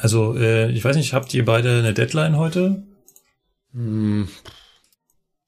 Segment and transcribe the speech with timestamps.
[0.00, 2.82] Also, äh, ich weiß nicht, habt ihr beide eine Deadline heute?
[3.72, 4.28] Hm.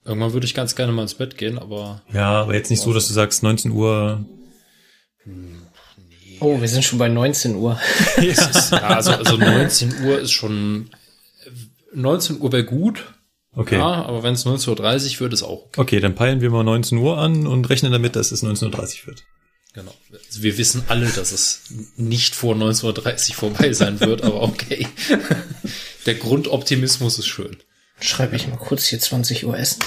[0.04, 2.02] Irgendwann würde ich ganz gerne mal ins Bett gehen, aber.
[2.12, 4.24] Ja, aber jetzt nicht so, dass du sagst 19 Uhr.
[6.40, 7.78] Oh, wir sind schon bei 19 Uhr.
[8.16, 10.90] ja, ist, ja also, also 19 Uhr ist schon.
[11.94, 13.04] 19 Uhr wäre gut.
[13.54, 13.76] Okay.
[13.76, 15.80] Ja, aber wenn es 19.30 Uhr wird, ist auch okay.
[15.80, 19.06] Okay, dann peilen wir mal 19 Uhr an und rechnen damit, dass es 19.30 Uhr
[19.08, 19.24] wird.
[19.74, 19.94] Genau.
[20.12, 21.62] Also wir wissen alle, dass es
[21.96, 24.86] nicht vor 19.30 Uhr vorbei sein wird, aber okay.
[26.06, 27.56] Der Grundoptimismus ist schön.
[28.00, 29.80] Schreibe ich mal kurz hier 20 Uhr Essen.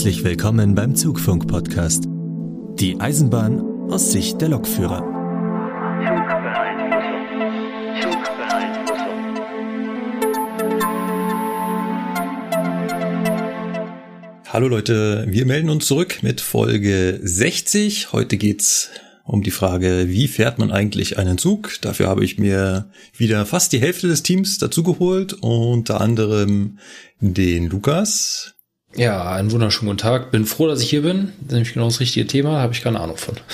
[0.00, 2.04] Herzlich willkommen beim Zugfunk-Podcast.
[2.78, 5.02] Die Eisenbahn aus Sicht der Lokführer.
[14.48, 18.14] Hallo Leute, wir melden uns zurück mit Folge 60.
[18.14, 18.88] Heute geht's
[19.24, 21.78] um die Frage, wie fährt man eigentlich einen Zug?
[21.82, 26.78] Dafür habe ich mir wieder fast die Hälfte des Teams dazugeholt, unter anderem
[27.20, 28.54] den Lukas.
[28.96, 30.32] Ja, einen wunderschönen guten Tag.
[30.32, 31.32] Bin froh, dass ich hier bin.
[31.38, 33.36] Das ist nämlich genau das richtige Thema, habe ich keine Ahnung von.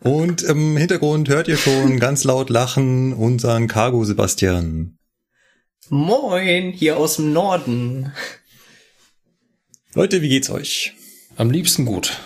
[0.00, 4.98] Und im Hintergrund hört ihr schon ganz laut lachen unseren Cargo Sebastian.
[5.88, 8.12] Moin, hier aus dem Norden.
[9.94, 10.94] Leute, wie geht's euch?
[11.36, 12.18] Am liebsten gut.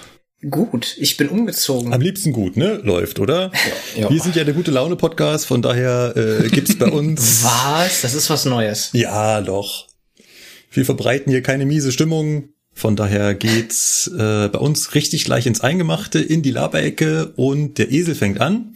[0.50, 1.92] Gut, ich bin umgezogen.
[1.92, 2.80] Am liebsten gut, ne?
[2.82, 3.52] Läuft, oder?
[3.96, 4.10] Ja.
[4.10, 7.44] Wir sind ja der gute Laune Podcast, von daher äh, gibt's bei uns.
[7.44, 8.02] Was?
[8.02, 8.90] Das ist was Neues.
[8.92, 9.86] ja, doch.
[10.72, 12.48] Wir verbreiten hier keine miese Stimmung.
[12.74, 17.92] Von daher geht's äh, bei uns richtig gleich ins Eingemachte, in die Laberecke und der
[17.92, 18.74] Esel fängt an.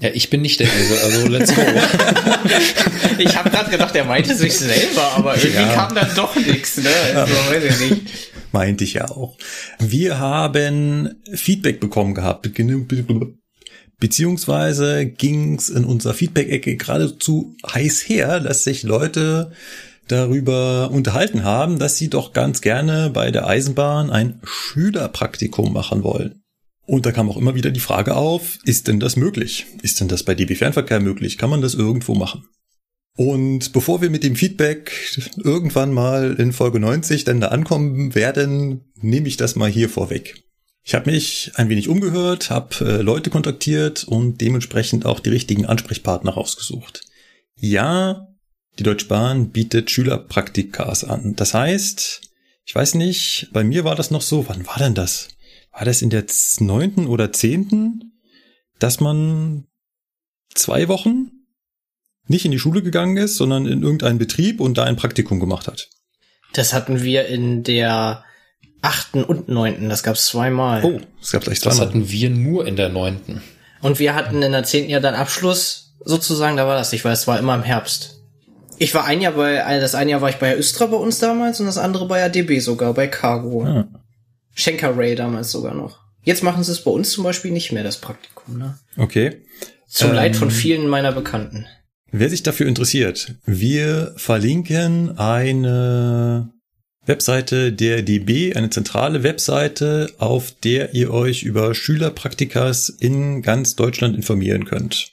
[0.00, 1.62] Ja, ich bin nicht der Esel, also let's go.
[3.18, 5.74] Ich habe gerade gedacht, er meinte sich selber, aber irgendwie Ja.
[5.74, 6.88] kam dann doch nichts, ne?
[7.16, 8.02] Also, weiß ich nicht.
[8.52, 9.36] Meinte ich ja auch.
[9.80, 12.48] Wir haben Feedback bekommen gehabt.
[13.98, 19.50] Beziehungsweise ging's in unserer Feedback-Ecke geradezu heiß her, dass sich Leute
[20.06, 26.40] darüber unterhalten haben, dass sie doch ganz gerne bei der Eisenbahn ein Schülerpraktikum machen wollen.
[26.88, 29.66] Und da kam auch immer wieder die Frage auf, ist denn das möglich?
[29.82, 31.36] Ist denn das bei DB Fernverkehr möglich?
[31.36, 32.48] Kann man das irgendwo machen?
[33.14, 34.90] Und bevor wir mit dem Feedback
[35.36, 40.42] irgendwann mal in Folge 90 dann da ankommen werden, nehme ich das mal hier vorweg.
[40.82, 45.66] Ich habe mich ein wenig umgehört, habe äh, Leute kontaktiert und dementsprechend auch die richtigen
[45.66, 47.02] Ansprechpartner rausgesucht.
[47.54, 48.28] Ja,
[48.78, 51.36] die Deutsche Bahn bietet Schülerpraktikas an.
[51.36, 52.22] Das heißt,
[52.64, 55.28] ich weiß nicht, bei mir war das noch so, wann war denn das?
[55.78, 56.24] War das in der
[56.58, 58.20] neunten oder zehnten,
[58.80, 59.68] dass man
[60.52, 61.30] zwei Wochen
[62.26, 65.68] nicht in die Schule gegangen ist, sondern in irgendeinen Betrieb und da ein Praktikum gemacht
[65.68, 65.88] hat.
[66.52, 68.24] Das hatten wir in der
[68.82, 69.88] achten und neunten.
[69.88, 70.84] Das gab's zweimal.
[70.84, 71.88] Oh, es gab gleich Das zweimal.
[71.94, 73.40] hatten wir nur in der neunten.
[73.80, 77.12] Und wir hatten in der zehnten ja dann Abschluss sozusagen, da war das nicht, weil
[77.12, 78.16] es war immer im Herbst.
[78.78, 81.60] Ich war ein Jahr bei, das eine Jahr war ich bei Östra bei uns damals
[81.60, 83.62] und das andere bei ADB sogar, bei Cargo.
[83.64, 83.88] Ah.
[84.58, 86.00] Schenker Ray damals sogar noch.
[86.24, 88.76] Jetzt machen sie es bei uns zum Beispiel nicht mehr, das Praktikum, ne?
[88.96, 89.42] Okay.
[89.86, 90.16] Zum Ähm.
[90.16, 91.66] Leid von vielen meiner Bekannten.
[92.10, 96.50] Wer sich dafür interessiert, wir verlinken eine
[97.06, 104.16] Webseite der DB, eine zentrale Webseite, auf der ihr euch über Schülerpraktikas in ganz Deutschland
[104.16, 105.12] informieren könnt.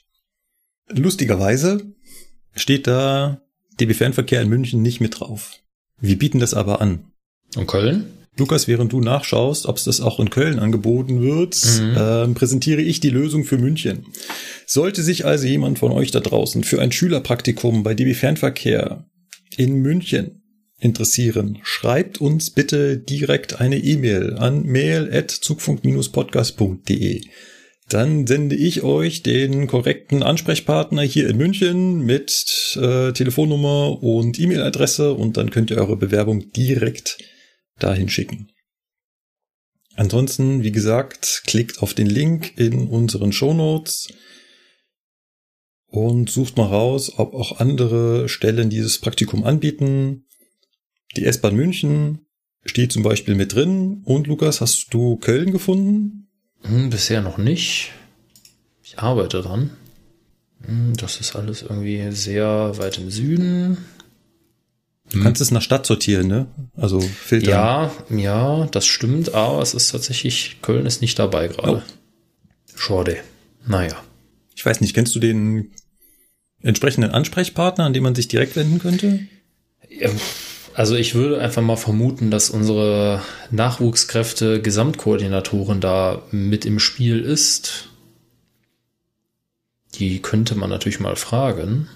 [0.88, 1.94] Lustigerweise
[2.56, 3.40] steht da
[3.78, 5.52] DB Fernverkehr in München nicht mit drauf.
[6.00, 7.12] Wir bieten das aber an.
[7.54, 8.06] Und Köln?
[8.38, 11.56] Lukas, während du nachschaust, ob es das auch in Köln angeboten wird,
[11.96, 14.04] ähm, präsentiere ich die Lösung für München.
[14.66, 19.06] Sollte sich also jemand von euch da draußen für ein Schülerpraktikum bei DB Fernverkehr
[19.56, 20.42] in München
[20.78, 27.22] interessieren, schreibt uns bitte direkt eine E-Mail an mail@zugfunk-podcast.de.
[27.88, 35.12] Dann sende ich euch den korrekten Ansprechpartner hier in München mit äh, Telefonnummer und E-Mail-Adresse
[35.14, 37.18] und dann könnt ihr eure Bewerbung direkt
[37.78, 38.50] dahin schicken.
[39.94, 44.08] Ansonsten, wie gesagt, klickt auf den Link in unseren Shownotes
[45.86, 50.26] und sucht mal raus, ob auch andere Stellen dieses Praktikum anbieten.
[51.16, 52.26] Die S-Bahn München
[52.64, 54.02] steht zum Beispiel mit drin.
[54.04, 56.28] Und Lukas, hast du Köln gefunden?
[56.62, 57.92] Hm, bisher noch nicht.
[58.82, 59.70] Ich arbeite dran.
[60.62, 63.78] Hm, Das ist alles irgendwie sehr weit im Süden.
[65.12, 66.46] Du kannst es nach Stadt sortieren, ne?
[66.76, 67.50] Also filtern.
[67.50, 71.82] Ja, ja, das stimmt, aber es ist tatsächlich, Köln ist nicht dabei gerade.
[72.74, 73.18] Schade.
[73.66, 73.96] Naja.
[74.54, 75.70] Ich weiß nicht, kennst du den
[76.62, 79.20] entsprechenden Ansprechpartner, an den man sich direkt wenden könnte?
[80.74, 87.88] Also ich würde einfach mal vermuten, dass unsere Nachwuchskräfte Gesamtkoordinatorin da mit im Spiel ist.
[89.94, 91.88] Die könnte man natürlich mal fragen.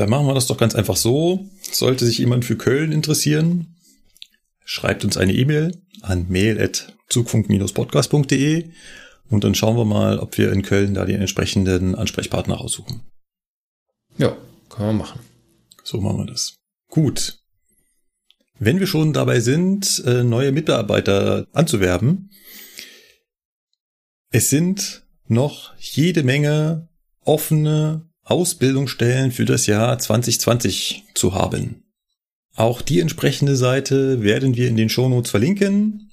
[0.00, 1.46] Da machen wir das doch ganz einfach so.
[1.60, 3.76] Sollte sich jemand für Köln interessieren,
[4.64, 8.70] schreibt uns eine E-Mail an mail.zugfunk-podcast.de
[9.28, 13.02] und dann schauen wir mal, ob wir in Köln da den entsprechenden Ansprechpartner raussuchen.
[14.16, 14.34] Ja,
[14.70, 15.20] können wir machen.
[15.84, 16.54] So machen wir das.
[16.88, 17.42] Gut.
[18.58, 22.30] Wenn wir schon dabei sind, äh, neue Mitarbeiter anzuwerben,
[24.30, 26.88] es sind noch jede Menge
[27.22, 31.84] offene Ausbildungsstellen für das Jahr 2020 zu haben.
[32.54, 36.10] Auch die entsprechende Seite werden wir in den Shownotes verlinken.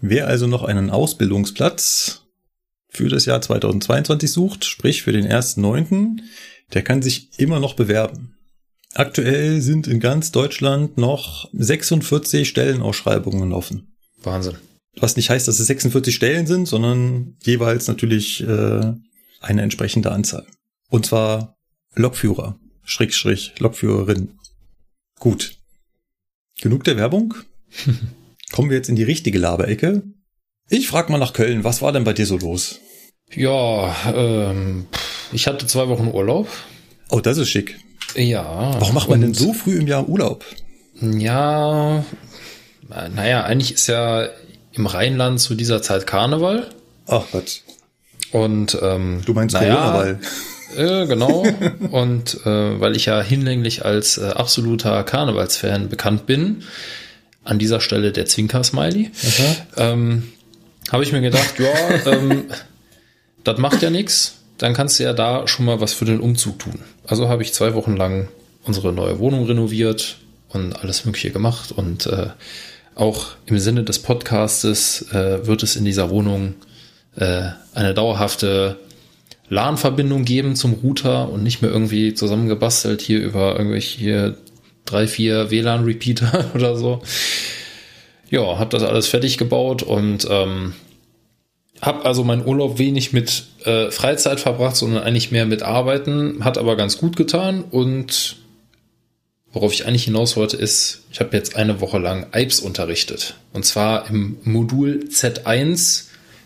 [0.00, 2.22] Wer also noch einen Ausbildungsplatz
[2.88, 6.20] für das Jahr 2022 sucht, sprich für den 1.9.,
[6.72, 8.34] der kann sich immer noch bewerben.
[8.94, 13.96] Aktuell sind in ganz Deutschland noch 46 Stellenausschreibungen offen.
[14.22, 14.56] Wahnsinn.
[14.96, 18.92] Was nicht heißt, dass es 46 Stellen sind, sondern jeweils natürlich äh,
[19.40, 20.46] eine entsprechende Anzahl.
[20.90, 21.56] Und zwar
[21.94, 24.38] Lokführer, Schrägstrich, Lokführerin.
[25.18, 25.56] Gut.
[26.60, 27.34] Genug der Werbung.
[28.52, 30.02] Kommen wir jetzt in die richtige Laberecke.
[30.70, 32.80] Ich frag mal nach Köln, was war denn bei dir so los?
[33.34, 34.86] Ja, ähm,
[35.32, 36.48] ich hatte zwei Wochen Urlaub.
[37.10, 37.78] Oh, das ist schick.
[38.14, 38.74] Ja.
[38.80, 40.44] Warum macht man denn so früh im Jahr Urlaub?
[41.00, 42.04] Ja,
[43.14, 44.28] naja, eigentlich ist ja
[44.72, 46.70] im Rheinland zu dieser Zeit Karneval.
[47.06, 47.62] Ach Gott,
[48.32, 50.20] Und ähm, du meinst naja, Corona-Ball.
[50.76, 51.46] Äh, genau.
[51.90, 56.62] Und äh, weil ich ja hinlänglich als äh, absoluter Karnevalsfan bekannt bin,
[57.44, 59.10] an dieser Stelle der Zwinker-Smiley,
[59.76, 60.32] ähm,
[60.90, 62.44] habe ich mir gedacht, ja, ähm,
[63.44, 64.34] das macht ja nichts.
[64.58, 66.80] Dann kannst du ja da schon mal was für den Umzug tun.
[67.06, 68.28] Also habe ich zwei Wochen lang
[68.64, 70.18] unsere neue Wohnung renoviert
[70.50, 71.72] und alles Mögliche gemacht.
[71.72, 72.28] Und äh,
[72.94, 76.54] auch im Sinne des Podcastes äh, wird es in dieser Wohnung
[77.16, 78.78] äh, eine dauerhafte
[79.50, 84.38] LAN-Verbindung geben zum Router und nicht mehr irgendwie zusammengebastelt hier über irgendwelche hier
[84.84, 87.02] drei, vier WLAN-Repeater oder so.
[88.30, 90.74] Ja, habe das alles fertig gebaut und ähm,
[91.80, 96.44] habe also meinen Urlaub wenig mit äh, Freizeit verbracht, sondern eigentlich mehr mit Arbeiten.
[96.44, 98.36] Hat aber ganz gut getan und
[99.52, 103.64] worauf ich eigentlich hinaus wollte ist, ich habe jetzt eine Woche lang IPS unterrichtet und
[103.64, 106.04] zwar im Modul Z1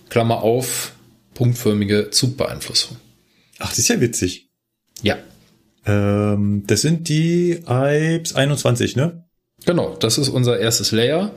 [0.09, 0.93] Klammer auf
[1.43, 2.97] punktförmige Zugbeeinflussung.
[3.59, 4.49] Ach, das ist ja witzig.
[5.03, 5.17] Ja,
[5.85, 9.25] Ähm, das sind die IPS 21, ne?
[9.67, 9.97] genau.
[9.99, 11.33] Das ist unser erstes Layer.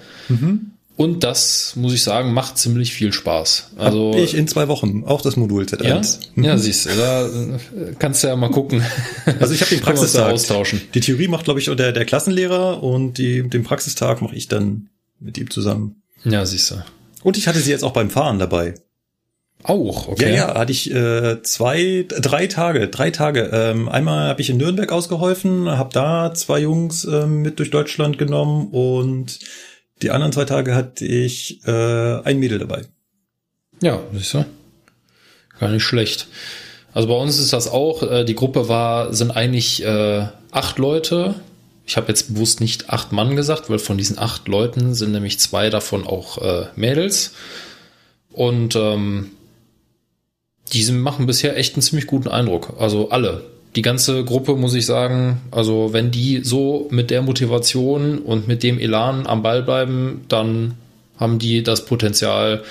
[0.97, 3.71] Und das, muss ich sagen, macht ziemlich viel Spaß.
[3.77, 6.19] Also, Hab ich in zwei Wochen auch das Modul ja, Z1.
[6.35, 7.59] ja, siehst du, da äh,
[7.97, 8.83] kannst du ja mal gucken.
[9.39, 10.31] Also ich habe den Praxistag.
[10.31, 10.79] austauschen.
[10.93, 14.89] Die Theorie macht, glaube ich, der, der Klassenlehrer und die, den Praxistag mache ich dann
[15.19, 16.03] mit ihm zusammen.
[16.23, 16.75] Ja, siehst du.
[17.23, 18.75] Und ich hatte sie jetzt auch beim Fahren dabei.
[19.67, 20.29] Auch, okay.
[20.29, 23.49] Ja, ja, hatte ich äh, zwei, drei Tage, drei Tage.
[23.51, 28.19] Ähm, einmal habe ich in Nürnberg ausgeholfen, habe da zwei Jungs ähm, mit durch Deutschland
[28.19, 29.39] genommen und
[30.03, 32.83] die anderen zwei Tage hatte ich äh, ein Mädel dabei.
[33.81, 34.45] Ja, siehst du.
[35.59, 36.27] Gar nicht schlecht.
[36.93, 41.33] Also bei uns ist das auch, äh, die Gruppe war, sind eigentlich äh, acht Leute.
[41.87, 45.39] Ich habe jetzt bewusst nicht acht Mann gesagt, weil von diesen acht Leuten sind nämlich
[45.39, 47.33] zwei davon auch äh, Mädels.
[48.31, 49.31] Und ähm,
[50.73, 52.73] die machen bisher echt einen ziemlich guten Eindruck.
[52.79, 53.43] Also alle.
[53.75, 58.63] Die ganze Gruppe, muss ich sagen, also wenn die so mit der Motivation und mit
[58.63, 60.75] dem Elan am Ball bleiben, dann
[61.17, 62.63] haben die das Potenzial,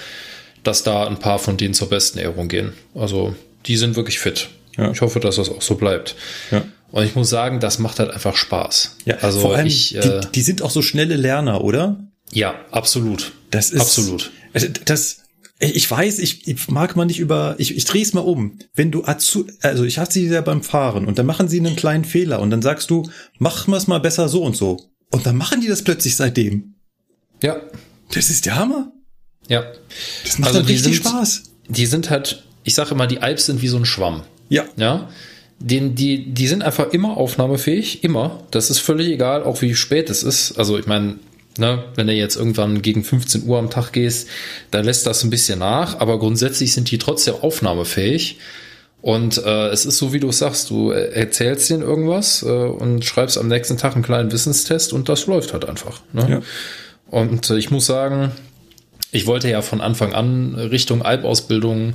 [0.62, 2.72] dass da ein paar von denen zur besten Ehrung gehen.
[2.94, 3.34] Also
[3.66, 4.48] die sind wirklich fit.
[4.78, 4.90] Ja.
[4.90, 6.16] Ich hoffe, dass das auch so bleibt.
[6.50, 6.64] Ja.
[6.90, 8.96] Und ich muss sagen, das macht halt einfach Spaß.
[9.04, 11.98] Ja, also vor allem, ich, äh, die, die sind auch so schnelle Lerner, oder?
[12.34, 13.32] ja, absolut.
[13.50, 14.32] Das ist Absolut.
[14.52, 15.23] Also das,
[15.60, 18.58] ich weiß, ich, ich mag mal nicht über, ich, ich drehe es mal um.
[18.74, 21.76] Wenn du Azu, also ich hatte sie ja beim Fahren und dann machen sie einen
[21.76, 23.08] kleinen Fehler und dann sagst du,
[23.38, 24.78] mach mal es mal besser so und so.
[25.12, 26.74] Und dann machen die das plötzlich seitdem.
[27.42, 27.60] Ja,
[28.10, 28.92] Das ist der Hammer.
[29.48, 29.64] ja.
[30.24, 31.42] Das macht Also dann die richtig sind- Spaß.
[31.68, 34.22] Die sind halt, ich sage immer, die Alps sind wie so ein Schwamm.
[34.48, 34.64] Ja.
[34.76, 35.08] Ja.
[35.60, 38.42] Den, die, die sind einfach immer aufnahmefähig, immer.
[38.50, 40.58] Das ist völlig egal, auch wie spät es ist.
[40.58, 41.18] Also ich meine,
[41.58, 44.28] ne, wenn du jetzt irgendwann gegen 15 Uhr am Tag gehst,
[44.70, 48.38] dann lässt das ein bisschen nach, aber grundsätzlich sind die trotzdem aufnahmefähig.
[49.00, 53.36] Und äh, es ist so, wie du sagst, du erzählst denen irgendwas äh, und schreibst
[53.36, 56.00] am nächsten Tag einen kleinen Wissenstest und das läuft halt einfach.
[56.14, 56.26] Ne?
[56.30, 56.42] Ja.
[57.10, 58.32] Und äh, ich muss sagen,
[59.14, 61.94] ich wollte ja von Anfang an Richtung Albausbildung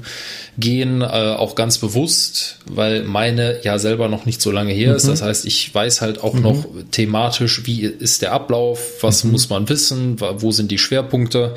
[0.57, 4.95] gehen, äh, auch ganz bewusst, weil meine ja selber noch nicht so lange her mhm.
[4.95, 5.07] ist.
[5.07, 6.41] Das heißt, ich weiß halt auch mhm.
[6.41, 9.31] noch thematisch, wie ist der Ablauf, was mhm.
[9.31, 11.55] muss man wissen, wo sind die Schwerpunkte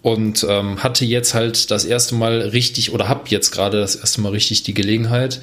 [0.00, 4.20] und ähm, hatte jetzt halt das erste Mal richtig oder habe jetzt gerade das erste
[4.20, 5.40] Mal richtig die Gelegenheit,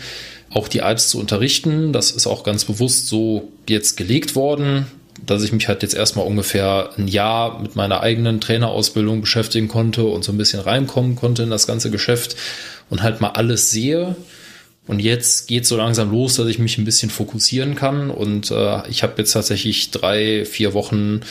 [0.50, 1.92] auch die Alps zu unterrichten.
[1.92, 4.86] Das ist auch ganz bewusst so jetzt gelegt worden
[5.26, 10.04] dass ich mich halt jetzt erstmal ungefähr ein Jahr mit meiner eigenen Trainerausbildung beschäftigen konnte
[10.06, 12.36] und so ein bisschen reinkommen konnte in das ganze Geschäft
[12.90, 14.16] und halt mal alles sehe.
[14.88, 18.10] Und jetzt geht so langsam los, dass ich mich ein bisschen fokussieren kann.
[18.10, 21.22] Und äh, ich habe jetzt tatsächlich drei, vier Wochen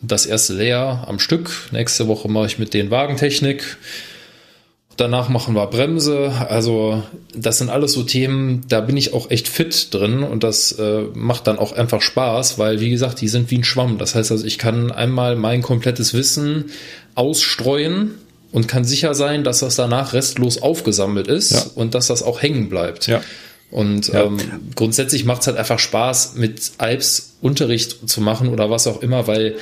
[0.00, 1.50] das erste Lehr am Stück.
[1.72, 3.78] Nächste Woche mache ich mit den Wagentechnik.
[4.98, 6.32] Danach machen wir Bremse.
[6.48, 10.72] Also das sind alles so Themen, da bin ich auch echt fit drin und das
[10.72, 13.98] äh, macht dann auch einfach Spaß, weil wie gesagt, die sind wie ein Schwamm.
[13.98, 16.72] Das heißt also, ich kann einmal mein komplettes Wissen
[17.14, 18.16] ausstreuen
[18.50, 21.64] und kann sicher sein, dass das danach restlos aufgesammelt ist ja.
[21.76, 23.06] und dass das auch hängen bleibt.
[23.06, 23.22] Ja.
[23.70, 24.24] Und ja.
[24.24, 24.38] ähm,
[24.74, 29.28] grundsätzlich macht es halt einfach Spaß, mit Alps Unterricht zu machen oder was auch immer,
[29.28, 29.56] weil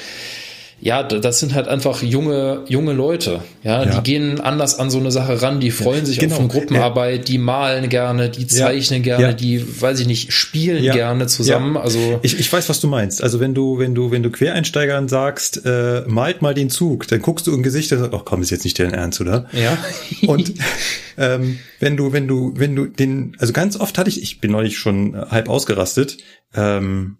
[0.78, 3.40] ja, das sind halt einfach junge, junge Leute.
[3.62, 6.34] Ja, ja, die gehen anders an so eine Sache ran, die freuen sich genau.
[6.34, 9.16] auf eine Gruppenarbeit, die malen gerne, die zeichnen ja.
[9.16, 9.32] gerne, ja.
[9.32, 11.78] die, weiß ich nicht, spielen gerne zusammen.
[11.78, 13.22] Also ich, ich weiß, was du meinst.
[13.22, 17.22] Also wenn du, wenn du, wenn du Quereinsteigern sagst, äh, malt mal den Zug, dann
[17.22, 19.46] guckst du im Gesicht und sagst, ach komm, ist jetzt nicht dein Ernst, oder?
[19.52, 19.78] Ja.
[20.26, 20.52] und
[21.16, 24.52] ähm, wenn du, wenn du, wenn du den, also ganz oft hatte ich, ich bin
[24.52, 26.18] neulich schon halb ausgerastet,
[26.54, 27.16] ähm,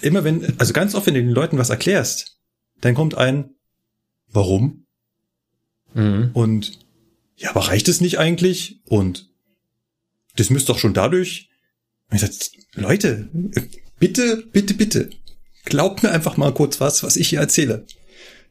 [0.00, 2.34] immer wenn, also ganz oft, wenn du den Leuten was erklärst,
[2.80, 3.50] dann kommt ein
[4.28, 4.86] Warum?
[5.94, 6.30] Mhm.
[6.34, 6.78] Und
[7.36, 8.80] ja, aber reicht es nicht eigentlich?
[8.84, 9.30] Und
[10.36, 11.50] das müsste doch schon dadurch.
[12.10, 12.30] Und ich sag,
[12.74, 13.28] Leute,
[13.98, 15.10] bitte, bitte, bitte,
[15.64, 17.86] glaubt mir einfach mal kurz was, was ich hier erzähle.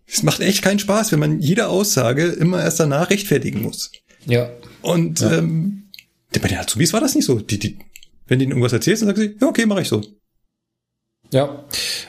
[0.06, 3.92] Es macht echt keinen Spaß, wenn man jede Aussage immer erst danach rechtfertigen muss.
[4.26, 4.50] Ja.
[4.82, 5.38] Und ja.
[5.38, 5.90] Ähm,
[6.32, 7.40] bei den Azubis war das nicht so.
[7.40, 7.78] Die, die,
[8.28, 10.02] wenn die ihnen irgendwas erzählst, dann sagen sie, ja, okay, mache ich so.
[11.34, 11.64] Ja,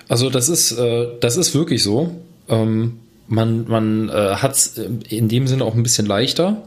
[0.06, 2.14] also das ist, äh, das ist wirklich so.
[2.48, 4.78] Ähm, man man äh, hat es
[5.08, 6.62] in dem Sinne auch ein bisschen leichter.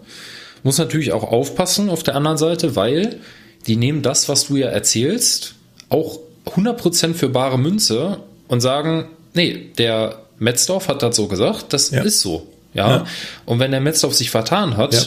[0.64, 3.20] Muss natürlich auch aufpassen auf der anderen Seite, weil
[3.68, 5.54] die nehmen das, was du ja erzählst,
[5.90, 11.92] auch 100% für bare Münze und sagen, nee, der Metzdorf hat das so gesagt, das
[11.92, 12.02] ja.
[12.02, 12.48] ist so.
[12.74, 12.90] Ja?
[12.90, 13.06] ja.
[13.46, 15.02] Und wenn der Metzdorf sich vertan hat, ja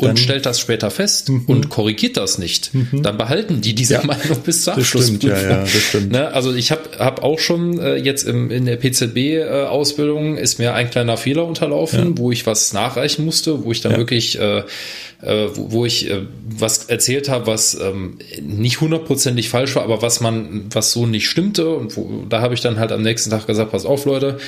[0.00, 1.44] und stellt das später fest mhm.
[1.46, 3.02] und korrigiert das nicht, mhm.
[3.02, 4.04] dann behalten die diese ja.
[4.04, 5.30] Meinung bis zur Abschlussprüfung.
[5.30, 6.12] Ja, ja, das stimmt.
[6.12, 6.32] Ne?
[6.32, 10.74] Also ich habe hab auch schon äh, jetzt im, in der PZB-Ausbildung äh, ist mir
[10.74, 12.18] ein kleiner Fehler unterlaufen, ja.
[12.18, 14.64] wo ich was nachreichen musste, wo ich dann wirklich äh,
[15.22, 20.02] äh, wo, wo ich äh, was erzählt habe, was ähm, nicht hundertprozentig falsch war, aber
[20.02, 21.70] was man, was so nicht stimmte.
[21.70, 24.38] Und wo, da habe ich dann halt am nächsten Tag gesagt, pass auf, Leute,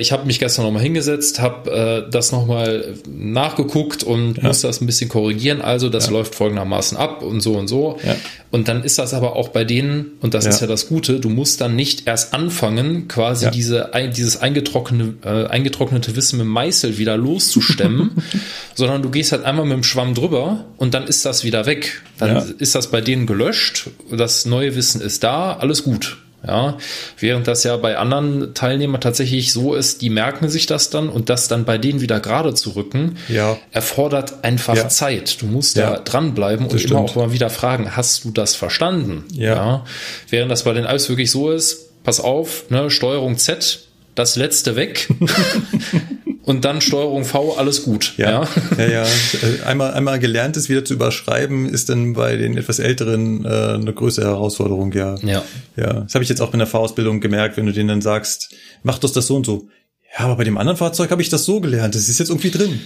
[0.00, 1.70] ich habe mich gestern nochmal hingesetzt, habe
[2.06, 4.44] äh, das nochmal nachgeguckt und ja.
[4.44, 5.60] musste das ein bisschen korrigieren.
[5.60, 6.12] Also das ja.
[6.12, 7.98] läuft folgendermaßen ab und so und so.
[8.04, 8.16] Ja.
[8.50, 11.28] Und dann ist das aber auch bei denen, und das ist ja das Gute, du
[11.28, 17.16] musst dann nicht erst anfangen, quasi diese, dieses eingetrocknete, äh, eingetrocknete Wissen mit Meißel wieder
[17.16, 18.12] loszustemmen,
[18.74, 22.02] sondern du gehst halt einmal mit dem Schwamm drüber und dann ist das wieder weg.
[22.18, 26.16] Dann ist das bei denen gelöscht, das neue Wissen ist da, alles gut.
[26.46, 26.78] Ja,
[27.18, 31.28] während das ja bei anderen Teilnehmern tatsächlich so ist, die merken sich das dann und
[31.28, 33.58] das dann bei denen wieder gerade zu rücken, ja.
[33.72, 34.88] erfordert einfach ja.
[34.88, 35.42] Zeit.
[35.42, 35.90] Du musst ja.
[35.90, 39.24] da dranbleiben und immer auch mal wieder fragen, hast du das verstanden?
[39.32, 39.54] Ja.
[39.54, 39.84] ja.
[40.28, 43.80] Während das bei den Alps wirklich so ist, pass auf, ne, Steuerung Z,
[44.14, 45.08] das letzte weg.
[46.46, 48.14] und dann Steuerung V, alles gut.
[48.16, 48.48] Ja,
[48.78, 48.88] ja, ja.
[48.88, 49.04] ja.
[49.66, 54.26] Einmal, einmal gelerntes wieder zu überschreiben, ist dann bei den etwas älteren äh, eine größere
[54.26, 55.16] Herausforderung, ja.
[55.22, 55.42] Ja.
[55.76, 58.54] Ja, das habe ich jetzt auch in der Fahrausbildung gemerkt, wenn du denen dann sagst,
[58.84, 59.68] mach doch das so und so.
[60.16, 62.50] Ja, aber bei dem anderen Fahrzeug habe ich das so gelernt, das ist jetzt irgendwie
[62.50, 62.80] drin.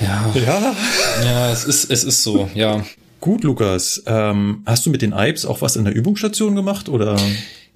[0.00, 0.32] Ja.
[0.34, 0.74] Ja.
[1.22, 2.84] Ja, es ist, es ist so, ja.
[3.20, 4.02] Gut, Lukas.
[4.06, 7.16] Ähm, hast du mit den Ipes auch was in der Übungsstation gemacht oder?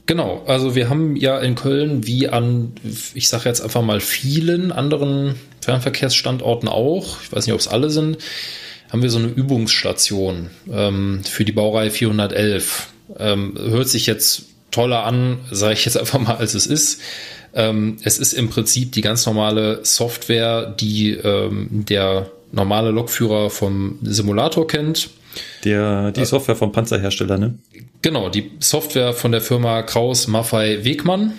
[0.09, 2.73] Genau, also wir haben ja in Köln wie an,
[3.13, 7.91] ich sage jetzt einfach mal vielen anderen Fernverkehrsstandorten auch, ich weiß nicht, ob es alle
[7.91, 8.17] sind,
[8.91, 12.89] haben wir so eine Übungsstation ähm, für die Baureihe 411.
[13.19, 17.03] Ähm, hört sich jetzt toller an, sage ich jetzt einfach mal, als es ist.
[17.53, 23.99] Ähm, es ist im Prinzip die ganz normale Software, die ähm, der normale Lokführer vom
[24.01, 25.11] Simulator kennt.
[25.65, 27.55] Der, die Software vom Panzerhersteller, ne?
[28.03, 31.33] Genau, die Software von der Firma Kraus Maffei Wegmann.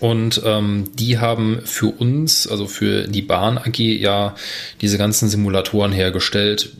[0.00, 4.34] Und ähm, die haben für uns, also für die Bahn AG, ja
[4.80, 6.72] diese ganzen Simulatoren hergestellt.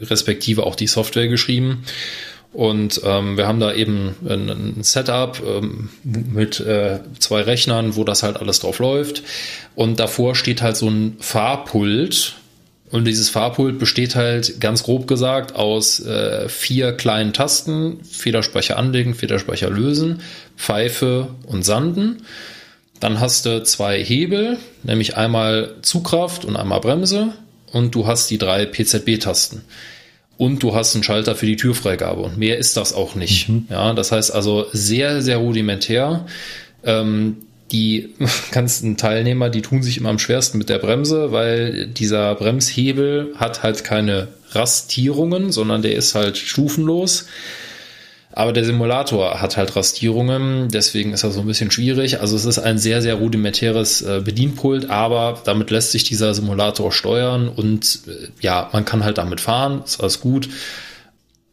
[0.00, 1.84] respektive auch die Software geschrieben.
[2.52, 8.04] Und ähm, wir haben da eben ein, ein Setup ähm, mit äh, zwei Rechnern, wo
[8.04, 9.22] das halt alles drauf läuft.
[9.74, 12.36] Und davor steht halt so ein Fahrpult.
[12.92, 19.14] Und dieses Fahrpult besteht halt ganz grob gesagt aus äh, vier kleinen Tasten, Federspeicher anlegen,
[19.14, 20.20] Federspeicher lösen,
[20.58, 22.18] Pfeife und Sanden.
[23.00, 27.32] Dann hast du zwei Hebel, nämlich einmal Zugkraft und einmal Bremse.
[27.72, 29.62] Und du hast die drei PZB-Tasten
[30.36, 33.48] und du hast einen Schalter für die Türfreigabe und mehr ist das auch nicht.
[33.48, 33.66] Mhm.
[33.70, 36.26] Ja, das heißt also sehr, sehr rudimentär.
[36.84, 37.38] Ähm,
[37.72, 38.10] die
[38.52, 43.62] ganzen Teilnehmer, die tun sich immer am schwersten mit der Bremse, weil dieser Bremshebel hat
[43.62, 47.26] halt keine Rastierungen, sondern der ist halt stufenlos.
[48.34, 52.20] Aber der Simulator hat halt Rastierungen, deswegen ist das so ein bisschen schwierig.
[52.20, 56.92] Also es ist ein sehr, sehr rudimentäres äh, Bedienpult, aber damit lässt sich dieser Simulator
[56.92, 60.48] steuern und äh, ja, man kann halt damit fahren, ist alles gut.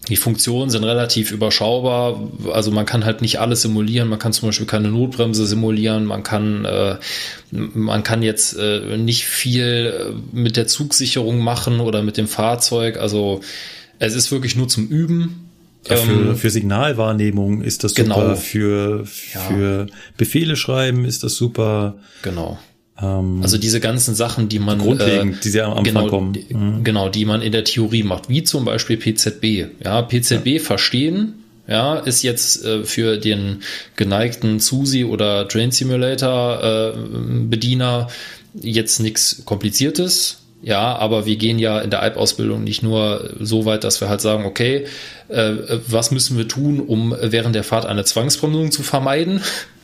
[0.08, 2.20] Die Funktionen sind relativ überschaubar,
[2.52, 4.08] also man kann halt nicht alles simulieren.
[4.08, 6.06] Man kann zum Beispiel keine Notbremse simulieren.
[6.06, 6.96] Man kann, äh,
[7.52, 12.98] man kann jetzt äh, nicht viel äh, mit der Zugsicherung machen oder mit dem Fahrzeug.
[12.98, 13.42] Also
[14.00, 15.50] es ist wirklich nur zum Üben
[15.88, 18.16] ja, für, ähm, für Signalwahrnehmung ist das genau.
[18.16, 18.36] super.
[18.36, 19.96] Für, für ja.
[20.18, 21.96] Befehle schreiben ist das super.
[22.22, 22.60] Genau.
[23.02, 26.34] Ähm, also diese ganzen Sachen, die man grundlegend, äh, die sie am Anfang genau, kommen.
[26.34, 26.84] Die, mhm.
[26.84, 29.84] Genau, die man in der Theorie macht, wie zum Beispiel PZB.
[29.84, 30.60] Ja, PZB ja.
[30.60, 31.36] verstehen,
[31.68, 33.62] ja, ist jetzt äh, für den
[33.96, 36.98] geneigten SUSI oder Train Simulator äh,
[37.46, 38.08] Bediener
[38.54, 40.38] jetzt nichts Kompliziertes.
[40.62, 44.20] Ja, aber wir gehen ja in der Alp-Ausbildung nicht nur so weit, dass wir halt
[44.20, 44.88] sagen, okay,
[45.30, 45.54] äh,
[45.88, 49.42] was müssen wir tun, um während der Fahrt eine Zwangsbremsung zu vermeiden?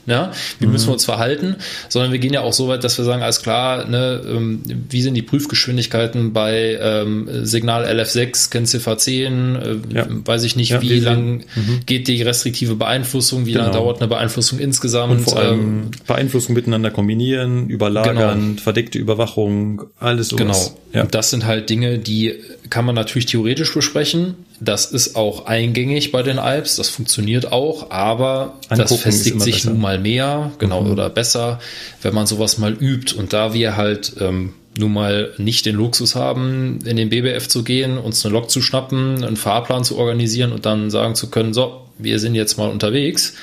[0.07, 0.73] Ja, wie mhm.
[0.73, 1.55] müssen wir uns verhalten?
[1.89, 5.01] Sondern wir gehen ja auch so weit, dass wir sagen, alles klar, ne, ähm, wie
[5.01, 10.05] sind die Prüfgeschwindigkeiten bei ähm, Signal LF6, Kennziffer 10, äh, ja.
[10.07, 11.79] weiß ich nicht, ja, wie, lang mhm.
[11.85, 13.65] geht die restriktive Beeinflussung, wie genau.
[13.65, 15.11] lange dauert eine Beeinflussung insgesamt?
[15.11, 18.61] Und vor allem ähm, Beeinflussung miteinander kombinieren, überlagern, genau.
[18.61, 20.75] verdeckte Überwachung, alles sowas.
[20.75, 20.79] Genau.
[20.93, 21.01] Ja.
[21.01, 22.35] Und das sind halt Dinge, die
[22.69, 24.35] kann man natürlich theoretisch besprechen.
[24.59, 29.55] Das ist auch eingängig bei den Alps, das funktioniert auch, aber Angucken das festigt sich
[29.55, 29.71] besser.
[29.71, 30.91] nun mal mehr, genau, mhm.
[30.91, 31.59] oder besser,
[32.01, 33.15] wenn man sowas mal übt.
[33.15, 37.63] Und da wir halt ähm, nun mal nicht den Luxus haben, in den BBF zu
[37.63, 41.53] gehen, uns eine Lok zu schnappen, einen Fahrplan zu organisieren und dann sagen zu können,
[41.53, 43.33] so, wir sind jetzt mal unterwegs,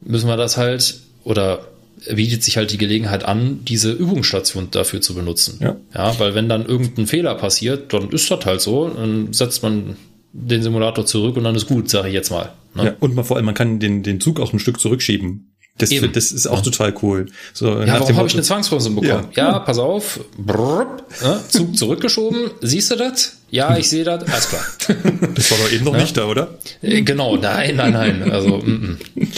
[0.00, 1.66] müssen wir das halt oder
[2.14, 5.58] bietet sich halt die Gelegenheit an, diese Übungsstation dafür zu benutzen.
[5.60, 5.76] Ja.
[5.94, 9.96] ja, weil wenn dann irgendein Fehler passiert, dann ist das halt so, dann setzt man
[10.32, 12.52] den Simulator zurück und dann ist gut, sage ich jetzt mal.
[12.74, 12.84] Ne?
[12.84, 15.52] Ja, und man vor allem, man kann den, den Zug auch ein Stück zurückschieben.
[15.78, 16.12] Das, Eben.
[16.12, 16.62] das ist auch ja.
[16.62, 17.26] total cool.
[17.54, 19.28] So, ja, warum habe ich eine Zwangsbremse bekommen?
[19.34, 20.18] Ja, ja pass auf.
[20.36, 21.40] Brrr, ne?
[21.48, 22.50] Zug zurückgeschoben.
[22.60, 23.36] Siehst du das?
[23.50, 24.24] Ja, ich sehe das.
[24.24, 24.64] Alles klar.
[25.34, 26.58] Das war doch eben noch nicht da, oder?
[26.82, 28.30] Äh, genau, nein, nein, nein.
[28.32, 29.28] Also, mm, mm.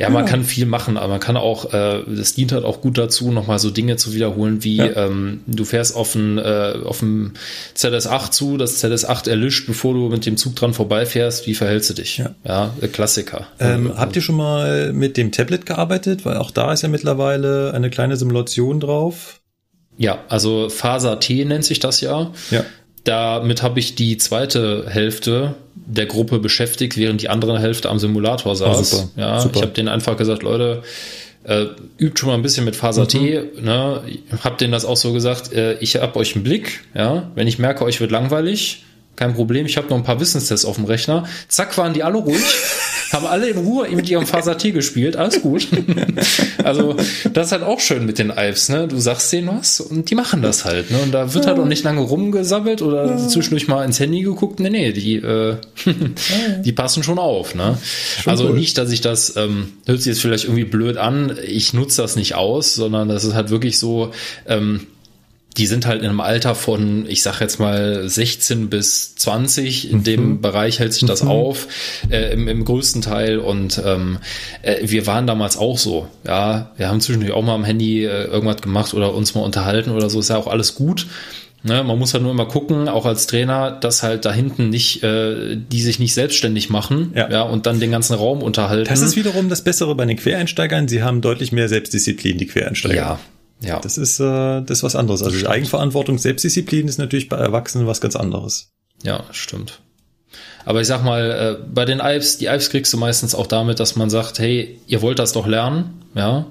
[0.00, 2.96] Ja, man kann viel machen, aber man kann auch, äh, das dient halt auch gut
[2.96, 4.96] dazu, nochmal so Dinge zu wiederholen, wie ja.
[4.96, 7.34] ähm, du fährst auf ein, äh, auf ein
[7.76, 11.94] ZS8 zu, das ZS8 erlischt, bevor du mit dem Zug dran vorbeifährst, wie verhältst du
[11.94, 12.16] dich?
[12.16, 13.46] Ja, ja Klassiker.
[13.58, 16.24] Ähm, habt ihr schon mal mit dem Tablet gearbeitet?
[16.24, 19.40] Weil auch da ist ja mittlerweile eine kleine Simulation drauf.
[19.98, 22.32] Ja, also Faser T nennt sich das ja.
[22.50, 22.64] Ja.
[23.04, 25.56] Damit habe ich die zweite Hälfte
[25.94, 28.78] der Gruppe beschäftigt, während die andere Hälfte am Simulator saß.
[28.78, 29.56] Oh, super, ja, super.
[29.56, 30.82] ich habe denen einfach gesagt, Leute,
[31.44, 31.66] äh,
[31.98, 33.40] übt schon mal ein bisschen mit Faser T.
[33.40, 33.64] Mhm.
[33.64, 34.02] Ne?
[34.42, 35.52] Hab denen das auch so gesagt.
[35.52, 36.84] Äh, ich hab euch einen Blick.
[36.94, 38.84] Ja, wenn ich merke, euch wird langweilig,
[39.16, 39.66] kein Problem.
[39.66, 41.24] Ich habe noch ein paar Wissenstests auf dem Rechner.
[41.48, 42.42] Zack, waren die alle ruhig.
[43.12, 45.16] haben alle in Ruhe mit ihrem Faser T gespielt.
[45.16, 45.68] Alles gut.
[46.64, 46.96] also,
[47.32, 48.88] das ist halt auch schön mit den Alps, ne?
[48.88, 50.98] Du sagst denen was und die machen das halt, ne?
[50.98, 54.60] Und da wird halt auch nicht lange rumgesammelt oder zwischendurch mal ins Handy geguckt.
[54.60, 55.56] Nee, nee, die, äh,
[56.64, 57.78] die passen schon auf, ne?
[58.22, 58.54] Schon also cool.
[58.54, 62.16] nicht, dass ich das, ähm, hört sich jetzt vielleicht irgendwie blöd an, ich nutze das
[62.16, 64.12] nicht aus, sondern das ist halt wirklich so,
[64.46, 64.86] ähm,
[65.56, 69.98] die sind halt in einem Alter von, ich sag jetzt mal 16 bis 20, in
[69.98, 70.04] mhm.
[70.04, 71.30] dem Bereich hält sich das mhm.
[71.30, 71.68] auf,
[72.08, 74.18] äh, im, im größten Teil und ähm,
[74.62, 78.24] äh, wir waren damals auch so, ja, wir haben zwischendurch auch mal am Handy äh,
[78.24, 81.06] irgendwas gemacht oder uns mal unterhalten oder so, ist ja auch alles gut.
[81.62, 85.02] Ne, man muss halt nur immer gucken, auch als Trainer, dass halt da hinten nicht,
[85.02, 87.30] äh, die sich nicht selbstständig machen, ja.
[87.30, 88.88] ja, und dann den ganzen Raum unterhalten.
[88.88, 90.88] Das ist wiederum das Bessere bei den Quereinsteigern.
[90.88, 92.96] Sie haben deutlich mehr Selbstdisziplin, die Quereinsteiger.
[92.96, 93.20] Ja,
[93.62, 93.78] ja.
[93.80, 95.22] Das ist, äh, das ist was anderes.
[95.22, 98.70] Also Eigenverantwortung, Selbstdisziplin ist natürlich bei Erwachsenen was ganz anderes.
[99.02, 99.80] Ja, stimmt.
[100.64, 103.80] Aber ich sag mal, äh, bei den Alps, die Alps kriegst du meistens auch damit,
[103.80, 106.46] dass man sagt, hey, ihr wollt das doch lernen, ja.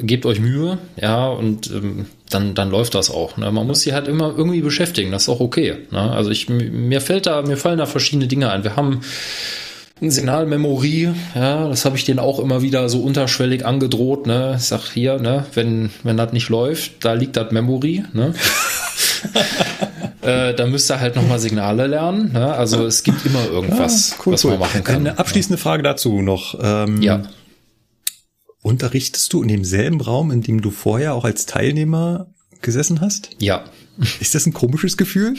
[0.00, 3.36] gebt euch Mühe, ja, und ähm, dann, dann läuft das auch.
[3.36, 3.50] Ne?
[3.50, 5.76] Man muss sie halt immer irgendwie beschäftigen, das ist auch okay.
[5.90, 6.00] Ne?
[6.00, 8.64] Also ich, mir fällt da, mir fallen da verschiedene Dinge ein.
[8.64, 9.02] Wir haben
[10.02, 14.54] ein Signalmemory, ja, das habe ich denen auch immer wieder so unterschwellig angedroht, ne?
[14.58, 18.34] Ich sag hier, ne, wenn, wenn das nicht läuft, da liegt das Memory, ne?
[20.22, 22.32] äh, da müsst ihr halt nochmal Signale lernen.
[22.32, 22.52] Ne?
[22.52, 24.50] Also es gibt immer irgendwas, Ah, cool, was cool.
[24.52, 24.96] man machen kann.
[24.96, 26.58] Eine abschließende Frage dazu noch.
[26.60, 27.22] Ähm, Ja.
[28.62, 32.28] Unterrichtest du in demselben Raum, in dem du vorher auch als Teilnehmer
[32.60, 33.30] gesessen hast?
[33.40, 33.64] Ja.
[34.20, 35.34] Ist das ein komisches Gefühl?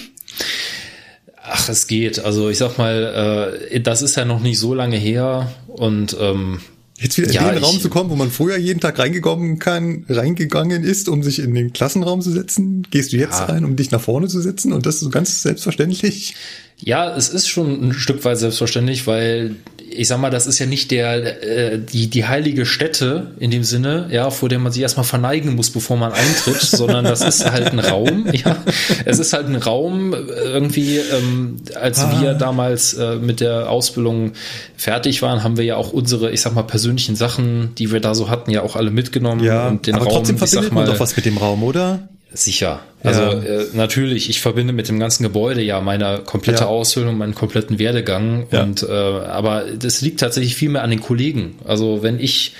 [1.45, 2.19] Ach, es geht.
[2.23, 6.59] Also ich sag mal, äh, das ist ja noch nicht so lange her und ähm,
[6.99, 10.05] Jetzt wieder in Ja, den Raum zu kommen, wo man früher jeden Tag reingekommen kann,
[10.07, 13.45] reingegangen ist, um sich in den Klassenraum zu setzen, gehst du jetzt Ja.
[13.45, 16.35] rein, um dich nach vorne zu setzen und das so ganz selbstverständlich?
[16.85, 19.55] Ja, es ist schon ein Stück weit selbstverständlich, weil
[19.95, 23.63] ich sag mal, das ist ja nicht der äh, die die heilige Stätte in dem
[23.63, 27.49] Sinne, ja, vor der man sich erstmal verneigen muss, bevor man eintritt, sondern das ist
[27.49, 28.25] halt ein Raum.
[28.33, 28.57] Ja,
[29.05, 30.97] es ist halt ein Raum äh, irgendwie.
[30.97, 32.19] Ähm, als Ah.
[32.19, 34.31] wir damals äh, mit der Ausbildung
[34.75, 38.15] fertig waren, haben wir ja auch unsere, ich sag mal, persönlichen Sachen, die wir da
[38.15, 40.73] so hatten, ja auch alle mitgenommen Ja, und den aber Raum, trotzdem ich sag verbindet
[40.73, 42.09] man mal, doch was mit dem Raum, oder?
[42.33, 42.81] Sicher.
[43.03, 43.31] Also Ja.
[43.33, 46.67] äh, natürlich, ich verbinde mit dem ganzen Gebäude ja meine komplette Ja.
[46.67, 48.47] Ausbildung, meinen kompletten Werdegang.
[48.51, 48.63] Ja.
[48.63, 51.55] Und äh, aber das liegt tatsächlich viel mehr an den Kollegen.
[51.65, 52.55] Also wenn ich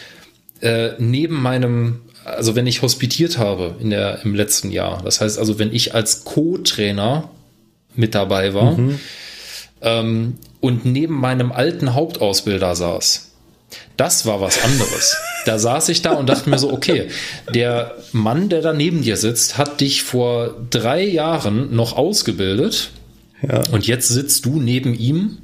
[0.62, 5.40] äh, neben meinem, also wenn ich hospitiert habe in der im letzten Jahr, das heißt
[5.40, 7.30] also, wenn ich als Co-Trainer
[7.96, 8.78] mit dabei war
[9.82, 13.33] ähm, und neben meinem alten Hauptausbilder saß,
[13.98, 15.16] das war was anderes.
[15.46, 17.10] Da saß ich da und dachte mir so, okay,
[17.54, 22.90] der Mann, der da neben dir sitzt, hat dich vor drei Jahren noch ausgebildet
[23.42, 23.62] Ja.
[23.72, 25.38] und jetzt sitzt du neben ihm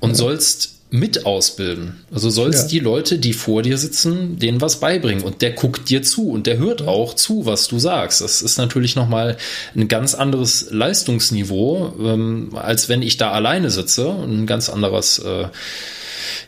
[0.00, 2.00] und sollst mit ausbilden.
[2.12, 2.68] Also sollst Ja.
[2.68, 6.48] die Leute, die vor dir sitzen, denen was beibringen und der guckt dir zu und
[6.48, 8.20] der hört auch zu, was du sagst.
[8.20, 9.36] Das ist natürlich nochmal
[9.76, 15.20] ein ganz anderes Leistungsniveau, ähm, als wenn ich da alleine sitze und ein ganz anderes,
[15.20, 15.46] äh,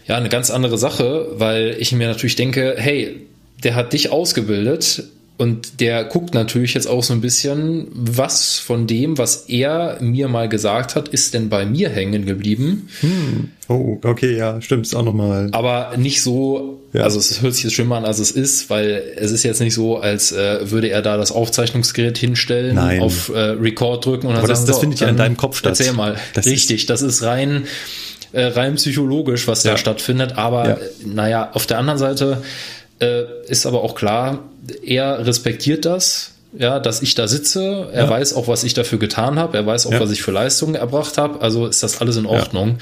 [0.07, 3.17] ja, eine ganz andere Sache, weil ich mir natürlich denke, hey,
[3.65, 5.05] der hat dich ausgebildet
[5.39, 10.29] und der guckt natürlich jetzt auch so ein bisschen, was von dem, was er mir
[10.29, 12.89] mal gesagt hat, ist denn bei mir hängen geblieben.
[13.69, 15.49] Oh, okay, ja, stimmt, ist auch nochmal.
[15.53, 17.03] Aber nicht so, Ja.
[17.05, 19.75] also es hört sich jetzt schlimmer an, als es ist, weil es ist jetzt nicht
[19.75, 23.01] so, als äh, würde er da das Aufzeichnungsgerät hinstellen, Nein.
[23.01, 25.37] auf äh, Record drücken und dann Aber das- sagen, das so, findet ja in deinem
[25.39, 25.79] Kopf statt.
[25.81, 26.17] Erzähl mal.
[26.35, 27.65] Das ist- Richtig, das ist rein,
[28.33, 29.73] äh, rein psychologisch, was Ja.
[29.73, 30.37] da stattfindet.
[30.37, 30.75] Aber Ja.
[30.75, 32.43] äh, naja, auf der anderen Seite
[33.01, 34.39] äh, ist aber auch klar,
[34.85, 36.33] er respektiert das.
[36.59, 38.11] Ja, dass ich da sitze, er Ja.
[38.11, 40.01] weiß auch, was ich dafür getan habe, er weiß auch, Ja.
[40.01, 42.79] was ich für Leistungen erbracht habe, also ist das alles in Ordnung.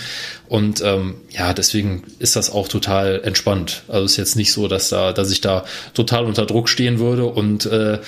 [0.49, 3.85] Und ähm, ja, deswegen ist das auch total entspannt.
[3.87, 7.27] Also ist jetzt nicht so, dass da, dass ich da total unter Druck stehen würde
[7.27, 7.99] und äh,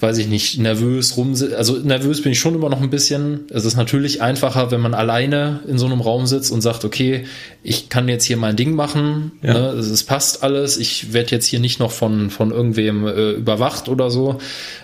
[0.00, 1.34] weiß ich nicht, nervös rum.
[1.56, 3.46] Also nervös bin ich schon immer noch ein bisschen.
[3.50, 7.24] Es ist natürlich einfacher, wenn man alleine in so einem Raum sitzt und sagt, okay,
[7.62, 9.54] ich kann jetzt hier mein Ding machen, Ja.
[9.54, 13.30] ne, es, es passt alles, ich werde jetzt hier nicht noch von, von irgendwem äh,
[13.30, 14.36] überwacht oder so,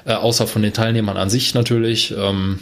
[0.06, 2.14] äh, außer von den Teilnehmern an sich natürlich.
[2.16, 2.60] Ähm,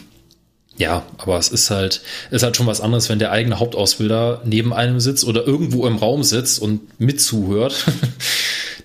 [0.77, 4.73] ja, aber es ist halt, ist halt schon was anderes, wenn der eigene Hauptausbilder neben
[4.73, 7.85] einem sitzt oder irgendwo im Raum sitzt und mitzuhört.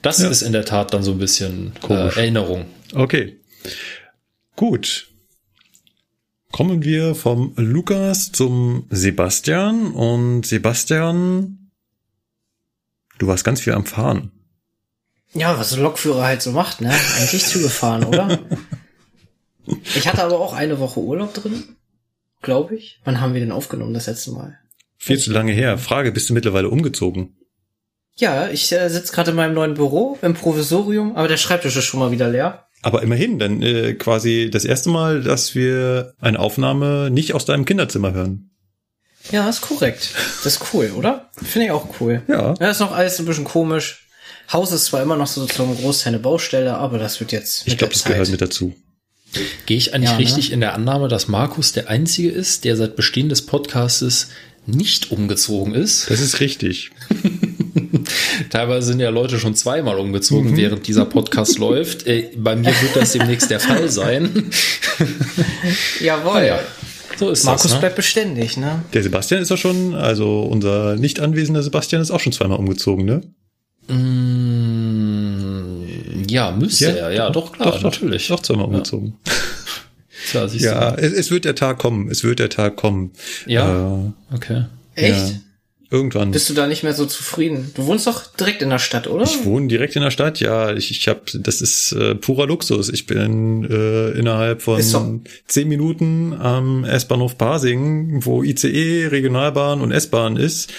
[0.03, 0.29] Das Ja.
[0.29, 1.93] ist in der Tat dann so ein bisschen äh.
[1.95, 2.67] Erinnerung.
[2.95, 3.41] Okay.
[4.55, 5.09] Gut.
[6.53, 11.71] Kommen wir vom Lukas zum Sebastian und Sebastian,
[13.19, 14.31] du warst ganz viel am Fahren.
[15.37, 16.93] Ja, was ein Lokführer halt so macht, ne?
[17.19, 18.39] Eigentlich Züge fahren, oder?
[19.97, 21.65] Ich hatte aber auch eine Woche Urlaub drin,
[22.41, 23.01] glaube ich.
[23.05, 24.57] Wann haben wir denn aufgenommen das letzte Mal?
[24.97, 25.77] Viel zu lange her.
[25.77, 27.37] Frage, bist du mittlerweile umgezogen?
[28.15, 31.85] Ja, ich äh, sitze gerade in meinem neuen Büro im Provisorium, aber der Schreibtisch ist
[31.85, 32.67] schon mal wieder leer.
[32.83, 37.65] Aber immerhin, dann äh, quasi das erste Mal, dass wir eine Aufnahme nicht aus deinem
[37.65, 38.51] Kinderzimmer hören.
[39.33, 40.15] Ja, ist korrekt.
[40.45, 41.31] Das ist cool, oder?
[41.43, 42.23] Finde ich auch cool.
[42.29, 42.55] Ja.
[42.61, 44.06] Ja, ist noch alles ein bisschen komisch.
[44.53, 47.63] Haus ist zwar immer noch so zum Großteil eine Baustelle, aber das wird jetzt.
[47.67, 48.13] Ich glaube, das Zeit.
[48.13, 48.75] gehört mit dazu.
[49.67, 50.23] Gehe ich eigentlich Ja, ne?
[50.23, 54.29] richtig in der Annahme, dass Markus der Einzige ist, der seit Bestehen des Podcastes
[54.67, 56.09] nicht umgezogen ist?
[56.11, 56.91] Das ist richtig.
[58.51, 60.57] Teilweise sind ja Leute schon zweimal umgezogen, Mhm.
[60.57, 62.07] während dieser Podcast läuft.
[62.07, 64.51] Äh, bei mir wird das demnächst der Fall sein.
[66.01, 66.45] Jawohl.
[66.45, 66.61] Ja,
[67.19, 67.73] so ist Markus das.
[67.75, 67.79] Ne?
[67.81, 68.83] bleibt beständig, ne?
[68.93, 73.05] Der Sebastian ist auch schon, also unser nicht anwesender Sebastian ist auch schon zweimal umgezogen,
[73.05, 73.23] ne?
[74.87, 77.11] Mm, Ja, müsste er.
[77.13, 78.29] Ja, doch, klar, doch, natürlich.
[78.29, 79.15] Doch, zweimal umgezogen.
[80.33, 80.47] Ja,
[80.97, 81.03] du.
[81.03, 82.11] es, es wird der Tag kommen.
[82.11, 83.13] Es wird der Tag kommen.
[83.47, 83.99] Ja.
[84.31, 84.65] Äh, Okay.
[84.95, 85.41] Echt?
[85.89, 86.33] Irgendwann.
[86.33, 87.71] Bist du da nicht mehr so zufrieden?
[87.75, 89.23] Du wohnst doch direkt in der Stadt, oder?
[89.25, 90.73] Ich wohne direkt in der Stadt, ja.
[90.75, 92.89] Ich, ich habe, das ist äh, purer Luxus.
[92.89, 100.37] Ich bin äh, innerhalb von zehn Minuten am S-Bahnhof Pasing, wo ICE, Regionalbahn und S-Bahn
[100.37, 100.73] ist.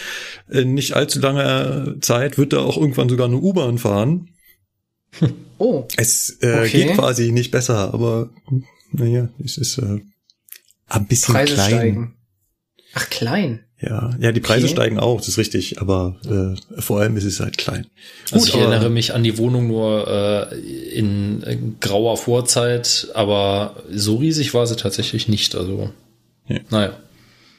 [0.49, 4.29] In nicht allzu langer Zeit wird da auch irgendwann sogar eine U-Bahn fahren.
[5.59, 6.85] Oh, Es äh, Okay.
[6.85, 8.29] geht quasi nicht besser, aber
[8.91, 10.01] naja, es ist äh,
[10.87, 11.69] ein bisschen Preise klein.
[11.71, 12.15] steigen.
[12.93, 13.63] Ach, klein.
[13.79, 14.73] Ja, ja, die Preise Okay.
[14.75, 17.85] steigen auch, das ist richtig, aber äh, vor allem ist es halt klein.
[18.31, 20.07] Also ich aber- erinnere mich an die Wohnung nur
[20.51, 20.55] äh,
[20.97, 25.53] in äh, grauer Vorzeit, aber so riesig war sie tatsächlich nicht.
[25.55, 25.91] Also,
[26.47, 26.59] Ja.
[26.71, 26.93] naja.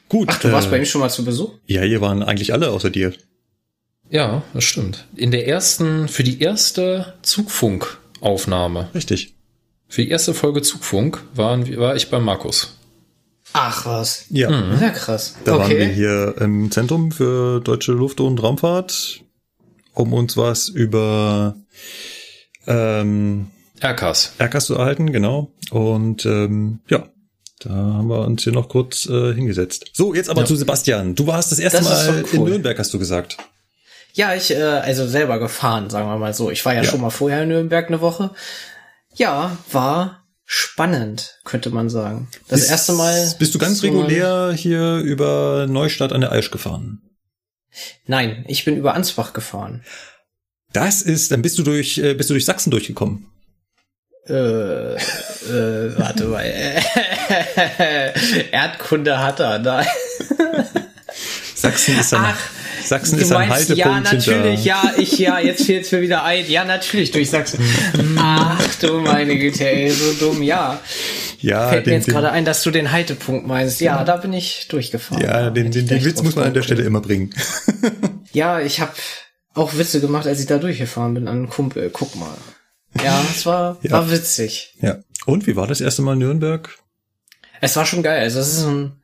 [0.08, 0.28] Gut.
[0.32, 1.52] Ach, du warst äh, bei ihm schon mal zu Besuch?
[1.66, 3.12] Ja, hier waren eigentlich alle außer dir.
[4.10, 5.04] Ja, das stimmt.
[5.14, 9.34] In der ersten, für die erste Zugfunkaufnahme, Richtig.
[9.86, 12.77] für die erste Folge Zugfunk waren, wir- war ich bei Markus.
[13.52, 14.26] Ach, was.
[14.30, 14.50] Ja.
[14.80, 15.34] Ja, krass.
[15.44, 15.92] Da waren wir okay.
[15.94, 19.20] hier im Zentrum für deutsche Luft- und Raumfahrt,
[19.94, 21.56] um uns was über
[22.66, 23.48] ähm,
[23.82, 24.34] RKs.
[24.38, 25.52] Erkas zu erhalten, genau.
[25.70, 27.08] Und ähm, ja,
[27.60, 29.90] da haben wir uns hier noch kurz äh, hingesetzt.
[29.94, 30.46] So, jetzt aber Ja.
[30.46, 31.14] zu Sebastian.
[31.14, 32.50] Du warst das erste Das Mal doch in cool.
[32.50, 33.36] Nürnberg, hast du gesagt.
[34.12, 36.50] Ja, ich, äh, also selber gefahren, sagen wir mal so.
[36.50, 36.88] Ich war ja, Ja.
[36.88, 38.30] schon mal vorher in Nürnberg eine Woche.
[39.14, 40.17] Ja, war
[40.50, 42.28] spannend, könnte man sagen.
[42.48, 43.34] Das Bist- erste Mal.
[43.38, 47.02] Bist du ganz regulär hier über Neustadt an der Aisch gefahren?
[48.06, 49.84] Nein, ich bin über Ansbach gefahren.
[50.72, 53.26] Das ist, dann bist du durch, äh, bist du durch Sachsen durchgekommen.
[54.26, 54.32] Äh,
[54.94, 56.44] äh, warte mal.
[58.50, 59.84] Erdkunde hat er, da.
[61.54, 62.38] Sachsen ist ein, Ach,
[62.84, 64.62] Sachsen Du ist ein meinst, Haltepunkt ja, natürlich, hinter.
[64.62, 66.48] ja, ich, ja, jetzt fällt's mir wieder ein.
[66.50, 67.60] Ja, natürlich durch Sachsen.
[68.18, 70.80] Ach du meine Güte, ey, so dumm, ja.
[71.40, 73.80] Ja, Fällt mir den, jetzt den, gerade ein, dass du den Haltepunkt meinst.
[73.80, 75.22] Ja, da bin ich durchgefahren.
[75.22, 77.30] ja, den, den, den Witz muss man an der Stelle immer bringen.
[78.32, 78.92] Ja, ich habe
[79.54, 81.90] auch Witze gemacht, als ich da durchgefahren bin an Kumpel.
[81.92, 82.36] Guck mal.
[83.04, 83.92] Ja, es war, Ja.
[83.92, 84.74] war witzig.
[84.80, 84.98] Ja.
[85.26, 86.76] Und wie war das erste Mal in Nürnberg?
[87.60, 88.20] Es war schon geil.
[88.22, 88.97] Also es ist ein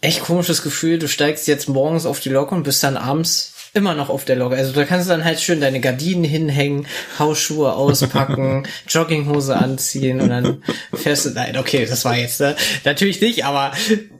[0.00, 0.98] echt komisches Gefühl.
[0.98, 4.36] Du steigst jetzt morgens auf die Lok und bist dann abends immer noch auf der
[4.36, 4.52] Lok.
[4.52, 6.86] Also da kannst du dann halt schön deine Gardinen hinhängen,
[7.18, 12.56] Hausschuhe auspacken, Jogginghose anziehen und dann fährst du, nein, okay, das war jetzt, ne?
[12.84, 13.72] Natürlich nicht, aber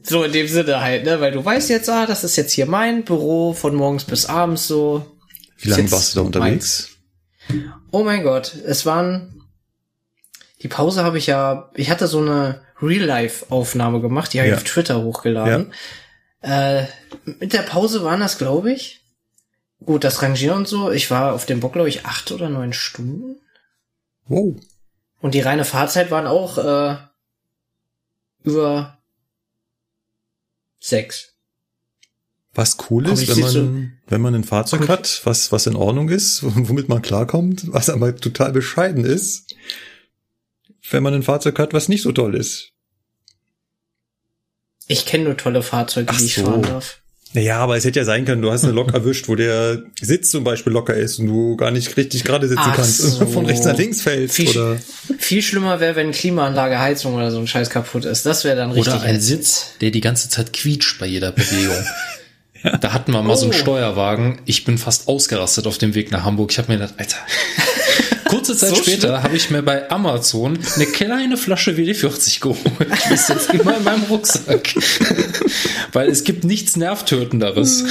[0.03, 1.21] so in dem Sinne halt, ne?
[1.21, 4.69] Weil du weißt jetzt, ah, das ist jetzt hier mein Büro von morgens bis abends
[4.69, 5.05] so.
[5.59, 6.91] Wie lange warst du da unterwegs?
[7.91, 9.37] Oh mein Gott, es waren.
[10.63, 11.71] Die Pause habe ich ja.
[11.75, 14.55] Ich hatte so eine Real-Life-Aufnahme gemacht, die habe Ja.
[14.55, 15.73] ich auf Twitter hochgeladen.
[16.43, 16.85] Äh,
[17.39, 19.01] mit der Pause waren das, glaube ich.
[19.85, 20.91] Gut, das Rangieren und so.
[20.91, 23.37] Ich war auf dem Bock, glaube ich, acht oder neun Stunden.
[24.27, 24.57] Wow.
[25.21, 26.97] Und die reine Fahrzeit waren auch äh,
[28.43, 28.99] über
[30.79, 31.35] sechs.
[32.53, 36.41] Was cool ist, wenn man, wenn man ein Fahrzeug hat, was, was in Ordnung ist,
[36.43, 39.55] womit man klarkommt, was aber total bescheiden ist,
[40.91, 42.70] wenn man ein Fahrzeug hat, was nicht so toll ist.
[44.91, 46.45] Ich kenne nur tolle Fahrzeuge, Ach die ich so.
[46.45, 46.97] fahren darf.
[47.33, 50.31] Naja, aber es hätte ja sein können, du hast eine Lok erwischt, wo der Sitz
[50.33, 53.21] zum Beispiel locker ist und du gar nicht richtig gerade sitzen Ach kannst so.
[53.25, 54.77] und von rechts nach links fällst Viel, oder
[55.19, 58.27] viel schlimmer wäre, wenn Klimaanlage, Heizung oder so ein Scheiß kaputt ist.
[58.27, 58.93] Das wäre dann richtig.
[58.95, 59.21] Oder ein.
[59.21, 61.77] Sitz, der die ganze Zeit quietscht bei jeder Bewegung.
[62.83, 63.57] Da hatten wir mal so einen Oh.
[63.57, 64.43] Steuerwagen.
[64.45, 66.53] Ich bin fast ausgerastet auf dem Weg nach Hamburg.
[66.53, 67.17] Ich habe mir gedacht, Alter.
[68.31, 72.61] Kurze Zeit So später habe ich mir bei Amazon eine kleine Flasche WD-40 geholt.
[73.09, 74.75] Die ist jetzt immer in meinem Rucksack.
[75.93, 77.85] Weil es gibt nichts Nervtötenderes.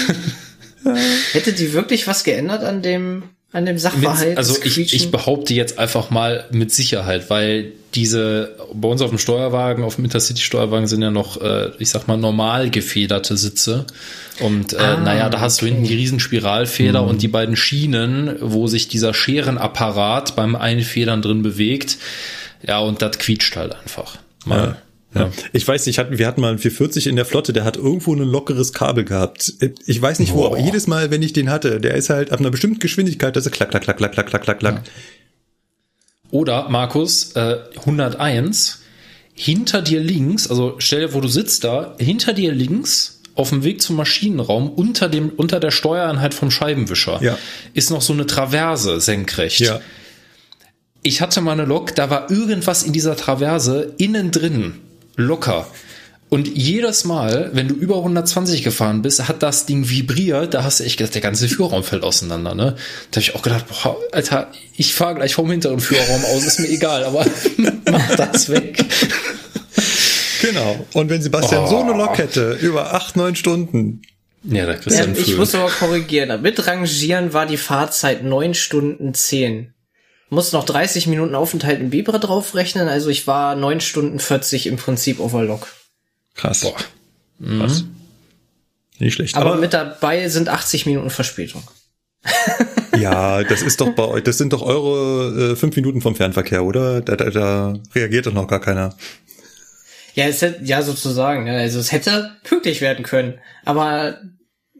[1.33, 4.37] Hätte die wirklich was geändert an dem, an dem Sachverhalt?
[4.37, 9.09] also des ich, ich behaupte jetzt einfach mal mit Sicherheit, weil diese bei uns auf
[9.09, 13.85] dem Steuerwagen, auf dem Intercity-Steuerwagen sind ja noch, äh, ich sag mal, normal gefederte Sitze.
[14.39, 15.73] Und äh, Ah, naja, da hast du okay.
[15.73, 21.41] hinten die riesen Spiralfeder und die beiden Schienen, wo sich dieser Scherenapparat beim Einfedern drin
[21.41, 21.97] bewegt.
[22.65, 24.17] Ja, und das quietscht halt einfach.
[24.45, 24.57] Mal.
[24.59, 24.77] Ja.
[25.53, 28.13] Ich weiß nicht, hatten, wir hatten mal einen 440 in der Flotte, der hat irgendwo
[28.13, 29.53] ein lockeres Kabel gehabt.
[29.87, 30.47] Ich weiß nicht wo, Boah.
[30.47, 33.45] aber jedes Mal, wenn ich den hatte, der ist halt ab einer bestimmten Geschwindigkeit, dass
[33.45, 34.83] er klack, klack, klack, klack, klack, klack, klack, klack.
[36.31, 38.81] Oder, Markus, äh, 101,
[39.33, 43.63] hinter dir links, also stell dir, wo du sitzt da, hinter dir links, auf dem
[43.63, 47.37] Weg zum Maschinenraum, unter dem, unter der Steuereinheit vom Scheibenwischer, Ja.
[47.73, 49.61] ist noch so eine Traverse senkrecht.
[49.61, 49.79] Ja.
[51.01, 54.73] Ich hatte mal eine Lok, da war irgendwas in dieser Traverse innen drin,
[55.15, 55.67] locker.
[56.29, 60.53] Und jedes Mal, wenn du über 120 gefahren bist, hat das Ding vibriert.
[60.53, 62.53] Da hast du echt gedacht, der ganze Führerraum fällt auseinander.
[62.53, 62.75] Ne?
[63.09, 66.59] Da habe ich auch gedacht, boah, Alter, ich fahre gleich vom hinteren Führerraum aus, ist
[66.59, 67.25] mir egal, aber
[67.91, 68.85] mach das weg.
[70.41, 70.85] Genau.
[70.93, 71.67] Und wenn Sebastian Oh.
[71.67, 74.01] so eine Lok hätte, über acht, neun Stunden,
[74.43, 76.41] Ja, da kriegst du Ähm, ich muss aber korrigieren.
[76.41, 79.73] Mit Rangieren war die Fahrzeit neun Stunden zehn.
[80.29, 84.77] Muss noch 30 Minuten Aufenthalt in Bibra draufrechnen, also ich war neun Stunden 40 im
[84.77, 85.67] Prinzip Lok.
[86.35, 86.61] Krass.
[86.61, 86.75] Boah.
[87.43, 87.85] Krass.
[88.99, 89.35] Nicht schlecht.
[89.35, 91.63] Aber, Aber, mit dabei sind 80 Minuten Verspätung.
[92.97, 96.63] ja, das ist doch bei euch, das sind doch eure äh, fünf Minuten vom Fernverkehr,
[96.63, 97.01] oder?
[97.01, 98.95] Da, da, da reagiert doch noch gar keiner.
[100.15, 101.47] Ja, es hätte, ja, sozusagen.
[101.47, 103.39] ja, Also es hätte pünktlich werden können.
[103.63, 104.19] Aber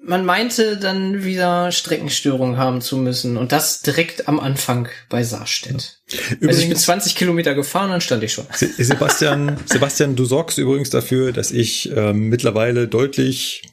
[0.02, 3.38] man meinte dann wieder Streckenstörungen haben zu müssen.
[3.38, 5.74] Und das direkt am Anfang bei Saarstedt.
[5.76, 8.46] Also ich bin Übrigens, 20 Kilometer gefahren und dann stand ich schon.
[8.54, 13.64] Se- Sebastian, Sebastian, du sorgst übrigens dafür, dass ich ähm, mittlerweile deutlich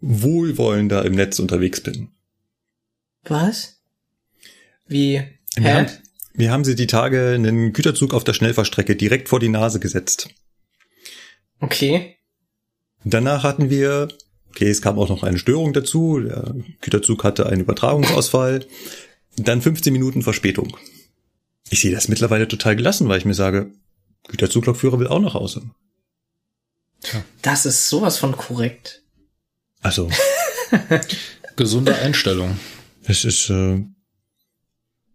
[0.00, 2.08] wohlwollender im Netz unterwegs bin.
[3.24, 3.76] Was?
[4.86, 5.22] Wie?
[5.56, 5.86] Wir haben,
[6.34, 10.28] wir haben sie die Tage einen Güterzug auf der Schnellfahrstrecke direkt vor die Nase gesetzt.
[11.60, 12.16] Okay.
[13.04, 14.08] Danach hatten wir,
[14.56, 16.18] okay, es kam auch noch eine Störung dazu.
[16.18, 18.64] Der Güterzug hatte einen Übertragungsausfall.
[19.36, 20.74] Dann 15 Minuten Verspätung.
[21.68, 23.70] Ich sehe das mittlerweile total gelassen, weil ich mir sage,
[24.28, 25.62] Güterzuglokführer will auch nach Hause.
[27.42, 29.02] Das ist sowas von korrekt.
[29.82, 30.10] Also,
[31.56, 32.58] Gesunde Einstellung.
[33.04, 33.84] es ist, äh,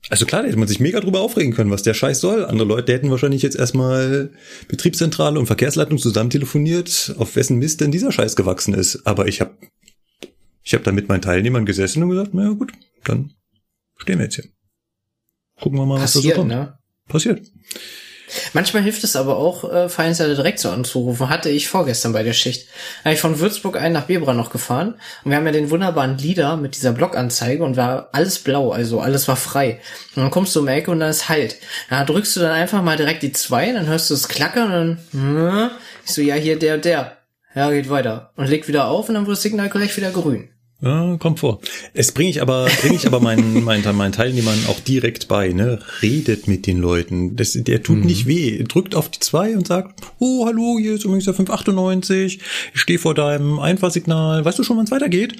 [0.09, 2.45] also klar, da hätte man sich mega drüber aufregen können, was der Scheiß soll.
[2.45, 4.31] Andere Leute hätten wahrscheinlich jetzt erstmal
[4.67, 9.05] Betriebszentrale und Verkehrsleitung zusammen telefoniert, auf wessen Mist denn dieser Scheiß gewachsen ist.
[9.05, 9.55] Aber ich habe
[10.63, 12.71] ich hab da mit meinen Teilnehmern gesessen und gesagt, na ja, gut,
[13.03, 13.33] dann
[13.97, 14.45] stehen wir jetzt hier.
[15.59, 16.49] Gucken wir mal, was da so Passiert, kommt.
[16.49, 16.77] ne?
[17.07, 17.51] Passiert.
[18.53, 21.29] Manchmal hilft es aber auch, äh, Vereinsleiter direkt so anzurufen.
[21.29, 22.67] Hatte ich vorgestern bei der Schicht.
[23.03, 24.95] Da bin ich von Würzburg ein nach Bebra noch gefahren.
[25.23, 28.99] Und wir haben ja den wunderbaren Lieder mit dieser Blockanzeige und war alles blau, also
[28.99, 29.79] alles war frei.
[30.15, 31.57] Und dann kommst du um die Ecke und dann ist halt.
[31.89, 34.71] Da drückst du dann einfach mal direkt die zwei, dann hörst du es klackern und
[34.71, 35.69] dann, hm,
[36.05, 37.17] ich so, ja, hier der der.
[37.53, 38.31] Ja, geht weiter.
[38.37, 40.49] Und legt wieder auf und dann wird das Signal gleich wieder grün.
[40.81, 41.59] Ja, kommt vor.
[41.93, 45.79] Es bringe ich aber, bringe ich aber meinen, meinen, meinen Teilnehmern auch direkt bei, ne?
[46.01, 47.35] Redet mit den Leuten.
[47.35, 48.63] Das, der tut nicht weh.
[48.63, 52.39] Drückt auf die zwei und sagt, oh, hallo, hier ist übrigens der 598.
[52.73, 54.43] Ich stehe vor deinem Einfahrsignal.
[54.43, 55.35] Weißt du schon, wann es weitergeht?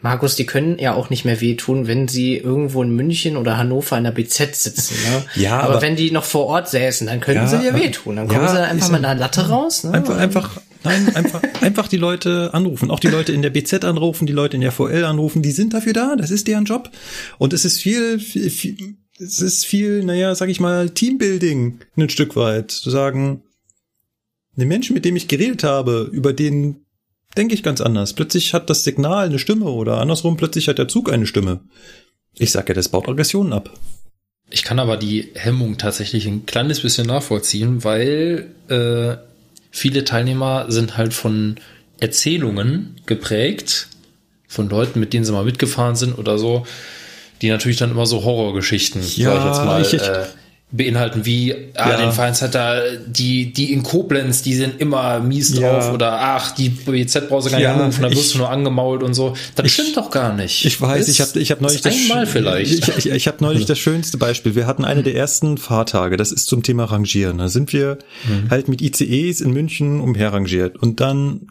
[0.00, 3.96] Markus, die können ja auch nicht mehr wehtun, wenn sie irgendwo in München oder Hannover
[3.96, 4.94] in der BZ sitzen.
[5.10, 5.24] Ne?
[5.42, 8.16] Ja, aber, aber- wenn die noch vor Ort säßen, dann könnten Ja, sie dir wehtun.
[8.16, 9.84] Dann kommen ja, sie dann einfach mit einer Latte raus.
[9.84, 9.92] Ne?
[9.92, 10.50] Einfach, einfach,
[10.86, 12.90] nein, einfach, einfach die Leute anrufen.
[12.90, 15.42] Auch die Leute in der BZ anrufen, die Leute in der VL anrufen.
[15.42, 16.16] Die sind dafür da.
[16.16, 16.90] Das ist deren Job.
[17.38, 22.10] Und es ist viel, viel, viel es ist viel, naja, sag ich mal, Teambuilding ein
[22.10, 22.70] Stück weit.
[22.70, 23.42] Zu sagen,
[24.56, 26.86] den Menschen, mit dem ich geredet habe, über den
[27.36, 28.14] denke ich ganz anders.
[28.14, 31.60] Plötzlich hat das Signal eine Stimme oder andersrum, plötzlich hat der Zug eine Stimme.
[32.34, 33.70] Ich sag ja, das baut Aggressionen ab.
[34.48, 39.16] Ich kann aber die Hemmung tatsächlich ein kleines bisschen nachvollziehen, weil äh,
[39.76, 41.56] viele Teilnehmer sind halt von
[42.00, 43.88] Erzählungen geprägt,
[44.48, 46.66] von Leuten, mit denen sie mal mitgefahren sind oder so,
[47.42, 50.24] die natürlich dann immer so Horrorgeschichten, Ja, sag ich jetzt mal, ich- ich- äh,
[50.72, 51.96] beinhalten, wie, ah, Ja.
[51.96, 55.60] den Vereinsleiter, die, die in Koblenz, die sind immer mies Ja.
[55.78, 58.38] drauf oder ach, die BZ brauchst du gar nicht Ja, anrufen, da wirst ich- du
[58.38, 59.36] nur angemault und so.
[59.54, 60.64] Das stimmt doch gar nicht.
[60.64, 62.88] Ich weiß, Das ich habe ich hab neulich ist einmal vielleicht.
[62.88, 64.56] Ich, ich, ich habe neulich das schönste Beispiel.
[64.56, 67.38] Wir hatten eine der ersten Fahrtage, das ist zum Thema Rangieren.
[67.38, 67.98] Da sind wir
[68.50, 71.46] halt mit ICEs in München umherrangiert und dann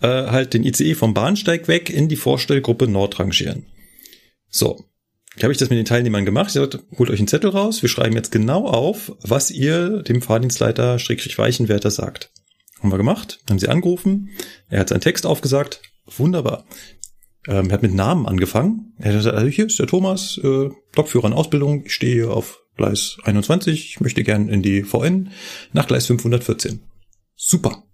[0.00, 3.66] äh, halt den ICE vom Bahnsteig weg in die Vorstellgruppe Nord rangieren.
[4.48, 4.84] So.
[5.42, 6.48] Habe ich das mit den Teilnehmern gemacht?
[6.48, 10.22] Ich sagte, holt euch einen Zettel raus, wir schreiben jetzt genau auf, was ihr dem
[10.22, 12.30] Fahrdienstleiter Schrägstrich Weichenwärter sagt.
[12.80, 14.30] Haben wir gemacht, haben sie angerufen,
[14.68, 16.64] er hat seinen Text aufgesagt, wunderbar.
[17.46, 18.92] Ähm, er hat mit Namen angefangen.
[18.98, 21.84] Er hat gesagt, also hier ist der Thomas, äh, Lokführer in Ausbildung.
[21.86, 23.90] Ich stehe hier auf Gleis 21.
[23.90, 25.30] Ich möchte gern in die VN
[25.72, 26.82] nach Gleis 514.
[27.34, 27.84] Super.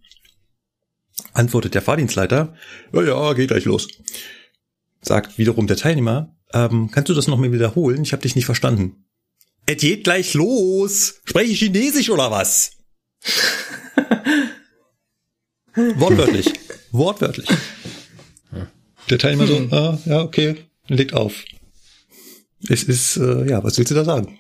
[1.33, 2.55] Antwortet der Fahrdienstleiter,
[2.93, 3.89] ja, ja, geht gleich los.
[5.01, 8.03] Sagt wiederum der Teilnehmer, ähm, kannst du das noch mal wiederholen?
[8.03, 9.05] Ich habe dich nicht verstanden.
[9.67, 11.17] Es geht gleich los.
[11.25, 12.73] Spreche ich Chinesisch oder was?
[15.75, 16.53] Wortwörtlich.
[16.93, 17.49] Wortwörtlich.
[19.11, 20.57] Der Teilnehmer so, ah, ja, okay,
[20.89, 21.45] legt auf.
[22.69, 24.39] Es ist, äh, ja, was willst du da sagen?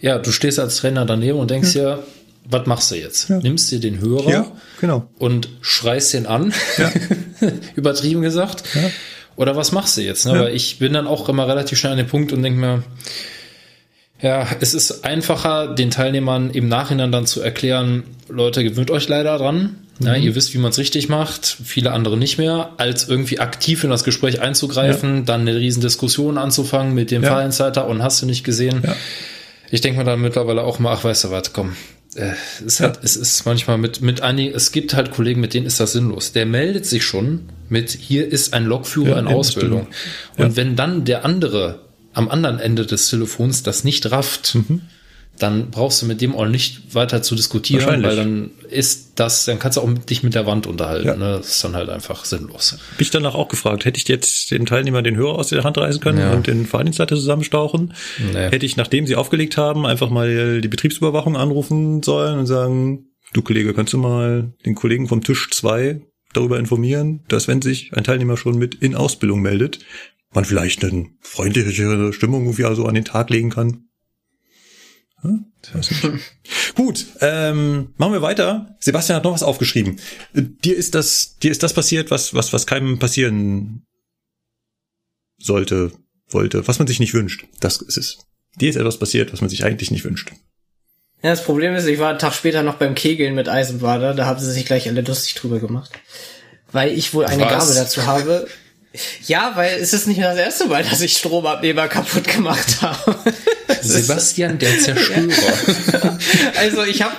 [0.00, 2.04] Ja, du stehst als Trainer daneben und denkst dir,
[2.44, 3.28] was machst du jetzt?
[3.28, 3.38] Ja.
[3.38, 5.08] Nimmst dir den Hörer genau.
[5.18, 6.92] und schreist den an, Ja.
[7.76, 8.64] übertrieben gesagt.
[8.74, 8.90] Ja.
[9.36, 10.26] Oder was machst du jetzt?
[10.26, 10.34] Ne?
[10.34, 10.40] Ja.
[10.42, 12.82] Weil ich bin dann auch immer relativ schnell an den Punkt und denke mir,
[14.20, 19.36] ja, es ist einfacher, den Teilnehmern im Nachhinein dann zu erklären, Leute, gewöhnt euch leider
[19.38, 19.76] dran.
[19.98, 20.22] Ja, Mhm.
[20.22, 23.90] ihr wisst, wie man es richtig macht, viele andere nicht mehr, als irgendwie aktiv in
[23.90, 27.30] das Gespräch einzugreifen, dann eine riesen Diskussion anzufangen mit dem Ja.
[27.30, 28.82] Vereinsleiter und hast du nicht gesehen.
[28.84, 28.94] Ja.
[29.70, 31.76] Ich denke mir dann mittlerweile auch mal, ach, weißt du was, komm.
[32.14, 32.32] Äh,
[32.66, 35.80] es, hat, es ist manchmal mit, mit einigen, es gibt halt Kollegen, mit denen ist
[35.80, 36.32] das sinnlos.
[36.32, 39.80] Der meldet sich schon mit, hier ist ein Lokführer Ja, in Ausbildung.
[39.80, 40.46] Ausbildung.
[40.46, 41.80] Und wenn dann der andere
[42.14, 44.58] am anderen Ende des Telefons das nicht rafft,
[45.38, 49.58] dann brauchst du mit dem auch nicht weiter zu diskutieren, weil dann ist das, dann
[49.58, 51.06] kannst du auch mit, dich mit der Wand unterhalten.
[51.06, 51.16] Ja.
[51.16, 51.36] Ne?
[51.38, 52.78] Das ist dann halt einfach sinnlos.
[52.92, 55.78] Hab ich danach auch gefragt, hätte ich jetzt den Teilnehmer den Hörer aus der Hand
[55.78, 56.32] reißen können Ja.
[56.32, 57.94] und den Fahrdienstleiter zusammenstauchen?
[58.32, 58.50] Nee.
[58.50, 63.42] Hätte ich, nachdem sie aufgelegt haben, einfach mal die Betriebsüberwachung anrufen sollen und sagen, du
[63.42, 66.02] Kollege, kannst du mal den Kollegen vom Tisch zwei
[66.34, 69.80] darüber informieren, dass wenn sich ein Teilnehmer schon mit in Ausbildung meldet,
[70.32, 73.84] man vielleicht eine freundlichere Stimmung irgendwie also an den Tag legen kann.
[75.22, 75.46] Hm?
[76.74, 78.76] Gut, ähm, machen wir weiter.
[78.80, 80.00] Sebastian hat noch was aufgeschrieben.
[80.34, 83.84] Dir ist das, dir ist das passiert, was, was, was keinem passieren
[85.38, 85.92] sollte,
[86.28, 87.46] wollte, was man sich nicht wünscht.
[87.60, 88.18] Das ist es.
[88.60, 90.32] Dir ist etwas passiert, was man sich eigentlich nicht wünscht.
[91.22, 94.26] Ja, das Problem ist, ich war einen Tag später noch beim Kegeln mit Eisenbader, da
[94.26, 95.92] haben sie sich gleich alle lustig drüber gemacht.
[96.72, 97.68] Weil ich wohl eine Was?
[97.68, 98.48] Gabe dazu habe.
[99.26, 103.16] Ja, weil es ist nicht das erste Mal, dass ich Stromabnehmer kaputt gemacht habe.
[103.80, 106.18] Sebastian, der Zerstörer.
[106.56, 107.16] Also ich habe,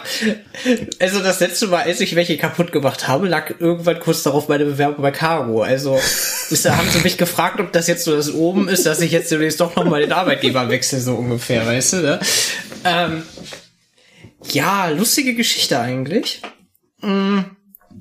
[1.00, 4.66] also das letzte Mal, als ich welche kaputt gemacht habe, lag irgendwann kurz darauf meine
[4.66, 5.64] Bewerbung bei Caro.
[5.64, 6.00] Also
[6.50, 9.12] ist, da haben sie mich gefragt, ob das jetzt so das oben ist, dass ich
[9.12, 12.20] jetzt demnächst doch noch mal den Arbeitgeber wechsle, so ungefähr, weißt du, ne?
[12.86, 13.24] Ähm,
[14.52, 16.42] ja, lustige Geschichte eigentlich.
[17.02, 17.40] Mm,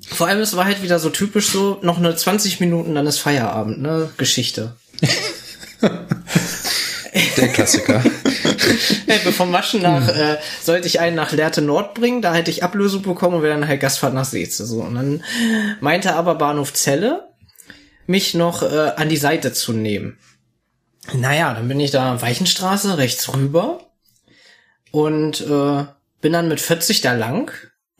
[0.07, 3.19] Vor allem, es war halt wieder so typisch so, noch eine 20 Minuten, dann ist
[3.19, 4.09] Feierabend, ne?
[4.17, 4.75] Geschichte.
[7.37, 8.03] Der Klassiker.
[9.07, 12.63] Hey, bevor Maschen nach, äh, sollte ich einen nach Lehrte Nord bringen, da hätte ich
[12.63, 14.81] Ablösung bekommen und wäre dann halt Gastfahrt nach Seetze, so.
[14.81, 15.23] Und dann
[15.81, 17.27] meinte aber Bahnhof Celle,
[18.07, 20.17] mich noch äh, an die Seite zu nehmen.
[21.13, 23.79] Naja, dann bin ich da Weichenstraße rechts rüber
[24.91, 25.85] und äh,
[26.21, 27.51] bin dann mit 40 da lang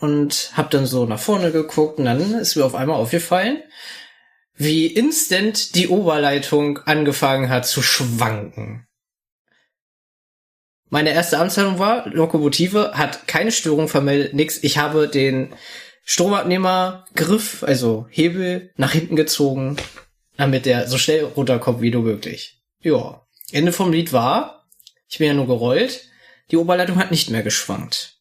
[0.04, 3.64] und hab dann so nach vorne geguckt und dann ist mir auf einmal aufgefallen,
[4.54, 8.86] wie instant die Oberleitung angefangen hat zu schwanken.
[10.90, 14.62] Meine erste Amtshandlung war, Lokomotive hat keine Störung vermeldet, nix.
[14.62, 15.56] Ich habe den
[16.04, 19.78] Stromabnehmergriff, also Hebel, nach hinten gezogen,
[20.36, 22.62] damit der so schnell runterkommt wie nur möglich.
[22.82, 23.26] Ja.
[23.54, 24.68] Ende vom Lied war,
[25.08, 26.10] ich bin ja nur gerollt,
[26.52, 28.13] die Oberleitung hat nicht mehr geschwankt.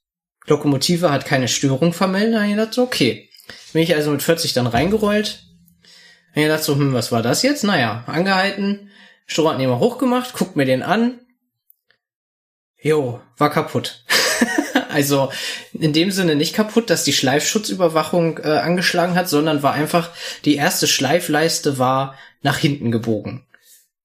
[0.46, 3.28] Lokomotive hat keine Störung vermeldet, dann hab ich gedacht, so, okay.
[3.72, 5.44] Bin ich also mit 40 dann reingerollt.
[5.82, 7.64] Dann hab ich gedacht so, hm, was war das jetzt?
[7.64, 8.90] Naja, angehalten,
[9.26, 11.20] Stromabnehmer hochgemacht, guckt mir den an,
[12.82, 14.04] Jo, war kaputt.
[14.90, 15.30] also
[15.72, 20.10] in dem Sinne nicht kaputt, dass die Schleifschutzüberwachung äh, angeschlagen hat, sondern war einfach,
[20.44, 23.46] die erste Schleifleiste war nach hinten gebogen.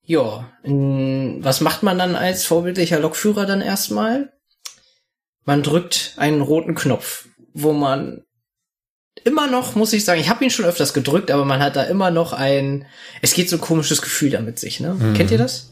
[0.04, 4.32] Ja, was macht man dann als vorbildlicher Lokführer dann erstmal?
[5.48, 8.22] Man drückt einen roten Knopf, wo man
[9.24, 11.84] immer noch, muss ich sagen, ich habe ihn schon öfters gedrückt, aber man hat da
[11.84, 12.86] immer noch ein,
[13.22, 14.96] es geht so ein komisches Gefühl damit sich, ne?
[15.16, 15.72] Kennt ihr das?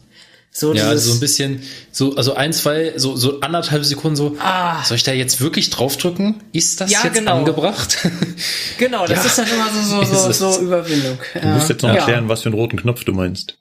[0.50, 1.62] So Ja, dieses- so ein bisschen,
[1.92, 4.82] so, also ein, zwei, so, so anderthalb Sekunden so, Ah.
[4.82, 6.42] soll ich da jetzt wirklich draufdrücken?
[6.52, 7.36] Ist das Ja, jetzt genau.
[7.36, 7.98] angebracht?
[8.78, 9.24] Genau, das Ja.
[9.26, 11.18] ist dann immer so, Ist so, so, so Überwindung.
[11.34, 11.96] Du musst jetzt noch ja.
[11.96, 13.58] erklären, was für einen roten Knopf du meinst.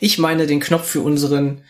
[0.00, 1.62] Ich meine den Knopf für unseren,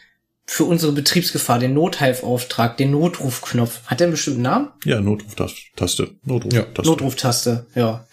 [0.50, 3.82] für unsere Betriebsgefahr, den Nothilfauftrag, den Notrufknopf.
[3.84, 4.70] Hat der einen bestimmten Namen?
[4.82, 6.16] Ja, Notruftaste.
[6.24, 6.82] Notruftaste.
[6.90, 8.06] Notruftaste, ja.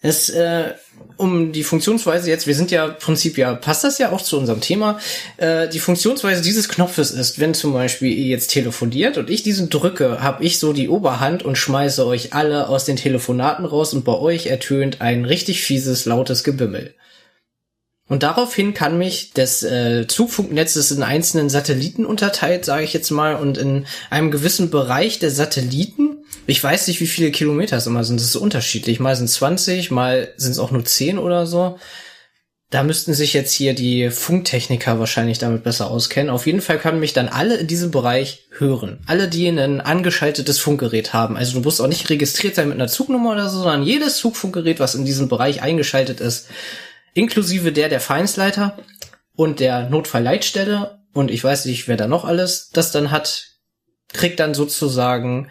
[0.00, 0.72] Es, äh,
[1.18, 4.38] um die Funktionsweise jetzt, wir sind ja im Prinzip ja, passt das ja auch zu
[4.38, 5.00] unserem Thema.
[5.36, 9.68] Äh, die Funktionsweise dieses Knopfes ist, wenn zum Beispiel ihr jetzt telefoniert und ich diesen
[9.68, 14.06] drücke, habe ich so die Oberhand und schmeiße euch alle aus den Telefonaten raus und
[14.06, 16.94] bei euch ertönt ein richtig fieses, lautes Gebimmel.
[18.08, 23.36] Und daraufhin kann mich das äh, Zugfunknetzes in einzelnen Satelliten unterteilt, sage ich jetzt mal,
[23.36, 28.04] und in einem gewissen Bereich der Satelliten, ich weiß nicht, wie viele Kilometer es immer
[28.04, 31.46] sind, das ist unterschiedlich, mal sind es 20, mal sind es auch nur 10 oder
[31.46, 31.78] so.
[32.70, 36.28] Da müssten sich jetzt hier die Funktechniker wahrscheinlich damit besser auskennen.
[36.28, 38.98] Auf jeden Fall können mich dann alle in diesem Bereich hören.
[39.06, 41.38] Alle, die ein angeschaltetes Funkgerät haben.
[41.38, 44.80] Also du musst auch nicht registriert sein mit einer Zugnummer oder so, sondern jedes Zugfunkgerät,
[44.80, 46.48] was in diesem Bereich eingeschaltet ist,
[47.14, 48.78] inklusive der der Vereinsleiter
[49.34, 53.46] und der Notfallleitstelle und ich weiß nicht, wer da noch alles das dann hat,
[54.08, 55.50] kriegt dann sozusagen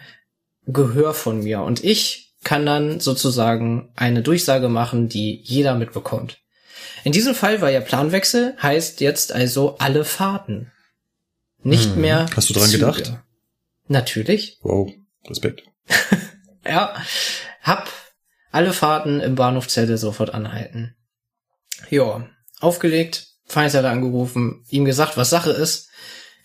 [0.66, 6.38] Gehör von mir und ich kann dann sozusagen eine Durchsage machen, die jeder mitbekommt.
[7.04, 10.72] In diesem Fall war ja Planwechsel, heißt jetzt also alle Fahrten.
[11.62, 12.26] Nicht mehr.
[12.36, 12.86] Hast du dran Züge.
[12.86, 13.18] gedacht?
[13.88, 14.58] Natürlich.
[14.62, 14.92] Wow,
[15.28, 15.62] Respekt.
[16.68, 16.94] Ja,
[17.62, 17.90] hab
[18.52, 20.94] alle Fahrten im Bahnhof Zelle sofort anhalten.
[21.90, 22.26] Ja,
[22.60, 25.88] aufgelegt, Feindsleiter angerufen, ihm gesagt, was Sache ist.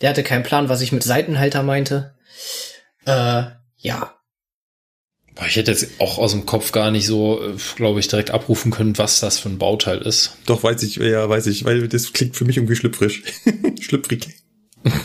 [0.02, 2.16] Der hatte keinen Plan, was ich mit Seitenhalter meinte.
[3.06, 3.44] Äh,
[3.78, 4.14] ja.
[5.48, 8.72] Ich hätte jetzt auch aus dem Kopf gar nicht so, äh, glaube ich, direkt abrufen
[8.72, 10.38] können, was das für ein Bauteil ist.
[10.46, 13.24] Doch, weiß ich, ja, weiß ich, weil das klingt für mich irgendwie schlüpfrig.
[13.82, 14.28] Schlüpfrig.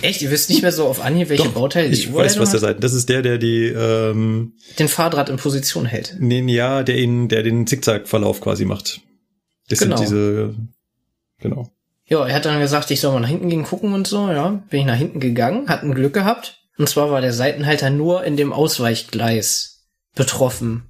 [0.03, 0.23] Echt?
[0.23, 2.61] Ihr wisst nicht mehr so auf Anhieb, welche Doch, Bauteile die Ich weiß, was der?
[2.61, 2.81] Seiten.
[2.81, 6.17] Das ist der, der die, ähm, Den Fahrrad in Position hält.
[6.19, 9.01] nee, ja, der ihn, der den Zickzack-Verlauf quasi macht.
[9.69, 9.97] Das Genau.
[9.97, 10.55] sind diese,
[11.41, 11.71] genau.
[12.07, 14.63] Ja, er hat dann gesagt, ich soll mal nach hinten gehen gucken und so, ja.
[14.71, 16.59] Bin ich nach hinten gegangen, hat ein Glück gehabt.
[16.79, 20.85] Und zwar war der Seitenhalter nur in dem Ausweichgleis betroffen.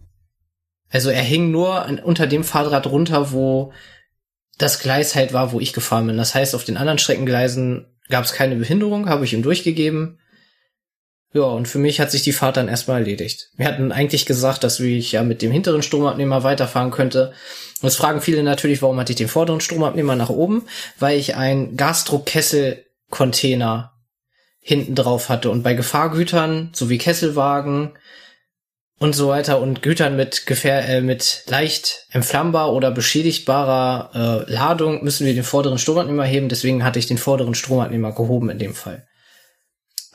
[0.91, 3.73] Also er hing nur an, unter dem Fahrrad runter, wo
[4.59, 6.17] das Gleis halt war, wo ich gefahren bin.
[6.17, 10.19] Das heißt, auf den anderen Streckengleisen gab es keine Behinderung, habe ich ihm durchgegeben.
[11.35, 13.51] Ja, und für mich hat sich die Fahrt dann erstmal erledigt.
[13.57, 17.35] Wir hatten eigentlich gesagt, dass ich ja mit dem hinteren Stromabnehmer weiterfahren könnte.
[17.83, 20.67] Und es fragen viele natürlich, warum hatte ich den vorderen Stromabnehmer nach oben?
[20.99, 23.93] Weil ich einen Gasdruckkessel-Container
[24.59, 25.51] hinten drauf hatte.
[25.51, 27.91] Und bei Gefahrgütern, sowie Kesselwagen
[28.99, 35.05] und so weiter und Gütern mit, gefähr äh, mit leicht entflammbar oder beschädigbarer äh, Ladung
[35.05, 36.49] müssen wir den vorderen Stromabnehmer heben.
[36.49, 39.07] Deswegen hatte ich den vorderen Stromabnehmer gehoben in dem Fall.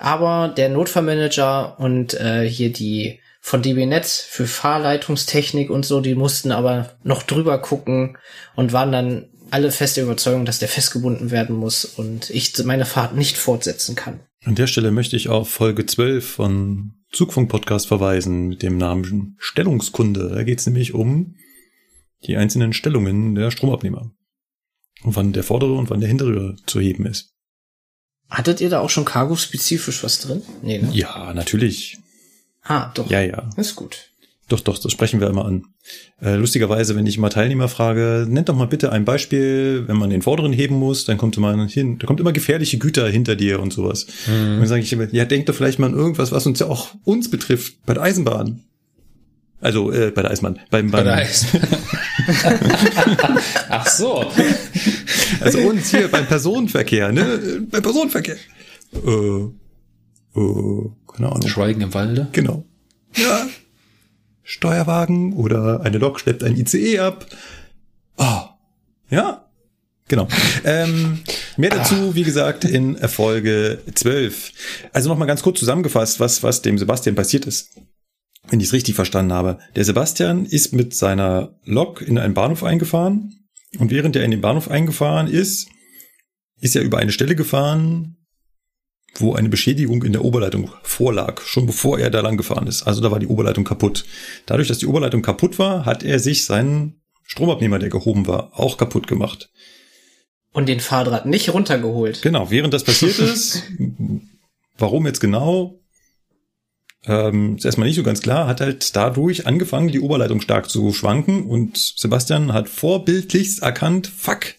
[0.03, 6.13] Aber der Notfallmanager und äh, hier die von DB Netz für Fahrleitungstechnik und so, die
[6.13, 8.17] mussten aber noch drüber gucken
[8.53, 13.15] und waren dann alle feste Überzeugung, dass der festgebunden werden muss und ich meine Fahrt
[13.15, 14.19] nicht fortsetzen kann.
[14.43, 19.37] An der Stelle möchte ich auf Folge 12 von Zugfunk Podcast verweisen mit dem Namen
[19.39, 20.31] Stellungskunde.
[20.35, 21.35] Da geht es nämlich um
[22.25, 24.11] die einzelnen Stellungen der Stromabnehmer.
[25.03, 27.32] Und wann der vordere und wann der hintere zu heben ist.
[28.29, 30.41] Hattet ihr da auch schon cargo-spezifisch was drin?
[30.61, 30.89] Nee, ne?
[30.91, 31.97] Ja, natürlich.
[32.63, 33.09] Ah, doch.
[33.09, 33.49] Ja, ja.
[33.57, 34.09] Ist gut.
[34.49, 35.63] Doch, doch, das sprechen wir immer an.
[36.21, 40.09] Äh, lustigerweise, wenn ich mal Teilnehmer frage, nennt doch mal bitte ein Beispiel, wenn man
[40.09, 43.61] den vorderen heben muss, dann kommt immer hin, da kommt immer gefährliche Güter hinter dir
[43.61, 44.05] und sowas.
[44.27, 46.67] Und dann sage ich immer, ja, denkt doch vielleicht mal an irgendwas, was uns ja
[46.67, 48.63] auch uns betrifft, bei der Eisenbahn.
[49.61, 51.07] Also äh, bei der Eisenbahn, beim, beim
[53.69, 54.29] Ach so.
[55.39, 57.65] Also uns hier beim Personenverkehr, ne?
[57.69, 58.37] Beim Personenverkehr.
[58.93, 59.09] Äh,
[60.39, 61.47] äh, keine Ahnung.
[61.47, 62.27] Schweigen im Walde.
[62.31, 62.65] Genau.
[63.15, 63.47] Ja.
[64.43, 67.25] Steuerwagen oder eine Lok schleppt ein ICE ab.
[68.17, 68.41] Oh.
[69.09, 69.45] Ja.
[70.09, 70.27] Genau.
[70.65, 71.21] Ähm,
[71.55, 74.51] mehr dazu, wie gesagt, in Folge 12.
[74.91, 77.71] Also nochmal ganz kurz zusammengefasst, was, was dem Sebastian passiert ist.
[78.49, 79.59] Wenn ich es richtig verstanden habe.
[79.75, 83.42] Der Sebastian ist mit seiner Lok in einen Bahnhof eingefahren.
[83.79, 85.67] Und während er in den Bahnhof eingefahren ist,
[86.59, 88.17] ist er über eine Stelle gefahren,
[89.15, 92.83] wo eine Beschädigung in der Oberleitung vorlag, schon bevor er da lang gefahren ist.
[92.83, 94.05] Also da war die Oberleitung kaputt.
[94.45, 98.77] Dadurch, dass die Oberleitung kaputt war, hat er sich seinen Stromabnehmer, der gehoben war, auch
[98.77, 99.49] kaputt gemacht.
[100.51, 102.21] Und den Fahrrad nicht runtergeholt.
[102.21, 103.63] Genau, während das passiert ist,
[104.77, 105.82] warum jetzt genau,
[107.05, 110.93] ähm, ist erstmal nicht so ganz klar, hat halt dadurch angefangen, die Oberleitung stark zu
[110.93, 114.55] schwanken und Sebastian hat vorbildlichst erkannt, fuck,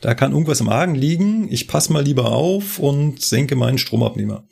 [0.00, 4.44] da kann irgendwas im Argen liegen, ich passe mal lieber auf und senke meinen Stromabnehmer.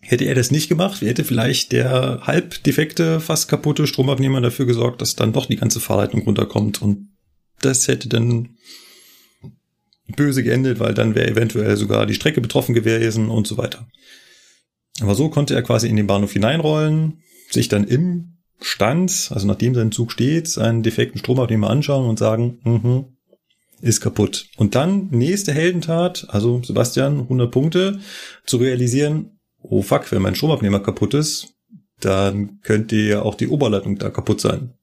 [0.00, 5.02] Hätte er das nicht gemacht, hätte vielleicht der halb defekte, fast kaputte Stromabnehmer dafür gesorgt,
[5.02, 7.08] dass dann doch die ganze Fahrleitung runterkommt und
[7.60, 8.56] das hätte dann
[10.16, 13.86] böse geendet, weil dann wäre eventuell sogar die Strecke betroffen gewesen und so weiter.
[15.00, 19.74] Aber so konnte er quasi in den Bahnhof hineinrollen, sich dann im Stand, also nachdem
[19.74, 23.04] sein Zug steht, seinen defekten Stromabnehmer anschauen und sagen, mhm,
[23.80, 24.46] ist kaputt.
[24.56, 28.00] Und dann nächste Heldentat, also Sebastian, 100 Punkte,
[28.44, 31.54] zu realisieren, oh fuck, wenn mein Stromabnehmer kaputt ist,
[32.00, 34.74] dann könnte ja auch die Oberleitung da kaputt sein.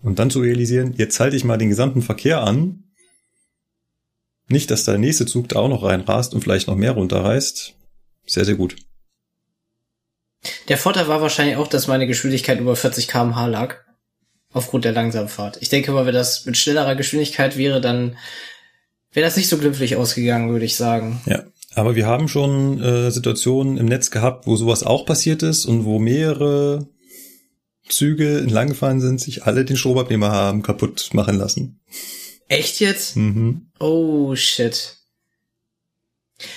[0.00, 2.84] Und dann zu realisieren, jetzt halte ich mal den gesamten Verkehr an,
[4.48, 7.74] nicht, dass der nächste Zug da auch noch reinrast und vielleicht noch mehr runterreißt.
[8.28, 8.76] Sehr, sehr gut.
[10.68, 13.76] Der Vorteil war wahrscheinlich auch, dass meine Geschwindigkeit über 40 km/h lag.
[14.52, 15.58] Aufgrund der langsamen Fahrt.
[15.60, 18.16] Ich denke mal, wenn das mit schnellerer Geschwindigkeit wäre, dann
[19.12, 21.20] wäre das nicht so glimpflich ausgegangen, würde ich sagen.
[21.26, 21.44] Ja.
[21.74, 25.84] Aber wir haben schon äh, Situationen im Netz gehabt, wo sowas auch passiert ist und
[25.84, 26.88] wo mehrere
[27.88, 31.80] Züge entlang gefahren sind, sich alle den Stromabnehmer haben kaputt machen lassen.
[32.48, 33.16] Echt jetzt?
[33.16, 33.70] Mhm.
[33.78, 34.97] Oh, shit.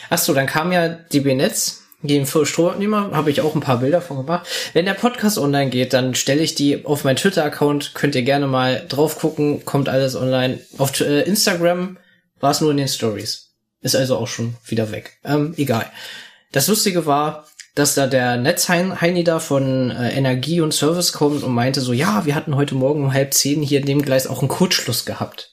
[0.10, 4.02] Ach so, dann kam ja DB Netz, den Stromabnehmer, habe ich auch ein paar Bilder
[4.02, 4.48] von gemacht.
[4.74, 8.48] Wenn der Podcast online geht, dann stelle ich die auf meinen Twitter-Account, könnt ihr gerne
[8.48, 10.60] mal drauf gucken, kommt alles online.
[10.78, 11.98] Auf äh, Instagram
[12.40, 13.52] war es nur in den Stories.
[13.82, 15.18] Ist also auch schon wieder weg.
[15.24, 15.86] Ähm, egal.
[16.52, 21.54] Das Lustige war, dass da der Netzheini da von äh, Energie und Service kommt und
[21.54, 24.40] meinte so, ja, wir hatten heute Morgen um halb zehn hier in dem Gleis auch
[24.40, 25.51] einen Kurzschluss gehabt.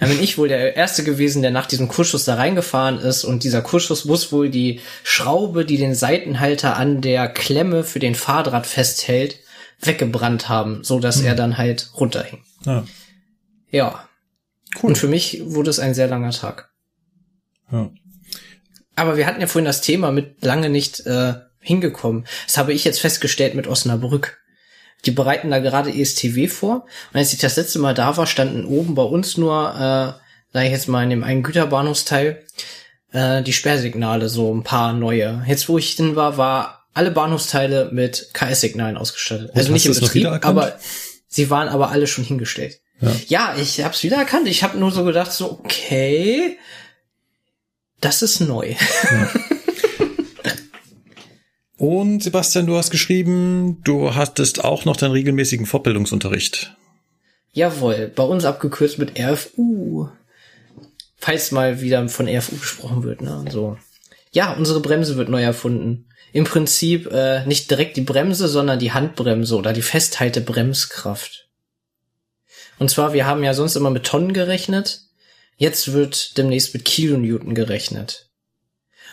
[0.00, 3.44] Dann bin ich wohl der Erste gewesen, der nach diesem Kursschuss da reingefahren ist und
[3.44, 8.66] dieser Kursschuss muss wohl die Schraube, die den Seitenhalter an der Klemme für den Fahrrad
[8.66, 9.38] festhält,
[9.80, 11.26] weggebrannt haben, so dass mhm.
[11.26, 12.42] er dann halt runterhing.
[12.64, 12.84] Ja.
[13.70, 14.08] ja.
[14.82, 14.90] Cool.
[14.90, 16.70] Und für mich wurde es ein sehr langer Tag.
[17.70, 17.90] Ja.
[18.96, 22.26] Aber wir hatten ja vorhin das Thema mit lange nicht äh, hingekommen.
[22.46, 24.43] Das habe ich jetzt festgestellt mit Osnabrück.
[25.06, 26.86] Die bereiten da gerade ESTW vor.
[27.12, 30.20] Und als ich das letzte Mal da war, standen oben bei uns nur, äh,
[30.52, 32.44] sag ich jetzt mal, in dem einen Güterbahnhofsteil,
[33.12, 35.44] äh, die Sperrsignale, so ein paar neue.
[35.46, 39.50] Jetzt, wo ich hin war, war alle Bahnhofsteile mit KS-Signalen ausgestattet.
[39.50, 40.78] Und also nicht im Betrieb, aber
[41.28, 42.80] sie waren aber alle schon hingestellt.
[43.00, 44.48] Ja, ja ich hab's wieder erkannt.
[44.48, 46.56] Ich habe nur so gedacht, so, okay,
[48.00, 48.74] das ist neu.
[49.10, 49.30] Ja.
[51.76, 56.76] Und Sebastian, du hast geschrieben, du hattest auch noch deinen regelmäßigen Fortbildungsunterricht.
[57.52, 60.08] Jawohl, bei uns abgekürzt mit RFU.
[61.16, 63.44] Falls mal wieder von RFU gesprochen wird, ne?
[63.50, 63.78] So.
[64.32, 66.06] Ja, unsere Bremse wird neu erfunden.
[66.32, 71.48] Im Prinzip äh, nicht direkt die Bremse, sondern die Handbremse oder die festhalte Bremskraft.
[72.78, 75.02] Und zwar, wir haben ja sonst immer mit Tonnen gerechnet.
[75.56, 78.30] Jetzt wird demnächst mit Kilonewton gerechnet.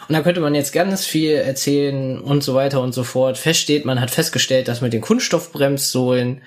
[0.08, 3.38] Und da könnte man jetzt ganz viel erzählen und so weiter und so fort.
[3.38, 6.42] Feststeht, man hat festgestellt, dass mit den Kunststoffbremssohlen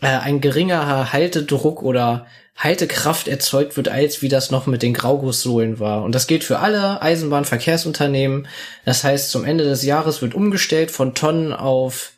[0.00, 2.26] äh, ein geringerer Haltedruck oder
[2.56, 6.02] Haltekraft erzeugt wird, als wie das noch mit den Graugusssohlen war.
[6.02, 8.48] Und das gilt für alle Eisenbahnverkehrsunternehmen.
[8.84, 12.12] Das heißt, zum Ende des Jahres wird umgestellt von Tonnen auf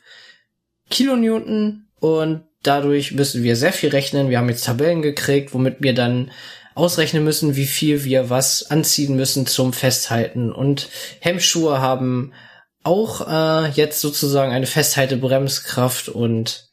[0.89, 4.31] Kilonewton und dadurch müssen wir sehr viel rechnen.
[4.31, 6.31] Wir haben jetzt Tabellen gekriegt, womit wir dann
[6.81, 10.51] ausrechnen müssen, wie viel wir was anziehen müssen zum Festhalten.
[10.51, 10.89] Und
[11.21, 12.33] Hemmschuhe haben
[12.83, 16.71] auch äh, jetzt sozusagen eine Festhaltebremskraft und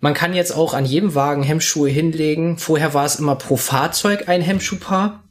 [0.00, 2.58] man kann jetzt auch an jedem Wagen Hemmschuhe hinlegen.
[2.58, 5.21] Vorher war es immer pro Fahrzeug ein Hemmschuhpaar.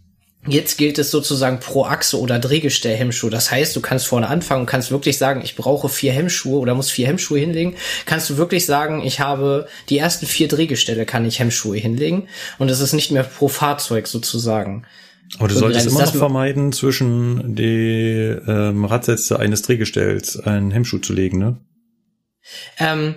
[0.48, 3.30] Jetzt gilt es sozusagen pro Achse oder Drehgestellhemmschuh.
[3.30, 6.74] Das heißt, du kannst vorne anfangen und kannst wirklich sagen, ich brauche vier Hemmschuhe oder
[6.74, 7.76] muss vier Hemmschuhe hinlegen.
[8.08, 12.28] Kannst du wirklich sagen, ich habe die ersten vier Drehgestelle kann ich Hemmschuhe hinlegen
[12.58, 14.84] und es ist nicht mehr pro Fahrzeug sozusagen.
[15.38, 21.14] Aber du solltest immer noch vermeiden, zwischen die ähm, Radsätze eines Drehgestells einen Hemmschuh zu
[21.14, 21.58] legen, ne?
[22.80, 23.16] Ähm,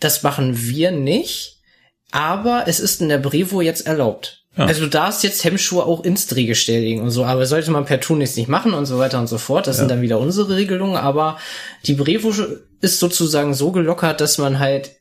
[0.00, 1.62] das machen wir nicht,
[2.10, 4.43] aber es ist in der Brevo jetzt erlaubt.
[4.56, 4.66] Ja.
[4.66, 8.00] Also du darfst jetzt Hemmschuhe auch ins Drehgestell legen und so, aber sollte man per
[8.00, 9.66] Tunis nicht machen und so weiter und so fort.
[9.66, 9.80] Das ja.
[9.80, 11.38] sind dann wieder unsere Regelungen, aber
[11.86, 12.32] die Brevo
[12.80, 14.92] ist sozusagen so gelockert, dass man halt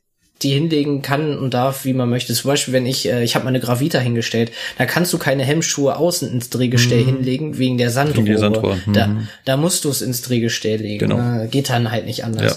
[0.41, 2.33] die hinlegen kann und darf, wie man möchte.
[2.33, 5.95] Zum Beispiel, wenn ich, äh, ich habe meine Gravita hingestellt, da kannst du keine Hemmschuhe
[5.95, 7.05] außen ins Drehgestell mhm.
[7.05, 8.25] hinlegen, wegen der Sandrohre.
[8.25, 8.81] Wegen Sandrohre.
[8.85, 8.93] Mhm.
[8.93, 11.09] Da, da musst du es ins Drehgestell legen.
[11.09, 11.43] Genau.
[11.43, 12.55] Äh, geht dann halt nicht anders.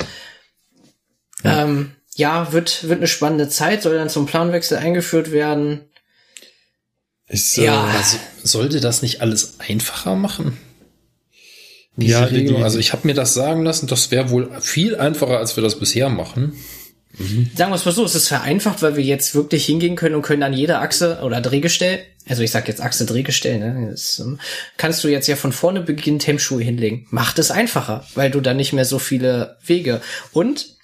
[1.45, 1.51] Ja.
[1.51, 1.63] Ja.
[1.63, 5.83] Ähm, ja, wird, wird eine spannende Zeit, soll dann zum Planwechsel eingeführt werden.
[7.29, 7.91] Ist, ja.
[7.93, 10.57] Äh, also, sollte das nicht alles einfacher machen?
[11.97, 12.63] Diese ja, Regelung.
[12.63, 15.79] also ich habe mir das sagen lassen, das wäre wohl viel einfacher, als wir das
[15.79, 16.53] bisher machen.
[17.19, 17.51] Mhm.
[17.57, 20.23] Sagen wir es mal so, es ist vereinfacht, weil wir jetzt wirklich hingehen können und
[20.23, 24.39] können an jeder Achse oder Drehgestell, also ich sag jetzt Achse Drehgestell, ne, das, ähm,
[24.77, 27.07] kannst du jetzt ja von vorne beginnend Hemmschuhe hinlegen.
[27.11, 30.03] Macht es einfacher, weil du dann nicht mehr so viele Wege.
[30.33, 30.76] Und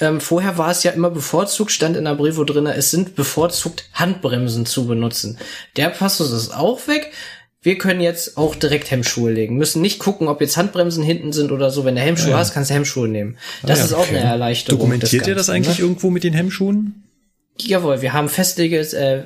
[0.00, 3.88] ähm, vorher war es ja immer bevorzugt, stand in der Brevo drinne, es sind bevorzugt
[3.92, 5.38] Handbremsen zu benutzen.
[5.76, 7.12] Der Passus ist auch weg.
[7.60, 9.56] Wir können jetzt auch direkt Hemmschuhe legen.
[9.56, 11.84] Müssen nicht gucken, ob jetzt Handbremsen hinten sind oder so.
[11.84, 12.38] Wenn du Hemmschuhe ja.
[12.38, 13.36] hast, kannst du Hemmschuhe nehmen.
[13.62, 14.16] Das ah, ja, ist auch okay.
[14.16, 14.78] eine Erleichterung.
[14.78, 15.84] Dokumentiert ihr das eigentlich ne?
[15.84, 17.04] irgendwo mit den Hemmschuhen?
[17.56, 19.24] Jawohl, wir haben festleges, äh,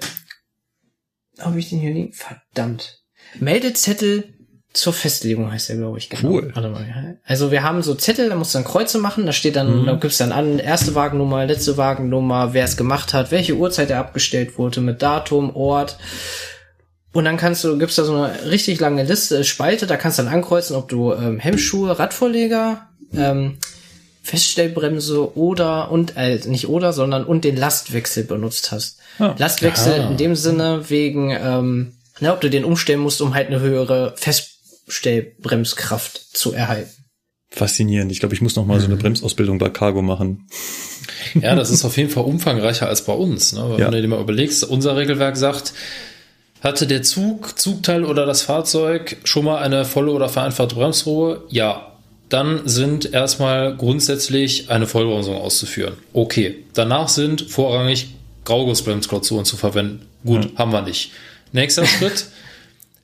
[1.38, 2.14] habe ich den hier liegen?
[2.14, 3.02] Verdammt.
[3.38, 4.31] Meldezettel
[4.72, 6.08] zur Festlegung heißt der, glaube ich.
[6.08, 6.30] Genau.
[6.30, 7.18] Cool.
[7.24, 9.86] Also wir haben so Zettel, da musst du dann Kreuze machen, da steht dann, mhm.
[9.86, 13.98] da gibt's dann an, erste Wagennummer, letzte Wagennummer, wer es gemacht hat, welche Uhrzeit er
[13.98, 15.98] abgestellt wurde, mit Datum, Ort.
[17.12, 20.22] Und dann kannst du, gibt's da so eine richtig lange Liste, Spalte, da kannst du
[20.22, 23.58] dann ankreuzen, ob du ähm, Hemmschuhe, Radvorleger, ähm,
[24.22, 28.98] Feststellbremse oder und äh, nicht oder, sondern und den Lastwechsel benutzt hast.
[29.18, 29.32] Oh.
[29.36, 30.10] Lastwechsel ah.
[30.10, 34.14] in dem Sinne wegen, ähm, ne, ob du den umstellen musst, um halt eine höhere
[34.16, 34.51] Fest
[34.88, 37.02] Stellbremskraft zu erhalten.
[37.50, 38.10] Faszinierend.
[38.10, 39.00] Ich glaube, ich muss noch mal so eine mhm.
[39.00, 40.46] Bremsausbildung bei Cargo machen.
[41.34, 43.52] Ja, das ist auf jeden Fall umfangreicher als bei uns.
[43.52, 43.62] Ne?
[43.72, 43.90] Wenn ja.
[43.90, 45.74] du dir mal überlegst, unser Regelwerk sagt,
[46.62, 51.42] hatte der Zug, Zugteil oder das Fahrzeug schon mal eine volle oder vereinfachte Bremsruhe?
[51.48, 51.88] Ja.
[52.28, 55.94] Dann sind erstmal grundsätzlich eine Vollbremsung auszuführen.
[56.14, 56.64] Okay.
[56.72, 58.14] Danach sind vorrangig
[58.44, 60.06] Graugussbremsklausuren zu verwenden.
[60.24, 60.50] Gut, ja.
[60.58, 61.12] haben wir nicht.
[61.52, 62.26] Nächster Schritt.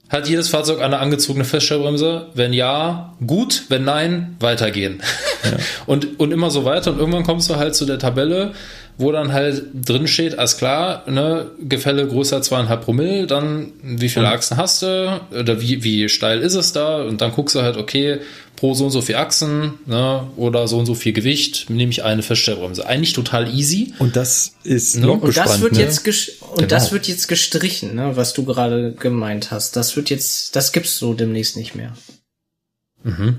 [0.09, 2.29] Hat jedes Fahrzeug eine angezogene Feststellbremse?
[2.35, 3.65] Wenn ja, gut.
[3.69, 5.03] Wenn nein, weitergehen.
[5.87, 6.91] Und, und immer so weiter.
[6.91, 8.53] Und irgendwann kommst du halt zu der Tabelle,
[8.99, 14.29] wo dann halt drin steht, alles klar, ne, Gefälle größer zweieinhalb Promille, dann wie viele
[14.29, 17.03] Achsen hast du oder wie, wie steil ist es da?
[17.03, 18.19] Und dann guckst du halt, okay,
[18.59, 22.03] pro so und so viel Achsen ne, oder so und so viel Gewicht nehme ich
[22.03, 22.85] eine Feststellbremse.
[22.85, 23.95] Eigentlich total easy.
[24.01, 25.81] Und das ist und Lokbestand, das wird ne?
[25.81, 26.07] jetzt
[26.41, 26.67] und Genau.
[26.69, 29.77] das wird jetzt gestrichen, ne, was du gerade gemeint hast.
[29.77, 31.93] Das wird jetzt, das gibt's so demnächst nicht mehr.
[33.05, 33.39] Mhm.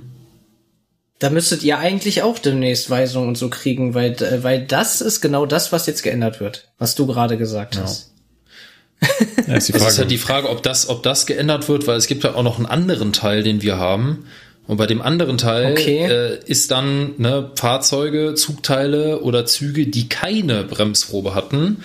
[1.20, 5.20] Da müsstet ihr eigentlich auch demnächst Weisungen und so kriegen, weil, äh, weil das ist
[5.20, 8.14] genau das, was jetzt geändert wird, was du gerade gesagt hast.
[9.48, 9.94] Ja, ist die Das Frage.
[9.94, 12.44] ist halt die Frage, ob das, ob das geändert wird, weil es gibt ja auch
[12.44, 14.26] noch einen anderen Teil, den wir haben.
[14.70, 16.06] Und bei dem anderen Teil Okay.
[16.06, 21.78] äh, ist dann ne, Fahrzeuge, Zugteile oder Züge, die keine Bremsprobe hatten.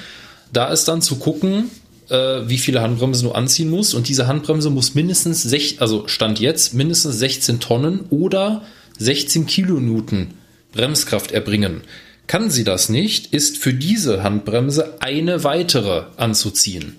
[0.53, 1.71] Da ist dann zu gucken,
[2.11, 3.95] äh, wie viele Handbremsen du anziehen musst.
[3.95, 8.61] Und diese Handbremse muss mindestens, sech, also Stand jetzt, mindestens 16 Tonnen oder
[8.99, 10.35] 16 Kilonewton
[10.73, 11.81] Bremskraft erbringen.
[12.27, 16.97] Kann sie das nicht, ist für diese Handbremse eine weitere anzuziehen.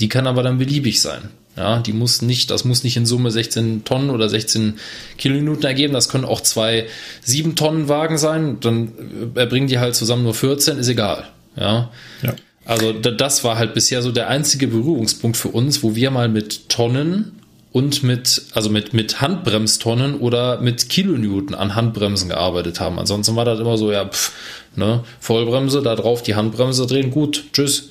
[0.00, 1.28] Die kann aber dann beliebig sein.
[1.60, 4.78] Ja, die muss nicht, das muss nicht in Summe 16 Tonnen oder 16
[5.18, 5.92] Kilonewton ergeben.
[5.92, 6.86] Das können auch zwei
[7.22, 8.58] 7 Tonnen Wagen sein.
[8.60, 8.92] Dann
[9.34, 11.24] erbringen die halt zusammen nur 14, ist egal.
[11.56, 11.90] Ja.
[12.22, 12.34] ja.
[12.64, 16.30] Also da- das war halt bisher so der einzige Berührungspunkt für uns, wo wir mal
[16.30, 17.32] mit Tonnen
[17.72, 22.98] und mit, also mit, mit Handbremstonnen oder mit Kilonewton an Handbremsen gearbeitet haben.
[22.98, 24.32] Ansonsten war das immer so, ja, pff,
[24.76, 27.90] ne, Vollbremse, da drauf die Handbremse drehen, gut, tschüss.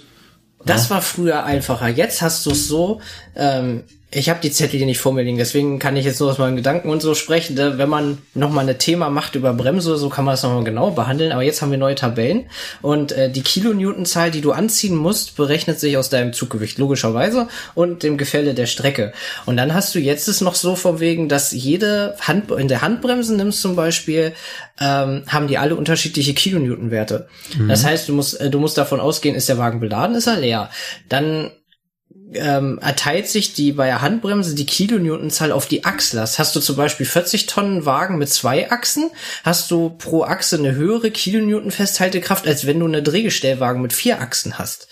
[0.66, 1.88] Das war früher einfacher.
[1.88, 3.02] Jetzt hast du es so,
[3.36, 6.32] ähm, ich habe die Zettel hier nicht vor mir liegen, deswegen kann ich jetzt nur
[6.32, 7.56] aus meinen Gedanken und so sprechen.
[7.56, 10.90] Da, wenn man nochmal ein Thema macht über Bremse, so kann man das nochmal genau
[10.92, 11.32] behandeln.
[11.32, 12.46] Aber jetzt haben wir neue Tabellen
[12.82, 18.02] und äh, die Kilonewtonzahl, die du anziehen musst, berechnet sich aus deinem Zuggewicht, logischerweise, und
[18.02, 19.14] dem Gefälle der Strecke.
[19.46, 22.82] Und dann hast du jetzt es noch so von wegen, dass jede Hand, in der
[22.82, 24.34] Handbremse nimmst zum Beispiel,
[24.82, 27.28] ähm, haben die alle unterschiedliche Kilonewtonwerte.
[27.68, 30.38] Das heißt, du musst, äh, du musst davon ausgehen, ist der Wagen beladen, ist er
[30.38, 30.72] leer.
[31.10, 31.52] Dann
[32.34, 36.40] ähm, erteilt sich die bei der Handbremse die Kilonewtonzahl auf die Achslast.
[36.40, 39.10] Hast du zum Beispiel 40 Tonnen Wagen mit zwei Achsen,
[39.44, 44.22] hast du pro Achse eine höhere Kilonewton Festhaltekraft, als wenn du eine Drehgestellwagen mit vier
[44.22, 44.88] Achsen hast.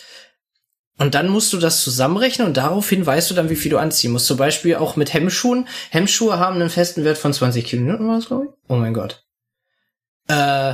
[0.99, 4.11] Und dann musst du das zusammenrechnen und daraufhin weißt du dann, wie viel du anziehen
[4.11, 4.25] musst.
[4.25, 5.67] Zum Beispiel auch mit Hemmschuhen.
[5.91, 8.51] Hemmschuhe haben einen festen Wert von 20 Kilonewton, war das, glaube ich?
[8.67, 9.23] Oh mein Gott.
[10.27, 10.73] Äh,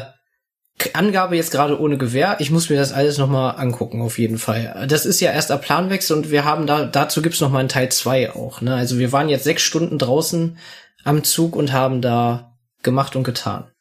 [0.94, 2.38] Angabe jetzt gerade ohne Gewehr.
[2.40, 4.86] Ich muss mir das alles nochmal angucken, auf jeden Fall.
[4.90, 7.70] Das ist ja erst der Planwechsel und wir haben da, dazu gibt's noch mal einen
[7.70, 8.62] Teil zwei auch.
[8.62, 8.76] Ne?
[8.76, 10.58] Also wir waren jetzt sechs Stunden draußen
[11.04, 13.72] am Zug und haben da gemacht und getan.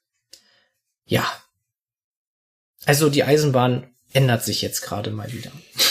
[1.07, 1.25] Ja.
[2.85, 5.51] Also die Eisenbahn ändert sich jetzt gerade mal wieder.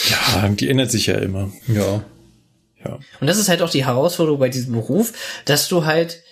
[0.09, 1.51] ja, die ändert sich ja immer.
[1.67, 2.03] Ja.
[2.83, 2.99] Ja.
[3.19, 5.13] Und das ist halt auch die Herausforderung bei diesem Beruf,
[5.45, 6.23] dass du halt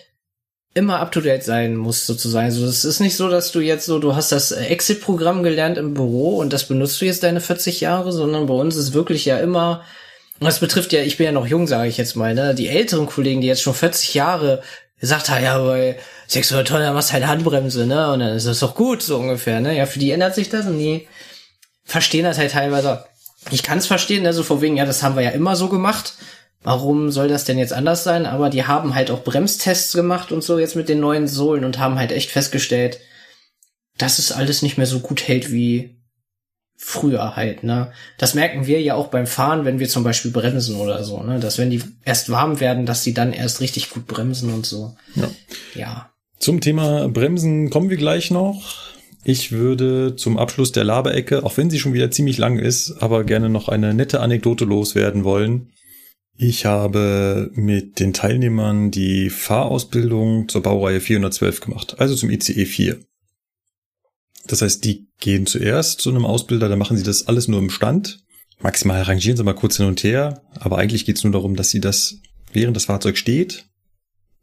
[0.74, 2.46] immer up to date sein musst sozusagen.
[2.46, 5.94] Also es ist nicht so, dass du jetzt so, du hast das Exit-Programm gelernt im
[5.94, 9.38] Büro und das benutzt du jetzt deine 40 Jahre, sondern bei uns ist wirklich ja
[9.38, 9.82] immer,
[10.38, 12.68] und das betrifft ja, ich bin ja noch jung, sage ich jetzt mal, ne, die
[12.68, 14.62] älteren Kollegen, die jetzt schon 40 Jahre
[15.00, 15.98] gesagt haben, ja, bei
[16.28, 19.60] 600 Tonnen, dann machst halt Handbremse, ne, und dann ist das doch gut, so ungefähr,
[19.60, 21.08] ne, ja, für die ändert sich das und die
[21.84, 23.04] verstehen das halt teilweise.
[23.50, 25.68] Ich kann es verstehen, ne, so vor wegen, ja, das haben wir ja immer so
[25.68, 26.14] gemacht,
[26.62, 28.26] warum soll das denn jetzt anders sein?
[28.26, 31.78] Aber die haben halt auch Bremstests gemacht und so jetzt mit den neuen Sohlen und
[31.78, 33.00] haben halt echt festgestellt,
[33.98, 36.00] dass es alles nicht mehr so gut hält wie
[36.82, 37.92] früher halt, ne?
[38.16, 41.38] Das merken wir ja auch beim Fahren, wenn wir zum Beispiel bremsen oder so, ne?
[41.38, 44.96] Dass wenn die erst warm werden, dass die dann erst richtig gut bremsen und so.
[45.14, 45.30] Ja.
[45.74, 46.10] Ja.
[46.38, 48.78] Zum Thema Bremsen kommen wir gleich noch.
[49.24, 53.24] Ich würde zum Abschluss der Laberecke, auch wenn sie schon wieder ziemlich lang ist, aber
[53.24, 55.70] gerne noch eine nette Anekdote loswerden wollen.
[56.36, 62.98] Ich habe mit den Teilnehmern die Fahrausbildung zur Baureihe 412 gemacht, also zum ICE 4.
[64.46, 67.70] Das heißt, die gehen zuerst zu einem Ausbilder, dann machen sie das alles nur im
[67.70, 68.24] Stand.
[68.58, 71.70] Maximal rangieren sie mal kurz hin und her, aber eigentlich geht es nur darum, dass
[71.70, 72.16] sie das,
[72.52, 73.66] während das Fahrzeug steht,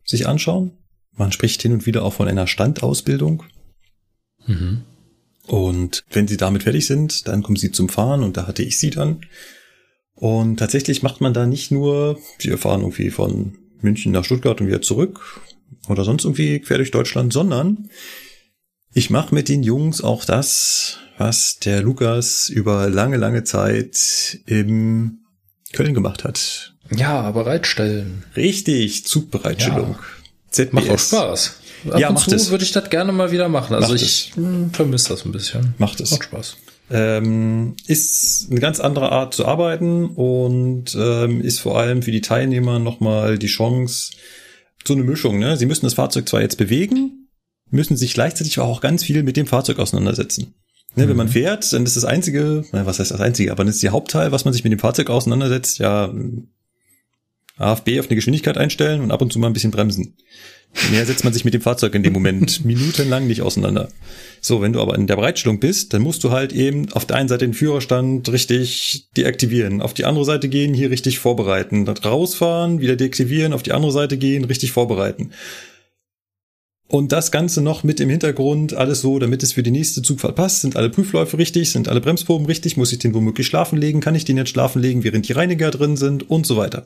[0.04, 0.78] sich anschauen.
[1.12, 3.44] Man spricht hin und wieder auch von einer Standausbildung.
[4.46, 4.84] Mhm.
[5.48, 8.78] Und wenn sie damit fertig sind, dann kommen sie zum Fahren und da hatte ich
[8.78, 9.22] sie dann.
[10.18, 14.68] Und tatsächlich macht man da nicht nur, wir fahren irgendwie von München nach Stuttgart und
[14.68, 15.42] wieder zurück
[15.88, 17.90] oder sonst irgendwie quer durch Deutschland, sondern
[18.94, 25.20] ich mache mit den Jungs auch das, was der Lukas über lange, lange Zeit in
[25.74, 26.74] Köln gemacht hat.
[26.90, 28.24] Ja, bereitstellen.
[28.36, 29.98] Richtig, Zugbereitstellung.
[30.50, 30.74] ZBS.
[30.74, 31.54] Macht auch Spaß.
[31.92, 32.50] Ab Ja, und macht zu es.
[32.50, 33.76] würde ich das gerne mal wieder machen.
[33.76, 34.34] Also Macht ich
[34.72, 35.76] vermisse das ein bisschen.
[35.78, 36.12] Macht es.
[36.12, 36.58] Macht Spaß.
[36.90, 42.22] Ähm, ist eine ganz andere Art zu arbeiten und ähm, ist vor allem für die
[42.22, 44.12] Teilnehmer nochmal die Chance,
[44.86, 45.40] so eine Mischung.
[45.40, 45.58] Ne?
[45.58, 47.28] Sie müssen das Fahrzeug zwar jetzt bewegen,
[47.70, 50.56] müssen sich gleichzeitig auch ganz viel mit dem Fahrzeug auseinandersetzen.
[50.96, 51.10] Ne, mhm.
[51.10, 53.90] Wenn man fährt, dann ist das einzige, was heißt das einzige, aber das ist die
[53.90, 56.14] Hauptteil, was man sich mit dem Fahrzeug auseinandersetzt, ja,
[57.58, 60.16] AFB auf eine Geschwindigkeit einstellen und ab und zu mal ein bisschen bremsen.
[60.92, 63.90] Mehr setzt man sich mit dem Fahrzeug in dem Moment minutenlang nicht auseinander.
[64.42, 67.18] So, wenn du aber in der Bereitstellung bist, dann musst du halt eben auf der
[67.18, 71.98] einen Seite den Führerstand richtig deaktivieren, auf die andere Seite gehen, hier richtig vorbereiten, dann
[71.98, 75.32] rausfahren, wieder deaktivieren, auf die andere Seite gehen, richtig vorbereiten.
[76.90, 80.38] Und das Ganze noch mit im Hintergrund, alles so, damit es für die nächste Zugfahrt
[80.38, 80.62] passt.
[80.62, 81.72] Sind alle Prüfläufe richtig?
[81.72, 82.78] Sind alle Bremsproben richtig?
[82.78, 84.00] Muss ich den womöglich schlafen legen?
[84.00, 86.30] Kann ich den jetzt schlafen legen, während die Reiniger drin sind?
[86.30, 86.86] Und so weiter.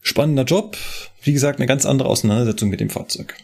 [0.00, 0.76] Spannender Job.
[1.22, 3.34] Wie gesagt, eine ganz andere Auseinandersetzung mit dem Fahrzeug.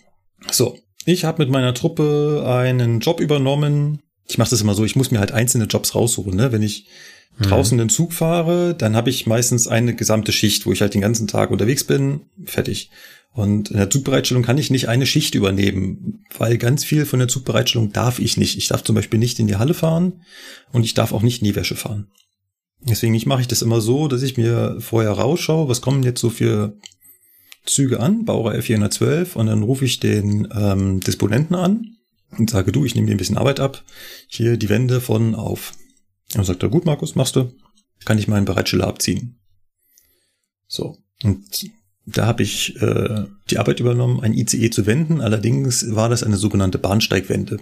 [0.50, 4.00] So, ich habe mit meiner Truppe einen Job übernommen.
[4.26, 6.34] Ich mache das immer so, ich muss mir halt einzelne Jobs raussuchen.
[6.34, 6.52] Ne?
[6.52, 6.86] Wenn ich
[7.38, 7.44] mhm.
[7.44, 11.00] draußen den Zug fahre, dann habe ich meistens eine gesamte Schicht, wo ich halt den
[11.00, 12.22] ganzen Tag unterwegs bin.
[12.44, 12.90] Fertig.
[13.32, 17.28] Und in der Zugbereitstellung kann ich nicht eine Schicht übernehmen, weil ganz viel von der
[17.28, 18.56] Zugbereitstellung darf ich nicht.
[18.56, 20.22] Ich darf zum Beispiel nicht in die Halle fahren
[20.72, 22.08] und ich darf auch nicht in die Wäsche fahren.
[22.80, 26.20] Deswegen ich mache ich das immer so, dass ich mir vorher rausschaue, was kommen jetzt
[26.20, 26.76] so für
[27.64, 31.96] Züge an, Baureihe 412, und dann rufe ich den ähm, Disponenten an
[32.38, 33.82] und sage, du, ich nehme dir ein bisschen Arbeit ab,
[34.28, 35.72] hier die Wände von auf.
[36.34, 37.52] Und sagt er, gut, Markus, machst du,
[38.04, 39.38] kann ich meinen Bereitsteller abziehen.
[40.68, 41.70] So, und
[42.04, 45.20] da habe ich äh, die Arbeit übernommen, ein ICE zu wenden.
[45.20, 47.58] Allerdings war das eine sogenannte Bahnsteigwende.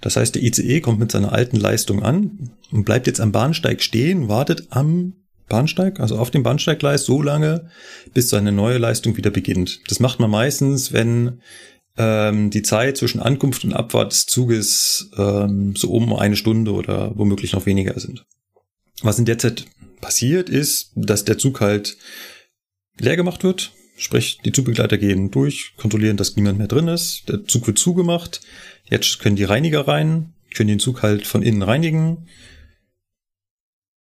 [0.00, 3.82] Das heißt, der ICE kommt mit seiner alten Leistung an und bleibt jetzt am Bahnsteig
[3.82, 5.14] stehen, wartet am
[5.48, 7.68] Bahnsteig, also auf dem Bahnsteiggleis so lange,
[8.14, 9.80] bis seine neue Leistung wieder beginnt.
[9.88, 11.40] Das macht man meistens, wenn
[11.98, 17.12] ähm, die Zeit zwischen Ankunft und Abfahrt des Zuges ähm, so um eine Stunde oder
[17.18, 18.24] womöglich noch weniger sind.
[19.02, 19.66] Was in der Zeit
[20.00, 21.98] passiert ist, dass der Zug halt
[22.98, 23.72] leer gemacht wird.
[23.96, 27.28] Sprich, die Zugbegleiter gehen durch, kontrollieren, dass niemand mehr drin ist.
[27.28, 28.40] Der Zug wird zugemacht.
[28.90, 32.26] Jetzt können die Reiniger rein, können den Zug halt von innen reinigen.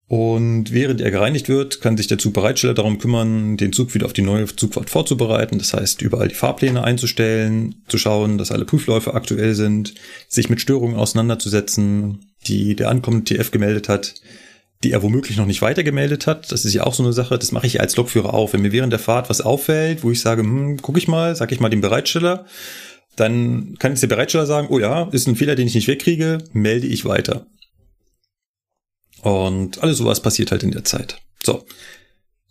[0.07, 4.13] Und während er gereinigt wird, kann sich der Zugbereitsteller darum kümmern, den Zug wieder auf
[4.13, 5.59] die neue Zugfahrt vorzubereiten.
[5.59, 9.95] Das heißt, überall die Fahrpläne einzustellen, zu schauen, dass alle Prüfläufe aktuell sind,
[10.29, 14.15] sich mit Störungen auseinanderzusetzen, die der ankommende TF gemeldet hat
[14.85, 16.53] die er womöglich noch nicht weitergemeldet hat.
[16.53, 18.53] Das ist ja auch so eine Sache, das mache ich als Lokführer auch.
[18.53, 21.51] Wenn mir während der Fahrt was auffällt, wo ich sage, hm, guck ich mal, sag
[21.53, 22.45] ich mal dem Bereitsteller,
[23.17, 26.39] dann kann jetzt der Bereitsteller sagen, oh ja, ist ein Fehler, den ich nicht wegkriege,
[26.53, 27.47] melde ich weiter.
[29.23, 31.21] Und alles sowas passiert halt in der Zeit.
[31.43, 31.65] So.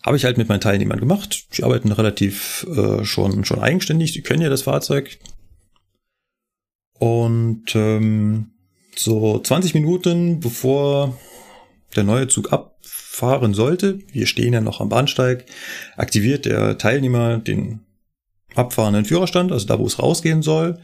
[0.03, 1.45] Habe ich halt mit meinen Teilnehmern gemacht.
[1.57, 5.17] Die arbeiten relativ äh, schon, schon eigenständig, die können ja das Fahrzeug.
[6.99, 8.51] Und ähm,
[8.95, 11.17] so 20 Minuten bevor
[11.95, 15.45] der neue Zug abfahren sollte, wir stehen ja noch am Bahnsteig,
[15.95, 17.82] aktiviert der Teilnehmer den
[18.55, 20.79] abfahrenden Führerstand, also da, wo es rausgehen soll.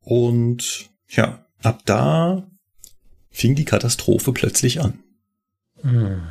[0.00, 2.46] Und ja, ab da
[3.30, 4.98] fing die Katastrophe plötzlich an.
[5.82, 6.22] Hm.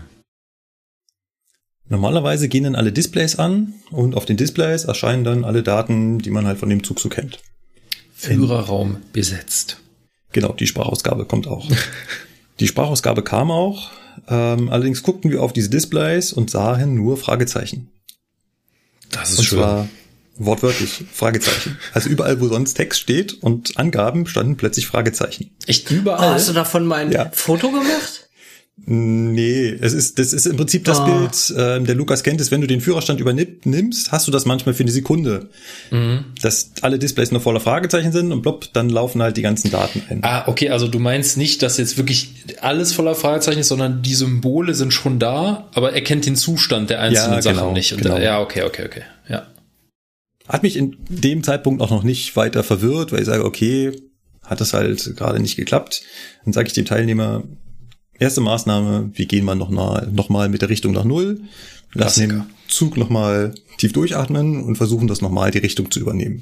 [1.90, 6.32] Normalerweise gehen dann alle Displays an und auf den Displays erscheinen dann alle Daten, die
[6.32, 7.40] man halt von dem Zug so kennt.
[8.14, 9.82] Führerraum besetzt.
[10.32, 11.70] Genau, die Sprachausgabe kommt auch.
[12.60, 13.92] die Sprachausgabe kam auch,
[14.28, 17.90] ähm, allerdings guckten wir auf diese Displays und sahen nur Fragezeichen.
[19.12, 19.60] Das ist und schön.
[19.60, 19.90] Zwar
[20.38, 21.78] wortwörtlich Fragezeichen.
[21.94, 25.52] Also überall, wo sonst Text steht und Angaben, standen plötzlich Fragezeichen.
[25.68, 26.32] Echt überall?
[26.32, 27.30] Oh, hast du davon mal ein ja.
[27.34, 28.24] Foto gemacht?
[28.86, 31.06] Nee, es ist, das ist im Prinzip das oh.
[31.06, 34.74] Bild, äh, der Lukas kennt es, wenn du den Führerstand übernimmst, hast du das manchmal
[34.74, 35.50] für eine Sekunde.
[35.92, 36.26] Mhm.
[36.42, 40.02] Dass alle Displays noch voller Fragezeichen sind und plopp, dann laufen halt die ganzen Daten
[40.10, 40.20] ein.
[40.24, 42.32] Ah, okay, also du meinst nicht, dass jetzt wirklich
[42.62, 46.90] alles voller Fragezeichen ist, sondern die Symbole sind schon da, aber er kennt den Zustand
[46.90, 47.96] der einzelnen ja, Sachen genau, nicht.
[47.96, 48.16] Genau.
[48.16, 49.02] Da, ja, okay, okay, okay.
[49.30, 49.48] Ja.
[50.48, 53.92] Hat mich in dem Zeitpunkt auch noch nicht weiter verwirrt, weil ich sage, okay,
[54.42, 56.04] hat das halt gerade nicht geklappt.
[56.44, 57.44] Dann sage ich dem Teilnehmer,
[58.20, 61.42] Erste Maßnahme, wir gehen mal noch mal, noch mal mit der Richtung nach Null,
[61.94, 66.40] lassen den Zug noch mal tief durchatmen und versuchen das nochmal die Richtung zu übernehmen.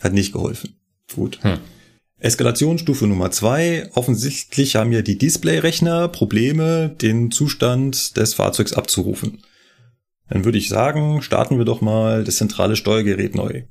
[0.00, 0.76] Hat nicht geholfen.
[1.14, 1.38] Gut.
[1.42, 1.58] Hm.
[2.18, 3.90] Eskalationsstufe Nummer zwei.
[3.94, 9.42] Offensichtlich haben ja die Displayrechner Probleme, den Zustand des Fahrzeugs abzurufen.
[10.28, 13.64] Dann würde ich sagen, starten wir doch mal das zentrale Steuergerät neu.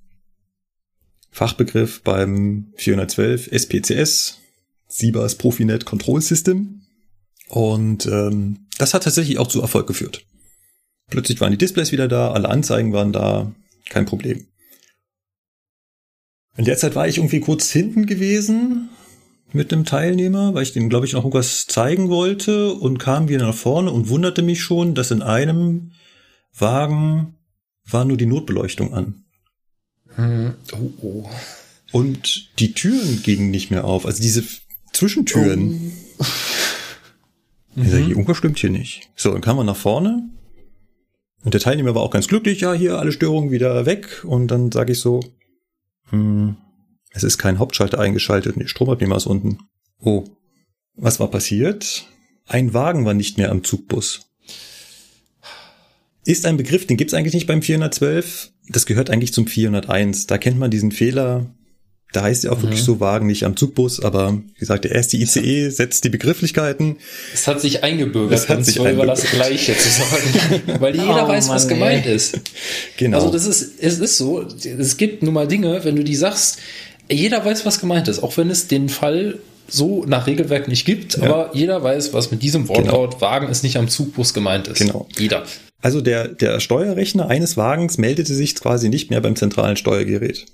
[1.31, 4.39] Fachbegriff beim 412 SPCS,
[4.87, 6.81] Siebers Profinet Control System.
[7.49, 10.25] Und ähm, das hat tatsächlich auch zu Erfolg geführt.
[11.09, 13.53] Plötzlich waren die Displays wieder da, alle Anzeigen waren da,
[13.89, 14.47] kein Problem.
[16.57, 18.89] In der Zeit war ich irgendwie kurz hinten gewesen
[19.51, 23.45] mit dem Teilnehmer, weil ich dem, glaube ich, noch irgendwas zeigen wollte und kam wieder
[23.45, 25.91] nach vorne und wunderte mich schon, dass in einem
[26.57, 27.35] Wagen
[27.85, 29.23] war nur die Notbeleuchtung an.
[30.15, 30.55] Hm.
[30.73, 31.29] Oh, oh.
[31.91, 34.05] Und die Türen gingen nicht mehr auf.
[34.05, 34.43] Also diese
[34.93, 35.93] Zwischentüren.
[36.17, 36.25] Oh.
[37.77, 39.09] Ich sage, irgendwas stimmt hier nicht.
[39.15, 40.29] So, dann kam man nach vorne.
[41.43, 44.23] Und der Teilnehmer war auch ganz glücklich, ja, hier alle Störungen wieder weg.
[44.23, 45.19] Und dann sage ich so,
[46.09, 46.55] hm,
[47.11, 49.59] es ist kein Hauptschalter eingeschaltet und die Stromabnehmer ist unten.
[49.99, 50.23] Oh,
[50.95, 52.07] was war passiert?
[52.45, 54.27] Ein Wagen war nicht mehr am Zugbus.
[56.25, 58.51] Ist ein Begriff, den gibt's eigentlich nicht beim 412.
[58.69, 60.25] Das gehört eigentlich zum 401.
[60.25, 61.45] Da kennt man diesen Fehler.
[62.13, 62.63] Da heißt ja auch mhm.
[62.63, 66.95] wirklich so Wagen nicht am Zugbus, aber wie gesagt, der erste ICE setzt die Begrifflichkeiten.
[67.33, 71.27] Es hat sich eingebürgert, es hat sich über das Gleiche zu sagen, weil jeder oh,
[71.27, 72.15] weiß, Mann, was gemeint ey.
[72.15, 72.39] ist.
[72.95, 73.17] Genau.
[73.17, 76.59] Also das ist, es ist so, es gibt nun mal Dinge, wenn du die sagst,
[77.11, 81.17] jeder weiß, was gemeint ist, auch wenn es den Fall so nach Regelwerk nicht gibt,
[81.17, 81.23] ja.
[81.23, 83.21] aber jeder weiß, was mit diesem Wortlaut genau.
[83.21, 84.79] Wagen ist nicht am Zugbus gemeint ist.
[84.79, 85.07] Genau.
[85.17, 85.43] Jeder.
[85.81, 90.45] Also der, der Steuerrechner eines Wagens meldete sich quasi nicht mehr beim zentralen Steuergerät.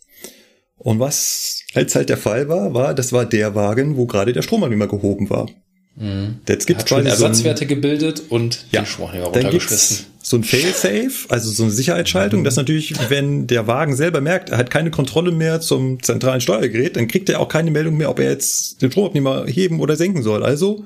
[0.78, 4.42] Und was als halt der Fall war, war, das war der Wagen, wo gerade der
[4.42, 5.48] Stromabnehmer gehoben war.
[5.96, 6.40] Mhm.
[6.48, 10.06] Jetzt gibt es Ersatzwerte so ein, gebildet und ja, den Stromabnehmer runtergeschmissen.
[10.24, 12.44] So ein Failsafe, also so eine Sicherheitsschaltung, mhm.
[12.44, 16.96] dass natürlich, wenn der Wagen selber merkt, er hat keine Kontrolle mehr zum zentralen Steuergerät,
[16.96, 20.24] dann kriegt er auch keine Meldung mehr, ob er jetzt den Stromabnehmer heben oder senken
[20.24, 20.44] soll.
[20.44, 20.86] Also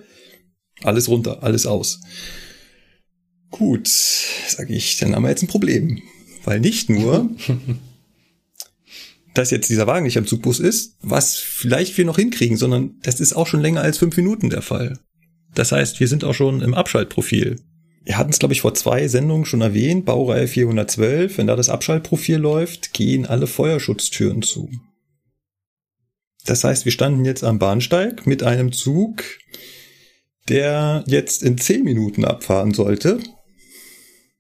[0.84, 1.99] alles runter, alles aus.
[3.51, 6.01] Gut, sage ich, dann haben wir jetzt ein Problem.
[6.43, 7.30] Weil nicht nur
[9.36, 13.20] dass jetzt dieser Wagen nicht am Zugbus ist, was vielleicht wir noch hinkriegen, sondern das
[13.20, 15.00] ist auch schon länger als fünf Minuten der Fall.
[15.54, 17.58] Das heißt, wir sind auch schon im Abschaltprofil.
[18.04, 21.70] Wir hatten es, glaube ich, vor zwei Sendungen schon erwähnt, Baureihe 412, wenn da das
[21.70, 24.70] Abschaltprofil läuft, gehen alle Feuerschutztüren zu.
[26.46, 29.24] Das heißt, wir standen jetzt am Bahnsteig mit einem Zug,
[30.48, 33.20] der jetzt in zehn Minuten abfahren sollte.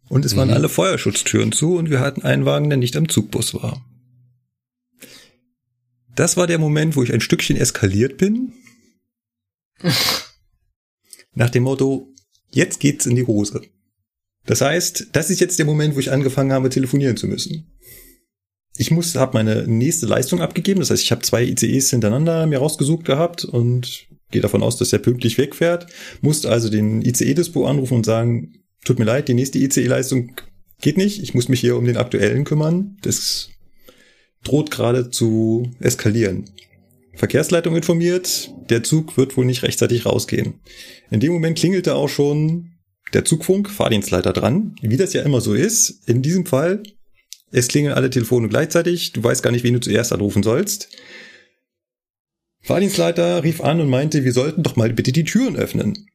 [0.07, 0.53] Und es waren mhm.
[0.53, 3.83] alle Feuerschutztüren zu und wir hatten einen Wagen, der nicht am Zugbus war.
[6.15, 8.53] Das war der Moment, wo ich ein Stückchen eskaliert bin.
[11.33, 12.13] Nach dem Motto,
[12.51, 13.61] jetzt geht's in die Hose.
[14.45, 17.71] Das heißt, das ist jetzt der Moment, wo ich angefangen habe, telefonieren zu müssen.
[18.77, 20.79] Ich muss, habe meine nächste Leistung abgegeben.
[20.79, 24.93] Das heißt, ich habe zwei ICEs hintereinander mir rausgesucht gehabt und gehe davon aus, dass
[24.93, 25.87] er pünktlich wegfährt.
[26.21, 28.53] Musste also den ICE-Dispo anrufen und sagen,
[28.83, 30.35] tut mir leid, die nächste ICE-Leistung
[30.81, 31.21] geht nicht.
[31.21, 32.97] Ich muss mich hier um den aktuellen kümmern.
[33.01, 33.49] Das
[34.45, 36.45] droht gerade zu eskalieren.
[37.15, 40.55] Verkehrsleitung informiert, der Zug wird wohl nicht rechtzeitig rausgehen.
[41.11, 42.71] In dem Moment klingelte auch schon
[43.13, 46.07] der Zugfunk, Fahrdienstleiter dran, wie das ja immer so ist.
[46.07, 46.83] In diesem Fall,
[47.51, 50.89] es klingeln alle Telefone gleichzeitig, du weißt gar nicht, wen du zuerst anrufen sollst.
[52.61, 56.07] Fahrdienstleiter rief an und meinte, wir sollten doch mal bitte die Türen öffnen.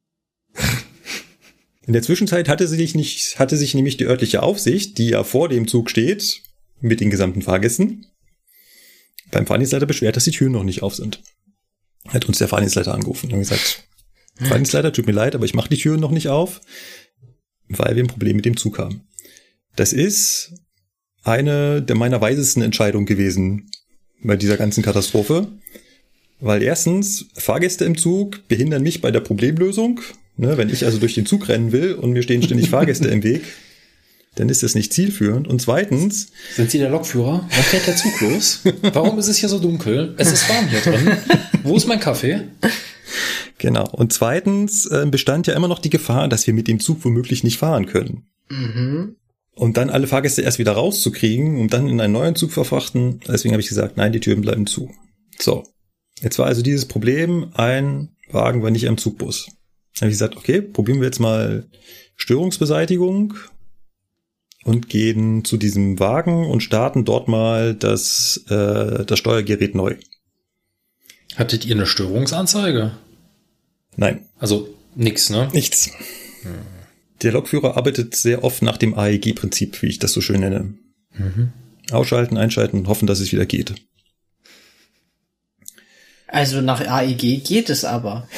[1.86, 5.48] In der Zwischenzeit hatte sich nicht, hatte sich nämlich die örtliche Aufsicht, die ja vor
[5.48, 6.42] dem Zug steht,
[6.80, 8.06] mit den gesamten Fahrgästen,
[9.30, 11.22] beim Fahrdienstleiter beschwert, dass die Türen noch nicht auf sind.
[12.08, 13.84] Hat uns der Fahrdienstleiter angerufen und gesagt,
[14.36, 16.60] Fahrdienstleiter, tut mir leid, aber ich mache die Türen noch nicht auf,
[17.68, 19.02] weil wir ein Problem mit dem Zug haben.
[19.76, 20.52] Das ist
[21.22, 23.70] eine der meiner weisesten Entscheidungen gewesen
[24.22, 25.48] bei dieser ganzen Katastrophe.
[26.40, 30.00] Weil erstens, Fahrgäste im Zug behindern mich bei der Problemlösung.
[30.36, 33.22] Ne, wenn ich also durch den Zug rennen will und mir stehen ständig Fahrgäste im
[33.22, 33.42] Weg,
[34.36, 35.48] dann ist das nicht zielführend.
[35.48, 36.28] Und zweitens.
[36.54, 37.48] Sind Sie der Lokführer?
[37.50, 38.60] Wann fährt der Zug los?
[38.92, 40.14] Warum ist es hier so dunkel?
[40.18, 41.16] Es ist warm hier drin.
[41.62, 42.42] Wo ist mein Kaffee?
[43.58, 43.88] Genau.
[43.90, 47.44] Und zweitens äh, bestand ja immer noch die Gefahr, dass wir mit dem Zug womöglich
[47.44, 48.28] nicht fahren können.
[48.48, 49.16] Mhm.
[49.54, 53.20] Und dann alle Fahrgäste erst wieder rauszukriegen und dann in einen neuen Zug verfrachten.
[53.26, 54.90] Deswegen habe ich gesagt, nein, die Türen bleiben zu.
[55.38, 55.64] So.
[56.22, 59.46] Jetzt war also dieses Problem, ein Wagen war nicht am Zugbus.
[59.94, 61.66] Dann habe ich gesagt, okay, probieren wir jetzt mal
[62.16, 63.34] Störungsbeseitigung
[64.64, 69.96] und gehen zu diesem Wagen und starten dort mal das, äh, das Steuergerät neu.
[71.36, 72.92] Hattet ihr eine Störungsanzeige?
[73.96, 74.26] Nein.
[74.38, 75.48] Also nix, ne?
[75.52, 75.90] Nichts.
[76.42, 76.52] Hm.
[77.22, 80.74] Der Lokführer arbeitet sehr oft nach dem AEG-Prinzip, wie ich das so schön nenne.
[81.12, 81.52] Mhm.
[81.90, 83.74] Ausschalten, einschalten und hoffen, dass es wieder geht.
[86.26, 88.28] Also nach AEG geht es aber.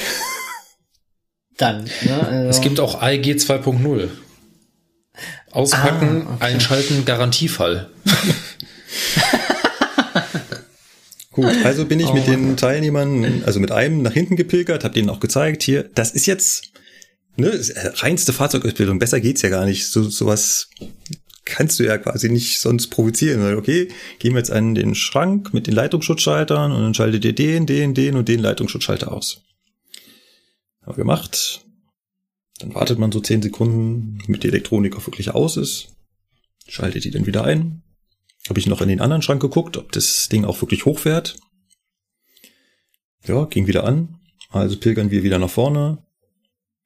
[1.59, 1.85] Dann.
[2.05, 2.27] Ne?
[2.27, 4.09] Also es gibt auch AEG 2.0.
[5.53, 6.45] Auspacken, ah, okay.
[6.45, 7.91] einschalten, Garantiefall.
[11.31, 14.95] Gut, also bin ich oh, mit den Teilnehmern, also mit einem nach hinten gepilgert, habe
[14.95, 16.73] denen auch gezeigt, hier, das ist jetzt
[17.37, 17.59] ne,
[17.97, 19.87] reinste Fahrzeugausbildung, besser geht's ja gar nicht.
[19.87, 20.69] So sowas
[21.45, 23.57] kannst du ja quasi nicht sonst provozieren.
[23.57, 23.89] Okay,
[24.19, 27.95] gehen wir jetzt an den Schrank mit den Leitungsschutzschaltern und dann schaltet ihr den, den,
[27.95, 29.43] den und den Leitungsschutzschalter aus.
[30.83, 31.63] Haben wir gemacht.
[32.63, 35.97] Dann wartet man so zehn Sekunden, damit die Elektronik auch wirklich aus ist.
[36.69, 37.83] Schaltet die dann wieder ein.
[38.49, 41.39] Habe ich noch in den anderen Schrank geguckt, ob das Ding auch wirklich hochfährt.
[43.27, 44.21] Ja, ging wieder an.
[44.51, 45.99] Also pilgern wir wieder nach vorne.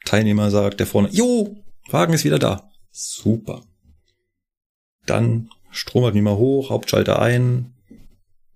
[0.07, 2.71] Teilnehmer sagt der vorne, Jo, Wagen ist wieder da.
[2.91, 3.63] Super.
[5.05, 7.75] Dann Stromabnehmer hoch, Hauptschalter ein.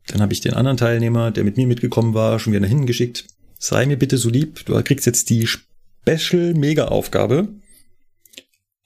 [0.06, 2.86] Dann habe ich den anderen Teilnehmer, der mit mir mitgekommen war, schon wieder nach hinten
[2.86, 3.26] geschickt.
[3.58, 5.46] Sei mir bitte so lieb, du kriegst jetzt die
[6.02, 7.48] Special Mega Aufgabe.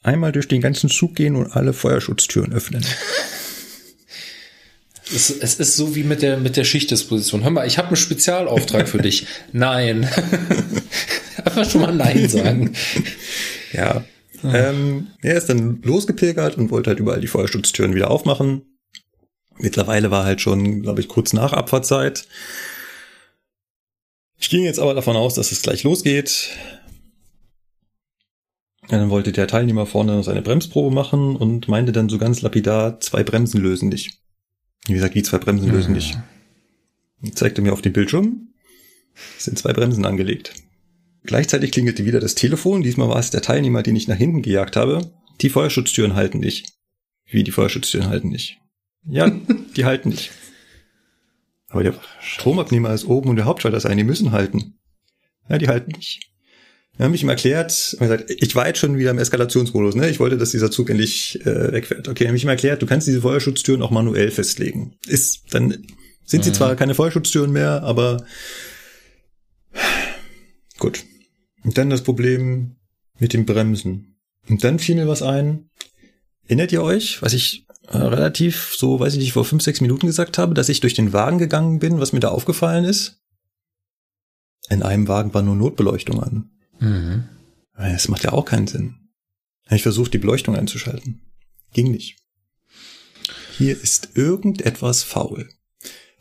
[0.02, 2.84] Einmal durch den ganzen Zug gehen und alle Feuerschutztüren öffnen.
[5.12, 7.42] Es, es ist so wie mit der, mit der Schichtdisposition.
[7.42, 9.26] Hör mal, ich habe einen Spezialauftrag für dich.
[9.52, 10.08] Nein.
[11.44, 12.74] Einfach schon mal Nein sagen.
[13.72, 14.04] Ja.
[14.42, 18.62] Ähm, er ist dann losgepilgert und wollte halt überall die Feuerschutztüren wieder aufmachen.
[19.58, 22.26] Mittlerweile war halt schon, glaube ich, kurz nach Abfahrtzeit.
[24.38, 26.50] Ich ging jetzt aber davon aus, dass es gleich losgeht.
[28.88, 33.22] Dann wollte der Teilnehmer vorne seine Bremsprobe machen und meinte dann so ganz lapidar, zwei
[33.22, 34.18] Bremsen lösen nicht.
[34.86, 35.96] Wie gesagt, die zwei Bremsen lösen Mhm.
[35.96, 36.18] nicht.
[37.22, 38.48] Und zeigte mir auf dem Bildschirm,
[39.38, 40.52] es sind zwei Bremsen angelegt.
[41.22, 42.82] Gleichzeitig klingelte wieder das Telefon.
[42.82, 45.10] Diesmal war es der Teilnehmer, den ich nach hinten gejagt habe.
[45.40, 46.74] Die Feuerschutztüren halten nicht.
[47.24, 48.58] Wie die Feuerschutztüren halten nicht?
[49.08, 49.30] Ja,
[49.76, 50.32] die halten nicht.
[51.68, 54.78] Aber der Stromabnehmer ist oben und der Hauptschalter ist ein, die müssen halten.
[55.48, 56.30] Ja, die halten nicht.
[56.96, 60.08] Dann habe ich ihm erklärt, gesagt, ich war jetzt schon wieder im Eskalationsmodus, ne?
[60.10, 62.06] Ich wollte, dass dieser Zug endlich äh, wegfährt.
[62.06, 64.94] Okay, habe ich ihm erklärt, du kannst diese Feuerschutztüren auch manuell festlegen.
[65.06, 65.86] Ist, dann
[66.24, 66.54] sind sie Mhm.
[66.54, 68.24] zwar keine Feuerschutztüren mehr, aber
[70.78, 71.04] gut.
[71.64, 72.76] Und dann das Problem
[73.18, 74.16] mit dem Bremsen.
[74.48, 75.70] Und dann fiel mir was ein.
[76.46, 80.06] Erinnert ihr euch, was ich äh, relativ so, weiß ich nicht, vor fünf, sechs Minuten
[80.06, 83.20] gesagt habe, dass ich durch den Wagen gegangen bin, was mir da aufgefallen ist?
[84.68, 86.50] In einem Wagen war nur Notbeleuchtung an.
[86.78, 87.28] Mhm.
[87.76, 88.96] Das macht ja auch keinen Sinn.
[89.66, 91.22] Habe ich versucht, die Beleuchtung einzuschalten.
[91.72, 92.16] Ging nicht.
[93.56, 95.48] Hier ist irgendetwas faul.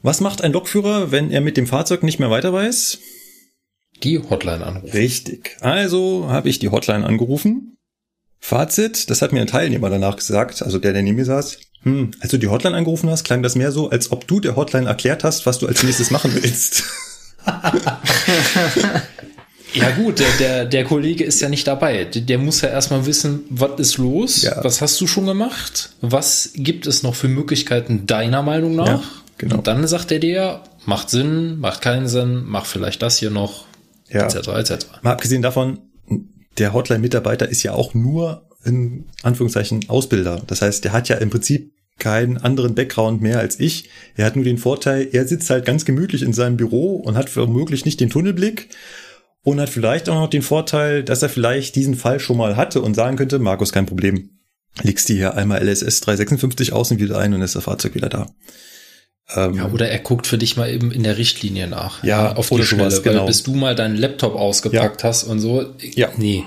[0.02, 3.00] Was macht ein Lokführer, wenn er mit dem Fahrzeug nicht mehr weiter weiß?
[4.04, 4.92] Die Hotline anrufen.
[4.92, 5.58] Richtig.
[5.62, 7.78] Also habe ich die Hotline angerufen.
[8.40, 11.60] Fazit, das hat mir ein Teilnehmer danach gesagt, also der, der neben mir saß.
[11.84, 14.58] Hm, als du die Hotline angerufen hast, klang das mehr so, als ob du der
[14.58, 16.84] Hotline erklärt hast, was du als nächstes machen willst.
[19.74, 22.06] Ja gut, der, der, der Kollege ist ja nicht dabei.
[22.06, 24.42] Der, der muss ja erstmal wissen, was ist los?
[24.44, 24.64] Ja.
[24.64, 25.92] Was hast du schon gemacht?
[26.02, 28.88] Was gibt es noch für Möglichkeiten deiner Meinung nach?
[28.88, 29.04] Ja,
[29.38, 29.56] genau.
[29.58, 33.66] Und dann sagt er dir, macht Sinn, macht keinen Sinn, mach vielleicht das hier noch,
[34.10, 34.26] Ja.
[34.26, 34.48] etc.
[34.50, 34.86] etc.
[35.02, 35.80] Mal abgesehen davon,
[36.58, 40.42] der Hotline-Mitarbeiter ist ja auch nur in Anführungszeichen Ausbilder.
[40.48, 43.90] Das heißt, der hat ja im Prinzip keinen anderen Background mehr als ich.
[44.16, 47.36] Er hat nur den Vorteil, er sitzt halt ganz gemütlich in seinem Büro und hat
[47.36, 48.70] womöglich nicht den Tunnelblick
[49.44, 52.82] und hat vielleicht auch noch den Vorteil, dass er vielleicht diesen Fall schon mal hatte
[52.82, 54.30] und sagen könnte, Markus, kein Problem.
[54.82, 58.32] Legst die hier einmal LSS 356 außen wieder ein und ist das Fahrzeug wieder da.
[59.36, 62.04] Ähm, Ja, oder er guckt für dich mal eben in der Richtlinie nach.
[62.04, 63.26] Ja, auf oder die Schnelle, sowas, weil genau.
[63.26, 65.66] bis du mal deinen Laptop ausgepackt hast und so.
[65.80, 66.10] Ja.
[66.18, 66.44] Nee.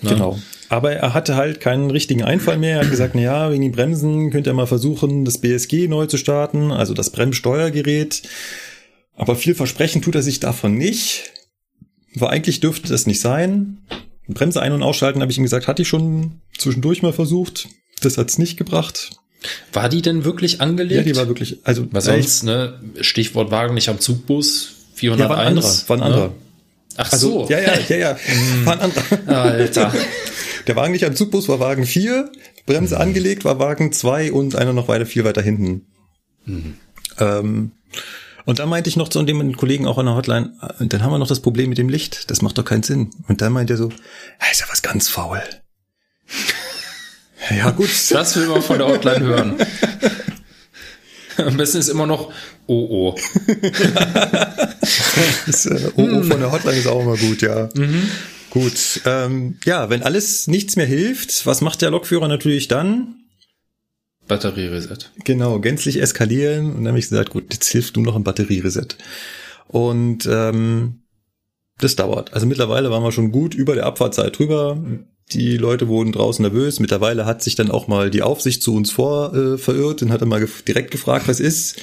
[0.00, 0.10] Ne?
[0.10, 0.38] Genau.
[0.70, 2.76] Aber er hatte halt keinen richtigen Einfall mehr.
[2.76, 6.06] Er hat gesagt, na ja, wegen den Bremsen könnt ihr mal versuchen, das BSG neu
[6.06, 8.22] zu starten, also das Bremssteuergerät.
[9.16, 11.32] Aber viel versprechen tut er sich davon nicht.
[12.20, 13.78] War eigentlich dürfte das nicht sein.
[14.28, 17.68] Bremse ein- und ausschalten, habe ich ihm gesagt, hatte ich schon zwischendurch mal versucht.
[18.00, 19.10] Das hat's nicht gebracht.
[19.72, 21.06] War die denn wirklich angelegt?
[21.06, 22.80] Ja, die war wirklich, also Was sonst, ne?
[23.00, 25.28] Stichwort Wagen nicht am Zugbus, ja, 401.
[25.30, 26.28] war ein anderer, war ein anderer.
[26.28, 26.34] Ne?
[26.96, 27.48] Ach Also, so.
[27.48, 28.16] ja, ja, ja, ja,
[28.64, 29.42] war ein anderer.
[29.42, 29.92] Alter.
[30.66, 32.30] Der Wagen nicht am Zugbus war Wagen 4,
[32.66, 35.86] Bremse angelegt war Wagen 2 und einer noch weiter viel weiter hinten.
[37.18, 37.70] Ähm,
[38.48, 41.12] und dann meinte ich noch zu dem Kollegen auch an der Hotline, äh, dann haben
[41.12, 43.10] wir noch das Problem mit dem Licht, das macht doch keinen Sinn.
[43.28, 45.42] Und dann meint er so, ja, ist ja was ganz faul.
[47.50, 49.56] ja gut, Das will man von der Hotline hören.
[51.36, 52.32] Am besten ist immer noch
[52.66, 53.18] oh oh.
[55.46, 57.68] das äh, OO von der Hotline ist auch immer gut, ja.
[58.48, 63.27] Gut, ähm, ja, wenn alles nichts mehr hilft, was macht der Lokführer natürlich dann?
[64.28, 65.10] Batteriereset.
[65.24, 66.66] Genau, gänzlich eskalieren.
[66.66, 68.96] Und dann habe ich gesagt, gut, jetzt hilft nur noch ein Batteriereset.
[69.66, 71.02] Und ähm,
[71.78, 72.34] das dauert.
[72.34, 74.82] Also mittlerweile waren wir schon gut über der Abfahrtzeit drüber.
[75.32, 76.80] Die Leute wurden draußen nervös.
[76.80, 80.22] Mittlerweile hat sich dann auch mal die Aufsicht zu uns vor äh, verirrt und hat
[80.22, 81.80] dann mal gef direkt gefragt, was ist.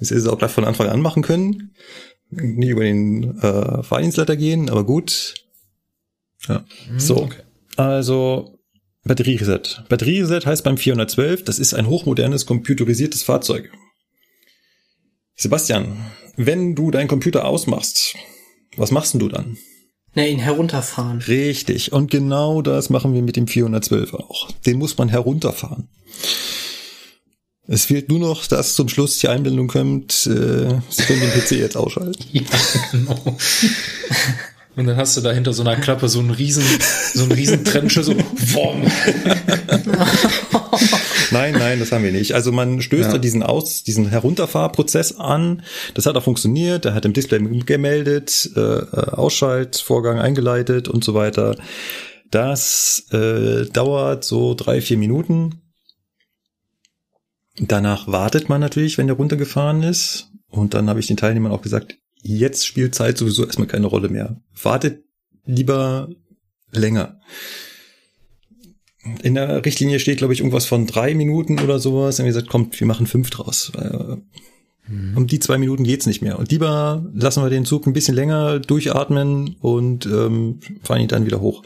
[0.00, 1.74] Das ist auch gleich von Anfang an machen können.
[2.30, 5.34] Nie über den äh, Fahrdienstleiter gehen, aber gut.
[6.48, 6.64] Ja.
[6.96, 7.24] So.
[7.24, 7.42] okay.
[7.76, 8.55] Also
[9.06, 9.84] Batteriereset.
[9.88, 13.70] Batteriereset heißt beim 412, das ist ein hochmodernes computerisiertes Fahrzeug.
[15.36, 15.96] Sebastian,
[16.36, 18.16] wenn du deinen Computer ausmachst,
[18.76, 19.58] was machst denn du dann?
[20.14, 21.20] Na, ihn herunterfahren.
[21.20, 21.92] Richtig.
[21.92, 24.50] Und genau das machen wir mit dem 412 auch.
[24.64, 25.88] Den muss man herunterfahren.
[27.68, 31.52] Es fehlt nur noch, dass zum Schluss die Einblendung kommt, äh, Sie können den PC
[31.52, 32.24] jetzt ausschalten.
[32.32, 32.42] Ja,
[32.92, 33.36] genau.
[34.76, 36.62] Und dann hast du da hinter so einer Klappe so einen riesen,
[37.14, 38.82] so einen riesen Trenche, so, Wom.
[41.30, 42.34] Nein, nein, das haben wir nicht.
[42.34, 43.12] Also man stößt Ja.
[43.12, 45.62] da diesen Aus, diesen Herunterfahrprozess an.
[45.94, 46.84] Das hat auch funktioniert.
[46.84, 51.56] Der hat im Display gemeldet, äh, äh, Ausschaltvorgang eingeleitet und so weiter.
[52.30, 55.62] Das äh, dauert so drei, vier Minuten.
[57.58, 60.28] Danach wartet man natürlich, wenn der runtergefahren ist.
[60.48, 61.96] Und dann habe ich den Teilnehmern auch gesagt,
[62.26, 64.40] jetzt spielt Zeit sowieso erstmal keine Rolle mehr.
[64.62, 65.04] Wartet
[65.44, 66.08] lieber
[66.72, 67.20] länger.
[69.22, 72.18] In der Richtlinie steht, glaube ich, irgendwas von drei Minuten oder sowas.
[72.18, 73.70] Wir gesagt, kommt, wir machen fünf draus.
[73.76, 74.16] Äh,
[75.16, 76.38] Um die zwei Minuten geht's nicht mehr.
[76.38, 81.26] Und lieber lassen wir den Zug ein bisschen länger durchatmen und ähm, fahren ihn dann
[81.26, 81.62] wieder hoch.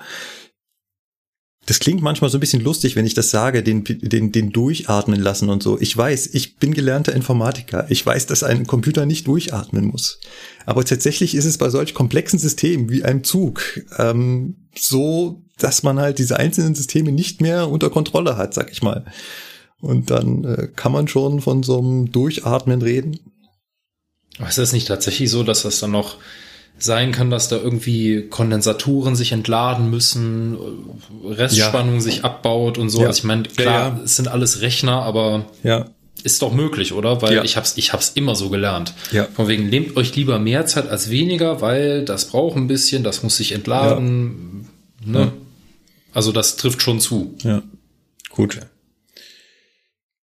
[1.71, 5.21] Das klingt manchmal so ein bisschen lustig, wenn ich das sage, den, den, den durchatmen
[5.21, 5.81] lassen und so.
[5.81, 7.87] Ich weiß, ich bin gelernter Informatiker.
[7.91, 10.19] Ich weiß, dass ein Computer nicht durchatmen muss.
[10.67, 13.63] Aber tatsächlich ist es bei solch komplexen Systemen wie einem Zug
[13.99, 18.83] ähm, so, dass man halt diese einzelnen Systeme nicht mehr unter Kontrolle hat, sag ich
[18.83, 19.05] mal.
[19.81, 23.21] Und dann äh, kann man schon von so einem Durchatmen reden.
[24.39, 26.17] Aber ist das nicht tatsächlich so, dass das dann noch
[26.79, 30.57] sein kann, dass da irgendwie Kondensatoren sich entladen müssen,
[31.25, 33.03] Restspannung sich abbaut und so?
[33.03, 33.09] Ja.
[33.09, 34.01] Also ich meine, klar, Ja, ja.
[34.05, 35.87] es sind alles Rechner, aber Ja,
[36.23, 37.21] ist doch möglich, oder?
[37.23, 37.45] Weil Ja.
[37.45, 38.95] ich hab's, ich hab's immer so gelernt.
[39.13, 39.27] Ja.
[39.35, 43.23] Von wegen, nehmt euch lieber mehr Zeit als weniger, weil das braucht ein bisschen, das
[43.23, 44.67] muss sich entladen.
[45.05, 45.33] Ne?
[46.13, 47.35] Also das trifft schon zu.
[47.43, 47.63] ja.
[48.31, 48.59] Gut.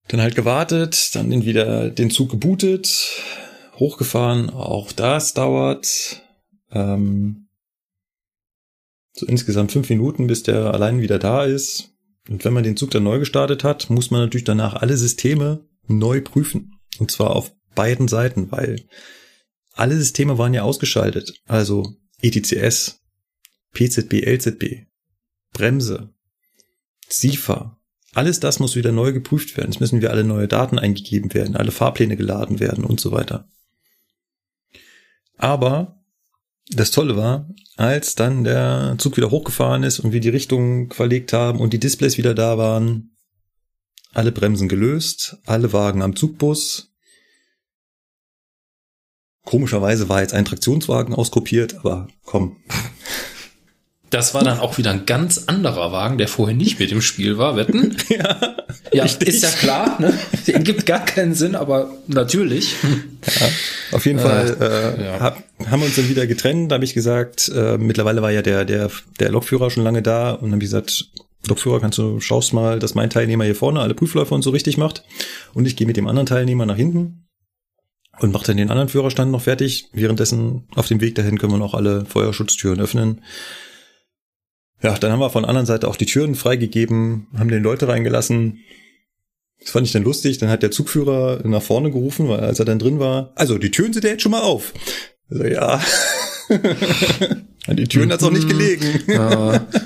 [0.09, 3.09] Dann halt gewartet, dann wieder den Zug gebootet,
[3.75, 4.51] hochgefahren.
[4.51, 6.23] Auch das dauert
[6.71, 7.49] ähm,
[9.13, 11.91] so insgesamt fünf Minuten, bis der allein wieder da ist.
[12.29, 15.67] Und wenn man den Zug dann neu gestartet hat, muss man natürlich danach alle Systeme
[15.87, 16.79] neu prüfen.
[16.99, 18.87] Und zwar auf beiden Seiten, weil
[19.73, 21.41] alle Systeme waren ja ausgeschaltet.
[21.47, 23.01] Also ETCS,
[23.73, 24.87] PZB, LZB,
[25.53, 26.15] Bremse,
[27.09, 27.79] SIFA.
[28.15, 29.71] Alles das muss wieder neu geprüft werden.
[29.71, 33.49] Es müssen wieder alle neue Daten eingegeben werden, alle Fahrpläne geladen werden und so weiter.
[35.43, 36.01] Aber
[36.69, 41.33] das Tolle war, als dann der Zug wieder hochgefahren ist und wir die Richtung verlegt
[41.33, 43.17] haben und die Displays wieder da waren,
[44.13, 46.95] alle Bremsen gelöst, alle Wagen am Zugbus.
[49.45, 52.59] Komischerweise war jetzt ein Traktionswagen auskopiert, aber komm.
[54.13, 57.39] Das war dann auch wieder ein ganz anderer Wagen, der vorher nicht mit im Spiel
[57.39, 57.97] war, wetten?
[58.11, 58.57] Ja,
[58.93, 60.13] Ja, ist ja klar, ne?
[60.47, 62.77] Den gibt gar keinen Sinn, aber natürlich.
[63.91, 65.21] Auf jeden Fall äh, ja.
[65.21, 66.71] hab, haben wir uns dann wieder getrennt.
[66.71, 70.33] Da habe ich gesagt, äh, mittlerweile war ja der, der, der Lokführer schon lange da
[70.33, 71.07] und dann habe ich gesagt,
[71.49, 74.77] Lokführer, kannst du schaust mal, dass mein Teilnehmer hier vorne alle Prüfläufe und so richtig
[74.77, 75.05] macht.
[75.55, 77.29] Und ich gehe mit dem anderen Teilnehmer nach hinten
[78.21, 79.89] und mache dann den anderen Führerstand noch fertig.
[79.95, 83.23] Währenddessen auf dem Weg dahin können wir noch alle Feuerschutztüren öffnen.
[84.83, 87.89] Ja, dann haben wir von der anderen Seite auch die Türen freigegeben, haben den Leute
[87.89, 88.61] reingelassen.
[89.61, 90.39] Das fand ich dann lustig.
[90.39, 93.71] Dann hat der Zugführer nach vorne gerufen, weil als er dann drin war, also die
[93.71, 94.73] Türen sind ja jetzt schon mal auf.
[95.31, 95.81] Also ja.
[97.67, 99.05] An die Türen hat's auch nicht gelegen.
[99.07, 99.67] Ja,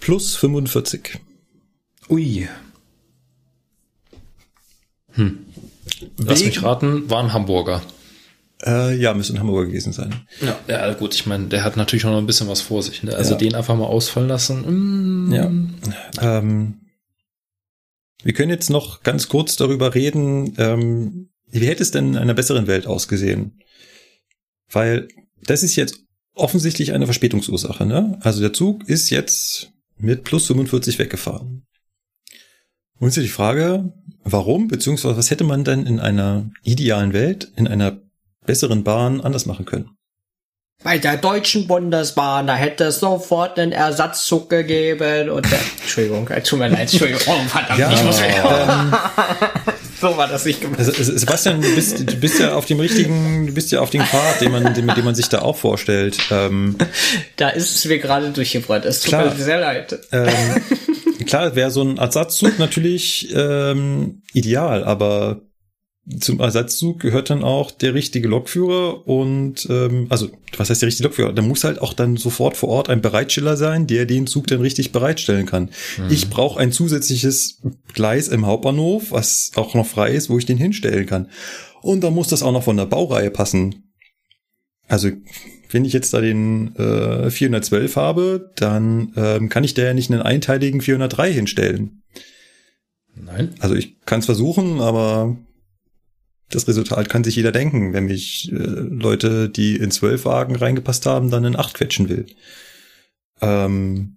[0.00, 1.20] Plus 45.
[2.08, 2.48] ui.
[5.12, 5.38] Hm.
[6.16, 7.82] Lass mich raten, war ein Hamburger.
[8.66, 10.14] Äh, ja, müsste in Hamburger gewesen sein.
[10.40, 13.02] Ja, ja gut, ich meine, der hat natürlich auch noch ein bisschen was vor sich.
[13.02, 13.14] Ne?
[13.16, 13.38] Also Ja.
[13.38, 15.28] den einfach mal ausfallen lassen.
[15.28, 15.50] mm, Ja.
[16.20, 16.80] Ähm,
[18.22, 22.34] wir können jetzt noch ganz kurz darüber reden, ähm, wie hätte es denn in einer
[22.34, 23.58] besseren Welt ausgesehen?
[24.70, 25.08] Weil
[25.42, 25.98] das ist jetzt
[26.34, 27.86] offensichtlich eine Verspätungsursache.
[27.86, 28.18] Ne?
[28.20, 31.66] Also der Zug ist jetzt mit plus 45 weggefahren.
[32.98, 33.92] Und jetzt ist die Frage,
[34.22, 38.00] warum, beziehungsweise was hätte man denn in einer idealen Welt, in einer
[38.50, 39.90] besseren Bahn anders machen können?
[40.82, 46.42] Bei der Deutschen Bundesbahn, da hätte es sofort einen Ersatzzug gegeben und der, Entschuldigung, äh,
[46.42, 48.92] tut mir leid, Entschuldigung, oh, verdammt, Ja, ich muss ähm,
[50.00, 50.80] so war das nicht gemeint.
[50.80, 53.90] Also, also, Sebastian, du bist, du bist ja auf dem richtigen, du bist ja auf
[53.90, 56.18] dem Pfad, den man, den, den man sich da auch vorstellt.
[56.32, 56.76] Ähm,
[57.36, 58.84] Da ist es mir gerade durchgebrannt.
[58.84, 59.26] Es tut Klar.
[59.26, 59.96] mir sehr leid.
[60.10, 60.34] ähm,
[61.26, 65.42] klar, wäre so ein Ersatzzug natürlich ähm, ideal, aber
[66.18, 71.08] zum Ersatzzug gehört dann auch der richtige Lokführer und ähm, also was heißt der richtige
[71.08, 71.32] Lokführer?
[71.32, 74.60] Da muss halt auch dann sofort vor Ort ein Bereitsteller sein, der den Zug dann
[74.60, 75.70] richtig bereitstellen kann.
[76.08, 77.60] Ich brauche ein zusätzliches
[77.92, 81.28] Gleis im Hauptbahnhof, was auch noch frei ist, wo ich den hinstellen kann.
[81.82, 83.92] Und dann muss das auch noch von der Baureihe passen.
[84.88, 85.10] Also
[85.70, 90.10] wenn ich jetzt da den äh, 412 habe, dann ähm, kann ich da ja nicht
[90.10, 92.02] einen einteiligen 403 hinstellen.
[93.14, 93.54] Nein.
[93.60, 95.36] Also ich kann es versuchen, aber
[96.50, 101.06] das Resultat kann sich jeder denken, wenn mich äh, Leute, die in zwölf Wagen reingepasst
[101.06, 102.26] haben, dann in acht quetschen will.
[103.40, 104.16] Ähm,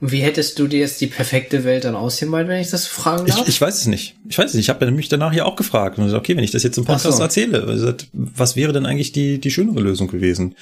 [0.00, 3.42] Wie hättest du dir jetzt die perfekte Welt dann ausgemalt, wenn ich das fragen darf?
[3.42, 4.16] ich, ich weiß es nicht.
[4.28, 4.66] Ich weiß es nicht.
[4.66, 5.98] Ich habe mich danach ja auch gefragt.
[5.98, 7.22] Und gesagt, okay, wenn ich das jetzt im Podcast so.
[7.22, 10.54] erzähle, also, was wäre denn eigentlich die, die schönere Lösung gewesen?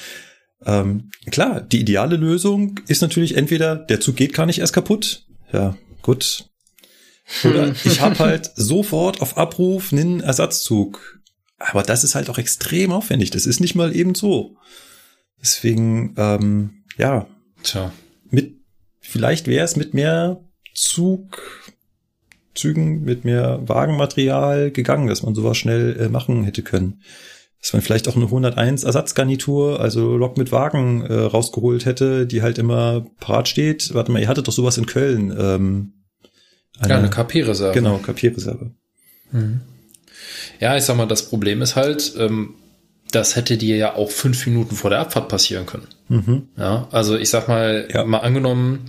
[0.64, 5.26] Ähm, klar, die ideale Lösung ist natürlich entweder, der Zug geht gar nicht erst kaputt.
[5.52, 6.46] Ja, gut.
[7.44, 11.20] Oder ich habe halt sofort auf Abruf einen Ersatzzug.
[11.58, 13.30] Aber das ist halt auch extrem aufwendig.
[13.30, 14.56] Das ist nicht mal eben so.
[15.40, 17.26] Deswegen, ähm, ja,
[17.62, 17.92] Tja.
[18.30, 18.56] mit,
[19.00, 20.40] vielleicht wäre es mit mehr
[20.74, 21.42] Zug,
[22.54, 27.02] Zügen, mit mehr Wagenmaterial gegangen, dass man sowas schnell äh, machen hätte können.
[27.60, 32.42] Dass man vielleicht auch eine 101 Ersatzgarnitur, also Lok mit Wagen äh, rausgeholt hätte, die
[32.42, 33.92] halt immer parat steht.
[33.94, 35.34] Warte mal, ihr hattet doch sowas in Köln.
[35.38, 35.92] Ähm,
[36.86, 37.72] Ja, eine KP-Reserve.
[37.72, 38.70] Genau, KP-Reserve.
[40.60, 42.54] Ja, ich sag mal, das Problem ist halt, ähm,
[43.12, 45.86] das hätte dir ja auch fünf Minuten vor der Abfahrt passieren können.
[46.08, 46.48] Mhm.
[46.56, 48.04] Ja, also ich sag mal, Ja.
[48.04, 48.86] mal angenommen,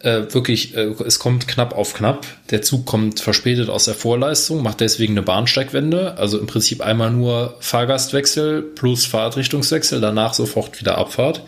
[0.00, 4.62] äh, wirklich, äh, es kommt knapp auf knapp, der Zug kommt verspätet aus der Vorleistung,
[4.62, 10.98] macht deswegen eine Bahnsteigwende, also im Prinzip einmal nur Fahrgastwechsel plus Fahrtrichtungswechsel, danach sofort wieder
[10.98, 11.42] Abfahrt.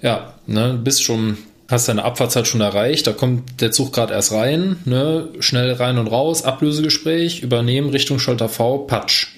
[0.00, 1.36] Ja, ne, bist schon,
[1.72, 5.98] hast deine Abfahrtzeit schon erreicht, da kommt der Zug gerade erst rein, ne, schnell rein
[5.98, 9.28] und raus, Ablösegespräch, übernehmen Richtung Schalter V, Patsch.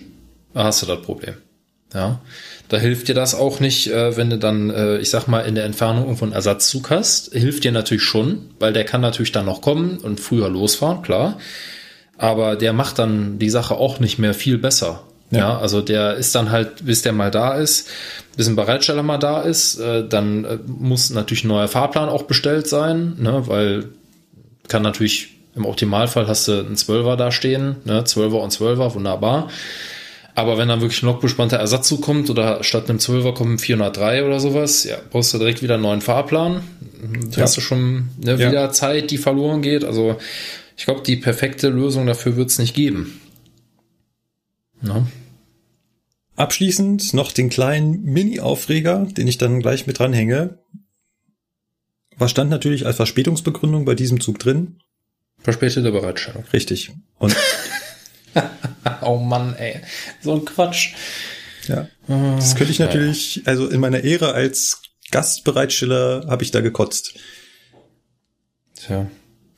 [0.53, 1.35] Da hast du das Problem.
[1.95, 2.21] Ja,
[2.69, 5.55] da hilft dir das auch nicht, äh, wenn du dann, äh, ich sag mal, in
[5.55, 7.33] der Entfernung irgendwo einen Ersatzzug hast.
[7.33, 11.39] Hilft dir natürlich schon, weil der kann natürlich dann noch kommen und früher losfahren, klar.
[12.19, 15.05] Aber der macht dann die Sache auch nicht mehr viel besser.
[15.31, 15.59] Ja, Ja.
[15.59, 17.89] also der ist dann halt, bis der mal da ist,
[18.37, 22.23] bis ein Bereitsteller mal da ist, äh, dann äh, muss natürlich ein neuer Fahrplan auch
[22.25, 23.87] bestellt sein, ne, weil
[24.69, 29.49] kann natürlich im Optimalfall hast du einen Zwölfer da stehen, ne, Zwölfer und Zwölfer, wunderbar.
[30.37, 34.25] Aber wenn dann wirklich ein lokbespannter Ersatzzug kommt oder statt einem 12er kommt ein 403
[34.25, 36.61] oder sowas, ja, brauchst du direkt wieder einen neuen Fahrplan.
[37.37, 37.43] Ja.
[37.43, 38.51] hast du schon ne, Ja.
[38.51, 39.85] wieder Zeit, die verloren geht.
[39.85, 40.17] Also
[40.77, 43.21] ich glaube, die perfekte Lösung dafür wird es nicht geben.
[44.85, 45.07] Ne?
[46.37, 50.59] Abschließend noch den kleinen Mini-Aufreger, den ich dann gleich mit dranhänge.
[52.17, 54.81] Was stand natürlich als Verspätungsbegründung bei diesem Zug drin?
[55.39, 56.45] Verspätete Bereitstellung.
[56.53, 56.93] Richtig.
[57.19, 57.37] Und
[59.03, 59.81] Oh Mann, ey.
[60.21, 60.95] So ein Quatsch.
[61.69, 67.15] ja, das könnte ich natürlich, also in meiner Ehre als Gastbereitsteller habe ich da gekotzt.
[68.77, 69.07] Tja.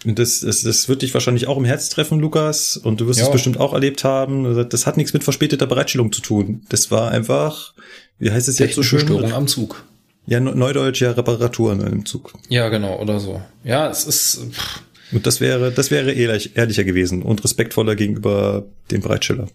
[0.05, 2.77] Das, das, das wird dich wahrscheinlich auch im Herz treffen, Lukas.
[2.77, 4.69] Und du wirst es bestimmt auch erlebt haben.
[4.69, 6.63] Das hat nichts mit verspäteter Bereitstellung zu tun.
[6.69, 7.75] Das war einfach,
[8.19, 9.01] wie heißt es jetzt so schön?
[9.01, 9.85] Störung am Zug.
[10.27, 12.33] Ja, Neu- Neudeutsch, ja, Reparaturen im Zug.
[12.49, 13.41] Ja, genau, oder so.
[13.65, 14.41] Ja, es ist.
[14.53, 14.81] Pff,
[15.13, 19.47] Und das wäre, das wäre ehrlich, ehrlicher gewesen und respektvoller gegenüber dem Bereitsteller.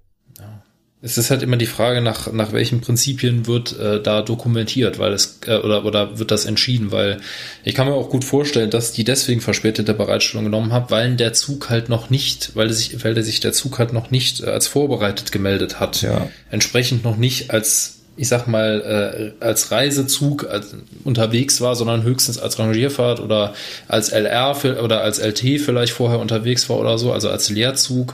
[1.03, 5.14] Es ist halt immer die Frage, nach, nach welchen Prinzipien wird äh, da dokumentiert, weil
[5.14, 7.18] es äh, oder, oder wird das entschieden, weil
[7.64, 11.34] ich kann mir auch gut vorstellen, dass die deswegen verspätete Bereitstellung genommen haben, weil der
[11.34, 14.41] Zug halt noch nicht, weil der sich, weil der sich der Zug halt noch nicht
[14.41, 16.03] äh, als vorbereitet gemeldet hat.
[16.03, 16.30] Ja.
[16.52, 22.38] Entsprechend noch nicht als, ich sag mal, äh, als Reisezug als, unterwegs war, sondern höchstens
[22.38, 23.56] als Rangierfahrt oder
[23.88, 28.14] als LR für, oder als LT vielleicht vorher unterwegs war oder so, also als Leerzug.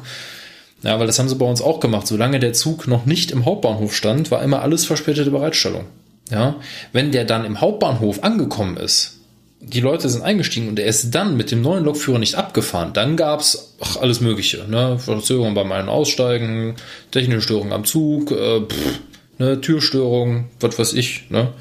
[0.84, 2.08] Ja, weil das haben sie bei uns auch gemacht.
[2.08, 5.86] Solange der Zug noch nicht im Hauptbahnhof stand, war immer alles verspätete Bereitstellung.
[6.30, 6.56] Ja,
[6.92, 9.18] wenn der dann im Hauptbahnhof angekommen ist,
[9.60, 13.18] die Leute sind eingestiegen und er ist dann mit dem neuen Lokführer nicht abgefahren, dann
[13.18, 14.66] gab's ach, alles Mögliche.
[14.70, 15.00] Ne?
[15.00, 16.76] Verzögerung beim Ein- Aussteigen,
[17.12, 19.00] technische Störung am Zug, äh, pff,
[19.40, 19.60] ne?
[19.62, 21.30] Türstörung, was weiß ich.
[21.32, 21.54] Ne?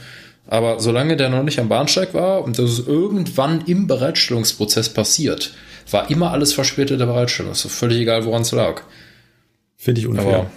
[0.48, 5.52] Aber solange der noch nicht am Bahnsteig war und das ist irgendwann im Bereitstellungsprozess passiert,
[5.90, 7.52] war immer alles verspätete Bereitstellung.
[7.52, 8.82] Ist doch völlig egal, woran es lag.
[9.86, 10.38] Finde ich unfair.
[10.38, 10.50] Aber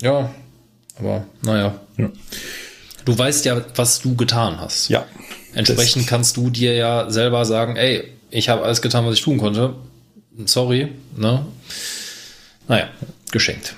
[0.00, 0.34] ja,
[0.96, 1.80] aber naja.
[1.98, 2.08] Ja.
[3.04, 4.88] Du weißt ja, was du getan hast.
[4.90, 5.06] ja.
[5.54, 9.38] Entsprechend kannst du dir ja selber sagen, ey, ich habe alles getan, was ich tun
[9.38, 9.74] konnte.
[10.44, 11.46] Sorry, ne?
[12.68, 12.88] Naja,
[13.32, 13.74] geschenkt.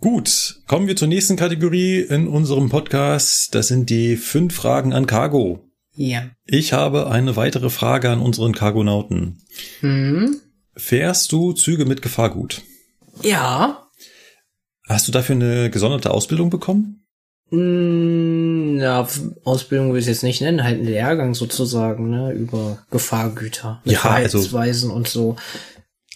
[0.00, 3.54] Gut, kommen wir zur nächsten Kategorie in unserem Podcast.
[3.54, 5.68] Das sind die fünf Fragen an Cargo.
[5.94, 6.30] Ja.
[6.46, 9.42] Ich habe eine weitere Frage an unseren Cargonauten.
[9.80, 10.40] Hm?
[10.74, 12.62] Fährst du Züge mit Gefahrgut?
[13.22, 13.87] Ja.
[14.88, 17.04] Hast du dafür eine gesonderte Ausbildung bekommen?
[17.50, 19.06] Hm, ja,
[19.44, 23.90] Ausbildung will ich es jetzt nicht nennen, halt ein Lehrgang sozusagen, ne, über Gefahrgüter, Ja,
[23.92, 25.36] also- Verhaltensweisen und so.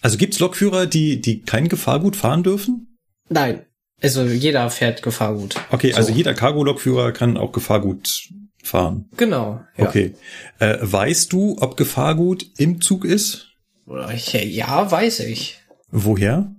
[0.02, 2.98] Also gibt's Lokführer, die, die kein Gefahrgut fahren dürfen?
[3.28, 3.64] Nein.
[4.02, 5.54] Also jeder fährt Gefahrgut.
[5.70, 8.28] Okay, also jeder Cargo-Lokführer kann auch Gefahrgut
[8.64, 9.08] fahren.
[9.16, 9.60] Genau.
[9.76, 9.86] Ja.
[9.88, 10.14] Okay.
[10.58, 13.48] Äh, weißt du, ob Gefahrgut im Zug ist?
[13.86, 15.60] Ja, weiß ich.
[15.92, 16.52] Woher?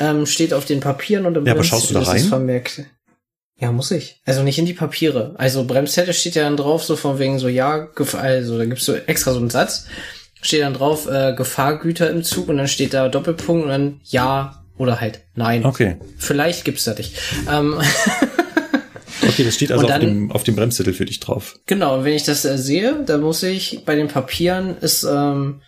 [0.00, 2.28] Ähm, steht auf den Papieren und im Ja, aber schaust du da Bremszettel ist es?
[2.28, 2.82] Vermerkt.
[3.58, 4.20] Ja, muss ich.
[4.24, 5.34] Also nicht in die Papiere.
[5.36, 8.94] Also Bremszettel steht ja dann drauf, so von wegen so, ja, also da gibt's so
[8.94, 9.86] extra so einen Satz,
[10.40, 14.64] steht dann drauf, äh, Gefahrgüter im Zug und dann steht da Doppelpunkt und dann ja
[14.78, 15.66] oder halt nein.
[15.66, 15.98] Okay.
[16.16, 17.14] Vielleicht gibt's da nicht.
[17.50, 17.78] Ähm,
[19.22, 21.58] Okay, das steht also Und auf dann- dem, auf dem Bremszettel für dich drauf.
[21.66, 25.60] Genau, und wenn ich das äh, sehe, dann muss ich bei den Papieren ist ähm,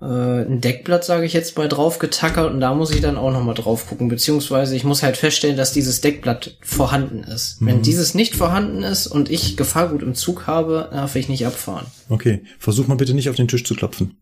[0.00, 3.32] äh, ein Deckblatt, sage ich jetzt mal, drauf getackert und da muss ich dann auch
[3.32, 7.56] nochmal drauf gucken, beziehungsweise ich muss halt feststellen, dass dieses Deckblatt vorhanden ist.
[7.60, 11.86] Wenn dieses nicht vorhanden ist und ich Gefahrgut im Zug habe, darf ich nicht abfahren.
[12.08, 12.42] Okay.
[12.58, 14.16] Versuch mal bitte nicht auf den Tisch zu klopfen.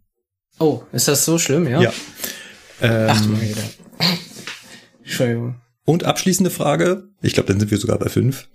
[0.59, 1.83] Oh, ist das so schlimm, ja?
[1.83, 1.93] Ja.
[2.81, 3.63] Ähm, Ach du meine Güte.
[5.05, 5.61] Entschuldigung.
[5.85, 7.05] Und abschließende Frage.
[7.21, 8.49] Ich glaube, dann sind wir sogar bei fünf.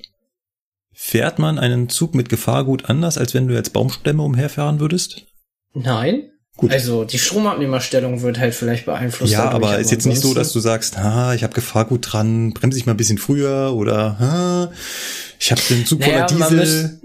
[0.92, 5.26] Fährt man einen Zug mit Gefahrgut anders, als wenn du jetzt Baumstämme umherfahren würdest?
[5.74, 6.31] Nein?
[6.58, 6.72] Gut.
[6.72, 9.32] Also die Stromabnehmerstellung wird halt vielleicht beeinflusst.
[9.34, 12.78] ja, aber ist jetzt nicht so, dass du sagst, ah, ich habe Gefahrgut dran, bremse
[12.78, 14.72] ich mal ein bisschen früher oder ah,
[15.40, 17.00] ich habe den Zug Naja, Diesel.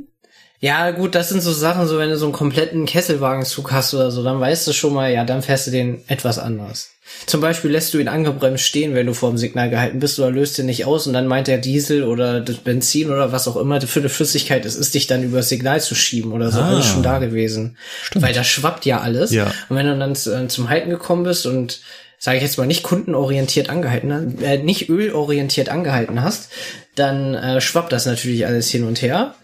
[0.61, 4.11] Ja, gut, das sind so Sachen, so wenn du so einen kompletten Kesselwagenzug hast oder
[4.11, 6.91] so, dann weißt du schon mal, ja, dann fährst du den etwas anders.
[7.27, 10.31] Zum Beispiel lässt du ihn angebremst stehen, wenn du vor dem Signal gehalten bist oder
[10.31, 13.57] löst ihn nicht aus und dann meint der Diesel oder das Benzin oder was auch
[13.57, 16.61] immer für eine Flüssigkeit ist, ist dich dann über das Signal zu schieben oder so,
[16.61, 16.69] Ah.
[16.71, 17.77] alles schon da gewesen.
[18.15, 19.31] Weil da schwappt ja alles.
[19.31, 19.53] Ja.
[19.69, 21.81] Und wenn du dann zu- zum Halten gekommen bist und
[22.19, 26.49] sage ich jetzt mal nicht kundenorientiert angehalten, hast, äh, nicht ölorientiert angehalten hast,
[26.97, 29.35] dann äh, schwappt das natürlich alles hin und her.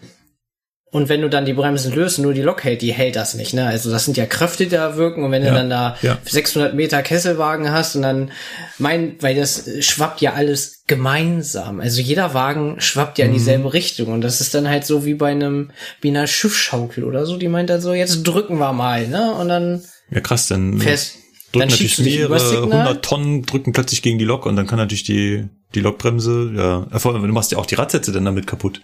[0.93, 3.33] Und wenn du dann die Bremsen löst, und nur die Lok hält, die hält das
[3.33, 3.65] nicht, ne?
[3.65, 5.23] Also das sind ja Kräfte, die da wirken.
[5.23, 6.19] Und wenn Ja, du dann da ja.
[6.23, 8.31] 600 Meter Kesselwagen hast und dann
[8.77, 11.79] mein, weil das äh, schwappt ja alles gemeinsam.
[11.79, 13.35] Also jeder Wagen schwappt ja in Mhm.
[13.35, 14.13] dieselbe Richtung.
[14.13, 15.71] Und das ist dann halt so wie bei einem,
[16.01, 17.37] wie einer Schiffsschaukel oder so.
[17.37, 19.33] Die meint dann so, jetzt drücken wir mal, ne?
[19.33, 21.15] Und dann Ja, krass, dann fährst,
[21.53, 22.63] drücken dann natürlich mehrere Signal.
[22.69, 26.87] hundert Tonnen drücken plötzlich gegen die Lok und dann kann natürlich die, die Lokbremse, ja,
[26.95, 28.81] äh, vor allem, du machst ja auch die Radsätze dann damit kaputt.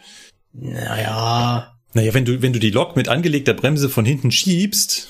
[0.53, 1.75] Naja.
[1.93, 5.07] Naja, wenn du, wenn du die Lok mit angelegter Bremse von hinten schiebst,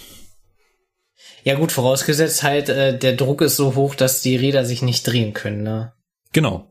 [1.43, 5.05] Ja gut, vorausgesetzt halt, äh, der Druck ist so hoch, dass die Räder sich nicht
[5.05, 5.93] drehen können, ne?
[6.31, 6.67] genau.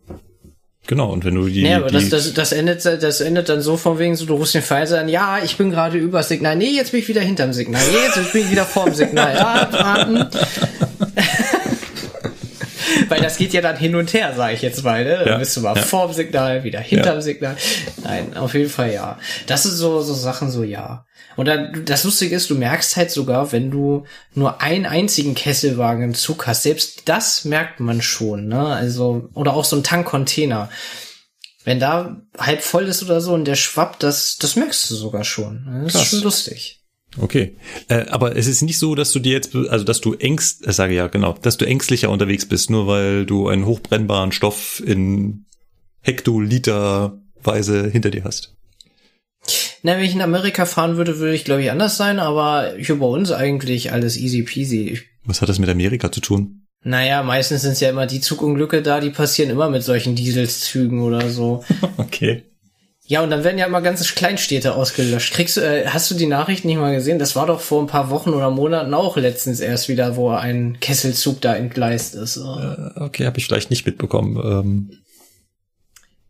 [0.87, 3.61] Genau, und wenn du die, Nee, aber die das, das, das, endet, das endet dann
[3.61, 6.57] so von wegen so, du rufst den Pfeiler an, ja, ich bin gerade übers Signal.
[6.57, 7.83] Nee, jetzt bin ich wieder hinterm Signal.
[7.93, 9.37] Nee, jetzt bin ich wieder vorm Signal.
[9.37, 10.31] Ja, warten.
[13.09, 15.05] Weil das geht ja dann hin und her, sage ich jetzt mal.
[15.05, 15.19] Ne?
[15.19, 15.83] Dann Ja, bist du mal ja.
[15.83, 17.23] vorm Signal, wieder hinterm Ja.
[17.23, 17.57] Signal.
[18.03, 19.19] Nein, auf jeden Fall ja.
[19.47, 21.05] Das ist so, so Sachen so, ja.
[21.37, 24.05] Und dann, das Lustige ist, du merkst halt sogar, wenn du
[24.35, 28.67] nur einen einzigen Kesselwagen im Zug hast, selbst das merkt man schon, ne?
[28.67, 30.69] Also, oder auch so ein Tankcontainer.
[31.65, 35.23] Wenn da halb voll ist oder so und der schwappt, das, das merkst du sogar
[35.25, 35.83] schon.
[35.85, 36.03] Das Krass.
[36.03, 36.78] ist schon lustig.
[37.17, 37.57] Okay,
[37.89, 40.73] äh, aber es ist nicht so, dass du dir jetzt, also dass du ängst, äh,
[40.73, 45.47] sage ja genau, dass du ängstlicher unterwegs bist, nur weil du einen hochbrennbaren Stoff in
[46.01, 48.55] Hektoliterweise hinter dir hast.
[49.83, 52.99] Na, wenn ich in Amerika fahren würde, würde ich glaube ich anders sein, aber hier
[52.99, 55.01] bei uns eigentlich alles easy peasy.
[55.25, 56.69] Was hat das mit Amerika zu tun?
[56.85, 61.01] naja, meistens sind es ja immer die Zugunglücke da, die passieren immer mit solchen Dieselzügen
[61.01, 61.65] oder so.
[61.97, 62.45] Okay.
[63.11, 65.33] Ja, und dann werden ja immer ganze Kleinstädte ausgelöscht.
[65.33, 67.19] Kriegst du, äh, hast du die Nachricht nicht mal gesehen?
[67.19, 70.79] Das war doch vor ein paar Wochen oder Monaten auch letztens erst wieder, wo ein
[70.79, 72.37] Kesselzug da entgleist ist.
[72.37, 72.41] Äh,
[73.01, 74.37] Okay, habe ich vielleicht nicht mitbekommen.
[74.37, 74.99] Ähm,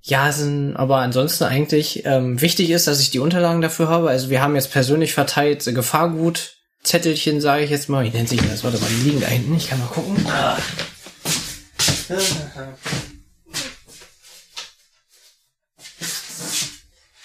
[0.02, 4.08] Ja, sind, aber ansonsten eigentlich ähm, wichtig ist, dass ich die Unterlagen dafür habe.
[4.10, 8.04] Also wir haben jetzt persönlich verteilt äh, Gefahrgut, Zettelchen, sage ich jetzt mal.
[8.04, 8.62] Wie nennt sich das?
[8.62, 9.56] Warte mal, die liegen da hinten.
[9.56, 10.24] Ich kann mal gucken.
[10.28, 10.56] Ah.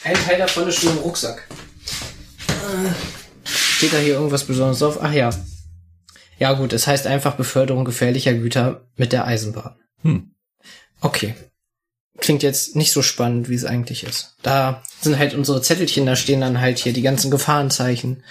[0.03, 1.47] Ein Teil davon ist schon im Rucksack.
[2.49, 2.89] Äh,
[3.45, 4.99] Steht da hier irgendwas Besonderes drauf?
[5.01, 5.29] Ach ja.
[6.39, 9.75] Ja gut, es heißt einfach Beförderung gefährlicher Güter mit der Eisenbahn.
[10.01, 10.31] hm.
[11.01, 11.35] Okay.
[12.19, 14.35] Klingt jetzt nicht so spannend, wie es eigentlich ist.
[14.43, 18.23] Da sind halt unsere Zettelchen, da stehen dann halt hier die ganzen Gefahrenzeichen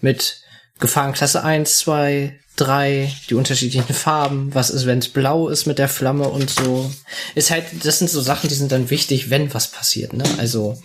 [0.00, 0.40] mit
[0.78, 5.88] Gefahrenklasse 1, 2, 3, die unterschiedlichen Farben, was ist, wenn es blau ist mit der
[5.88, 6.90] Flamme und so.
[7.34, 10.24] Ist halt, das sind so Sachen, die sind dann wichtig, wenn was passiert, ne?
[10.38, 10.80] Also,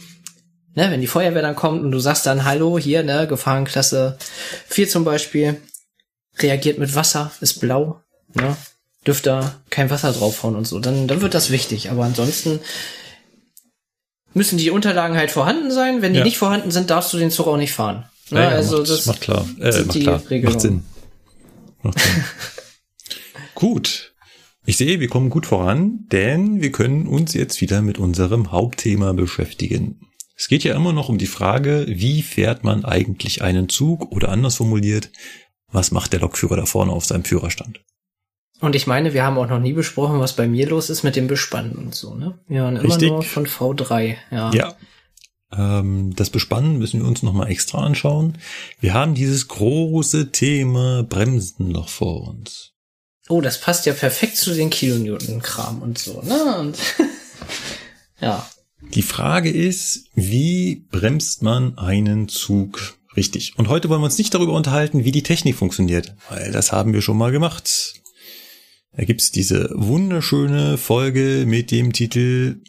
[0.79, 4.17] ne, wenn die Feuerwehr dann kommt und du sagst dann, hallo, hier, ne, Gefahrenklasse
[4.67, 5.61] 4 zum Beispiel,
[6.37, 8.01] reagiert mit Wasser, ist blau,
[8.33, 8.55] ne?
[9.05, 11.89] Dürft da kein Wasser draufhauen und so, dann, dann wird das wichtig.
[11.89, 12.59] Aber ansonsten
[14.33, 16.01] müssen die Unterlagen halt vorhanden sein.
[16.01, 16.25] Wenn die Ja.
[16.25, 18.05] nicht vorhanden sind, darfst du den Zug auch nicht fahren.
[18.29, 18.41] Ne?
[18.41, 19.47] Ja, ja, also macht, das macht klar.
[19.59, 20.21] Äh, macht die klar.
[20.43, 20.83] Macht Sinn.
[21.81, 22.23] Macht Sinn.
[23.55, 24.13] Gut.
[24.65, 29.13] Ich sehe, wir kommen gut voran, denn wir können uns jetzt wieder mit unserem Hauptthema
[29.13, 30.08] beschäftigen.
[30.39, 34.29] Es geht ja immer noch um die Frage, wie fährt man eigentlich einen Zug oder
[34.29, 35.11] anders formuliert,
[35.69, 37.81] was macht der Lokführer da vorne auf seinem Führerstand?
[38.61, 41.17] Und ich meine, wir haben auch noch nie besprochen, was bei mir los ist mit
[41.17, 42.39] dem Bespannen und so, ne?
[42.47, 43.09] Wir waren immer Richtig.
[43.09, 44.51] nur von V3, ja.
[44.53, 44.75] Ja.
[45.51, 48.37] Ähm, das Bespannen müssen wir uns nochmal extra anschauen.
[48.79, 52.71] Wir haben dieses große Thema Bremsen noch vor uns.
[53.27, 56.59] Oh, das passt ja perfekt zu den Kilonewton-Kram und so, ne?
[56.59, 56.77] Und
[58.21, 58.47] ja.
[58.81, 63.53] Die Frage ist, wie bremst man einen Zug richtig?
[63.57, 66.93] Und heute wollen wir uns nicht darüber unterhalten, wie die Technik funktioniert, weil das haben
[66.93, 67.93] wir schon mal gemacht.
[68.95, 72.61] Da gibt's diese wunderschöne Folge mit dem Titel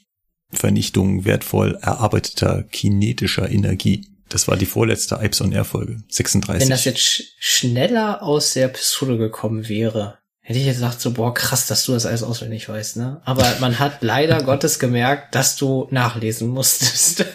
[0.53, 4.07] Vernichtung wertvoll erarbeiteter kinetischer Energie.
[4.29, 6.63] Das war die vorletzte Ipes on Air Folge, 36.
[6.63, 10.20] Wenn das jetzt sch schneller aus der Pistole gekommen wäre,
[10.51, 13.23] hätte ich jetzt gesagt so, boah, krass, dass du das alles auswendig weißt, ne?
[13.25, 17.25] Aber man hat leider Gottes gemerkt, dass du nachlesen musstest.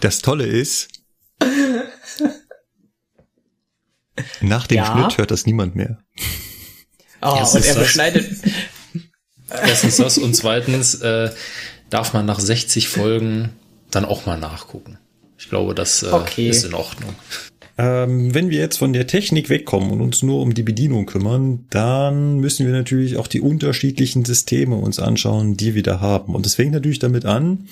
[0.00, 0.86] Das Tolle ist,
[4.40, 4.84] nach dem Ja.
[4.92, 5.98] Schnitt hört das niemand mehr.
[7.20, 7.82] Oh, Erstens und er das.
[7.82, 8.30] beschneidet.
[9.50, 11.32] Erstens das und zweitens äh,
[11.90, 13.56] darf man nach 60 Folgen
[13.90, 14.98] dann auch mal nachgucken.
[15.36, 16.48] Ich glaube, das äh, Okay.
[16.50, 17.16] ist in Ordnung.
[17.80, 21.64] Ähm, wenn wir jetzt von der Technik wegkommen und uns nur um die Bedienung kümmern,
[21.70, 26.34] dann müssen wir natürlich auch die unterschiedlichen Systeme uns anschauen, die wir da haben.
[26.34, 27.68] Und es fängt natürlich damit an,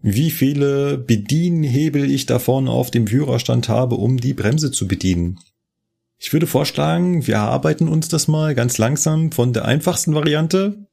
[0.00, 5.40] wie viele Bedienhebel ich da vorne auf dem Führerstand habe, um die Bremse zu bedienen.
[6.18, 10.86] Ich würde vorschlagen, wir arbeiten uns das mal ganz langsam von der einfachsten Variante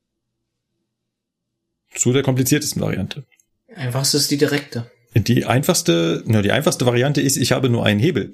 [1.93, 3.25] zu der kompliziertesten Variante.
[3.75, 4.89] Einfachste ist die direkte.
[5.15, 8.33] Die einfachste, na, die einfachste Variante ist, ich habe nur einen Hebel.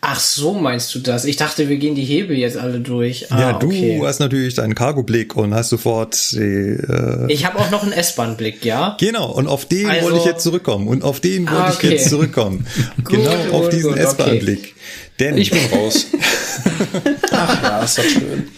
[0.00, 1.24] Ach so, meinst du das?
[1.24, 3.32] Ich dachte, wir gehen die Hebel jetzt alle durch.
[3.32, 4.00] Ah, ja, du okay.
[4.04, 8.64] hast natürlich deinen Cargo-Blick und hast sofort die, äh, Ich habe auch noch einen S-Bahn-Blick,
[8.64, 8.96] ja?
[9.00, 10.86] Genau, und auf den Also- wollte ich jetzt zurückkommen.
[10.86, 11.90] Und auf den wollte Ah, ich okay.
[11.90, 12.64] jetzt zurückkommen.
[13.02, 14.76] Gut, genau auf gut, diesen gut, S-Bahn-Blick.
[15.18, 16.06] Denn Ich bin raus.
[17.32, 18.48] Ach ja, ist doch schön.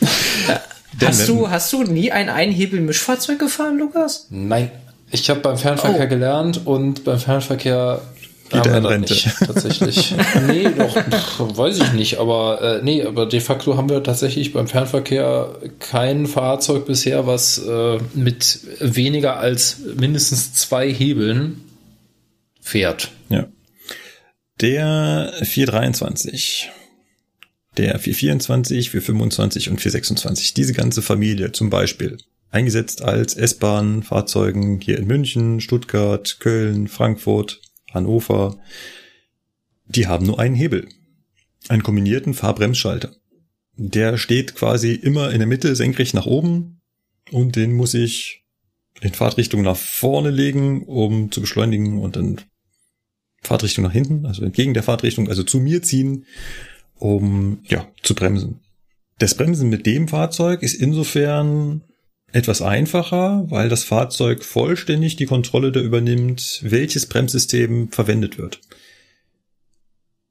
[1.03, 4.27] Hast wenn- du, hast du nie ein Einhebel-Mischfahrzeug gefahren, Lukas?
[4.29, 4.71] Nein,
[5.11, 6.09] ich habe beim Fernverkehr Oh.
[6.09, 8.01] gelernt und beim Fernverkehr
[8.51, 9.13] Geht haben er wir in Rente?
[9.13, 10.15] nicht, tatsächlich.
[10.47, 14.53] nee, doch, pff, weiß ich nicht, aber äh, nee, aber de facto haben wir tatsächlich
[14.55, 21.63] beim Fernverkehr kein Fahrzeug bisher, was äh, mit weniger als mindestens zwei Hebeln
[22.61, 23.11] fährt.
[23.29, 23.47] ja.
[24.61, 26.69] Der 423,
[27.77, 32.17] der 424, 425 und 426, diese ganze Familie zum Beispiel,
[32.51, 37.61] eingesetzt als S-Bahn-Fahrzeugen hier in München, Stuttgart, Köln, Frankfurt,
[37.93, 38.59] Hannover,
[39.87, 40.89] die haben nur einen Hebel.
[41.69, 43.15] Einen kombinierten Fahrbremsschalter.
[43.77, 46.81] Der steht quasi immer in der Mitte senkrecht nach oben
[47.31, 48.45] und den muss ich
[49.01, 52.41] in Fahrtrichtung nach vorne legen, um zu beschleunigen und dann
[53.43, 56.27] Fahrtrichtung nach hinten, also entgegen der Fahrtrichtung, also zu mir ziehen,
[56.97, 58.61] um ja zu bremsen.
[59.19, 61.83] Das Bremsen mit dem Fahrzeug ist insofern
[62.33, 68.61] etwas einfacher, weil das Fahrzeug vollständig die Kontrolle da übernimmt, welches Bremssystem verwendet wird.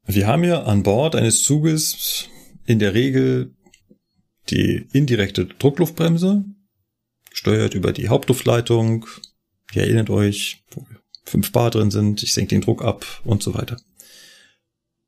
[0.05, 2.29] Wir haben ja an Bord eines Zuges
[2.65, 3.55] in der Regel
[4.49, 6.45] die indirekte Druckluftbremse,
[7.29, 9.05] gesteuert über die Hauptluftleitung.
[9.73, 10.85] Ihr erinnert euch, wo
[11.25, 13.77] fünf Bar drin sind, ich senke den Druck ab und so weiter.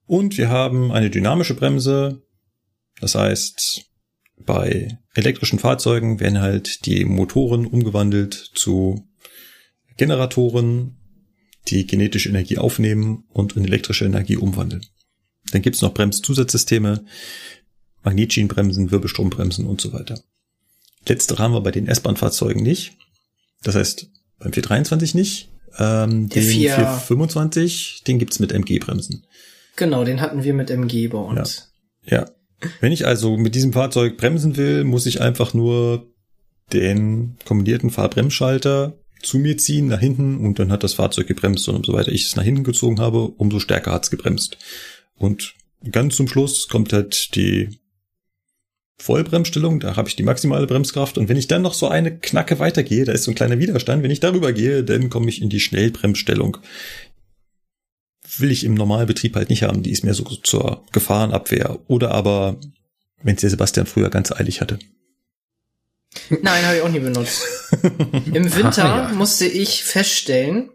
[0.06, 2.22] Und wir haben eine dynamische Bremse,
[2.99, 3.89] das heißt,
[4.45, 9.07] bei elektrischen Fahrzeugen werden halt die Motoren umgewandelt zu
[9.98, 10.98] Generatoren,
[11.68, 14.86] die kinetische Energie aufnehmen und in elektrische Energie umwandeln.
[15.52, 17.06] Dann gibt's noch Bremszusatzsysteme,
[18.03, 20.22] Magnetschienenbremsen, Wirbelstrombremsen und so weiter.
[21.07, 22.94] Letztere haben wir bei den S-Bahn-Fahrzeugen nicht.
[23.64, 24.10] Das heißt,
[24.40, 25.49] beim 423 nicht.
[25.78, 29.26] Ähm, Der den 4 425, den gibt's mit MG-Bremsen.
[29.76, 31.72] Genau, den hatten wir mit MG bei uns.
[32.03, 32.30] Ja.
[32.81, 36.07] Wenn ich also mit diesem Fahrzeug bremsen will, muss ich einfach nur
[36.73, 41.68] den kombinierten Fahrbremsschalter zu mir ziehen, nach hinten, und dann hat das Fahrzeug gebremst.
[41.68, 44.57] Und umso weiter ich es nach hinten gezogen habe, umso stärker hat's gebremst.
[45.18, 45.56] Und
[45.91, 47.69] ganz zum Schluss kommt halt die
[48.98, 51.18] Vollbremsstellung, da habe ich die maximale Bremskraft.
[51.18, 54.03] Und wenn ich dann noch so eine Knacke weitergehe, da ist so ein kleiner Widerstand,
[54.03, 56.57] wenn ich darüber gehe, dann komme ich in die Schnellbremsstellung.
[58.40, 61.80] Will ich im Normalbetrieb halt nicht haben, die ist mehr so zur Gefahrenabwehr.
[61.88, 62.57] Oder aber,
[63.24, 64.80] wenn es der Sebastian früher ganz eilig hatte.
[66.41, 67.44] Nein, habe ich auch nie benutzt.
[68.34, 69.14] Im Winter Ah, ja.
[69.16, 70.70] musste ich feststellen,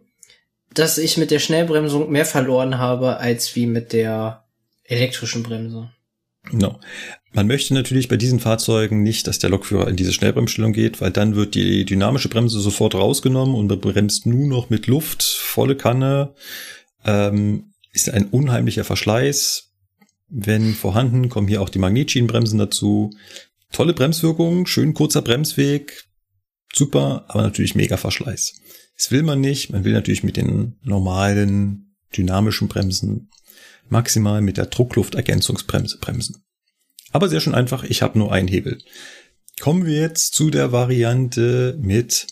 [0.73, 4.45] dass ich mit der Schnellbremsung mehr verloren habe als wie mit der
[4.85, 5.91] elektrischen Bremse.
[6.53, 6.79] No.
[7.33, 11.11] Man möchte natürlich bei diesen Fahrzeugen nicht, dass der Lokführer in diese Schnellbremsstellung geht, weil
[11.11, 15.75] dann wird die dynamische Bremse sofort rausgenommen und man bremst nur noch mit Luft, volle
[15.77, 16.35] Kanne.
[17.05, 19.71] Ähm, ist ein unheimlicher Verschleiß.
[20.29, 23.11] Wenn vorhanden, kommen hier auch die Magnetschienenbremsen dazu.
[23.73, 26.05] Tolle Bremswirkung, schön kurzer Bremsweg,
[26.73, 28.55] super, aber natürlich mega Verschleiß.
[28.97, 29.71] Das will man nicht.
[29.71, 33.31] Man will natürlich mit den normalen dynamischen Bremsen
[33.89, 36.45] maximal mit der Druckluftergänzungsbremse bremsen.
[37.13, 38.79] Aber sehr schön einfach, ich habe nur einen Hebel.
[39.61, 42.27] Kommen wir jetzt zu der Variante mit,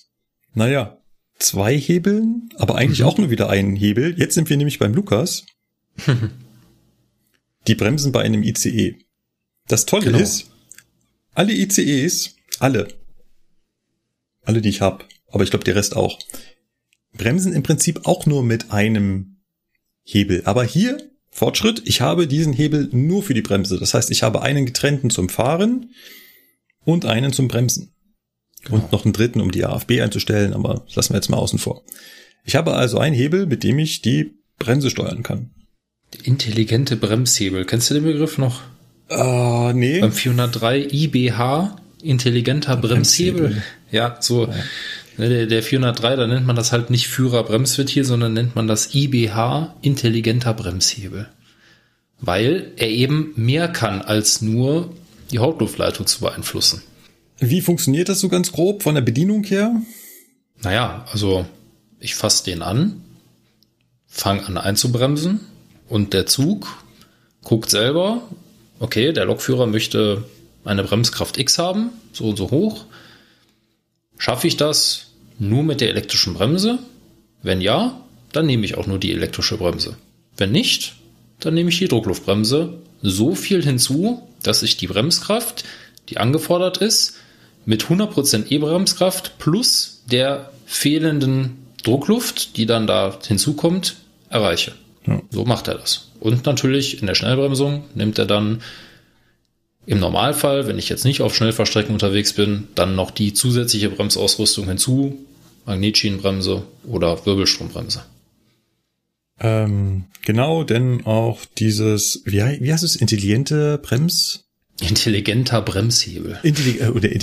[0.54, 1.01] naja,
[1.42, 3.06] zwei Hebeln, aber eigentlich mhm.
[3.06, 4.18] auch nur wieder einen Hebel.
[4.18, 5.44] Jetzt sind wir nämlich beim Lukas.
[7.66, 8.96] Die bremsen bei einem ICE.
[9.68, 10.18] Das Tolle genau.
[10.18, 10.50] ist,
[11.34, 12.88] alle ICEs, alle,
[14.44, 16.18] alle, die ich habe, aber ich glaube, der Rest auch,
[17.12, 19.36] bremsen im Prinzip auch nur mit einem
[20.02, 20.42] Hebel.
[20.46, 23.78] Aber hier Fortschritt, ich habe diesen Hebel nur für die Bremse.
[23.78, 25.90] Das heißt, ich habe einen getrennten zum Fahren
[26.84, 27.91] und einen zum Bremsen.
[28.64, 28.76] Genau.
[28.76, 31.58] Und noch einen dritten, um die AFB einzustellen, aber das lassen wir jetzt mal außen
[31.58, 31.82] vor.
[32.44, 35.50] Ich habe also einen Hebel, mit dem ich die Bremse steuern kann.
[36.22, 37.64] Intelligente Bremshebel.
[37.64, 38.62] Kennst du den Begriff noch?
[39.10, 40.00] Uh, nee.
[40.00, 43.40] Beim 403 IBH, intelligenter Bremshebel.
[43.40, 43.62] Bremshebel.
[43.90, 44.46] Ja, so.
[44.46, 44.54] Ja.
[45.18, 48.94] Ne, der, der 403, da nennt man das halt nicht Führer-Bremsventil, sondern nennt man das
[48.94, 51.28] IBH, intelligenter Bremshebel.
[52.20, 54.94] Weil er eben mehr kann, als nur
[55.30, 56.82] die Hautluftleitung zu beeinflussen.
[57.42, 59.74] Wie funktioniert das so ganz grob von der Bedienung her?
[60.62, 61.44] Naja, also
[61.98, 63.02] ich fasse den an,
[64.06, 65.40] fange an einzubremsen
[65.88, 66.68] und der Zug
[67.42, 68.22] guckt selber,
[68.78, 70.24] okay, der Lokführer möchte
[70.64, 72.84] eine Bremskraft X haben, so und so hoch.
[74.18, 75.06] Schaffe ich das
[75.40, 76.78] nur mit der elektrischen Bremse?
[77.42, 78.00] Wenn ja,
[78.30, 79.96] dann nehme ich auch nur die elektrische Bremse.
[80.36, 80.94] Wenn nicht,
[81.40, 85.64] dann nehme ich die Druckluftbremse so viel hinzu, dass ich die Bremskraft,
[86.08, 87.16] die angefordert ist,
[87.64, 93.96] mit 100% E-Bremskraft plus der fehlenden Druckluft, die dann da hinzukommt,
[94.28, 94.72] erreiche.
[95.06, 95.20] Ja.
[95.30, 96.10] So macht er das.
[96.20, 98.62] Und natürlich in der Schnellbremsung nimmt er dann
[99.84, 104.68] im Normalfall, wenn ich jetzt nicht auf Schnellfahrstrecken unterwegs bin, dann noch die zusätzliche Bremsausrüstung
[104.68, 105.18] hinzu,
[105.66, 108.04] Magnetschienenbremse oder Wirbelstrombremse.
[109.40, 114.44] Ähm, genau, denn auch dieses, wie, wie heißt es, intelligente Brems?
[114.88, 116.38] Intelligenter Bremshebel.
[116.42, 117.20] Intellig äh, oder, äh,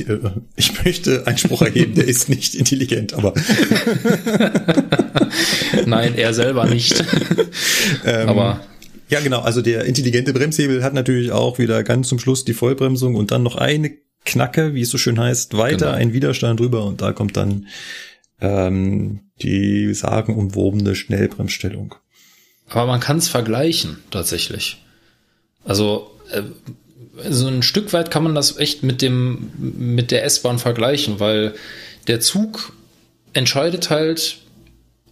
[0.56, 3.34] ich möchte Einspruch erheben, der ist nicht intelligent, aber.
[5.86, 7.04] Nein, er selber nicht.
[8.06, 8.62] ähm, aber
[9.10, 9.42] ja, genau.
[9.42, 13.44] Also der intelligente Bremshebel hat natürlich auch wieder ganz zum Schluss die Vollbremsung und dann
[13.44, 13.92] noch eine
[14.26, 15.98] Knacke, wie es so schön heißt, weiter genau.
[15.98, 17.68] ein Widerstand drüber und da kommt dann
[18.42, 21.96] ähm, die sagenumwobene Schnellbremsstellung.
[22.70, 24.84] Aber man kann es vergleichen, tatsächlich.
[25.66, 26.44] Also äh,
[27.30, 31.54] so ein Stück weit kann man das echt mit dem mit der S-Bahn vergleichen, weil
[32.08, 32.74] der Zug
[33.34, 34.38] entscheidet halt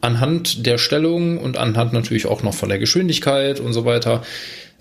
[0.01, 4.23] anhand der Stellung und anhand natürlich auch noch von der Geschwindigkeit und so weiter,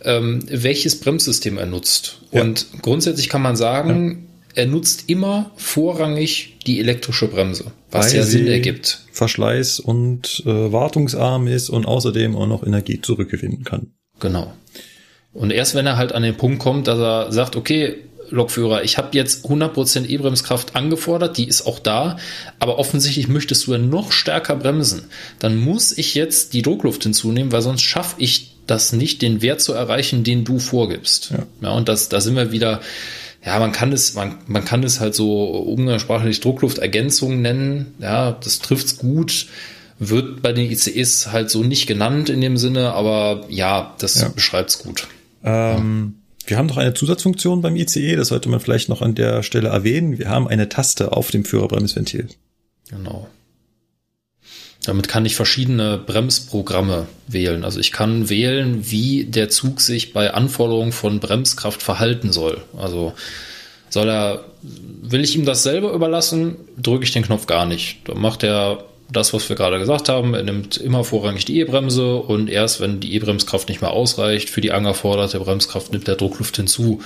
[0.05, 2.21] ähm, welches Bremssystem er nutzt.
[2.33, 2.43] Ja.
[2.43, 4.63] Und grundsätzlich kann man sagen, ja.
[4.63, 9.01] er nutzt immer vorrangig die elektrische Bremse, was Weil ja Sinn ergibt.
[9.13, 13.93] Verschleiß und äh, wartungsarm ist und außerdem auch noch Energie zurückgewinnen kann.
[14.21, 14.53] Genau.
[15.37, 17.97] Und erst wenn er halt an den Punkt kommt, dass er sagt, okay,
[18.31, 22.17] Lokführer, ich habe jetzt 100% E-Bremskraft angefordert, die ist auch da,
[22.59, 25.05] aber offensichtlich möchtest du ja noch stärker bremsen.
[25.39, 29.61] Dann muss ich jetzt die Druckluft hinzunehmen, weil sonst schaffe ich das nicht, den Wert
[29.61, 31.31] zu erreichen, den du vorgibst.
[31.31, 32.81] Ja, ja und das, da sind wir wieder,
[33.45, 37.95] ja, man kann es, man, man kann es halt so umgangssprachlich Druckluftergänzung nennen.
[38.01, 39.47] Ja, das trifft's gut.
[39.99, 44.29] Wird bei den ICEs halt so nicht genannt in dem Sinne, aber ja, das ja.
[44.29, 45.07] beschreibt's gut.
[45.47, 46.17] Ähm.
[46.49, 49.69] Wir haben noch eine Zusatzfunktion beim ICE, das sollte man vielleicht noch an der Stelle
[49.69, 50.17] erwähnen.
[50.19, 52.29] Wir haben eine Taste auf dem Führerbremsventil.
[52.89, 53.27] Genau.
[54.85, 57.65] Damit kann ich verschiedene Bremsprogramme wählen.
[57.65, 62.63] Also ich kann wählen, wie der Zug sich bei Anforderungen von Bremskraft verhalten soll.
[62.79, 63.15] Also
[63.89, 67.99] soll er, will ich ihm das selber überlassen, drücke ich den Knopf gar nicht.
[68.05, 70.35] Dann macht er das, was wir gerade gesagt haben.
[70.35, 74.61] Er nimmt immer vorrangig die E-Bremse und erst wenn die E-Bremskraft nicht mehr ausreicht für
[74.61, 77.01] die angeforderte Bremskraft, nimmt der Druckluft hinzu.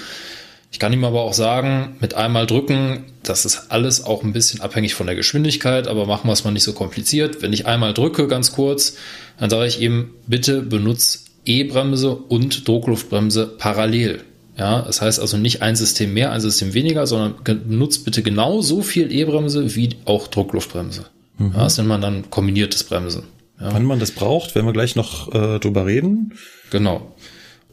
[0.72, 4.60] Ich kann ihm aber auch sagen, mit einmal drücken, das ist alles auch ein bisschen
[4.60, 7.42] abhängig von der Geschwindigkeit, aber machen wir es mal nicht so kompliziert.
[7.42, 8.96] Wenn ich einmal drücke, ganz kurz,
[9.38, 14.20] dann sage ich ihm, bitte benutze E-Bremse und Druckluftbremse parallel.
[14.56, 18.60] Ja, das heißt also nicht ein System mehr, ein System weniger, sondern benutzt bitte genau
[18.60, 21.06] so viel E-Bremse wie auch Druckluftbremse.
[21.40, 21.54] Mhm.
[21.54, 23.24] Das nennt man dann kombiniertes Bremsen.
[23.58, 23.72] Ja.
[23.72, 26.34] Wann man das braucht, werden wir gleich noch äh, drüber reden.
[26.70, 27.14] Genau.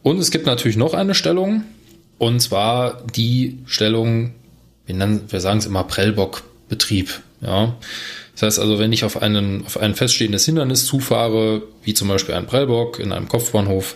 [0.04, 1.64] Und es gibt natürlich noch eine Stellung,
[2.18, 4.34] Und zwar die Stellung,
[4.86, 7.22] wir, nennen, wir sagen es immer Prellbock-Betrieb.
[7.42, 7.76] Ja.
[8.34, 12.36] Das heißt also, wenn ich auf, einen, auf ein feststehendes Hindernis zufahre, wie zum Beispiel
[12.36, 13.96] ein Prellbock in einem Kopfbahnhof,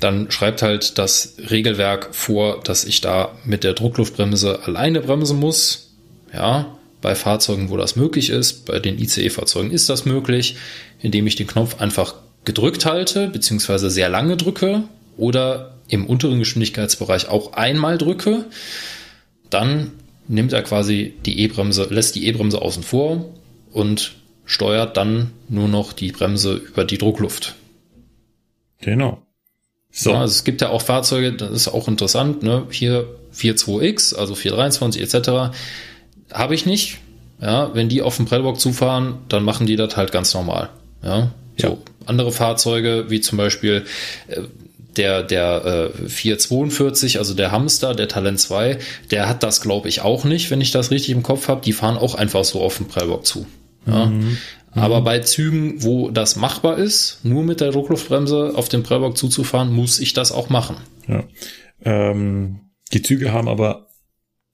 [0.00, 5.92] dann schreibt halt das Regelwerk vor, dass ich da mit der Druckluftbremse alleine bremsen muss.
[6.32, 10.56] Ja, bei Fahrzeugen, wo das möglich ist, bei den ICE-Fahrzeugen ist das möglich,
[11.02, 12.14] indem ich den Knopf einfach
[12.46, 14.84] gedrückt halte, beziehungsweise sehr lange drücke
[15.18, 18.46] oder im unteren Geschwindigkeitsbereich auch einmal drücke.
[19.50, 19.92] Dann
[20.28, 23.26] nimmt er quasi die E-Bremse, lässt die E-Bremse außen vor
[23.70, 24.12] und
[24.46, 27.54] steuert dann nur noch die Bremse über die Druckluft.
[28.80, 29.20] Genau.
[29.90, 30.12] So.
[30.12, 32.66] Ja, also es gibt ja auch Fahrzeuge, das ist auch interessant, ne?
[32.70, 35.54] Hier 42X, also 423 etc.
[36.32, 36.98] Habe ich nicht.
[37.40, 40.70] Ja, wenn die auf den Prellbock zufahren, dann machen die das halt ganz normal.
[41.02, 41.76] Ja, so ja.
[42.06, 43.84] andere Fahrzeuge, wie zum Beispiel
[44.28, 44.42] äh,
[44.96, 48.78] der, der äh, 442, also der Hamster, der Talent 2,
[49.10, 51.60] der hat das, glaube ich, auch nicht, wenn ich das richtig im Kopf habe.
[51.62, 53.46] Die fahren auch einfach so auf den Prellbock zu.
[53.86, 54.06] Ja.
[54.06, 54.38] Mhm.
[54.72, 59.72] Aber bei Zügen, wo das machbar ist, nur mit der Druckluftbremse auf den Prellbock zuzufahren,
[59.72, 60.76] muss ich das auch machen.
[61.06, 61.22] Ja.
[61.84, 62.60] Ähm,
[62.92, 63.86] die Züge haben aber,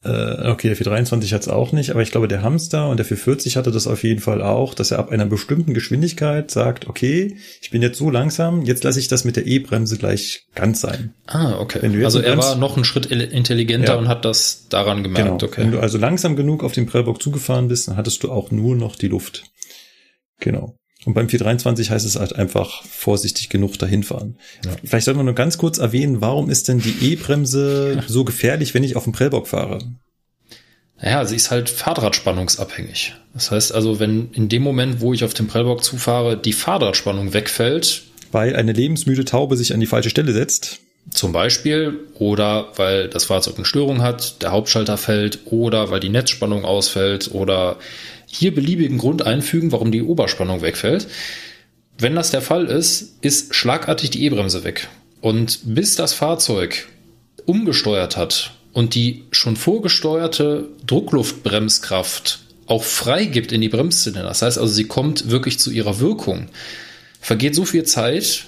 [0.03, 3.05] äh, okay, der 423 hat es auch nicht, aber ich glaube, der Hamster und der
[3.05, 7.37] 440 hatte das auf jeden Fall auch, dass er ab einer bestimmten Geschwindigkeit sagt, okay,
[7.61, 11.13] ich bin jetzt so langsam, jetzt lasse ich das mit der E-Bremse gleich ganz sein.
[11.27, 11.81] Ah, okay.
[12.03, 13.99] also er war noch einen Schritt intelligenter ja.
[13.99, 15.29] und hat das daran gemerkt.
[15.29, 15.51] Genau.
[15.51, 15.61] Okay.
[15.61, 18.77] Wenn du also langsam genug auf den Prellbock zugefahren bist, dann hattest du auch nur
[18.77, 19.45] noch die Luft.
[20.41, 20.80] Genau.
[21.07, 24.37] Und beim 423 heißt es halt einfach vorsichtig genug dahin fahren.
[24.65, 24.73] Ja.
[24.85, 28.85] Vielleicht sollten wir nur ganz kurz erwähnen, warum ist denn die E-Bremse so gefährlich, wenn
[28.85, 29.79] ich auf dem Prellbock fahre?
[31.01, 33.15] Naja, sie ist halt Fahrradspannungsabhängig.
[33.33, 37.33] Das heißt also, wenn in dem Moment, wo ich auf dem Prellbock zufahre, die Fahrradspannung
[37.33, 38.03] wegfällt.
[38.33, 40.81] Weil eine lebensmüde Taube sich an die falsche Stelle setzt.
[41.11, 46.09] Zum Beispiel, oder weil das Fahrzeug eine Störung hat, der Hauptschalter fällt, oder weil die
[46.09, 47.79] Netzspannung ausfällt, oder
[48.27, 51.09] hier beliebigen Grund einfügen, warum die Oberspannung wegfällt.
[51.99, 54.89] Wenn das der Fall ist, ist schlagartig die E-Bremse weg.
[55.21, 56.89] Und bis das Fahrzeug
[57.45, 64.73] umgesteuert hat und die schon vorgesteuerte Druckluftbremskraft auch freigibt in die Bremszylinder, das heißt also,
[64.73, 66.47] sie kommt wirklich zu ihrer Wirkung,
[67.21, 68.45] vergeht so viel Zeit,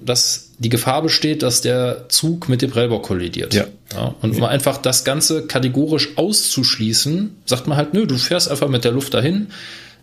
[0.00, 3.54] dass die Gefahr besteht, dass der Zug mit dem Prellbock kollidiert.
[3.54, 3.64] Ja.
[3.92, 4.48] ja und um ja.
[4.48, 9.14] einfach das Ganze kategorisch auszuschließen, sagt man halt, nö, du fährst einfach mit der Luft
[9.14, 9.48] dahin.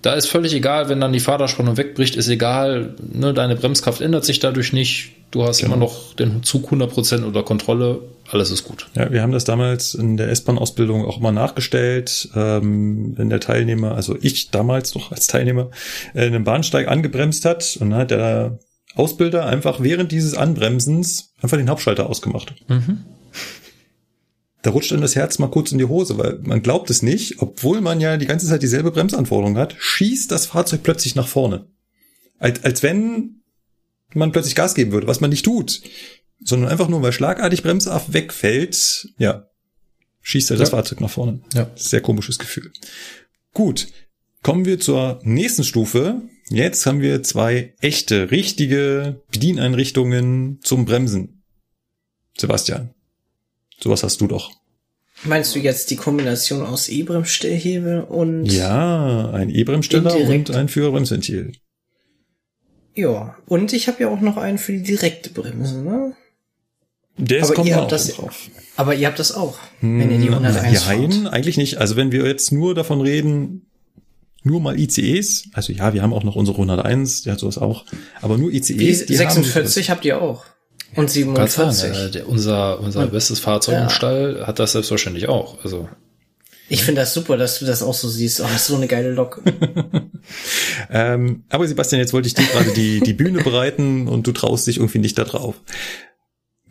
[0.01, 4.25] Da ist völlig egal, wenn dann die Fahrradspannung wegbricht, ist egal, ne, deine Bremskraft ändert
[4.25, 5.11] sich dadurch nicht.
[5.29, 5.75] Du hast genau.
[5.75, 7.99] immer noch den Zug 100% unter Kontrolle,
[8.29, 8.87] alles ist gut.
[8.95, 13.93] Ja, wir haben das damals in der S-Bahn-Ausbildung auch mal nachgestellt, ähm, wenn der Teilnehmer,
[13.93, 15.69] also ich damals noch als Teilnehmer,
[16.15, 18.57] äh, einen Bahnsteig angebremst hat und dann hat der
[18.95, 22.55] Ausbilder einfach während dieses Anbremsens einfach den Hauptschalter ausgemacht.
[22.67, 23.05] Mhm.
[24.61, 27.41] Da rutscht dann das Herz mal kurz in die Hose, weil man glaubt es nicht,
[27.41, 31.67] obwohl man ja die ganze Zeit dieselbe Bremsanforderung hat, schießt das Fahrzeug plötzlich nach vorne.
[32.37, 33.41] Als, als wenn
[34.13, 35.81] man plötzlich Gas geben würde, was man nicht tut.
[36.43, 39.47] Sondern einfach nur, weil schlagartig Bremsaft wegfällt, ja,
[40.21, 40.59] schießt er ja.
[40.59, 41.41] das Fahrzeug nach vorne.
[41.53, 41.69] Ja.
[41.75, 42.71] Sehr komisches Gefühl.
[43.53, 43.87] Gut.
[44.43, 46.21] Kommen wir zur nächsten Stufe.
[46.49, 51.43] Jetzt haben wir zwei echte, richtige Bedieneinrichtungen zum Bremsen.
[52.35, 52.89] Sebastian,
[53.79, 54.51] sowas hast du doch.
[55.23, 58.47] Meinst du jetzt die Kombination aus E-Bremsstellhebel und...
[58.47, 61.51] Ja, ein E-Bremssteller und ein Führerbremsventil.
[62.95, 66.15] Ja, und ich habe ja auch noch einen für die direkte Bremse, ne?
[67.17, 68.49] Der ist kommt auch das, drauf.
[68.75, 71.77] Aber ihr habt das auch, wenn ihr die 101 hm, Nein, eigentlich nicht.
[71.77, 73.67] Also wenn wir jetzt nur davon reden,
[74.43, 77.85] nur mal ICEs, also ja, wir haben auch noch unsere 101, der hat sowas auch,
[78.21, 79.05] aber nur ICEs.
[79.05, 80.45] Die 46 habt ihr auch.
[80.95, 81.73] Und 47.
[81.73, 83.83] Sagen, äh, der, unser unser und, bestes Fahrzeug ja.
[83.83, 85.63] im Stall hat das selbstverständlich auch.
[85.63, 85.87] Also
[86.71, 88.39] ich finde das super, dass du das auch so siehst.
[88.39, 89.41] Oh, das ist so eine geile Lok.
[90.89, 94.67] ähm, aber Sebastian, jetzt wollte ich dir gerade die, die Bühne bereiten und du traust
[94.67, 95.55] dich irgendwie nicht da drauf.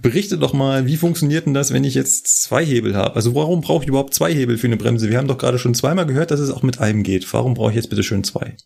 [0.03, 3.17] Berichte doch mal, wie funktioniert denn das, wenn ich jetzt zwei Hebel habe?
[3.17, 5.11] Also warum brauche ich überhaupt zwei Hebel für eine Bremse?
[5.11, 7.31] Wir haben doch gerade schon zweimal gehört, dass es auch mit einem geht.
[7.33, 8.57] Warum brauche ich jetzt bitte schön zwei?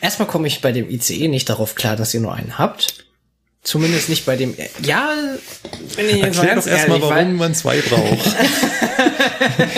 [0.00, 3.04] Erstmal komme ich bei dem ICE nicht darauf klar, dass ihr nur einen habt.
[3.62, 4.54] Zumindest nicht bei dem.
[4.82, 5.14] Ja,
[5.96, 8.36] wenn ich jetzt Erklär doch erstmal, warum man zwei braucht.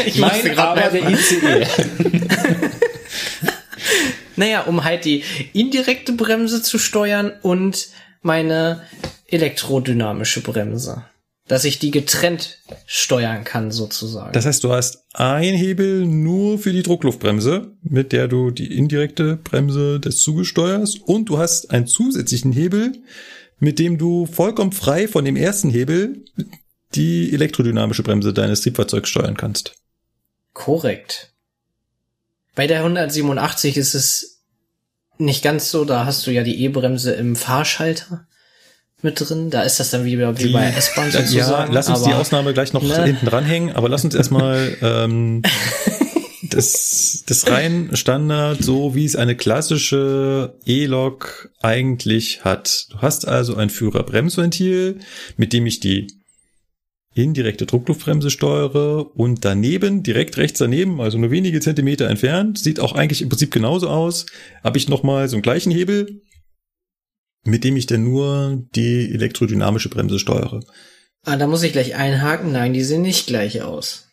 [0.06, 1.66] ich mein gerade der ICE.
[4.36, 5.22] naja, um halt die
[5.52, 7.88] indirekte Bremse zu steuern und
[8.22, 8.82] meine
[9.28, 11.04] elektrodynamische Bremse.
[11.48, 14.32] Dass ich die getrennt steuern kann, sozusagen.
[14.32, 19.36] Das heißt, du hast ein Hebel nur für die Druckluftbremse, mit der du die indirekte
[19.36, 22.94] Bremse des Zuges steuerst, und du hast einen zusätzlichen Hebel,
[23.60, 26.24] mit dem du vollkommen frei von dem ersten Hebel
[26.94, 29.76] die elektrodynamische Bremse deines Triebfahrzeugs steuern kannst.
[30.52, 31.32] Korrekt.
[32.56, 34.40] Bei der 187 ist es
[35.18, 38.26] nicht ganz so, da hast du ja die E-Bremse im Fahrschalter
[39.06, 39.48] mit drin.
[39.50, 41.72] Da ist das dann wieder wie Die- bei S-Bahn Ja, sozusagen.
[41.72, 43.04] lass uns die aber- Ausnahme gleich noch Ne?
[43.04, 45.42] hinten dranhängen, aber lass uns erstmal ähm,
[46.50, 52.86] das, das rein Standard, so wie es eine klassische E-Lok eigentlich hat.
[52.90, 54.98] Du hast also ein Führerbremsventil,
[55.36, 56.08] mit dem ich die
[57.14, 62.92] indirekte Druckluftbremse steuere und daneben, direkt rechts daneben, also nur wenige Zentimeter entfernt, sieht auch
[62.94, 64.26] eigentlich im Prinzip genauso aus,
[64.62, 66.20] habe ich nochmal so einen gleichen Hebel,
[67.46, 70.60] mit dem ich dann nur die elektrodynamische Bremse steuere.
[71.24, 72.52] Ah, da muss ich gleich einhaken.
[72.52, 74.08] Nein, die sehen nicht gleich aus.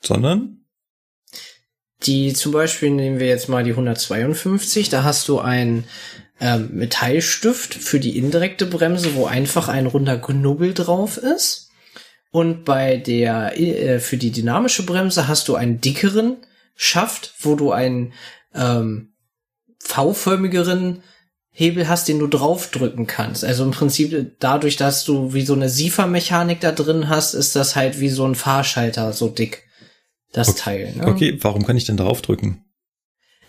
[0.00, 0.64] Sondern?
[2.02, 4.88] Die zum Beispiel nehmen wir jetzt mal die 152.
[4.88, 5.84] Da hast du einen
[6.40, 11.70] ähm, Metallstift für die indirekte Bremse, wo einfach ein runder Knubbel drauf ist.
[12.30, 16.36] Und bei der äh, für die dynamische Bremse hast du einen dickeren
[16.74, 18.12] Schaft, wo du einen
[18.54, 19.14] ähm,
[19.78, 21.02] V-förmigeren
[21.58, 23.42] Hebel hast, den du draufdrücken kannst.
[23.42, 27.76] Also im Prinzip dadurch, dass du wie so eine Siefermechanik da drin hast, ist das
[27.76, 29.62] halt wie so ein Fahrschalter so dick.
[30.34, 30.92] Das Teil.
[30.94, 31.06] Ne?
[31.06, 32.62] Okay, warum kann ich denn darauf drücken?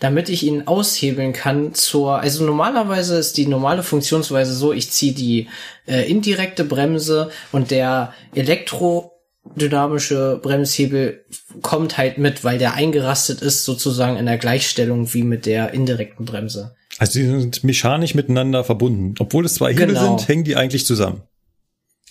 [0.00, 5.12] damit ich ihn aushebeln kann zur, also normalerweise ist die normale Funktionsweise so, ich ziehe
[5.12, 5.48] die
[5.86, 11.24] äh, indirekte Bremse und der elektrodynamische Bremshebel
[11.62, 16.24] kommt halt mit, weil der eingerastet ist sozusagen in der Gleichstellung wie mit der indirekten
[16.24, 16.76] Bremse.
[16.98, 19.14] Also sie sind mechanisch miteinander verbunden.
[19.18, 20.16] Obwohl es zwei Hebel Genau.
[20.18, 21.22] sind, hängen die eigentlich zusammen.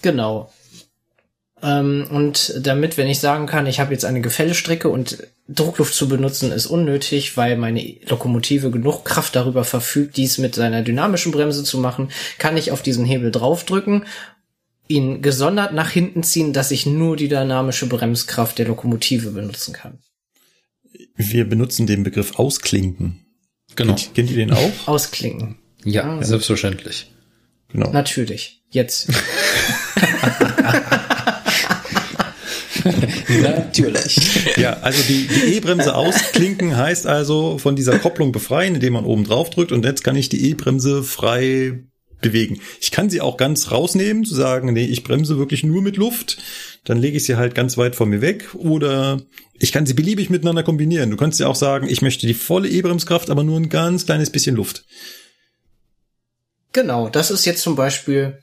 [0.02, 0.52] Genau.
[1.62, 6.08] Ähm, und damit, wenn ich sagen kann, ich habe jetzt eine Gefällestrecke und Druckluft zu
[6.08, 11.64] benutzen ist unnötig, weil meine Lokomotive genug Kraft darüber verfügt, dies mit seiner dynamischen Bremse
[11.64, 14.06] zu machen, kann ich auf diesen Hebel draufdrücken,
[14.88, 20.00] ihn gesondert nach hinten ziehen, dass ich nur die dynamische Bremskraft der Lokomotive benutzen kann.
[21.16, 23.26] Wir benutzen den Begriff ausklinken.
[23.76, 23.96] Genau.
[23.96, 24.72] Kennt, kennt ihr den auch?
[24.88, 25.58] Ausklinken.
[25.84, 26.24] Ja, Ah.
[26.24, 27.12] selbstverständlich.
[27.72, 27.92] Genau.
[27.92, 28.62] Natürlich.
[28.70, 29.10] Jetzt.
[33.42, 34.56] Natürlich.
[34.58, 39.24] Ja, also die, die E-Bremse ausklinken heißt also von dieser Kopplung befreien, indem man oben
[39.26, 41.80] drauf drückt und jetzt kann ich die E-Bremse frei
[42.22, 42.60] bewegen.
[42.82, 46.38] Ich kann sie auch ganz rausnehmen, zu sagen, nee, ich bremse wirklich nur mit Luft,
[46.88, 49.22] dann lege ich sie halt ganz weit von mir weg oder
[49.60, 51.12] ich kann sie beliebig miteinander kombinieren.
[51.12, 54.30] Du kannst ja auch sagen, ich möchte die volle E-Bremskraft, aber nur ein ganz kleines
[54.30, 54.86] bisschen Luft.
[56.72, 58.40] Genau, das ist jetzt zum Beispiel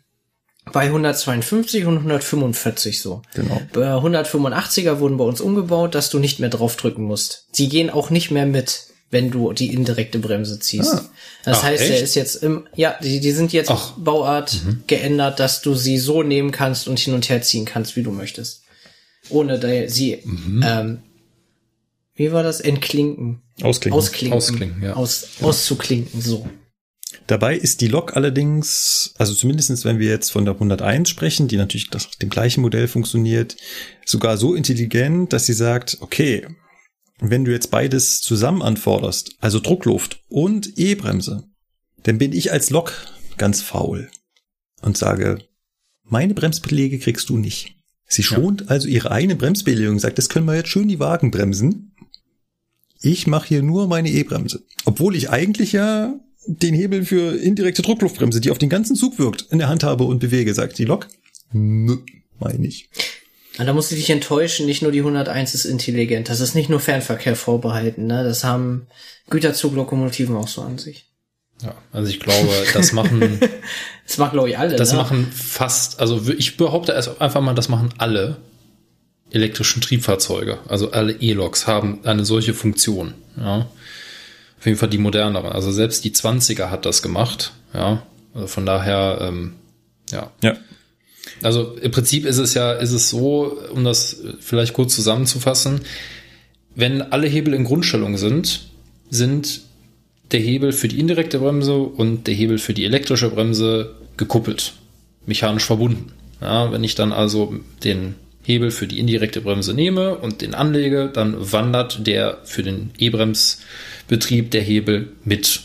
[0.72, 3.22] bei 152 und 145 so.
[3.32, 3.62] Genau.
[3.72, 7.46] Bei 185er wurden bei uns umgebaut, dass du nicht mehr draufdrücken musst.
[7.52, 10.92] Sie gehen auch nicht mehr mit, wenn du die indirekte Bremse ziehst.
[10.92, 11.08] Ah.
[11.44, 12.02] Das Ach, heißt, der echt?
[12.02, 13.92] ist jetzt im, ja, die, die sind jetzt Ach.
[13.96, 18.02] Bauart geändert, dass du sie so nehmen kannst und hin und her ziehen kannst, wie
[18.02, 18.64] du möchtest.
[19.30, 20.98] Ohne da, sie, ähm,
[22.16, 22.60] wie war das?
[22.60, 23.40] Entklinken.
[23.62, 23.98] Ausklinken.
[23.98, 24.36] Ausklinken.
[24.36, 24.94] Ausklinken, ja.
[24.94, 26.46] Aus, auszuklinken, so.
[27.28, 31.56] Dabei ist die Lok allerdings, also zumindestens wenn wir jetzt von der 101 sprechen, die
[31.56, 33.56] natürlich nach dem gleichen Modell funktioniert,
[34.04, 36.46] sogar so intelligent, dass sie sagt, okay,
[37.20, 41.44] wenn du jetzt beides zusammen anforderst, also Druckluft und E-Bremse,
[42.02, 42.92] dann bin ich als Lok
[43.36, 44.10] ganz faul
[44.82, 45.38] und sage,
[46.02, 47.76] meine Bremsbeläge kriegst du nicht.
[48.06, 51.92] Sie schont also ihre eigene Bremsbelegung, sagt, das können wir jetzt schön die Wagen bremsen.
[53.00, 54.62] Ich mache hier nur meine E-Bremse.
[54.84, 59.46] Obwohl ich eigentlich ja den Hebel für indirekte Druckluftbremse, die auf den ganzen Zug wirkt,
[59.50, 61.08] in der Hand habe und bewege, sagt die Lok.
[61.52, 61.98] Nö,
[62.38, 62.90] meine ich.
[63.58, 66.28] Und da musst du dich enttäuschen, nicht nur die 101 ist intelligent.
[66.28, 68.24] Das ist nicht nur Fernverkehr vorbehalten, ne?
[68.24, 68.88] Das haben
[69.30, 71.06] Güterzuglokomotiven auch so an sich.
[71.62, 73.38] Ja, also ich glaube, das machen,
[74.06, 74.76] Das machen, glaube ich, alle.
[74.76, 74.98] das ne?
[74.98, 78.36] machen fast, also ich behaupte erst einfach mal, das machen alle
[79.30, 80.58] elektrischen Triebfahrzeuge.
[80.68, 83.14] Also alle E-Loks haben eine solche Funktion.
[83.36, 83.66] Ja.
[84.58, 85.52] Auf jeden Fall die moderneren.
[85.52, 87.52] Also selbst die 20er hat das gemacht.
[87.72, 88.02] Ja.
[88.34, 89.54] Also von daher, ähm,
[90.10, 90.30] ja.
[90.42, 90.56] Ja.
[91.42, 95.80] Also im Prinzip ist es ja, ist es so, um das vielleicht kurz zusammenzufassen,
[96.74, 98.68] wenn alle Hebel in Grundstellung sind,
[99.10, 99.62] sind
[100.32, 104.74] der Hebel für die indirekte Bremse und der Hebel für die elektrische Bremse gekuppelt,
[105.26, 106.12] mechanisch verbunden.
[106.40, 107.54] Ja, wenn ich dann also
[107.84, 112.90] den Hebel für die indirekte Bremse nehme und den anlege, dann wandert der für den
[112.98, 115.62] E-Bremsbetrieb der Hebel mit.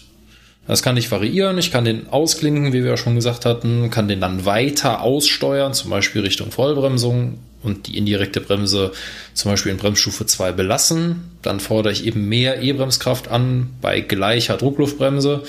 [0.69, 1.57] Das kann ich variieren.
[1.57, 5.73] Ich kann den ausklinken, wie wir ja schon gesagt hatten, kann den dann weiter aussteuern,
[5.73, 8.91] zum Beispiel Richtung Vollbremsung und die indirekte Bremse
[9.33, 11.31] zum Beispiel in Bremsstufe 2 belassen.
[11.41, 15.41] Dann fordere ich eben mehr E-Bremskraft an bei gleicher Druckluftbremse.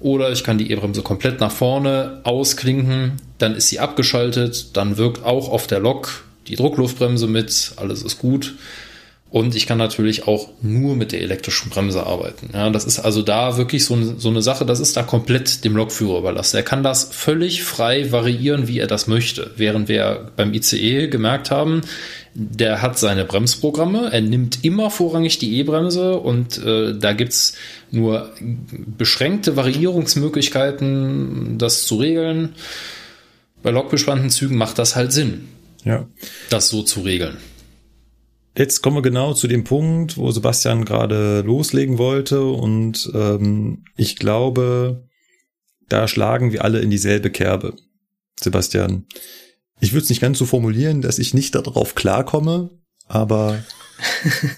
[0.00, 5.22] Oder ich kann die E-Bremse komplett nach vorne ausklinken, dann ist sie abgeschaltet, dann wirkt
[5.24, 8.54] auch auf der Lok die Druckluftbremse mit, alles ist gut.
[9.30, 12.50] Und ich kann natürlich auch nur mit der elektrischen Bremse arbeiten.
[12.52, 15.76] Ja, das ist also da wirklich so, so eine Sache, das ist da komplett dem
[15.76, 16.56] Lokführer überlassen.
[16.56, 19.52] Er kann das völlig frei variieren, wie er das möchte.
[19.56, 21.82] Während wir beim ICE gemerkt haben,
[22.34, 27.54] der hat seine Bremsprogramme, er nimmt immer vorrangig die E-Bremse und äh, da gibt's
[27.92, 28.30] nur
[28.98, 32.54] beschränkte Variierungsmöglichkeiten, das zu regeln.
[33.62, 35.48] Bei lokbespannten Zügen macht das halt Sinn,
[35.84, 36.06] Ja.
[36.50, 37.36] das so zu regeln.
[38.56, 44.16] Jetzt kommen wir genau zu dem Punkt, wo Sebastian gerade loslegen wollte und ähm, ich
[44.16, 45.08] glaube,
[45.88, 47.76] da schlagen wir alle in dieselbe Kerbe.
[48.40, 49.06] Sebastian,
[49.80, 52.70] ich würde es nicht ganz so formulieren, dass ich nicht darauf klarkomme,
[53.06, 53.62] aber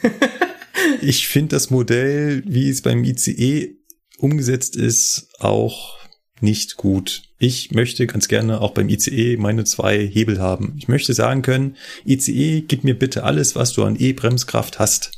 [1.03, 3.77] ich finde das Modell, wie es beim ICE
[4.19, 5.99] umgesetzt ist, auch
[6.43, 7.23] nicht gut.
[7.39, 10.75] Ich möchte ganz gerne auch beim ICE meine zwei Hebel haben.
[10.79, 15.13] Ich möchte sagen können, ICE, gib mir bitte alles, was du an E-Bremskraft hast.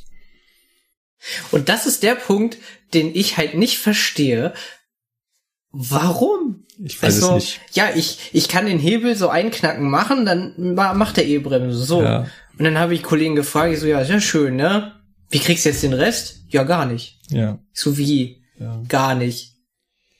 [1.51, 2.57] Und das ist der Punkt,
[2.93, 4.53] den ich halt nicht verstehe.
[5.71, 6.65] Warum?
[6.83, 7.61] Ich weiß also, es nicht.
[7.73, 12.01] ja, ich, ich kann den Hebel so einknacken machen, dann ma- macht der E-Bremse so.
[12.01, 12.27] Ja.
[12.57, 14.93] Und dann habe ich Kollegen gefragt, ich so, ja, sehr schön, ne?
[15.29, 16.43] Wie kriegst du jetzt den Rest?
[16.49, 17.19] Ja, gar nicht.
[17.29, 17.59] Ja.
[17.73, 18.43] Ich so, wie?
[18.59, 18.81] Ja.
[18.87, 19.54] Gar nicht.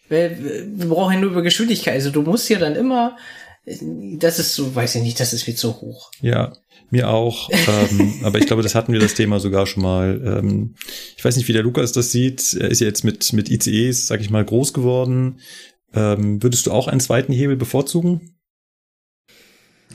[0.09, 1.95] Wir, wir brauchen ja nur über Geschwindigkeit.
[1.95, 3.17] Also du musst ja dann immer,
[3.65, 6.11] das ist so, weiß ich nicht, das ist mir zu hoch.
[6.21, 6.53] Ja,
[6.91, 7.49] mir auch.
[7.51, 10.21] ähm, aber ich glaube, das hatten wir das Thema sogar schon mal.
[10.23, 10.75] Ähm,
[11.17, 12.53] ich weiß nicht, wie der Lukas das sieht.
[12.53, 15.39] Er ist ja jetzt mit, mit ICEs, sag ich mal, groß geworden.
[15.93, 18.35] Ähm, würdest du auch einen zweiten Hebel bevorzugen?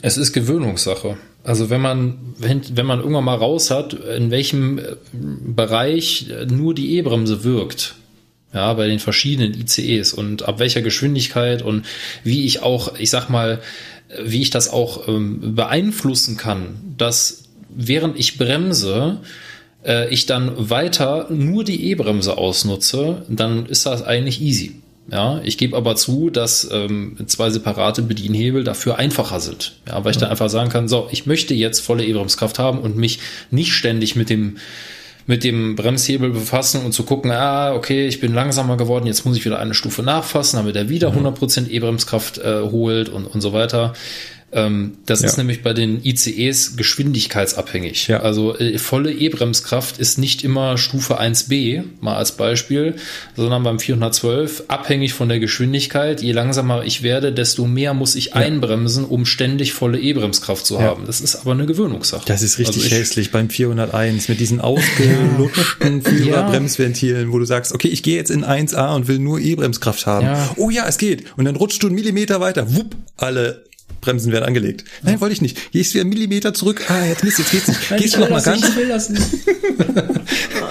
[0.03, 1.19] Es ist Gewöhnungssache.
[1.43, 6.74] Also wenn man, wenn, wenn man irgendwann mal raus hat, in welchem äh, Bereich nur
[6.74, 7.97] die E-Bremse wirkt,
[8.53, 11.87] ja, bei den verschiedenen ICEs und ab welcher Geschwindigkeit und
[12.25, 13.61] wie ich auch, ich sag mal,
[14.25, 19.19] wie ich das auch ähm, beeinflussen kann, dass während ich bremse,
[19.85, 24.77] äh, ich dann weiter nur die E-Bremse ausnutze, dann ist das eigentlich easy.
[25.11, 29.73] Ja, ich gebe aber zu, dass ähm, zwei separate Bedienhebel dafür einfacher sind.
[29.89, 32.97] Ja, weil ich dann einfach sagen kann, so, ich möchte jetzt volle E-Bremskraft haben und
[32.97, 33.19] mich
[33.51, 34.59] nicht ständig mit dem
[35.27, 39.37] mit dem Bremshebel befassen und zu gucken, ah, okay, ich bin langsamer geworden, jetzt muss
[39.37, 43.53] ich wieder eine Stufe nachfassen, damit er wieder 100% E-Bremskraft äh, holt und, und so
[43.53, 43.93] weiter.
[44.53, 45.29] Ähm, das Ja.
[45.29, 48.09] ist nämlich bei den ICEs geschwindigkeitsabhängig.
[48.09, 48.21] Ja.
[48.21, 52.97] Also äh, volle E-Bremskraft ist nicht immer Stufe 1b, mal als Beispiel,
[53.37, 56.21] sondern beim 412 abhängig von der Geschwindigkeit.
[56.23, 60.81] Je langsamer ich werde, desto mehr muss ich einbremsen, um ständig volle E-Bremskraft zu Ja.
[60.83, 61.05] haben.
[61.07, 62.25] Das ist aber eine Gewöhnungssache.
[62.27, 67.73] Das ist richtig Also ich- hässlich beim 401 mit diesen ausgelutschten Führerbremsventilen, wo du sagst,
[67.73, 70.27] okay, ich gehe jetzt in 1A und will nur E-Bremskraft haben.
[70.27, 70.51] Ja.
[70.57, 71.25] Oh ja, es geht.
[71.37, 73.65] Und dann rutscht du einen Millimeter weiter, wupp, alle
[74.01, 74.85] Bremsen werden angelegt.
[75.03, 75.73] Nein, wollte ich nicht.
[75.73, 76.83] Gehst wieder einen Millimeter zurück.
[76.89, 77.97] Ah, jetzt Mist, jetzt geht's nicht.
[77.99, 78.75] Gehst du noch mal ganz?
[78.77, 79.23] will das nicht.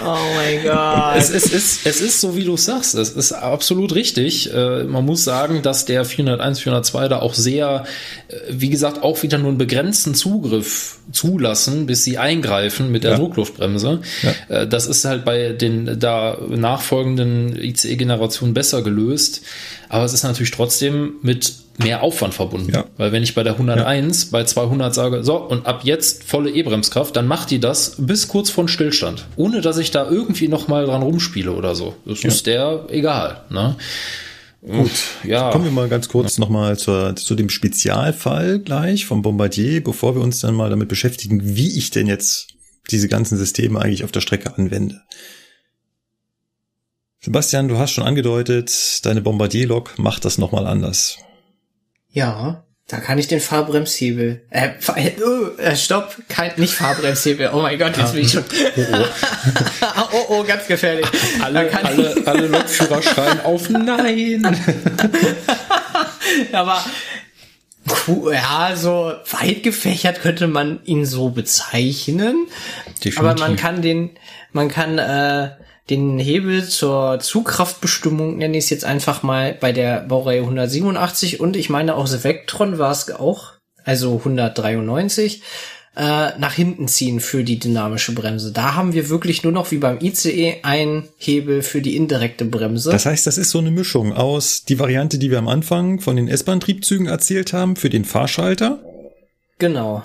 [0.02, 1.16] Oh mein Gott.
[1.18, 2.96] Es ist, es, ist, es ist so, wie du sagst.
[2.96, 4.52] Es ist absolut richtig.
[4.54, 7.84] Äh, Man muss sagen, dass der 401, 402 da auch sehr,
[8.30, 13.12] äh, wie gesagt, auch wieder nur einen begrenzten Zugriff zulassen, bis sie eingreifen mit der
[13.12, 13.18] Ja.
[13.18, 14.02] Druckluftbremse.
[14.48, 19.42] Äh, Das ist halt bei den da nachfolgenden ICE-Generationen besser gelöst.
[19.90, 22.72] Aber es ist natürlich trotzdem mit mehr Aufwand verbunden.
[22.74, 22.86] Ja.
[22.98, 27.16] Weil wenn ich bei der 101 bei 200 sage, so, und ab jetzt volle E-Bremskraft,
[27.16, 29.26] dann macht die das bis kurz vor Stillstand.
[29.36, 31.96] Ohne dass ich da irgendwie noch mal dran rumspiele oder so.
[32.06, 33.44] Das ist der egal.
[33.50, 33.76] Ne?
[34.62, 34.92] Gut,
[35.24, 35.52] ja.
[35.52, 40.22] Kommen wir mal ganz kurz nochmal zur, zu dem Spezialfall gleich vom Bombardier, bevor wir
[40.22, 42.50] uns dann mal damit beschäftigen, wie ich denn jetzt
[42.92, 45.02] diese ganzen Systeme eigentlich auf der Strecke anwende.
[47.22, 51.18] Sebastian, du hast schon angedeutet, deine Bombardier-Lok macht das nochmal anders.
[52.12, 54.42] Ja, da kann ich den Fahrbremshebel.
[54.50, 57.52] Äh, äh, äh, stopp, kein, nicht Fahrbremshebel.
[57.54, 58.44] Oh mein Gott, jetzt bin ich schon.
[60.12, 61.06] oh, oh, ganz gefährlich.
[61.42, 64.58] Alle, alle, alle Lokführer schreien auf Nein.
[66.52, 66.84] aber
[68.32, 72.48] ja, so weit gefächert könnte man ihn so bezeichnen.
[72.88, 73.20] Definitiv.
[73.20, 74.12] Aber man kann den,
[74.52, 75.52] man kann äh,
[75.90, 81.56] den Hebel zur Zugkraftbestimmung, nenne ich es jetzt einfach mal, bei der Baureihe 187 und
[81.56, 83.54] ich meine aus Vectron war es auch,
[83.84, 85.42] also 193,
[85.96, 88.52] äh, nach hinten ziehen für die dynamische Bremse.
[88.52, 92.92] Da haben wir wirklich nur noch wie beim ICE einen Hebel für die indirekte Bremse.
[92.92, 96.16] Das heißt, das ist so eine Mischung aus die Variante, die wir am Anfang von
[96.16, 98.80] den S-Bahn-Triebzügen erzählt haben, für den Fahrschalter,
[99.58, 100.04] genau.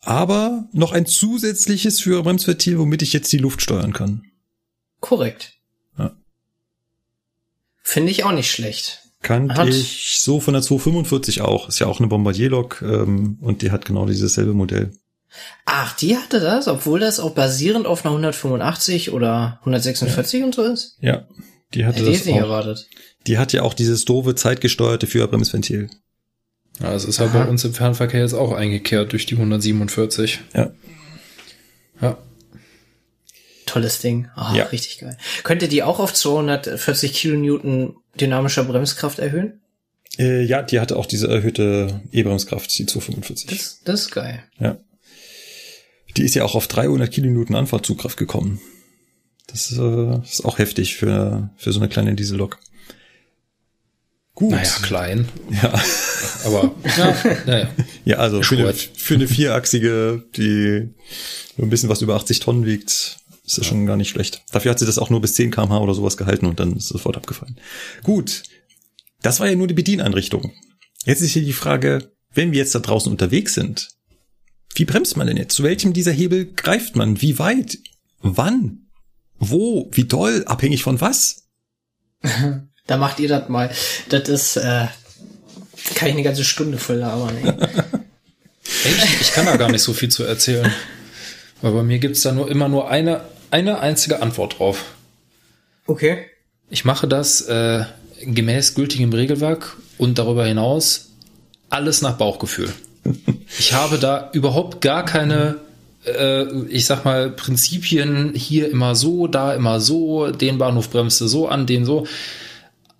[0.00, 4.25] aber noch ein zusätzliches Führerbremsventil, womit ich jetzt die Luft steuern kann.
[5.00, 5.54] Korrekt.
[5.98, 6.12] Ja.
[7.82, 9.00] Finde ich auch nicht schlecht.
[9.22, 11.68] Kannte Hat- ich so von der 245 auch.
[11.68, 14.90] Ist ja auch eine Bombardier-Lok ähm, und die hat genau dieses selbe Modell.
[15.64, 20.62] Ach, die hatte das, obwohl das auch basierend auf einer 185 oder 146 und so
[20.62, 20.96] ist?
[21.00, 21.26] Ja,
[21.74, 22.40] die hatte Hätte ich das nicht auch.
[22.44, 22.86] erwartet.
[23.26, 25.90] Die hat ja auch dieses doofe zeitgesteuerte Führerbremsventil.
[26.80, 27.44] Ja, es ist halt Aha.
[27.44, 30.40] bei uns im Fernverkehr jetzt auch eingekehrt durch die 147.
[30.54, 30.70] Ja.
[32.00, 32.18] Ja.
[33.76, 34.28] Tolles Ding.
[34.36, 34.64] Ah, Ja.
[34.64, 35.18] richtig geil.
[35.44, 39.60] Könnte die auch auf 240 Kilonewton dynamischer Bremskraft erhöhen?
[40.18, 43.50] Äh, ja, die hatte auch diese erhöhte E-Bremskraft, die 245.
[43.50, 44.42] Das, das ist geil.
[44.58, 44.78] Ja.
[46.16, 48.60] Die ist ja auch auf 300 Kilonewton Anfahrtzugkraft gekommen.
[49.46, 52.58] Das äh, ist auch heftig für, für so eine kleine Diesellok.
[54.34, 54.50] Gut.
[54.52, 55.28] Naja, klein.
[55.62, 55.72] Ja.
[56.44, 57.16] Aber ja,
[57.46, 57.68] naja.
[58.04, 60.88] Ja, also für eine, für eine vierachsige, die
[61.56, 64.42] nur ein bisschen was über 80 Tonnen wiegt, ist das schon gar nicht schlecht.
[64.50, 66.84] Dafür hat sie das auch nur bis 10 kmh oder sowas gehalten und dann ist
[66.84, 67.58] es sofort abgefallen.
[68.02, 68.42] Gut.
[69.22, 70.52] Das war ja nur die Bedieneinrichtung.
[71.04, 73.90] Jetzt ist hier die Frage, wenn wir jetzt da draußen unterwegs sind,
[74.74, 75.54] wie bremst man denn jetzt?
[75.54, 77.22] Zu welchem dieser Hebel greift man?
[77.22, 77.78] Wie weit?
[78.20, 78.88] Wann?
[79.38, 79.88] Wo?
[79.92, 80.44] Wie doll?
[80.46, 81.48] Abhängig von was?
[82.88, 83.68] Da macht ihr das mal.
[84.10, 84.86] Das ist, äh,
[85.96, 87.36] kann ich eine ganze Stunde voll labern.
[88.84, 89.20] Echt?
[89.20, 90.72] Ich kann da gar nicht so viel zu erzählen.
[91.62, 93.22] Weil bei mir gibt's da nur immer nur eine,
[93.56, 94.84] eine einzige Antwort drauf.
[95.86, 96.26] Okay.
[96.68, 97.86] Ich mache das äh,
[98.20, 101.12] gemäß gültigem Regelwerk und darüber hinaus
[101.70, 102.72] alles nach Bauchgefühl.
[103.58, 105.58] Ich habe da überhaupt gar keine,
[106.04, 111.28] äh, ich sag mal, Prinzipien, hier immer so, da immer so, den Bahnhof bremst du
[111.28, 112.06] so an, den so.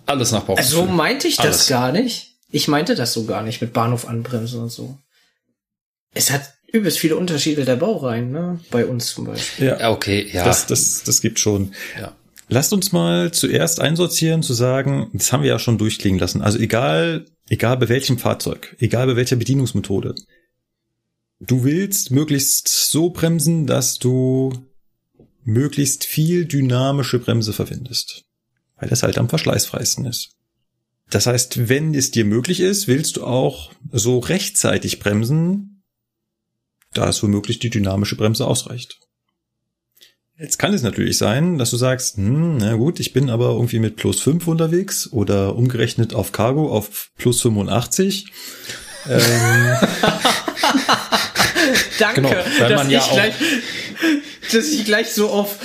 [0.06, 0.78] Alles nach Bauchgefühl.
[0.78, 1.66] Also so meinte ich das Alles.
[1.66, 2.36] gar nicht.
[2.48, 4.96] Ich meinte das so gar nicht mit Bahnhof anbremsen und so.
[6.14, 8.60] Es hat übelst viele Unterschiede der Baureihen, ne?
[8.70, 9.66] Bei uns zum Beispiel.
[9.66, 10.44] Ja, okay, ja.
[10.44, 11.72] Das, das, das gibt schon.
[11.98, 12.14] ja.
[12.48, 16.42] Lasst uns mal zuerst einsortieren, zu sagen, das haben wir ja schon durchklingen lassen.
[16.42, 20.14] Also egal, egal bei welchem Fahrzeug, egal bei welcher Bedienungsmethode.
[21.40, 24.52] Du willst möglichst so bremsen, dass du
[25.42, 28.24] möglichst viel dynamische Bremse verwendest.
[28.76, 30.30] Weil das halt am verschleißfreisten ist.
[31.10, 35.75] Das heißt, wenn es dir möglich ist, willst du auch so rechtzeitig bremsen,
[36.98, 38.98] da es womöglich die dynamische Bremse ausreicht.
[40.38, 43.78] Jetzt kann es natürlich sein, dass du sagst, hm, na gut, ich bin aber irgendwie
[43.78, 48.26] mit plus 5 unterwegs oder umgerechnet auf Cargo auf plus 85.
[49.08, 49.20] ähm,
[51.98, 52.34] Danke, Genau,
[52.68, 53.34] dass, ja ich gleich,
[54.52, 55.58] dass ich gleich so auf,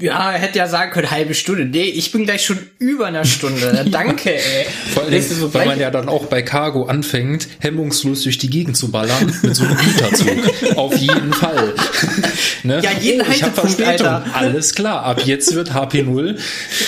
[0.00, 1.64] ja, hätte ja sagen können, halbe Stunde.
[1.64, 3.84] Nee, ich bin gleich schon über einer Stunde.
[3.90, 4.66] Danke, ey.
[4.94, 8.76] Vor allem, so weil man ja dann auch bei Cargo anfängt, hemmungslos durch die Gegend
[8.76, 10.76] zu ballern mit so einem Güterzug.
[10.76, 11.74] Auf jeden Fall.
[12.62, 12.80] ne?
[12.82, 14.06] Ja, jeden ich hab Verspätung.
[14.06, 14.24] Alter.
[14.34, 16.38] Alles klar, ab jetzt wird HP0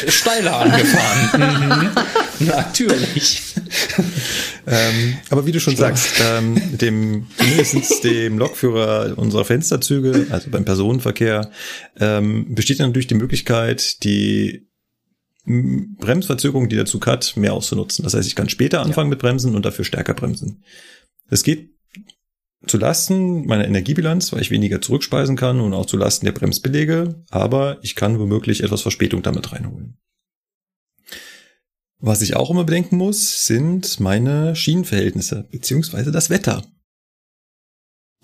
[0.09, 1.41] steiler angefahren.
[1.59, 1.91] mhm.
[2.47, 3.43] Natürlich.
[4.67, 10.65] ähm, aber wie du schon sagst, ähm, dem mindestens dem Lokführer unserer Fensterzüge, also beim
[10.65, 11.51] Personenverkehr,
[11.99, 14.69] ähm, besteht dann natürlich die Möglichkeit, die
[15.45, 18.05] Bremsverzögerung, die der Zug hat, mehr auszunutzen.
[18.05, 20.65] Das heißt, ich kann später anfangen mit Bremsen und dafür stärker bremsen.
[21.29, 21.71] Es geht
[22.67, 27.25] zu Lasten meiner Energiebilanz, weil ich weniger zurückspeisen kann und auch zu Lasten der Bremsbelege,
[27.31, 29.99] aber ich kann womöglich etwas Verspätung damit reinholen.
[32.01, 36.63] Was ich auch immer bedenken muss, sind meine Schienenverhältnisse beziehungsweise das Wetter.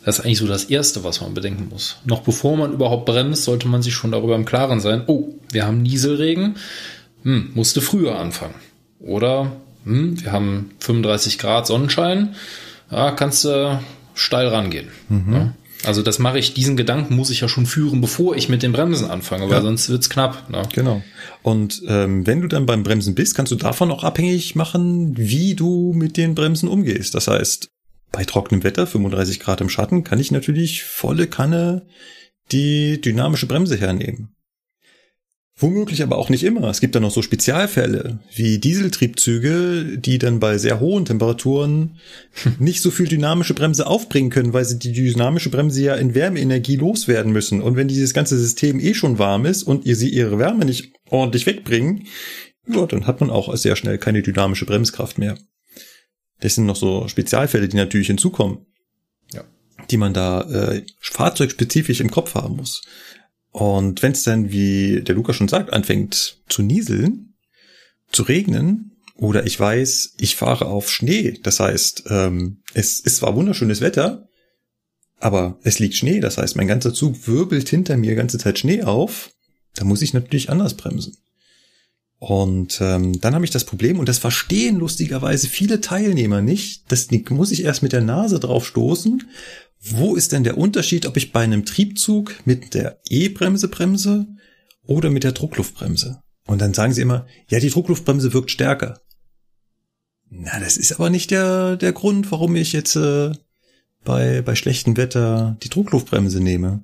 [0.05, 1.97] Das ist eigentlich so das Erste, was man bedenken muss.
[2.05, 5.67] Noch bevor man überhaupt bremst, sollte man sich schon darüber im Klaren sein, oh, wir
[5.67, 6.57] haben Nieselregen,
[7.23, 8.55] hm, musste früher anfangen.
[9.01, 9.53] Oder,
[9.85, 12.35] hm, wir haben 35 Grad Sonnenschein,
[12.91, 13.81] ja, kannst du
[14.15, 14.89] steil rangehen.
[15.33, 15.55] Ja.
[15.85, 18.73] Also das mache ich, diesen Gedanken muss ich ja schon führen, bevor ich mit den
[18.73, 19.63] Bremsen anfange, weil Ja.
[19.63, 20.49] sonst wird's knapp.
[20.51, 20.63] Ne?
[20.75, 21.03] Genau.
[21.43, 25.55] Und ähm, wenn du dann beim Bremsen bist, kannst du davon auch abhängig machen, wie
[25.55, 27.15] du mit den Bremsen umgehst.
[27.15, 27.69] Das heißt,
[28.13, 31.87] bei trockenem Wetter, 35 Grad im Schatten, kann ich natürlich volle Kanne
[32.53, 34.36] die dynamische Bremse hernehmen.
[35.59, 36.69] Womöglich aber auch nicht immer.
[36.69, 41.99] Es gibt dann noch so Spezialfälle wie Dieseltriebzüge, die dann bei sehr hohen Temperaturen
[42.59, 46.77] nicht so viel dynamische Bremse aufbringen können, weil sie die dynamische Bremse ja in Wärmeenergie
[46.77, 47.63] loswerden müssen.
[47.63, 50.93] Und wenn dieses ganze System eh schon warm ist und ihr sie ihre Wärme nicht
[51.09, 52.07] ordentlich wegbringen,
[52.69, 55.39] ja, dann hat man auch sehr schnell keine dynamische Bremskraft mehr.
[56.41, 58.67] Das sind noch so Spezialfälle, die natürlich hinzukommen.
[59.33, 59.45] Ja.
[59.91, 62.83] Die man da äh, fahrzeugspezifisch im Kopf haben muss.
[63.57, 67.37] Und wenn es dann, wie der Luca schon sagt, anfängt zu nieseln,
[68.13, 73.35] zu regnen, oder ich weiß, ich fahre auf Schnee, das heißt, ähm, es ist zwar
[73.35, 74.29] wunderschönes Wetter,
[75.21, 78.83] aber es liegt Schnee, das heißt, mein ganzer Zug wirbelt hinter mir ganze Zeit Schnee
[78.83, 79.31] auf,
[79.75, 81.17] da muss ich natürlich anders bremsen.
[82.29, 87.07] Und ähm, dann habe ich das Problem, und das verstehen lustigerweise viele Teilnehmer nicht, das
[87.31, 89.23] muss ich erst mit der Nase drauf stoßen.
[89.81, 94.27] Wo ist denn der Unterschied, ob ich bei einem Triebzug mit der E-Bremse bremse
[94.89, 96.19] oder mit der Druckluftbremse?
[96.49, 99.03] Und dann sagen sie immer, ja, die Druckluftbremse wirkt stärker.
[100.29, 103.35] Na, das ist aber nicht der, der Grund, warum ich jetzt äh,
[104.05, 106.83] bei, bei schlechtem Wetter die Druckluftbremse nehme.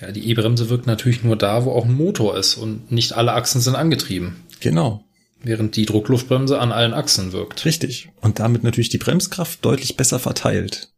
[0.00, 3.34] Ja, die E-Bremse wirkt natürlich nur da, wo auch ein Motor ist und nicht alle
[3.34, 4.34] Achsen sind angetrieben.
[4.60, 5.04] Genau.
[5.42, 7.64] Während die Druckluftbremse an allen Achsen wirkt.
[7.64, 8.10] Richtig.
[8.20, 10.90] Und damit natürlich die Bremskraft deutlich besser verteilt.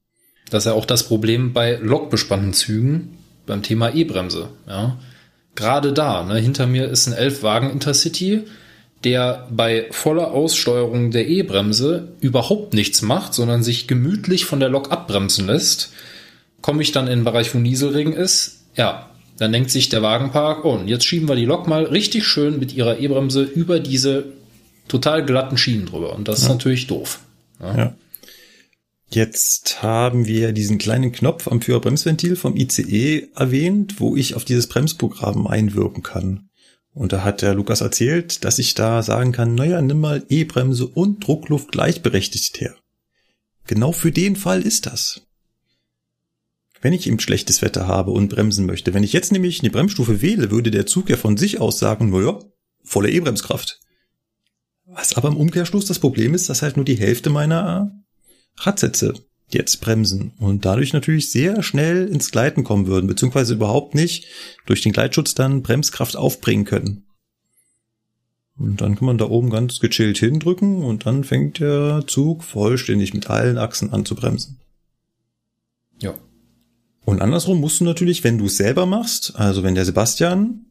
[0.51, 4.51] Das ist ja auch das Problem bei lokbespannten Zügen beim Thema E-Bremse.
[4.69, 4.99] Ja.
[5.55, 8.45] Gerade da, ne, hinter mir ist ein Elfwagen Intercity,
[9.05, 14.93] der bei voller Aussteuerung der E-Bremse überhaupt nichts macht, sondern sich gemütlich von der Lok
[14.93, 15.93] abbremsen lässt.
[16.61, 20.65] Komme ich dann in den Bereich, wo Nieselregen ist, ja, dann denkt sich der Wagenpark,
[20.65, 24.33] oh, und jetzt schieben wir die Lok mal richtig schön mit ihrer E-Bremse über diese
[24.89, 26.15] total glatten Schienen drüber.
[26.15, 26.47] Und das ja.
[26.47, 27.21] ist natürlich doof.
[27.61, 27.77] Ja.
[27.77, 27.97] ja.
[29.11, 34.69] Jetzt haben wir diesen kleinen Knopf am Führerbremsventil vom ICE erwähnt, wo ich auf dieses
[34.69, 36.49] Bremsprogramm einwirken kann.
[36.95, 40.87] Und da hat der Lukas erzählt, dass ich da sagen kann, naja, nimm mal E-Bremse
[40.87, 42.75] und Druckluft gleichberechtigt her.
[43.67, 45.23] Genau für den Fall ist das
[46.83, 48.93] wenn ich eben schlechtes Wetter habe und bremsen möchte.
[48.93, 52.11] Wenn ich jetzt nämlich eine Bremsstufe wähle, würde der Zug ja von sich aus sagen,
[52.11, 52.39] naja,
[52.83, 53.81] volle E-Bremskraft.
[54.85, 57.93] Was aber im Umkehrschluss das Problem ist, dass halt nur die Hälfte meiner
[58.59, 59.15] Radsätze
[59.49, 64.27] jetzt bremsen und dadurch natürlich sehr schnell ins Gleiten kommen würden, beziehungsweise überhaupt nicht
[64.67, 67.07] durch den Gleitschutz dann Bremskraft aufbringen können.
[68.59, 73.15] Und dann kann man da oben ganz gechillt hindrücken und dann fängt der Zug vollständig
[73.15, 74.59] mit allen Achsen an zu bremsen.
[77.05, 80.67] Und andersrum musst du natürlich, wenn du es selber machst, also wenn der Sebastian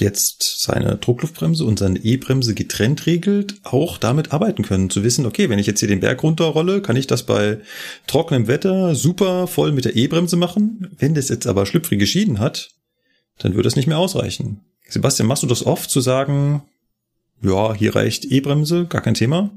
[0.00, 4.90] jetzt seine Druckluftbremse und seine E-Bremse getrennt regelt, auch damit arbeiten können.
[4.90, 7.58] Zu wissen, okay, wenn ich jetzt hier den Berg runterrolle, kann ich das bei
[8.06, 10.88] trockenem Wetter super voll mit der E-Bremse machen.
[10.98, 12.70] Wenn das jetzt aber schlüpfrige Schienen hat,
[13.38, 14.60] dann würde das nicht mehr ausreichen.
[14.88, 16.62] Sebastian, machst du das oft zu sagen,
[17.42, 19.50] ja, hier reicht E-Bremse, gar kein Thema?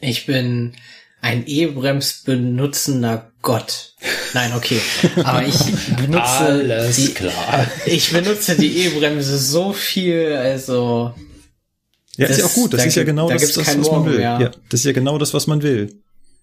[0.00, 0.74] Ich bin
[1.20, 3.94] ein E-Brems benutzender Gott.
[4.34, 4.80] Nein, okay.
[5.24, 5.58] Aber ich
[5.96, 7.66] benutze Alles die, klar.
[7.86, 11.14] Ich benutze die E-Bremse so viel, also.
[12.16, 12.72] Ja, das, ist ja auch gut.
[12.72, 14.20] Das da ist ja genau da das, das was man will.
[14.20, 14.40] Ja.
[14.40, 16.02] ja, das ist ja genau das, was man will.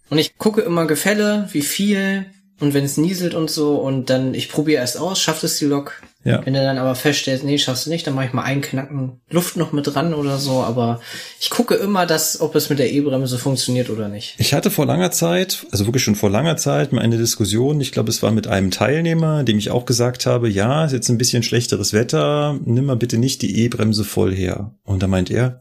[0.10, 2.26] Und ich gucke immer Gefälle, wie viel,
[2.59, 5.65] und wenn es nieselt und so, und dann, ich probiere erst aus, schafft es die
[5.65, 6.01] Lok.
[6.23, 6.45] Ja.
[6.45, 9.19] Wenn du dann aber feststellst, nee, schaffst du nicht, dann mache ich mal einen Knacken
[9.30, 10.63] Luft noch mit dran oder so.
[10.63, 11.01] Aber
[11.41, 14.35] ich gucke immer, dass, ob es mit der E-Bremse funktioniert oder nicht.
[14.38, 17.81] Ich hatte vor langer Zeit, also wirklich schon vor langer Zeit, mal eine Diskussion.
[17.81, 21.09] Ich glaube, es war mit einem Teilnehmer, dem ich auch gesagt habe, ja, ist jetzt
[21.09, 24.75] ein bisschen schlechteres Wetter, nimm mal bitte nicht die E-Bremse voll her.
[24.85, 25.59] Und da meint er,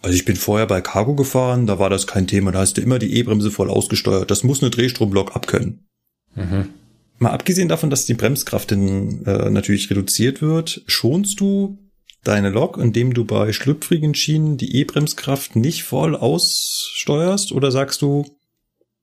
[0.00, 2.80] also ich bin vorher bei Cargo gefahren, da war das kein Thema, da hast du
[2.80, 4.30] immer die E-Bremse voll ausgesteuert.
[4.30, 5.89] Das muss eine Drehstromblock abkönnen.
[6.34, 6.70] Mhm.
[7.18, 11.78] Mal abgesehen davon, dass die Bremskraft in, äh, natürlich reduziert wird, schonst du
[12.24, 18.24] deine Lok, indem du bei schlüpfrigen Schienen die E-Bremskraft nicht voll aussteuerst oder sagst du,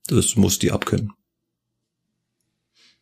[0.07, 1.11] das muss die abkönnen?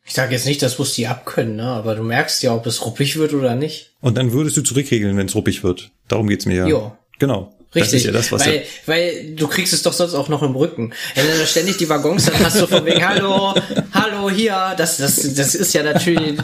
[0.06, 1.66] Ich sage jetzt nicht, das muss die abkönnen, ne?
[1.66, 3.96] aber du merkst ja, ob es ruppig wird oder nicht.
[4.02, 5.92] Und dann würdest du zurückregeln, wenn es ruppig wird.
[6.08, 6.68] Darum geht's mir ja.
[6.68, 6.98] Jo.
[7.18, 7.55] Genau.
[7.76, 10.94] Richtig, ja das, weil, weil du kriegst es doch sonst auch noch im Rücken.
[11.14, 13.54] Wenn du ständig die Waggons dann hast du von wegen, hallo,
[13.94, 16.38] hallo, hier, das, das, das ist ja natürlich,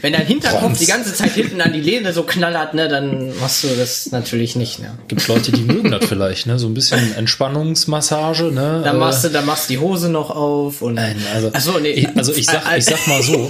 [0.00, 3.64] wenn dein Hinterkopf die ganze Zeit hinten an die Lehne so knallert, ne, dann machst
[3.64, 4.98] du das natürlich nicht, ne.
[5.08, 8.82] Gibt Leute, die mögen das vielleicht, ne, so ein bisschen Entspannungsmassage, ne.
[8.84, 11.78] Dann machst du, dann machst du die Hose noch auf und, Nein, also, Ach so,
[11.78, 11.90] nee.
[11.90, 13.48] Ich, also ich sag, ich sag mal so,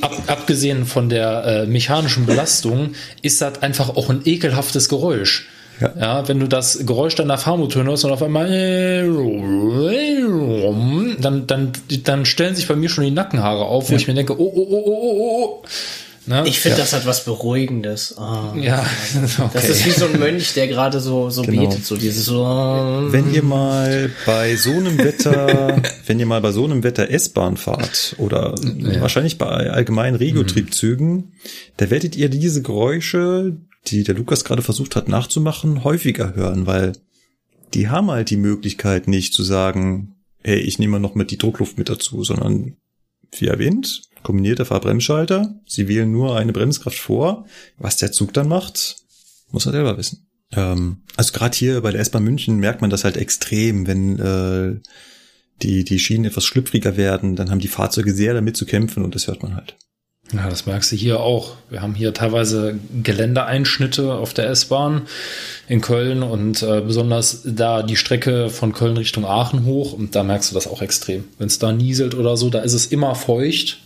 [0.00, 5.48] ab, abgesehen von der äh, mechanischen Belastung, ist das einfach auch ein ekelhaftes Geräusch.
[5.80, 5.92] Ja.
[5.98, 8.48] ja, wenn du das Geräusch deiner Fahrmotoren hörst und auf einmal
[11.20, 11.72] dann, dann,
[12.04, 13.98] dann stellen sich bei mir schon die Nackenhaare auf, wo ja.
[13.98, 15.64] ich mir denke, oh, oh, oh, oh, oh, oh.
[16.26, 16.44] Ne?
[16.46, 16.84] Ich finde, ja.
[16.84, 18.14] das hat was Beruhigendes.
[18.18, 18.84] Oh, ja,
[19.38, 19.50] okay.
[19.52, 21.68] Das ist wie so ein Mönch, der gerade so, so genau.
[21.68, 22.44] betet, so dieses so.
[23.08, 27.56] Wenn ihr mal bei so einem Wetter, wenn ihr mal bei so einem Wetter S-Bahn
[27.56, 29.00] fahrt oder ja.
[29.00, 31.32] wahrscheinlich bei allgemeinen Regiotriebzügen, mhm.
[31.78, 36.92] da werdet ihr diese Geräusche, die der Lukas gerade versucht hat nachzumachen, häufiger hören, weil
[37.74, 41.78] die haben halt die Möglichkeit nicht zu sagen, hey, ich nehme noch mit die Druckluft
[41.78, 42.76] mit dazu, sondern
[43.38, 47.46] wie erwähnt, kombinierter Fahrbremsschalter, sie wählen nur eine Bremskraft vor.
[47.78, 48.96] Was der Zug dann macht,
[49.50, 50.26] muss er selber wissen.
[50.52, 54.80] Ähm, also gerade hier bei der S-Bahn München merkt man das halt extrem, wenn äh,
[55.62, 59.14] die, die Schienen etwas schlüpfriger werden, dann haben die Fahrzeuge sehr damit zu kämpfen und
[59.14, 59.76] das hört man halt.
[60.32, 61.56] Ja, das merkst du hier auch.
[61.70, 65.02] Wir haben hier teilweise Geländeeinschnitte auf der S-Bahn
[65.68, 70.22] in Köln und äh, besonders da die Strecke von Köln Richtung Aachen hoch und da
[70.22, 71.24] merkst du das auch extrem.
[71.38, 73.78] Wenn es da nieselt oder so, da ist es immer feucht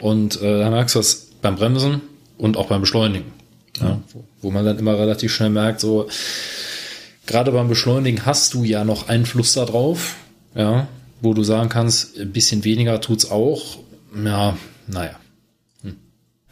[0.00, 2.00] und äh, da merkst du das beim Bremsen
[2.38, 3.32] und auch beim Beschleunigen.
[3.80, 6.08] Ja, wo, wo man dann immer relativ schnell merkt, so
[7.26, 10.16] gerade beim Beschleunigen hast du ja noch Einfluss darauf,
[10.54, 10.88] ja,
[11.20, 13.78] wo du sagen kannst, ein bisschen weniger tut's auch.
[14.24, 14.56] Ja,
[14.88, 15.21] naja.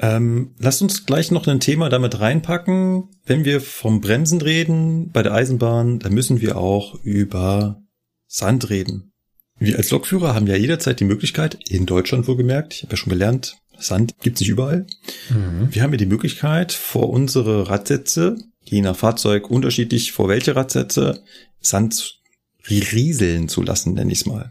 [0.03, 3.09] Ähm, lasst uns gleich noch ein Thema damit reinpacken.
[3.27, 7.83] Wenn wir vom Bremsen reden bei der Eisenbahn, dann müssen wir auch über
[8.27, 9.13] Sand reden.
[9.59, 13.11] Wir als Lokführer haben ja jederzeit die Möglichkeit, in Deutschland wohlgemerkt, ich habe ja schon
[13.11, 14.87] gelernt, Sand gibt's nicht überall.
[15.29, 15.69] Mhm.
[15.71, 21.23] Wir haben ja die Möglichkeit, vor unsere Radsätze, je nach Fahrzeug unterschiedlich vor welche Radsätze,
[21.61, 22.21] Sand
[22.71, 24.51] rieseln zu lassen, nenne ich es mal.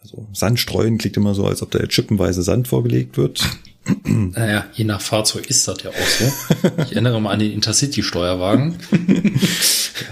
[0.00, 3.42] Also Sand streuen klingt immer so, als ob da jetzt chippenweise Sand vorgelegt wird.
[4.04, 6.72] Naja, je nach Fahrzeug ist das ja auch so.
[6.84, 8.78] Ich erinnere mal an den Intercity-Steuerwagen.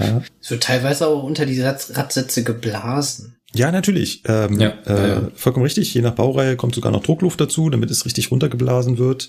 [0.00, 0.22] ja.
[0.40, 3.36] Es wird teilweise auch unter die Radsätze geblasen.
[3.54, 4.22] Ja, natürlich.
[4.26, 5.30] Ähm, ja, äh, ja.
[5.34, 5.92] Vollkommen richtig.
[5.94, 9.28] Je nach Baureihe kommt sogar noch Druckluft dazu, damit es richtig runtergeblasen wird.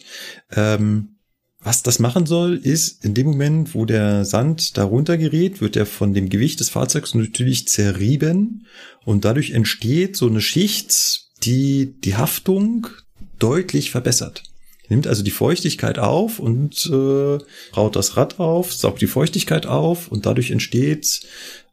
[0.51, 1.17] Ähm,
[1.59, 5.85] was das machen soll, ist, in dem Moment, wo der Sand darunter gerät, wird er
[5.85, 8.67] von dem Gewicht des Fahrzeugs natürlich zerrieben
[9.05, 12.87] und dadurch entsteht so eine Schicht, die die Haftung
[13.39, 14.43] deutlich verbessert.
[14.89, 17.37] Nimmt also die Feuchtigkeit auf und äh,
[17.75, 21.27] raut das Rad auf, saugt die Feuchtigkeit auf und dadurch entsteht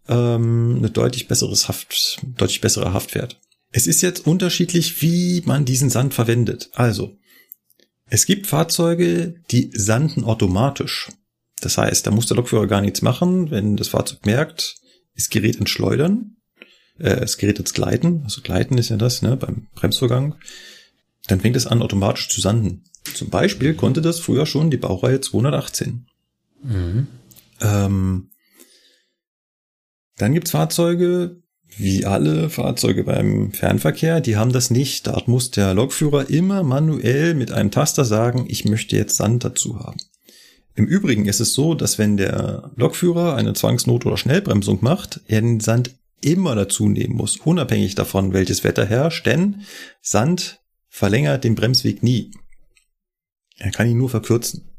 [0.09, 3.41] ähm, eine deutlich besseres Haft, deutlich bessere Haftwert.
[3.71, 6.71] Es ist jetzt unterschiedlich, wie man diesen Sand verwendet.
[6.75, 7.17] Also,
[8.07, 11.09] es gibt Fahrzeuge, die sanden automatisch.
[11.61, 14.77] Das heißt, da muss der Lokführer gar nichts machen, wenn das Fahrzeug merkt,
[15.15, 16.37] es gerät ins Schleudern,
[16.99, 20.35] äh, es gerät ins Gleiten, also Gleiten ist ja das, ne, beim Bremsvorgang
[21.27, 22.85] dann fängt es an, automatisch zu sanden.
[23.15, 26.07] Zum Beispiel konnte das früher schon die Baureihe 218.
[26.63, 27.07] Mhm.
[27.61, 28.31] Ähm,
[30.17, 31.43] dann gibt's Fahrzeuge,
[31.77, 35.07] wie alle Fahrzeuge beim Fernverkehr, die haben das nicht.
[35.07, 39.81] Dort muss der Lokführer immer manuell mit einem Taster sagen, ich möchte jetzt Sand dazu
[39.81, 39.99] haben.
[40.77, 45.41] Im Übrigen ist es so, dass wenn der Lokführer eine Zwangsnot- oder Schnellbremsung macht, er
[45.41, 49.63] den Sand immer dazu nehmen muss, unabhängig davon, welches Wetter herrscht, denn
[50.01, 50.61] Sand
[50.95, 52.31] verlängert den Bremsweg nie.
[53.59, 54.71] Er kann ihn nur verkürzen.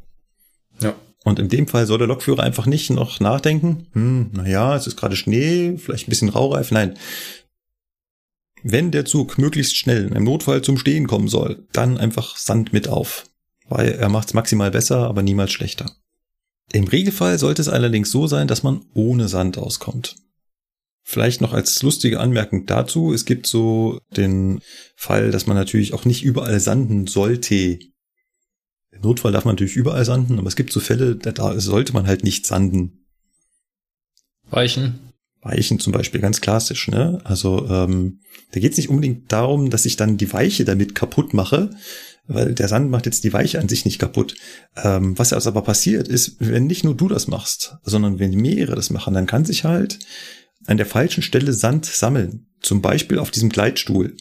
[0.79, 0.95] Ja.
[1.25, 4.95] Und in dem Fall soll der Lokführer einfach nicht noch nachdenken, hm, naja, es ist
[4.95, 6.71] gerade Schnee, vielleicht ein bisschen raureif.
[6.71, 6.97] Nein.
[8.63, 12.87] Wenn der Zug möglichst schnell im Notfall zum Stehen kommen soll, dann einfach Sand mit
[12.87, 13.25] auf.
[13.67, 15.91] Weil er macht es maximal besser, aber niemals schlechter.
[16.71, 20.15] Im Regelfall sollte es allerdings so sein, dass man ohne Sand auskommt.
[21.07, 24.59] Vielleicht noch als lustige Anmerkung dazu, es gibt so den
[24.95, 27.77] Fall, dass man natürlich auch nicht überall sanden sollte.
[28.91, 32.07] Im Notfall darf man natürlich überall sanden, aber es gibt so Fälle, da sollte man
[32.07, 33.05] halt nicht sanden.
[34.49, 34.99] Weichen.
[35.41, 37.21] Weichen zum Beispiel, ganz klassisch, ne?
[37.23, 38.21] Also ähm,
[38.51, 41.69] da geht es nicht unbedingt darum, dass ich dann die Weiche damit kaputt mache,
[42.25, 44.33] weil der Sand macht jetzt die Weiche an sich nicht kaputt.
[44.75, 48.89] Ähm, was aber passiert ist, wenn nicht nur du das machst, sondern wenn mehrere das
[48.89, 49.99] machen, dann kann sich halt
[50.67, 52.47] an der falschen Stelle Sand sammeln.
[52.61, 54.15] Zum Beispiel auf diesem Gleitstuhl.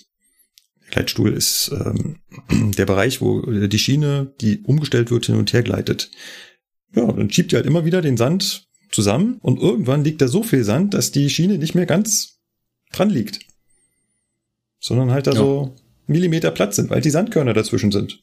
[0.83, 2.17] Der Gleitstuhl ist ähm,
[2.77, 6.11] der Bereich, wo die Schiene, die umgestellt wird, hin und her gleitet.
[6.95, 10.43] Ja, dann schiebt ihr halt immer wieder den Sand zusammen und irgendwann liegt da so
[10.43, 12.39] viel Sand, dass die Schiene nicht mehr ganz
[12.93, 13.41] dran liegt.
[14.79, 15.37] Sondern halt da ja.
[15.37, 15.75] so
[16.07, 18.21] Millimeter Platz sind, weil die Sandkörner dazwischen sind.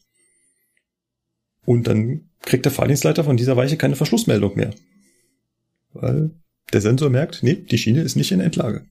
[1.66, 4.74] Und dann kriegt der Fahrdienstleiter von dieser Weiche keine Verschlussmeldung mehr.
[5.94, 6.32] Weil
[6.74, 8.86] der Sensor merkt, nee, die Schiene ist nicht in Endlage.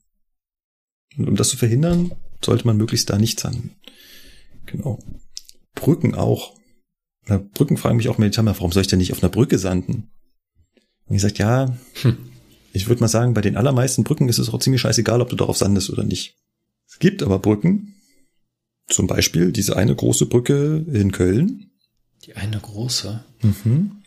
[1.17, 2.13] Und um das zu verhindern,
[2.45, 3.77] sollte man möglichst da nicht sanden.
[4.67, 4.99] Genau.
[5.75, 6.57] Brücken auch.
[7.27, 10.11] Na, Brücken fragen mich auch Militär, warum soll ich denn nicht auf einer Brücke sanden?
[11.07, 12.17] Und ich sagt, ja, hm.
[12.73, 15.37] ich würde mal sagen, bei den allermeisten Brücken ist es auch ziemlich scheißegal, ob du
[15.37, 16.37] darauf sandest oder nicht.
[16.89, 17.95] Es gibt aber Brücken,
[18.89, 21.71] zum Beispiel diese eine große Brücke in Köln.
[22.25, 23.25] Die eine große?
[23.43, 24.03] Mhm.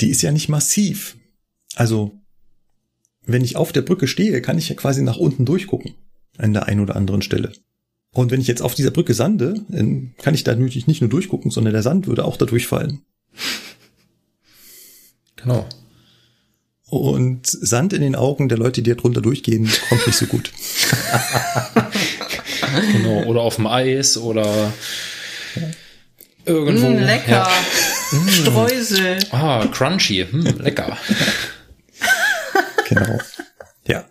[0.00, 1.16] Die ist ja nicht massiv.
[1.74, 2.19] Also
[3.32, 5.94] wenn ich auf der Brücke stehe, kann ich ja quasi nach unten durchgucken
[6.38, 7.52] an der einen oder anderen Stelle.
[8.12, 11.10] Und wenn ich jetzt auf dieser Brücke sande, dann kann ich da natürlich nicht nur
[11.10, 13.02] durchgucken, sondern der Sand würde auch da durchfallen.
[15.36, 15.66] Genau.
[16.88, 20.52] Und Sand in den Augen der Leute, die da drunter durchgehen, kommt nicht so gut.
[22.92, 24.72] genau, oder auf dem Eis oder
[26.44, 26.88] irgendwo.
[26.88, 27.30] Mm, lecker.
[27.30, 27.50] Ja.
[28.28, 29.18] Streusel.
[29.30, 30.26] Ah, crunchy.
[30.28, 30.96] Hm, lecker.
[32.90, 33.18] Genau.
[33.86, 34.04] Ja,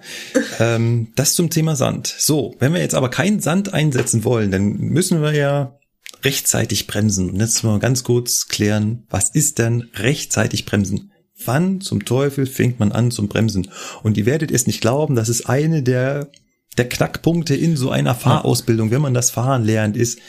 [0.59, 2.13] ähm, das zum Thema Sand.
[2.17, 5.77] So, wenn wir jetzt aber keinen Sand einsetzen wollen, dann müssen wir ja
[6.23, 7.29] rechtzeitig bremsen.
[7.29, 11.11] Und jetzt mal ganz kurz klären, was ist denn rechtzeitig bremsen?
[11.45, 13.69] Wann zum Teufel fängt man an zum Bremsen?
[14.03, 16.31] Und ihr werdet es nicht glauben, das ist eine der,
[16.77, 20.19] der Knackpunkte in so einer Fahrausbildung, wenn man das Fahren lernt, ist,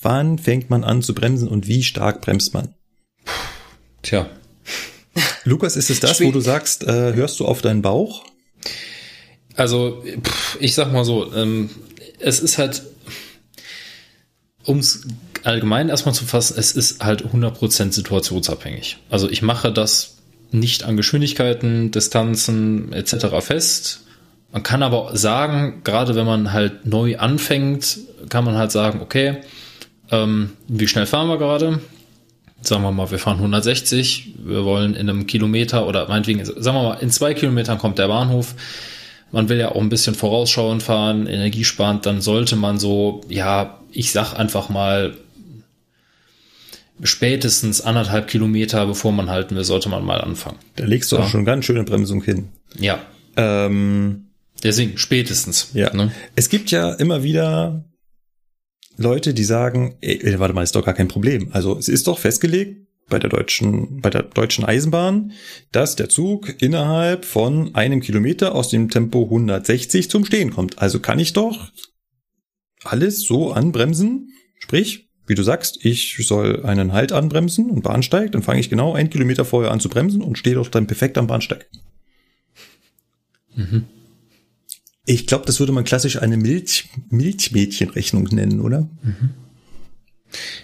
[0.00, 2.74] wann fängt man an zu bremsen und wie stark bremst man?
[4.02, 4.28] Tja.
[5.44, 8.24] Lukas, ist es das, wo du sagst, äh, hörst du auf deinen Bauch?
[9.56, 11.70] Also, pff, ich sag mal so, ähm,
[12.18, 12.82] es ist halt,
[14.64, 15.02] um es
[15.44, 18.98] allgemein erstmal zu fassen, es ist halt 100% situationsabhängig.
[19.10, 20.18] Also ich mache das
[20.50, 23.26] nicht an Geschwindigkeiten, Distanzen etc.
[23.40, 24.00] fest.
[24.52, 27.98] Man kann aber sagen, gerade wenn man halt neu anfängt,
[28.28, 29.38] kann man halt sagen, okay,
[30.10, 31.80] ähm, wie schnell fahren wir gerade?
[32.62, 36.82] Sagen wir mal, wir fahren 160, wir wollen in einem Kilometer oder meinetwegen, sagen wir
[36.84, 38.54] mal, in zwei Kilometern kommt der Bahnhof.
[39.32, 44.12] Man will ja auch ein bisschen vorausschauend fahren, energiesparend, dann sollte man so, ja, ich
[44.12, 45.14] sag einfach mal,
[47.02, 50.58] spätestens anderthalb Kilometer, bevor man halten will, sollte man mal anfangen.
[50.76, 51.22] Da legst du Ja.
[51.22, 52.48] auch schon ganz schöne Bremsung hin.
[52.78, 53.00] Ja,
[53.36, 54.26] Ähm,
[54.62, 55.70] deswegen spätestens.
[55.72, 55.92] ja.
[55.94, 56.12] Ne?
[56.36, 57.82] Es gibt ja immer wieder
[58.96, 61.48] Leute, die sagen, ey, warte mal, ist doch gar kein Problem.
[61.52, 65.32] Also es ist doch festgelegt bei der deutschen, bei der deutschen Eisenbahn,
[65.70, 70.78] dass der Zug innerhalb von einem Kilometer aus dem Tempo 160 zum Stehen kommt.
[70.78, 71.70] Also kann ich doch
[72.84, 74.30] alles so anbremsen.
[74.58, 78.94] Sprich, wie du sagst, ich soll einen Halt anbremsen und Bahnsteig, dann fange ich genau
[78.94, 81.68] einen Kilometer vorher an zu bremsen und stehe doch dann perfekt am Bahnsteig.
[85.04, 88.88] Ich glaube, das würde man klassisch eine Milch, Milchmädchenrechnung nennen, oder?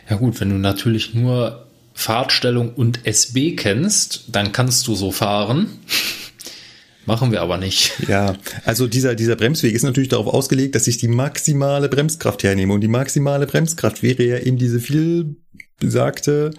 [0.08, 5.68] Ja gut, wenn du natürlich nur Fahrtstellung und SB kennst, dann kannst du so fahren.
[7.06, 7.92] Machen wir aber nicht.
[8.06, 8.36] Ja,
[8.66, 12.74] also dieser, dieser Bremsweg ist natürlich darauf ausgelegt, dass ich die maximale Bremskraft hernehme.
[12.74, 15.36] Und die maximale Bremskraft wäre ja eben diese viel
[15.78, 16.50] besagte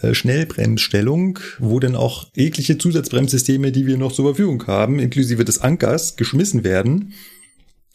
[0.00, 5.60] äh, Schnellbremsstellung, wo dann auch jegliche Zusatzbremssysteme, die wir noch zur Verfügung haben, inklusive des
[5.60, 7.14] Ankers, geschmissen werden.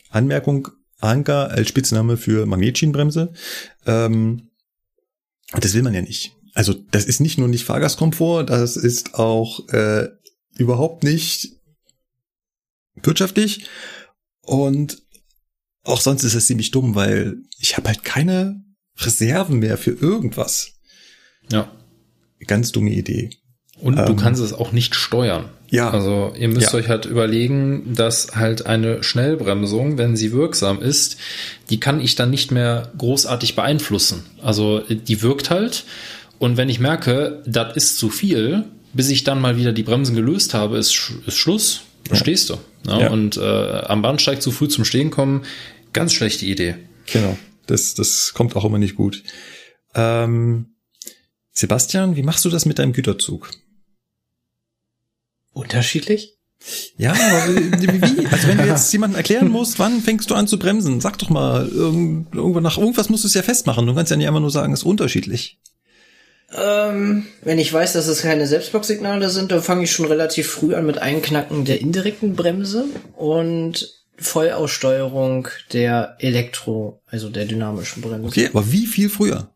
[0.09, 0.69] Anmerkung,
[0.99, 3.33] Anker als Spitzname für Magnetschienenbremse.
[3.85, 4.49] Ähm,
[5.59, 6.33] das will man ja nicht.
[6.53, 10.09] Also das ist nicht nur nicht Fahrgastkomfort, das ist auch äh,
[10.55, 11.53] überhaupt nicht
[12.95, 13.67] wirtschaftlich
[14.41, 15.01] und
[15.83, 18.63] auch sonst ist es ziemlich dumm, weil ich habe halt keine
[18.99, 20.73] Reserven mehr für irgendwas.
[21.51, 21.71] Ja.
[22.47, 23.29] Ganz dumme Idee.
[23.79, 24.15] Und du Ähm.
[24.15, 25.45] kannst es auch nicht steuern.
[25.69, 25.89] Ja.
[25.89, 26.79] Also ihr müsst Ja.
[26.79, 31.17] euch halt überlegen, dass halt eine Schnellbremsung, wenn sie wirksam ist,
[31.69, 34.23] die kann ich dann nicht mehr großartig beeinflussen.
[34.41, 35.85] Also die wirkt halt.
[36.39, 40.15] Und wenn ich merke, das ist zu viel, bis ich dann mal wieder die Bremsen
[40.15, 41.81] gelöst habe, ist, ist Schluss.
[42.09, 42.57] Da stehst du.
[42.85, 43.09] Ja, Ja.
[43.11, 45.43] Und äh, am Bahnsteig zu früh zum Stehen kommen,
[45.93, 46.75] ganz schlechte Idee.
[47.11, 47.37] Genau.
[47.67, 49.23] Das, das kommt auch immer nicht gut.
[49.95, 50.75] Ähm,
[51.51, 53.51] Sebastian, wie machst du das mit deinem Güterzug?
[55.53, 56.37] Unterschiedlich?
[56.95, 58.27] Ja, aber wie?
[58.27, 61.01] Also wenn du jetzt jemandem erklären musst, wann fängst du an zu bremsen?
[61.01, 63.85] Sag doch mal, irgend, irgendwann nach irgendwas musst du es ja festmachen.
[63.87, 65.59] Du kannst ja nicht einfach nur sagen, es ist unterschiedlich.
[66.53, 70.75] Ähm, wenn ich weiß, dass es keine Selbstblock-Signale sind, dann fange ich schon relativ früh
[70.75, 72.85] an mit Einknacken der indirekten Bremse
[73.15, 78.27] und Vollaussteuerung der Elektro, also der dynamischen Bremse.
[78.27, 79.49] Okay, aber wie viel früher?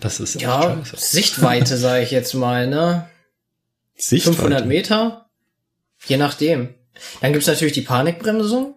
[0.00, 0.96] Das ist Ja, scheiße.
[0.98, 3.08] Sichtweite sage ich jetzt mal, ne?
[3.98, 5.28] 500 Meter?
[6.06, 6.74] Je nachdem.
[7.20, 8.76] Dann gibt's natürlich die Panikbremsung.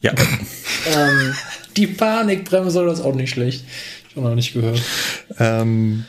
[0.00, 0.12] Ja.
[0.94, 1.34] Ähm,
[1.76, 3.64] Die Panikbremse, das ist auch nicht schlecht.
[4.08, 4.80] Ich habe noch nicht gehört.
[5.38, 6.06] ähm,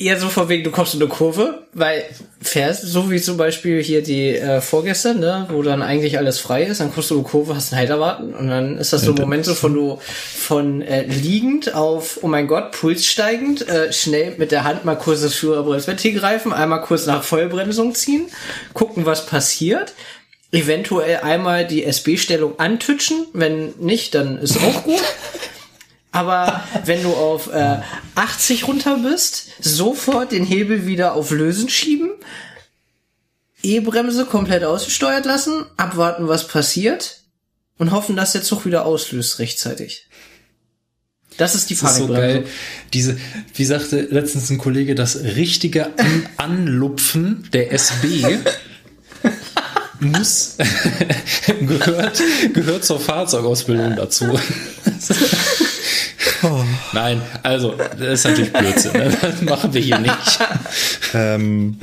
[0.00, 2.04] eher so von wegen, du kommst in eine Kurve, weil
[2.40, 6.64] fährst, so wie zum Beispiel hier die äh, vorgestern, ne, wo dann eigentlich alles frei
[6.64, 9.02] ist, dann kommst du in eine Kurve, hast einen Halt erwarten und dann ist das
[9.02, 14.36] so Momente von du von äh, liegend auf, oh mein Gott, Puls steigend, äh, schnell
[14.38, 18.28] mit der Hand mal kurz das Führerbremsventil greifen, einmal kurz nach Vollbremsung ziehen,
[18.72, 19.92] gucken, was passiert.
[20.52, 24.98] Eventuell einmal die SB-Stellung antütschen, wenn nicht, dann ist auch gut.
[26.12, 27.78] Aber wenn du auf äh,
[28.16, 32.10] 80 runter bist, sofort den Hebel wieder auf Lösen schieben,
[33.62, 37.20] E-Bremse komplett ausgesteuert lassen, abwarten, was passiert
[37.78, 40.06] und hoffen, dass der Zug wieder auslöst rechtzeitig.
[41.36, 42.44] Das ist die Das ist so geil.
[42.92, 43.16] Diese,
[43.54, 48.38] wie sagte letztens ein Kollege, das richtige An Anlupfen der SB
[50.00, 50.56] muss
[51.60, 52.22] gehört,
[52.54, 54.26] gehört zur Fahrzeugausbildung dazu.
[56.92, 58.92] Nein, also das ist natürlich Blödsinn.
[58.92, 59.16] Ne?
[59.20, 60.38] Das machen wir hier nicht.
[61.14, 61.78] ähm,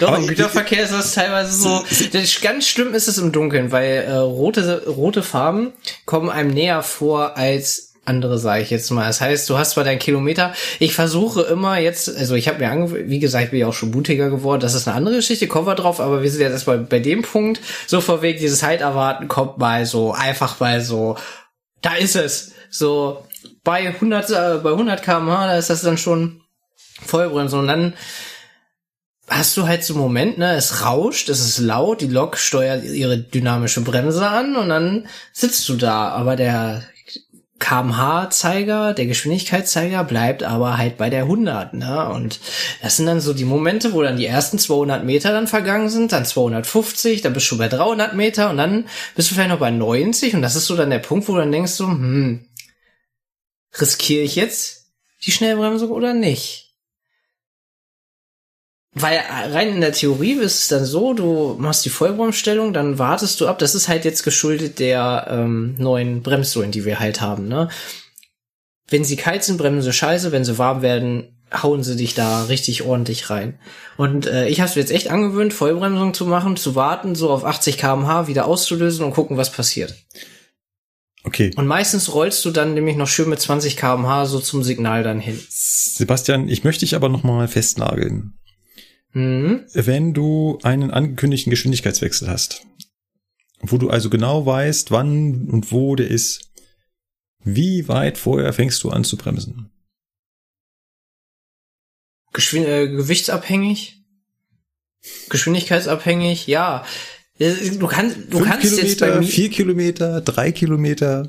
[0.00, 1.84] Doch, im ich- Güterverkehr ist das teilweise so.
[2.12, 5.72] Das, ganz schlimm ist es im Dunkeln, weil äh, rote, rote Farben
[6.04, 9.06] kommen einem näher vor als andere, sage ich jetzt mal.
[9.06, 10.52] Das heißt, du hast zwar deinen Kilometer.
[10.78, 13.74] Ich versuche immer jetzt, also ich habe mir angewöhnt, wie gesagt, ich bin ja auch
[13.74, 14.60] schon mutiger geworden.
[14.60, 15.98] Das ist eine andere Geschichte, kommen wir drauf.
[16.00, 18.38] Aber wir sind jetzt erstmal bei dem Punkt so vorweg.
[18.38, 21.16] Dieses Heiterwarten kommt mal so einfach mal so.
[21.82, 22.52] Da ist es.
[22.70, 23.24] So
[23.64, 26.42] bei 100 äh, bei 100 km/h, da ist das dann schon
[27.04, 27.94] Vollbremse und dann
[29.28, 32.84] hast du halt so einen Moment, ne, es rauscht, es ist laut, die Lok steuert
[32.84, 36.82] ihre dynamische Bremse an und dann sitzt du da, aber der
[37.58, 42.08] kmh-Zeiger, der Geschwindigkeitszeiger bleibt aber halt bei der 100, ne?
[42.10, 42.38] Und
[42.82, 46.12] das sind dann so die Momente, wo dann die ersten 200 Meter dann vergangen sind,
[46.12, 49.70] dann 250, dann bist du bei 300 Meter und dann bist du vielleicht noch bei
[49.70, 52.44] 90 und das ist so dann der Punkt, wo du dann denkst so, hm,
[53.80, 54.86] riskiere ich jetzt
[55.24, 56.66] die Schnellbremse oder nicht?
[58.98, 59.20] Weil
[59.52, 63.46] rein in der Theorie ist es dann so, du machst die Vollbremsstellung, dann wartest du
[63.46, 63.58] ab.
[63.58, 67.46] Das ist halt jetzt geschuldet der ähm, neuen Bremssohlen, die wir halt haben.
[67.46, 67.68] Ne?
[68.88, 70.32] Wenn sie kalt sind, bremsen sie scheiße.
[70.32, 73.58] Wenn sie warm werden, hauen sie dich da richtig ordentlich rein.
[73.98, 77.44] Und äh, ich habe es jetzt echt angewöhnt, Vollbremsung zu machen, zu warten, so auf
[77.44, 79.94] 80 km/h wieder auszulösen und gucken, was passiert.
[81.26, 81.50] Okay.
[81.56, 85.18] Und meistens rollst du dann nämlich noch schön mit 20 km/h so zum Signal dann
[85.18, 85.36] hin.
[85.48, 88.38] Sebastian, ich möchte dich aber noch mal festnageln.
[89.10, 89.64] Mhm.
[89.72, 92.64] Wenn du einen angekündigten Geschwindigkeitswechsel hast,
[93.60, 96.52] wo du also genau weißt, wann und wo der ist,
[97.42, 99.72] wie weit vorher fängst du an zu bremsen?
[102.32, 104.00] Geschwind äh, gewichtsabhängig?
[105.28, 106.46] Geschwindigkeitsabhängig?
[106.46, 106.84] Ja.
[107.38, 111.26] Du kannst, du Fünf kannst Kilometer, jetzt bei mir vier Kilometer, drei Kilometer,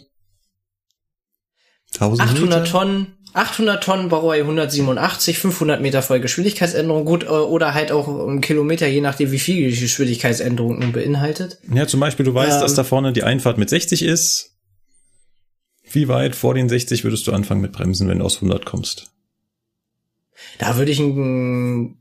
[1.94, 2.64] 1000 800 Meter.
[2.64, 8.40] Tonnen, 800 Tonnen Baureihe 187, 500 Meter voll Geschwindigkeitsänderung, gut, äh, oder halt auch um
[8.40, 11.58] Kilometer, je nachdem, wie viel die Geschwindigkeitsänderung nun beinhaltet.
[11.74, 12.62] Ja, zum Beispiel, du weißt, Ähm.
[12.62, 14.54] dass da vorne die Einfahrt mit 60 ist.
[15.92, 19.12] Wie weit vor den 60 würdest du anfangen mit Bremsen, wenn du aus 100 kommst?
[20.60, 21.98] Da würde ich ein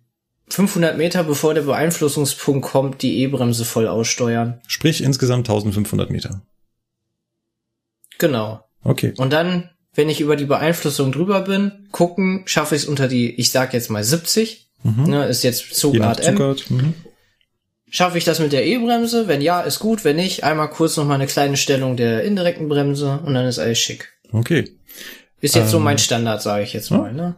[0.49, 4.61] 500 Meter bevor der Beeinflussungspunkt kommt, die E-Bremse voll aussteuern.
[4.69, 6.43] Sprich insgesamt 1500 Meter.
[8.19, 8.65] Genau.
[8.83, 9.13] Okay.
[9.17, 13.35] Und dann, wenn ich über die Beeinflussung drüber bin, gucken, schaffe ich es unter die,
[13.35, 15.75] ich sag jetzt mal 70, ne, ist jetzt Mhm.
[15.75, 16.37] Zugart M.
[16.37, 16.71] Zugart.
[16.71, 16.95] Mhm.
[17.89, 19.27] Schaffe ich das mit der E-Bremse?
[19.29, 20.05] Wenn ja, ist gut.
[20.05, 23.59] Wenn nicht, einmal kurz noch mal eine kleine Stellung der indirekten Bremse und dann ist
[23.59, 24.13] alles schick.
[24.33, 24.71] Okay.
[25.41, 27.13] Ist jetzt so Ähm, mein Standard, sage ich jetzt mal.
[27.13, 27.37] Ne?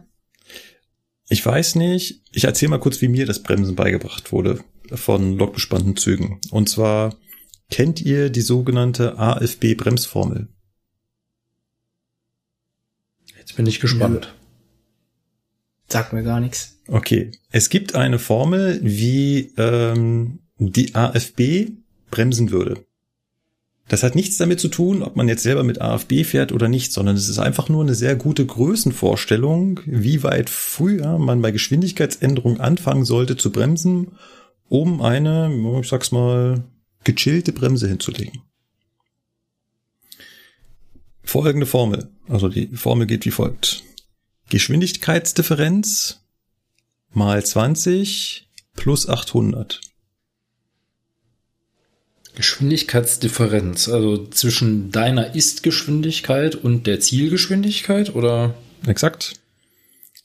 [1.29, 5.95] Ich weiß nicht, ich erzähle mal kurz, wie mir das Bremsen beigebracht wurde von lokbespannten
[5.95, 6.41] Zügen.
[6.49, 7.15] Und zwar
[7.69, 10.47] kennt ihr die sogenannte AFB-Bremsformel?
[13.37, 14.33] Jetzt bin ich gespannt.
[15.87, 16.79] Sagt mir gar nichts.
[16.87, 21.71] Okay, es gibt eine Formel, wie ähm, die AFB
[22.09, 22.85] bremsen würde.
[23.89, 26.93] Das hat nichts damit zu tun, ob man jetzt selber mit AFB fährt oder nicht,
[26.93, 32.59] sondern es ist einfach nur eine sehr gute Größenvorstellung, wie weit früher man bei Geschwindigkeitsänderung
[32.59, 34.11] anfangen sollte zu bremsen,
[34.69, 35.51] um eine,
[35.81, 36.63] ich sag's mal,
[37.03, 38.43] gechillte Bremse hinzulegen.
[41.23, 42.11] Folgende Formel.
[42.27, 43.83] Also die Formel geht wie folgt.
[44.49, 46.21] Geschwindigkeitsdifferenz
[47.11, 49.81] mal 20 plus 800.
[52.39, 58.55] Geschwindigkeitsdifferenz, also zwischen deiner Ist-Geschwindigkeit und der Zielgeschwindigkeit, oder?
[58.87, 59.33] Exakt.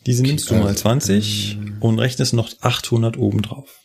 [0.07, 3.81] Diese nimmst du mal also, 20 und rechnest noch 800 obendrauf.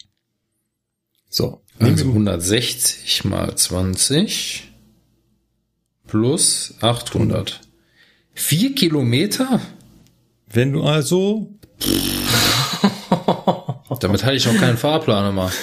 [1.28, 1.64] So.
[1.80, 4.70] nehmen Also wir- 160 mal 20
[6.06, 7.62] plus 800.
[8.36, 9.60] Vier Kilometer?
[10.52, 11.52] Wenn du also,
[14.00, 15.52] Damit hatte ich noch keinen Fahrplan immer.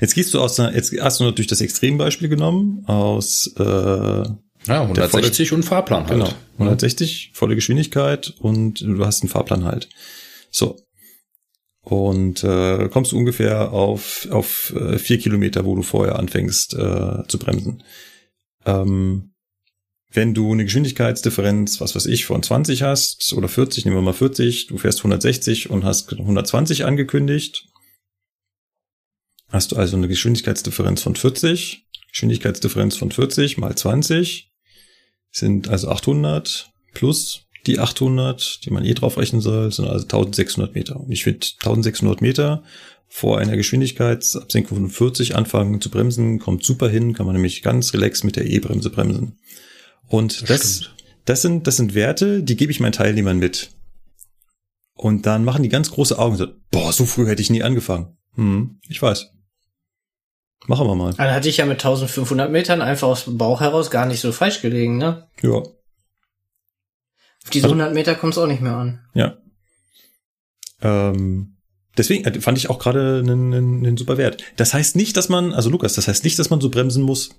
[0.00, 4.82] jetzt gehst du aus einer, jetzt hast du natürlich das Extrembeispiel genommen, aus, äh, Ja,
[4.82, 6.18] 160 und Fahrplan halt.
[6.18, 6.30] Genau.
[6.58, 9.88] 160, volle Geschwindigkeit und du hast einen Fahrplan halt.
[10.50, 10.76] So.
[11.82, 17.22] Und äh, kommst du ungefähr auf, auf äh, vier Kilometer, wo du vorher anfängst äh,
[17.28, 17.82] zu bremsen.
[18.66, 19.32] Ähm,
[20.10, 24.14] wenn du eine Geschwindigkeitsdifferenz, was weiß ich, von 20 hast oder 40, nehmen wir mal
[24.14, 27.67] 40, du fährst 160 und hast 120 angekündigt,
[29.48, 34.50] hast du also eine Geschwindigkeitsdifferenz von 40, Geschwindigkeitsdifferenz von 40 mal 20
[35.30, 40.98] sind also 800 plus die 800, die man eh draufrechnen soll, sind also 1600 Meter.
[40.98, 42.62] Und ich finde 1600 Meter
[43.08, 47.92] vor einer Geschwindigkeitsabsenkung von 40 anfangen zu bremsen, kommt super hin, kann man nämlich ganz
[47.92, 49.38] relax mit der E-Bremse bremsen.
[50.06, 50.94] Und das, stimmt.
[51.24, 53.70] das sind, das sind Werte, die gebe ich meinen Teilnehmern mit.
[54.94, 57.62] Und dann machen die ganz große Augen und sagen, boah, so früh hätte ich nie
[57.62, 58.16] angefangen.
[58.34, 59.30] Hm, ich weiß.
[60.66, 61.14] Machen wir mal.
[61.14, 64.32] Dann hatte ich ja mit 1500 Metern einfach aus dem Bauch heraus gar nicht so
[64.32, 65.28] falsch gelegen, ne?
[65.40, 65.50] Ja.
[65.54, 65.72] Auf
[67.52, 69.00] diese Also- 100 Meter kommt es auch nicht mehr an.
[69.14, 69.36] Ja.
[70.82, 71.56] Ähm,
[71.96, 74.42] deswegen äh, fand ich auch gerade einen, einen, einen super Wert.
[74.56, 77.30] Das heißt nicht, dass man, also Lukas, das heißt nicht, dass man so bremsen muss.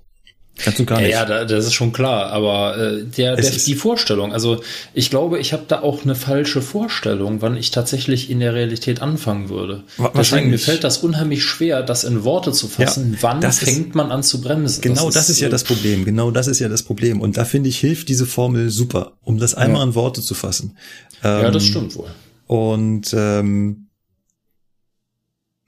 [0.62, 1.12] Ganz und gar Ja, nicht.
[1.14, 4.60] ja, da- das ist schon klar, aber äh, der, der, ist- die Vorstellung, also
[4.92, 9.00] ich glaube, ich habe da auch eine falsche Vorstellung, wann ich tatsächlich in der Realität
[9.00, 9.84] anfangen würde.
[10.14, 13.12] Deswegen mir fällt das unheimlich schwer, das in Worte zu fassen.
[13.14, 14.82] Ja, wann das ist- fängt man an zu bremsen?
[14.82, 16.04] Genau das ist, ja äh, das Problem.
[16.04, 17.22] Genau das ist ja das Problem.
[17.22, 19.86] Und da finde ich, hilft diese Formel super, um das einmal Ja.
[19.88, 20.76] in Worte zu fassen.
[21.22, 22.10] Ja, das Ähm, stimmt wohl.
[22.46, 23.86] Und ähm,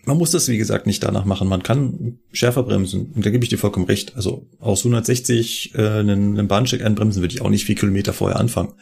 [0.05, 1.49] man muss das, wie gesagt, nicht danach machen.
[1.49, 3.12] Man kann schärfer bremsen.
[3.15, 4.15] Und da gebe ich dir vollkommen recht.
[4.16, 8.39] Also aus 160 äh, einen, einen Bahnsteig einbremsen würde ich auch nicht vier Kilometer vorher
[8.41, 8.73] anfangen.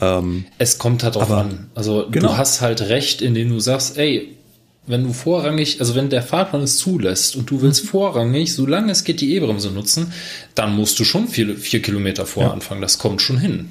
[0.00, 1.70] Ähm, Es kommt halt drauf an.
[1.74, 2.28] Also Genau.
[2.28, 4.36] du hast halt recht, indem du sagst, ey,
[4.86, 9.04] wenn du vorrangig, also wenn der Fahrplan es zulässt und du willst vorrangig, solange es
[9.04, 10.12] geht, die E-Bremse nutzen,
[10.54, 12.54] dann musst du schon vier, vier Kilometer vorher Ja.
[12.54, 12.80] anfangen.
[12.80, 13.68] Das kommt schon hin.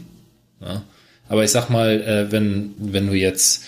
[0.61, 0.83] Ja.
[1.27, 3.63] Aber ich sag mal, äh, wenn, wenn du jetzt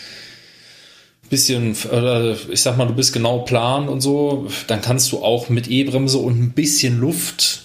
[1.32, 1.76] bisschen,
[2.52, 6.20] ich sag mal, du bist genau plan und so, dann kannst du auch mit E-Bremse
[6.20, 7.64] und ein bisschen Luft,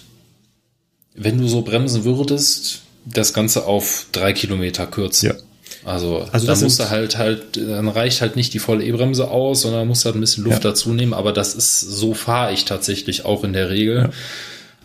[1.13, 5.29] wenn du so bremsen würdest, das Ganze auf drei Kilometer kürzen.
[5.29, 5.35] Ja.
[5.85, 9.29] Also, Also das dann musst du halt halt, dann reicht halt nicht die volle E-Bremse
[9.29, 10.71] aus, sondern musst halt ein bisschen Luft Ja.
[10.71, 11.13] dazu nehmen.
[11.13, 13.97] Aber das ist, so fahre ich tatsächlich auch in der Regel.
[13.97, 14.09] Ja.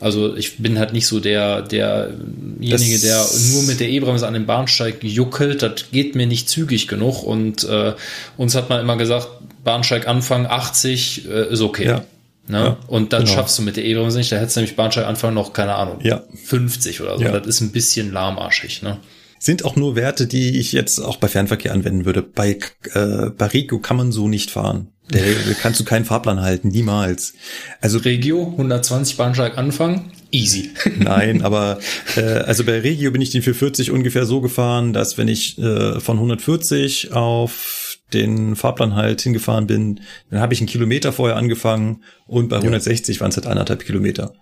[0.02, 4.46] Also ich bin halt nicht so der, derjenige, der nur mit der E-Bremse an den
[4.46, 5.62] Bahnsteig juckelt.
[5.62, 7.22] Das geht mir nicht zügig genug.
[7.22, 7.94] Und äh,
[8.36, 9.28] uns hat man immer gesagt,
[9.62, 11.86] Bahnsteig Anfang 80 äh, ist okay.
[11.86, 12.04] Ja.
[12.48, 12.58] Ne?
[12.58, 13.36] Ja, und dann genau.
[13.36, 14.32] schaffst du mit der E-Bremse nicht.
[14.32, 16.22] Da hättest du nämlich Bahnsteig Anfang noch, keine Ahnung, Ja.
[16.44, 17.24] 50 oder so.
[17.24, 17.38] Ja.
[17.38, 18.82] Das ist ein bisschen lahmarschig.
[18.82, 18.98] Ne?
[19.38, 22.22] sind auch nur Werte, die ich jetzt auch bei Fernverkehr anwenden würde.
[22.22, 22.58] Bei,
[22.94, 24.91] äh, bei Regio kann man so nicht fahren.
[25.08, 25.18] Da
[25.60, 27.34] kannst du keinen Fahrplan halten, niemals.
[27.80, 30.70] Also Regio, 120 Bahnsteig Anfang, easy.
[30.98, 31.80] Nein, aber
[32.16, 36.00] äh, also bei Regio bin ich den 440 ungefähr so gefahren, dass wenn ich äh,
[36.00, 40.00] von 140 auf den Fahrplan halt hingefahren bin,
[40.30, 44.34] dann habe ich einen Kilometer vorher angefangen und bei 160 waren es halt anderthalb Kilometer.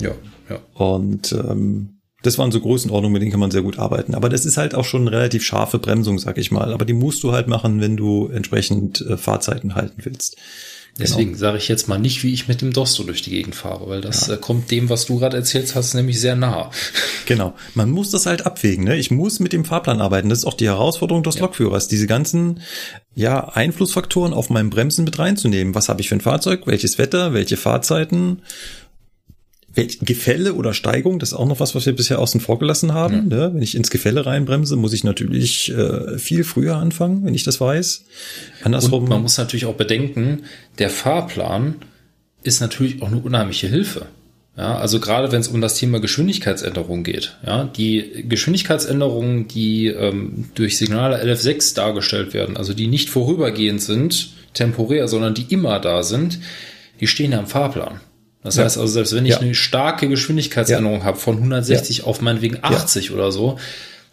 [0.00, 0.12] ja,
[0.48, 0.60] ja.
[0.74, 4.14] Und ähm, das waren so Größenordnungen, mit denen kann man sehr gut arbeiten.
[4.14, 6.72] Aber das ist halt auch schon eine relativ scharfe Bremsung, sag ich mal.
[6.72, 10.36] Aber die musst du halt machen, wenn du entsprechend äh, Fahrzeiten halten willst.
[10.98, 13.88] Deswegen sage ich jetzt mal nicht, wie ich mit dem Dosto durch die Gegend fahre,
[13.88, 16.70] weil das äh, kommt dem, was du gerade erzählt hast, nämlich sehr nah.
[17.26, 17.54] Genau.
[17.74, 18.84] Man muss das halt abwägen.
[18.84, 18.96] Ne?
[18.96, 20.30] Ich muss mit dem Fahrplan arbeiten.
[20.30, 22.62] Das ist auch die Herausforderung des Lokführers, diese ganzen
[23.14, 25.74] ja, Einflussfaktoren auf meinem Bremsen mit reinzunehmen.
[25.74, 26.66] Was habe ich für ein Fahrzeug?
[26.66, 27.34] Welches Wetter?
[27.34, 28.42] Welche Fahrzeiten?
[29.74, 31.18] Gefälle oder Steigung?
[31.18, 33.28] Das ist auch noch was, was wir bisher außen vor gelassen haben.
[33.28, 33.50] Ne?
[33.54, 37.60] Wenn ich ins Gefälle reinbremse, muss ich natürlich äh, viel früher anfangen, wenn ich das
[37.60, 38.04] weiß.
[38.64, 39.04] Andersrum.
[39.04, 40.44] Und man muss natürlich auch bedenken,
[40.78, 41.76] der Fahrplan
[42.42, 44.06] ist natürlich auch eine unheimliche Hilfe.
[44.56, 50.46] Ja, also gerade wenn es um das Thema Geschwindigkeitsänderung geht, ja, die Geschwindigkeitsänderungen, die ähm,
[50.56, 56.02] durch Signale LF6 dargestellt werden, also die nicht vorübergehend sind, temporär, sondern die immer da
[56.02, 56.40] sind,
[56.98, 58.00] die stehen ja im Fahrplan.
[58.42, 58.64] Das Ja.
[58.64, 59.38] heißt also, selbst wenn ich Ja.
[59.40, 63.58] eine starke Geschwindigkeitsänderung habe von 160 auf meinetwegen 80 oder so,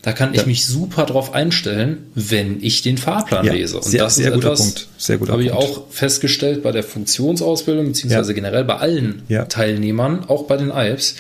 [0.02, 0.46] da kann ich Ja.
[0.48, 3.78] mich super drauf einstellen, wenn ich den Fahrplan Ja, lese.
[3.78, 4.88] Und sehr- das sehr ist guter etwas, Punkt.
[4.98, 8.36] Sehr guter habe ich auch festgestellt bei der Funktionsausbildung, beziehungsweise Ja.
[8.36, 9.46] generell bei allen Ja.
[9.46, 11.16] Teilnehmern, auch bei den Alps,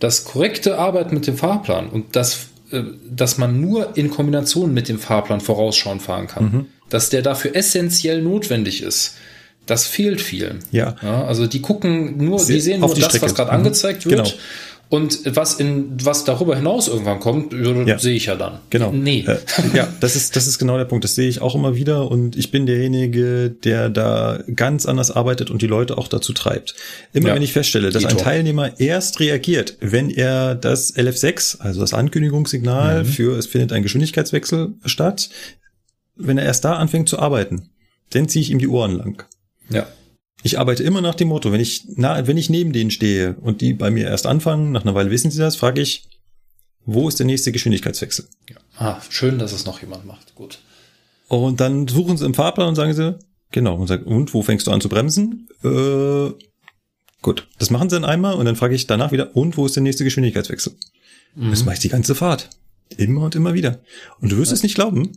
[0.00, 4.88] das korrekte Arbeiten mit dem Fahrplan und das, äh, dass man nur in Kombination mit
[4.88, 6.66] dem Fahrplan vorausschauend fahren kann, Mhm.
[6.90, 9.14] dass der dafür essentiell notwendig ist.
[9.68, 10.58] Das fehlt vielen.
[10.72, 10.96] Ja.
[11.02, 13.26] also die gucken nur, Sehr- die sehen nur die das, Strecke.
[13.26, 13.56] was gerade Mhm.
[13.58, 14.16] angezeigt wird.
[14.16, 14.30] Genau.
[14.90, 17.98] Und was in, was darüber hinaus irgendwann kommt, ja, Ja.
[17.98, 18.60] sehe ich ja dann.
[18.70, 18.90] Genau.
[18.90, 19.22] Nee.
[19.28, 19.36] Äh,
[19.76, 21.04] ja, das ist, das ist genau der Punkt.
[21.04, 25.50] Das sehe ich auch immer wieder und ich bin derjenige, der da ganz anders arbeitet
[25.50, 26.74] und die Leute auch dazu treibt.
[27.12, 27.34] Immer Ja.
[27.34, 28.16] wenn ich feststelle, dass ein.
[28.16, 34.72] Teilnehmer erst reagiert, wenn er das LF6, also das Ankündigungssignal für es findet ein Geschwindigkeitswechsel
[34.86, 35.28] statt,
[36.16, 37.68] wenn er erst da anfängt zu arbeiten,
[38.10, 39.24] dann ziehe ich ihm die Ohren lang.
[39.70, 39.86] Ja.
[40.44, 43.60] Ich arbeite immer nach dem Motto, wenn ich, na, wenn ich neben denen stehe und
[43.60, 46.08] die bei mir erst anfangen, nach einer Weile wissen sie das, frage ich,
[46.84, 48.26] wo ist der nächste Geschwindigkeitswechsel?
[48.76, 50.34] Ah, schön, dass es noch jemand macht.
[50.36, 50.60] Gut.
[51.26, 53.18] Und dann suchen sie im Fahrplan und sagen sie,
[53.50, 55.48] genau, und sagen, und wo fängst du an zu bremsen?
[55.64, 56.30] Äh,
[57.20, 59.76] gut, das machen sie dann einmal und dann frage ich danach wieder, und wo ist
[59.76, 60.72] der nächste Geschwindigkeitswechsel?
[61.34, 61.50] Mhm.
[61.50, 62.48] Das mache ich die ganze Fahrt.
[62.96, 63.80] Immer und immer wieder.
[64.20, 65.12] Und du wirst es nicht glauben.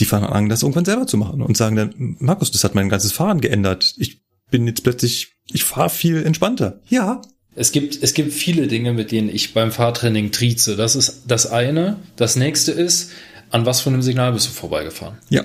[0.00, 2.88] Die fangen an, das irgendwann selber zu machen und sagen dann, Markus, das hat mein
[2.88, 3.94] ganzes Fahren geändert.
[3.96, 6.80] Ich bin jetzt plötzlich, ich fahre viel entspannter.
[6.88, 7.22] Ja,
[7.54, 10.74] Es gibt, es gibt viele Dinge, mit denen ich beim Fahrtraining trieze.
[10.76, 11.96] Das ist das eine.
[12.16, 13.12] Das nächste ist,
[13.50, 15.18] an was für einem Signal bist du vorbeigefahren?
[15.28, 15.44] ja,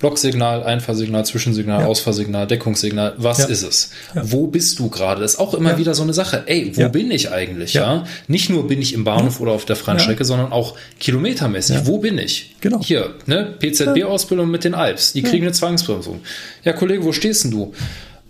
[0.00, 1.86] Blocksignal, Einfahrsignal, Zwischensignal, Ja.
[1.86, 3.44] Ausfahrsignal, Deckungssignal, was Ja.
[3.46, 3.90] ist es?
[4.14, 4.22] Ja.
[4.24, 5.20] Wo bist du gerade?
[5.20, 6.42] Das ist auch immer wieder so eine Sache.
[6.46, 7.74] Ey, wo bin ich eigentlich?
[7.74, 8.04] Ja.
[8.26, 10.00] Nicht nur bin ich im Bahnhof oder auf der freien.
[10.00, 11.80] Strecke, sondern auch kilometermäßig.
[11.84, 12.56] Wo bin ich?
[12.60, 12.80] Genau.
[12.82, 13.54] Hier, ne?
[13.58, 15.12] PZB-Ausbildung mit den Alps.
[15.12, 16.20] Die kriegen eine Zwangsbremsung.
[16.64, 17.72] Ja, Kollege, wo stehst denn du?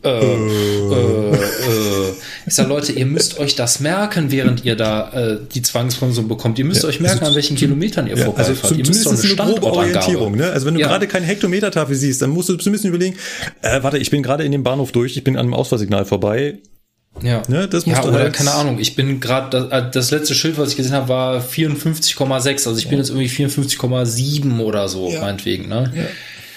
[0.03, 2.13] Äh, äh, äh.
[2.47, 6.59] Ich sag, Leute, ihr müsst euch das merken, während ihr da äh, die Zwangsbremsung bekommt.
[6.59, 8.57] Ihr müsst Ja, euch merken, also an welchen Kilometern ihr Ja, vorbeifahrt.
[8.57, 10.37] also zum, ihr müsst zumindest doch eine grobe Orientierung.
[10.37, 10.51] Ne?
[10.51, 10.89] Also wenn du Ja.
[10.89, 13.17] gerade keine Hektometertafel siehst, dann musst du zumindest überlegen,
[13.63, 16.59] äh, warte, ich bin gerade in dem Bahnhof durch, ich bin an einem Ausfahrsignal vorbei.
[17.23, 20.11] Ja, Ne, das musst ja oder halt- keine Ahnung, ich bin gerade, das, äh, das
[20.13, 24.89] letzte Schild, was ich gesehen habe, war 54,6, also ich bin jetzt irgendwie 54,7 oder
[24.89, 25.21] so, Ja.
[25.21, 25.69] meinetwegen.
[25.69, 25.93] Ne?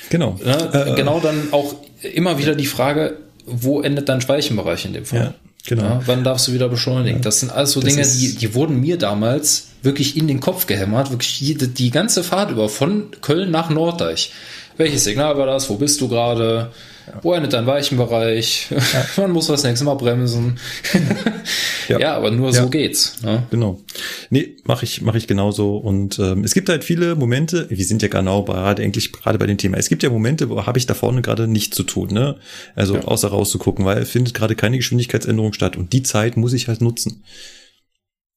[0.09, 0.39] Genau.
[0.43, 0.85] Ne?
[0.91, 1.75] Äh, genau dann auch
[2.13, 5.19] immer wieder die Frage, wo endet dein Speichenbereich in dem Fall?
[5.19, 5.33] Ja,
[5.65, 5.83] genau.
[5.83, 7.21] Ja, wann darfst du wieder beschleunigen?
[7.21, 10.65] Das sind alles so Das Dinge, die, die wurden mir damals wirklich in den Kopf
[10.65, 14.31] gehämmert, wirklich die, die ganze Fahrt über von Köln nach Norddeich.
[14.77, 15.69] Welches Signal war das?
[15.69, 16.71] Wo bist du gerade?
[17.21, 18.67] Wo endet dein Weichenbereich?
[19.15, 20.59] Wann musst du das nächste Mal bremsen?
[21.89, 22.15] Ja.
[22.15, 23.21] aber nur so geht's.
[23.23, 23.43] Ne?
[23.51, 23.81] Genau.
[24.29, 25.75] Nee, mache ich, mach ich genauso.
[25.75, 29.47] Und ähm, es gibt halt viele Momente, wir sind ja genau gerade eigentlich gerade bei
[29.47, 29.77] dem Thema.
[29.77, 32.37] Es gibt ja Momente, wo habe ich da vorne gerade nichts zu tun, ne?
[32.73, 35.75] Also außer rauszugucken, weil findet gerade keine Geschwindigkeitsänderung statt.
[35.75, 37.23] Und die Zeit muss ich halt nutzen.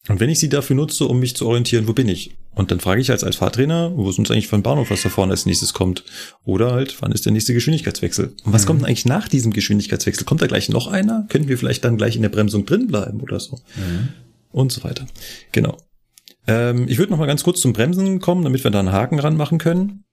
[0.08, 2.36] Und wenn ich sie dafür nutze, um mich zu orientieren, wo bin ich?
[2.57, 5.10] Und dann frage ich als, als Fahrtrainer, wo ist uns eigentlich von Bahnhof, was da
[5.10, 6.05] vorne als nächstes kommt?
[6.44, 8.35] Oder halt, wann ist der nächste Geschwindigkeitswechsel?
[8.44, 10.25] Und was kommt denn eigentlich nach diesem Geschwindigkeitswechsel?
[10.25, 11.26] Kommt da gleich noch einer?
[11.28, 13.60] Könnten wir vielleicht dann gleich in der Bremsung drin bleiben oder so?
[14.52, 15.07] Und so weiter.
[15.52, 15.76] Genau.
[16.47, 19.18] Ähm, ich würde noch mal ganz kurz zum Bremsen kommen, damit wir da einen Haken
[19.18, 20.05] ranmachen können.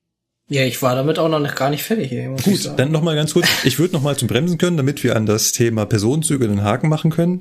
[0.49, 2.11] Ja, ich war damit auch noch gar nicht fertig.
[2.43, 2.75] Gut, sagen.
[2.75, 3.47] dann noch mal ganz kurz.
[3.63, 6.89] Ich würde noch mal zum Bremsen können, damit wir an das Thema Personenzüge einen Haken
[6.89, 7.39] machen können.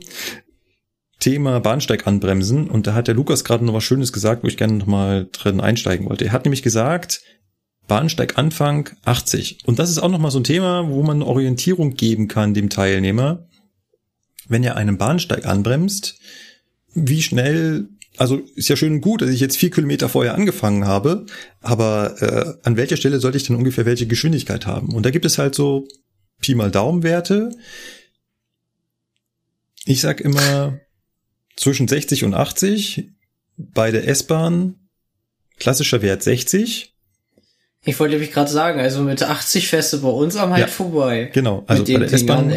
[1.22, 2.68] Thema Bahnsteig anbremsen.
[2.68, 5.28] Und da hat der Lukas gerade noch was Schönes gesagt, wo ich gerne noch mal
[5.30, 6.24] drin einsteigen wollte.
[6.24, 7.22] Er hat nämlich gesagt,
[7.86, 9.60] Bahnsteig Anfang 80.
[9.64, 12.54] Und das ist auch noch mal so ein Thema, wo man eine Orientierung geben kann
[12.54, 13.46] dem Teilnehmer.
[14.48, 16.18] Wenn er einen Bahnsteig anbremst,
[16.92, 20.86] wie schnell, also ist ja schön und gut, dass ich jetzt vier Kilometer vorher angefangen
[20.86, 21.26] habe,
[21.60, 24.92] aber äh, an welcher Stelle sollte ich denn ungefähr welche Geschwindigkeit haben?
[24.92, 25.86] Und da gibt es halt so
[26.40, 27.54] Pi mal Daumenwerte.
[29.84, 30.80] Ich sag immer
[31.62, 33.08] zwischen 60 und 80,
[33.56, 34.74] bei der S-Bahn
[35.58, 36.92] klassischer Wert 60.
[37.84, 40.66] Ich wollte nämlich gerade sagen, also mit 80 fährst du bei uns am halt Ja,
[40.66, 41.30] vorbei.
[41.32, 42.52] Genau, also bei der S-Bahn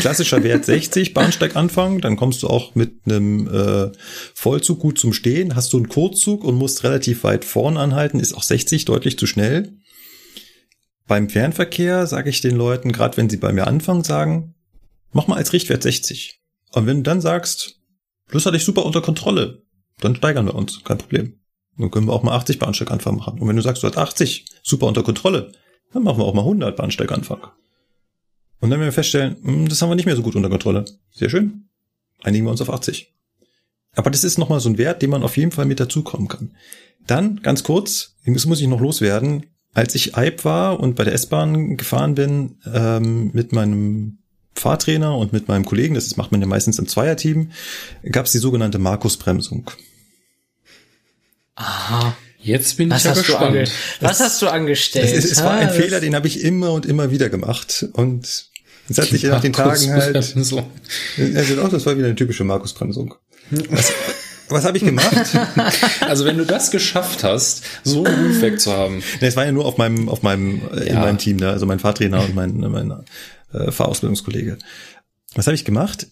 [0.00, 3.92] klassischer Wert 60, Bahnsteig anfangen, dann kommst du auch mit einem äh,
[4.34, 8.34] Vollzug gut zum Stehen, hast du einen Kurzzug und musst relativ weit vorn anhalten, ist
[8.34, 9.72] auch 60 deutlich zu schnell.
[11.06, 14.54] Beim Fernverkehr sage ich den Leuten, gerade wenn sie bei mir anfangen, sagen,
[15.12, 16.40] mach mal als Richtwert 60.
[16.72, 17.79] Und wenn du dann sagst,
[18.32, 19.62] das hatte ich super unter Kontrolle,
[20.00, 21.34] dann steigern wir uns, kein Problem.
[21.76, 23.40] Dann können wir auch mal 80 Bahnsteig Anfang machen.
[23.40, 25.52] Und wenn du sagst, du hast 80 super unter Kontrolle,
[25.92, 27.40] dann machen wir auch mal 100 Bahnsteig Anfang.
[28.60, 30.84] Und dann werden wir feststellen, hm, das haben wir nicht mehr so gut unter Kontrolle.
[31.10, 31.68] Sehr schön.
[32.22, 33.12] Einigen wir uns auf 80.
[33.94, 36.52] Aber das ist nochmal so ein Wert, den man auf jeden Fall mit dazukommen kann.
[37.06, 41.14] Dann, ganz kurz, das muss ich noch loswerden, als ich Eib war und bei der
[41.14, 44.18] S-Bahn gefahren bin, ähm, mit meinem
[44.60, 47.50] Fahrtrainer und mit meinem Kollegen, das macht man ja meistens im Zweierteam,
[48.10, 49.70] gab es die sogenannte Markus-Bremsung.
[51.56, 52.16] Aha.
[52.42, 53.70] Jetzt bin Was ich ja gespannt.
[54.00, 55.04] was hast du angestellt?
[55.12, 57.86] Es, ist, es war ein das- Fehler, den habe ich immer und immer wieder gemacht.
[57.92, 58.24] Und
[58.88, 60.16] es hat sich nach den Tagen halt.
[60.16, 60.62] Also
[61.62, 63.14] auch, das war wieder eine typische Markus-Bremsung.
[63.68, 63.92] Was,
[64.48, 65.10] was habe ich gemacht?
[66.08, 69.64] Also wenn du das geschafft hast, so einen Ruf wegzuhaben, Ne, es war ja nur
[69.66, 71.00] auf meinem, auf meinem, äh, in Ja.
[71.00, 72.92] meinem Team da, also mein Fahrtrainer und mein, mein
[73.52, 74.58] äh, Fahrausbildungskollege.
[75.34, 76.08] Was habe ich gemacht?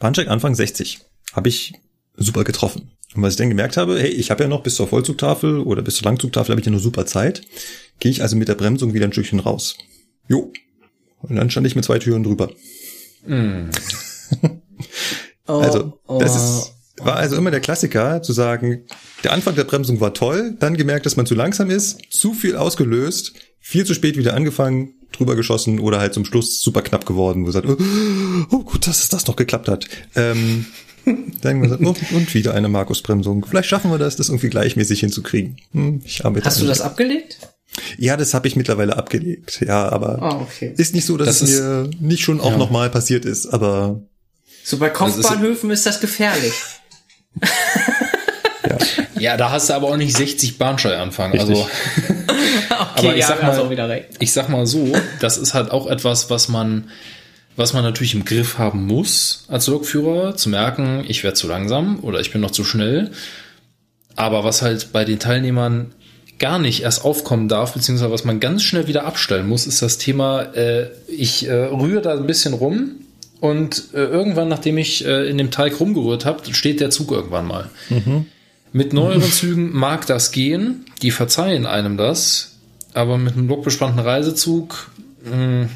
[0.00, 1.00] Bahnsteig Anfang 60.
[1.32, 1.74] Habe ich
[2.16, 2.92] super getroffen.
[3.14, 5.82] Und was ich dann gemerkt habe, hey, ich habe ja noch bis zur Vollzugtafel oder
[5.82, 7.42] bis zur Langzugtafel habe ich ja nur super Zeit.
[7.98, 9.76] Gehe ich also mit der Bremsung wieder ein Stückchen raus.
[10.28, 10.52] Jo.
[11.20, 12.50] Und dann stand ich mit zwei Türen drüber.
[15.48, 16.36] Oh, Also, das oh.
[16.36, 18.84] ist, war also immer der Klassiker, zu sagen,
[19.24, 22.56] der Anfang der Bremsung war toll, dann gemerkt, dass man zu langsam ist, zu viel
[22.56, 27.46] ausgelöst, viel zu spät wieder angefangen, drüber geschossen oder halt zum Schluss super knapp geworden,
[27.46, 27.76] wo sagt, oh,
[28.50, 29.86] oh gut, dass es das noch geklappt hat.
[30.16, 30.66] Ähm,
[31.42, 33.44] dann gesagt, oh, und wieder eine Markus-Bremsung.
[33.48, 35.56] Vielleicht schaffen wir das, das irgendwie gleichmäßig hinzukriegen.
[35.72, 37.38] Hm, ich arbeite Hast du das abgelegt?
[37.96, 39.62] Ja, das habe ich mittlerweile abgelegt.
[39.66, 40.74] Ja, aber Ah, okay.
[40.76, 42.56] ist nicht so, dass Das es ist- mir nicht schon auch Ja.
[42.58, 44.02] nochmal passiert ist, aber
[44.64, 46.52] So bei Kopfbahnhöfen ist das gefährlich.
[48.68, 48.78] ja.
[49.18, 51.38] ja, da hast du aber auch nicht 60 Bahnsteig anfangen.
[51.40, 51.66] Also,
[52.96, 54.08] Okay, aber ich ja, sag mal, auch wieder recht.
[54.18, 56.90] ich sag mal so, das ist halt auch etwas, was man,
[57.56, 62.00] was man natürlich im Griff haben muss als Lokführer, zu merken, ich werde zu langsam
[62.00, 63.10] oder ich bin noch zu schnell.
[64.14, 65.92] Aber was halt bei den Teilnehmern
[66.38, 69.98] gar nicht erst aufkommen darf, beziehungsweise was man ganz schnell wieder abstellen muss, ist das
[69.98, 72.96] Thema, äh, ich äh, rühre da ein bisschen rum
[73.40, 77.46] und äh, irgendwann, nachdem ich äh, in dem Teig rumgerührt habe, steht der Zug irgendwann
[77.46, 77.70] mal.
[77.90, 78.26] Mhm.
[78.72, 82.51] Mit neueren Zügen mag das gehen, die verzeihen einem das,
[82.94, 84.90] aber mit einem blockbespannten Reisezug
[85.24, 85.68] mh,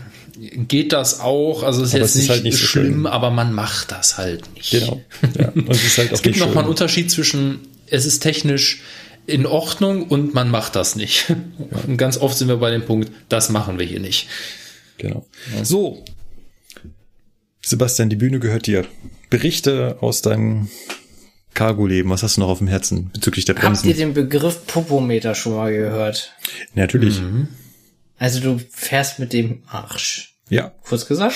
[0.68, 1.62] geht das auch.
[1.62, 3.06] Also es ist Aber jetzt es ist nicht, halt nicht so schlimm, schön.
[3.06, 4.70] aber man macht das halt nicht.
[4.70, 5.00] Genau.
[5.38, 5.52] Ja.
[5.70, 6.70] Es halt Es gibt nicht noch mal einen.
[6.70, 8.82] Unterschied zwischen, es ist technisch
[9.26, 11.32] in Ordnung und man macht das nicht.
[11.86, 14.28] Und ganz oft sind wir bei dem Punkt, das machen wir hier nicht.
[14.98, 15.26] Genau.
[15.62, 16.04] So.
[17.64, 18.84] Sebastian, die Bühne gehört dir.
[19.30, 20.68] Berichte aus deinem
[21.56, 22.10] Cargo-Leben.
[22.10, 23.96] Was hast du noch auf dem Herzen bezüglich der Habt ihr Bremsen?
[23.96, 26.32] den Begriff Popometer schon mal gehört?
[26.74, 27.20] Natürlich.
[28.18, 30.36] Also du fährst mit dem Arsch.
[30.48, 30.72] Ja.
[30.88, 31.34] kurz gesagt.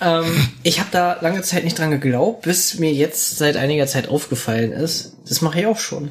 [0.00, 4.08] Ähm, ich habe da lange Zeit nicht dran geglaubt, bis mir jetzt seit einiger Zeit
[4.08, 5.16] aufgefallen ist.
[5.28, 6.10] Das mache ich auch schon.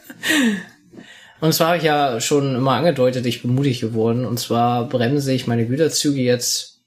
[1.40, 4.26] und zwar habe ich ja schon immer angedeutet, ich bin mutig geworden.
[4.26, 6.80] Und zwar bremse ich meine Güterzüge jetzt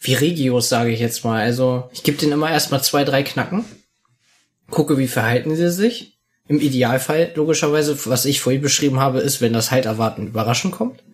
[0.00, 1.40] wie Regios, sage ich jetzt mal.
[1.40, 3.64] Also ich gebe denen immer erstmal zwei, drei Knacken,
[4.72, 6.18] gucke, wie verhalten sie sich.
[6.48, 11.04] Im Idealfall, logischerweise, was ich vorhin beschrieben habe, ist, wenn das halt erwarten überraschend kommt.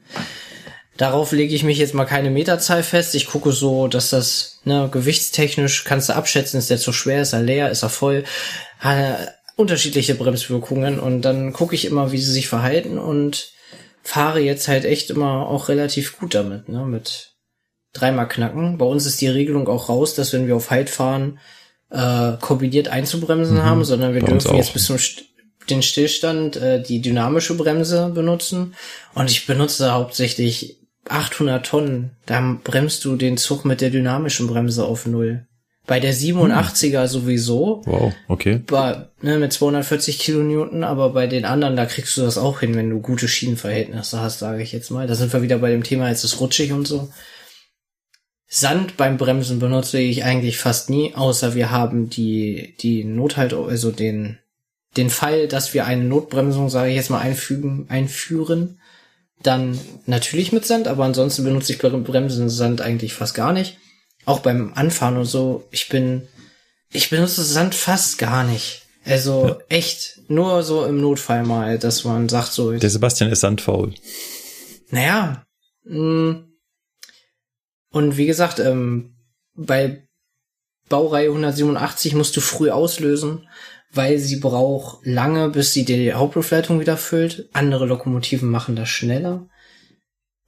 [0.97, 3.15] Darauf lege ich mich jetzt mal keine Meterzahl fest.
[3.15, 7.35] Ich gucke so, dass das ne, gewichtstechnisch kannst du abschätzen, ist der zu schwer, ist
[7.35, 8.25] er leer, ist er voll.
[8.79, 13.53] Hat er unterschiedliche Bremswirkungen und dann gucke ich immer, wie sie sich verhalten und
[14.03, 17.35] fahre jetzt halt echt immer auch relativ gut damit, ne, mit
[17.93, 18.79] dreimal knacken.
[18.79, 21.39] Bei uns ist die Regelung auch raus, dass wenn wir auf Halt fahren,
[21.91, 25.25] äh, kombiniert einzubremsen haben, sondern wir bei dürfen jetzt bis zum St
[25.71, 28.75] den Stillstand äh, die dynamische Bremse benutzen.
[29.15, 32.13] Und ich benutze hauptsächlich 800 Tonnen.
[32.27, 35.47] Da bremst du den Zug mit der dynamischen Bremse auf Null.
[35.87, 38.61] Bei der 87er sowieso, Wow, okay.
[38.67, 42.75] bei, ne, mit 240 Kilonewton, aber bei den anderen, da kriegst du das auch hin,
[42.75, 45.07] wenn du gute Schienenverhältnisse hast, sage ich jetzt mal.
[45.07, 47.09] Da sind wir wieder bei dem Thema, jetzt ist rutschig und so.
[48.51, 53.91] Sand beim Bremsen benutze ich eigentlich fast nie, außer wir haben die, die Nothalt, also
[53.91, 54.39] den,
[54.97, 58.81] den Fall, dass wir eine Notbremsung, sage ich jetzt mal, einfügen, einführen.
[59.43, 63.77] Dann natürlich mit Sand, aber ansonsten benutze ich beim Bremsen Sand eigentlich fast gar nicht.
[64.25, 65.69] Auch beim Anfahren und so.
[65.71, 66.27] Ich bin,
[66.91, 68.83] ich benutze Sand fast gar nicht.
[69.05, 73.95] Also echt, nur so im Notfall mal, dass man sagt so, Der Sebastian ist sandfaul.
[74.91, 75.45] naja.
[75.85, 76.48] mh.
[77.91, 79.17] Und wie gesagt, ähm,
[79.55, 80.09] bei
[80.89, 83.49] Baureihe 187 musst du früh auslösen,
[83.93, 87.49] weil sie braucht lange, bis sie die Hauptluftleitung wieder füllt.
[87.53, 89.49] Andere Lokomotiven machen das schneller.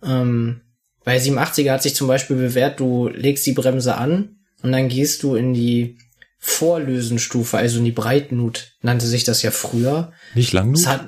[0.03, 0.63] Ähm,
[1.05, 5.23] bei 87er hat sich zum Beispiel bewährt, du legst die Bremse an und dann gehst
[5.23, 5.99] du in die
[6.39, 10.13] Vorlösenstufe, also in die Breitnut, nannte sich das ja früher.
[10.35, 11.07] Nicht lang Es hat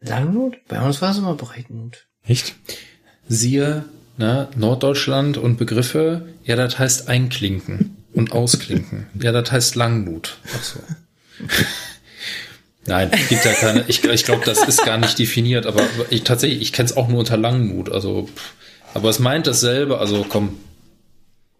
[0.00, 0.56] Langnut?
[0.68, 2.08] Bei uns war es immer Breitnut.
[2.24, 2.54] Echt?
[3.28, 3.84] Siehe
[4.22, 9.06] ne, Norddeutschland und Begriffe, ja, das heißt einklinken und ausklinken.
[9.20, 10.36] Ja, das heißt Langmut.
[10.56, 10.80] Ach so.
[12.86, 13.84] Nein, gibt ja keine.
[13.88, 17.08] Ich, ich glaube, das ist gar nicht definiert, aber ich tatsächlich, ich kenne es auch
[17.08, 17.90] nur unter Langmut.
[17.90, 18.28] Also,
[18.94, 19.98] aber es meint dasselbe.
[19.98, 20.58] Also komm,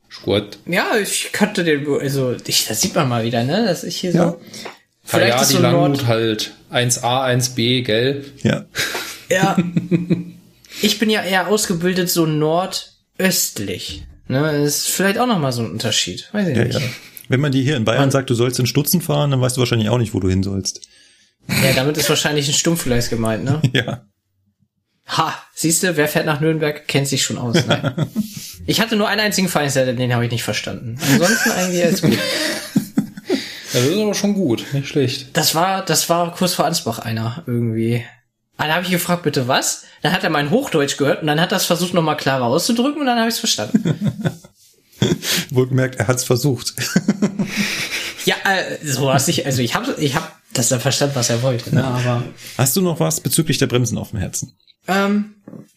[0.09, 0.59] Sport.
[0.67, 3.65] Ja, ich kannte den, also ich, das sieht man mal wieder, ne?
[3.67, 4.29] Das ist hier Ja.
[4.29, 4.29] so.
[4.29, 4.37] Ja,
[5.05, 8.25] Vielleicht ja ist die so Langmut Nord, halt 1a, 1b, gell?
[8.43, 8.65] Ja.
[9.29, 9.57] ja.
[10.83, 14.05] Ich bin ja eher ausgebildet so nordöstlich.
[14.29, 16.29] Ne, das ist vielleicht auch noch mal so ein Unterschied.
[16.33, 16.79] Weiß ich Ja, nicht.
[16.81, 16.87] ja.
[17.29, 19.57] Wenn man dir hier in Bayern Man- sagt, du sollst in Stutzen fahren, dann weißt
[19.57, 20.81] du wahrscheinlich auch nicht, wo du hin sollst.
[21.49, 23.61] Ja, damit ist wahrscheinlich ein Stumpfgleis gemeint, ne?
[23.73, 24.07] Ja.
[25.09, 27.57] Ha, siehst du, wer fährt nach Nürnberg, kennt sich schon aus.
[27.67, 28.07] Nein.
[28.65, 30.97] Ich hatte nur einen einzigen Vereinsleiter, den habe ich nicht verstanden.
[31.11, 32.17] Ansonsten eigentlich alles gut.
[33.73, 35.29] Das ist aber schon gut, nicht schlecht.
[35.33, 38.05] Das war, das war kurz vor Ansbach einer irgendwie.
[38.63, 39.83] Ah, da habe ich gefragt, bitte was?
[40.03, 43.01] Dann hat er mein Hochdeutsch gehört und dann hat er es versucht, nochmal klarer auszudrücken
[43.01, 43.99] und dann habe ich es verstanden.
[45.51, 46.73] Wohlgemerkt, er hat's versucht.
[48.25, 51.43] ja, äh, so hast ich, also ich habe, ich habe, dass er verstanden, was er
[51.43, 51.75] wollte.
[51.75, 51.83] Ne?
[51.83, 52.23] Aber
[52.57, 54.57] Hast du noch was bezüglich der Bremsen auf dem Herzen?
[54.87, 55.35] ähm,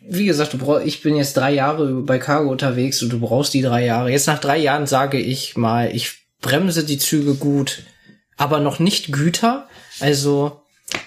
[0.07, 3.55] wie gesagt, du brauch, ich bin jetzt drei Jahre bei Cargo unterwegs und du brauchst
[3.55, 4.11] die drei Jahre.
[4.11, 7.81] Jetzt nach drei Jahren sage ich mal, ich bremse die Züge gut,
[8.37, 9.67] aber noch nicht Güter.
[9.99, 10.61] Also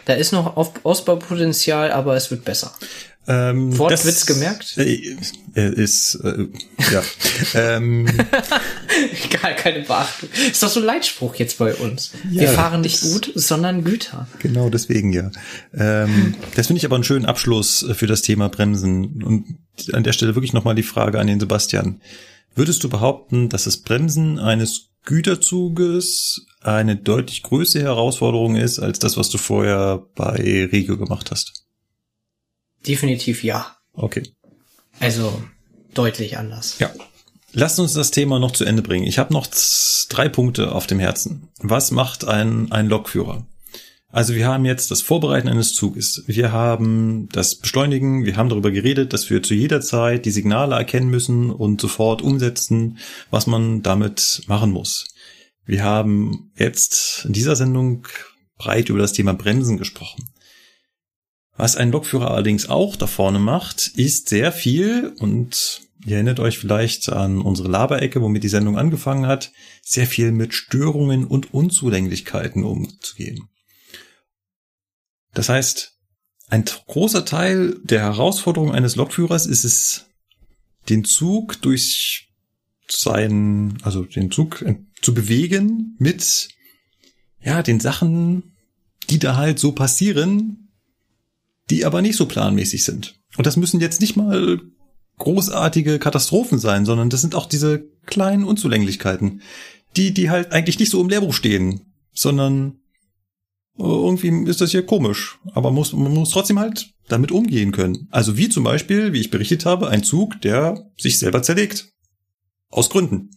[0.05, 2.73] da ist noch Auf Ausbaupotenzial, aber es wird besser.
[3.31, 4.79] Ähm, Wortwitz gemerkt?
[4.79, 5.17] Äh,
[5.53, 6.47] er ist, äh,
[6.91, 7.03] ja.
[7.55, 8.07] ähm,
[9.43, 10.31] Gar keine Beachtung.
[10.51, 12.13] Ist doch so ein Leitspruch jetzt bei uns.
[12.31, 14.27] Ja, Wir fahren nicht gut, sondern Güter.
[14.39, 15.31] genau deswegen ja.
[15.75, 19.23] Ähm, das finde ich aber einen schönen Abschluss für das Thema Bremsen.
[19.23, 22.01] Und an der Stelle wirklich nochmal die Frage an den Sebastian.
[22.55, 29.17] Würdest du behaupten, dass das Bremsen eines Güterzuges eine deutlich größere Herausforderung ist als das,
[29.17, 31.65] was du vorher bei Regio gemacht hast.
[32.87, 33.77] Definitiv ja.
[33.93, 34.23] Okay.
[35.01, 35.43] Also
[35.95, 36.79] deutlich anders.
[36.79, 36.91] Ja.
[37.53, 39.07] Lasst uns das Thema noch zu Ende bringen.
[39.07, 39.47] Ich habe noch
[40.09, 41.49] drei Punkte auf dem Herzen.
[41.61, 43.47] Was macht ein, ein Lokführer?
[44.11, 46.25] Also wir haben jetzt das Vorbereiten eines Zuges.
[46.27, 48.25] Wir haben das Beschleunigen.
[48.25, 52.23] Wir haben darüber geredet, dass wir zu jeder Zeit die Signale erkennen müssen und sofort
[52.23, 52.99] umsetzen,
[53.31, 55.09] was man damit machen muss.
[55.69, 58.09] Wir haben jetzt in dieser Sendung
[58.57, 60.33] breit über das Thema Bremsen gesprochen.
[61.59, 66.57] Was ein Lokführer allerdings auch da vorne macht, ist sehr viel und ihr erinnert euch
[66.57, 72.65] vielleicht an unsere Laberecke, womit die Sendung angefangen hat, sehr viel mit Störungen und Unzulänglichkeiten
[72.65, 73.51] umzugehen.
[75.35, 75.99] Das heißt,
[76.49, 80.07] ein großer Teil der Herausforderung eines Lokführers ist es,
[80.89, 82.31] den Zug durch
[82.91, 84.65] seinen, also den Zug
[85.03, 86.49] zu bewegen mit,
[87.43, 88.55] ja, den Sachen,
[89.11, 90.69] die da halt so passieren,
[91.71, 93.21] die aber nicht so planmäßig sind.
[93.37, 94.61] Und das müssen jetzt nicht mal
[95.19, 99.43] großartige Katastrophen sein, sondern das sind auch diese kleinen Unzulänglichkeiten,
[99.97, 102.79] die, die halt eigentlich nicht so im Lehrbuch stehen, sondern
[103.79, 105.39] irgendwie ist das hier komisch.
[105.53, 108.09] Aber muss, man muss trotzdem halt damit umgehen können.
[108.11, 111.93] Also wie zum Beispiel, wie ich berichtet habe, ein Zug, der sich selber zerlegt.
[112.71, 113.31] Aus Gründen.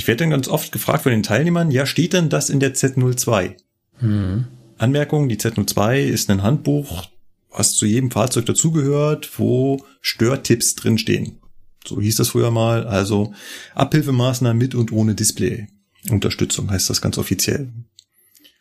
[0.00, 2.74] Ich werde dann ganz oft gefragt von den Teilnehmern, ja, steht denn das in der
[2.74, 3.56] Z02?
[4.00, 4.46] Mhm.
[4.78, 7.04] Anmerkung, die Z02 ist ein Handbuch,
[7.50, 11.40] was zu jedem Fahrzeug dazugehört, wo Störtipps drinstehen.
[11.86, 12.86] So hieß das früher mal.
[12.86, 13.34] Also
[13.74, 15.68] Abhilfemaßnahmen mit und ohne Display.
[16.08, 17.70] Unterstützung heißt das ganz offiziell.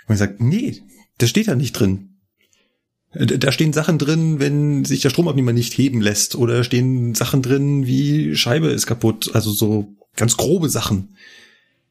[0.07, 0.81] Und ich sage, nee,
[1.19, 2.17] das steht da nicht drin.
[3.13, 6.35] Da stehen Sachen drin, wenn sich der Stromabnehmer nicht heben lässt.
[6.35, 9.31] Oder stehen Sachen drin, wie Scheibe ist kaputt.
[9.33, 11.15] Also so ganz grobe Sachen.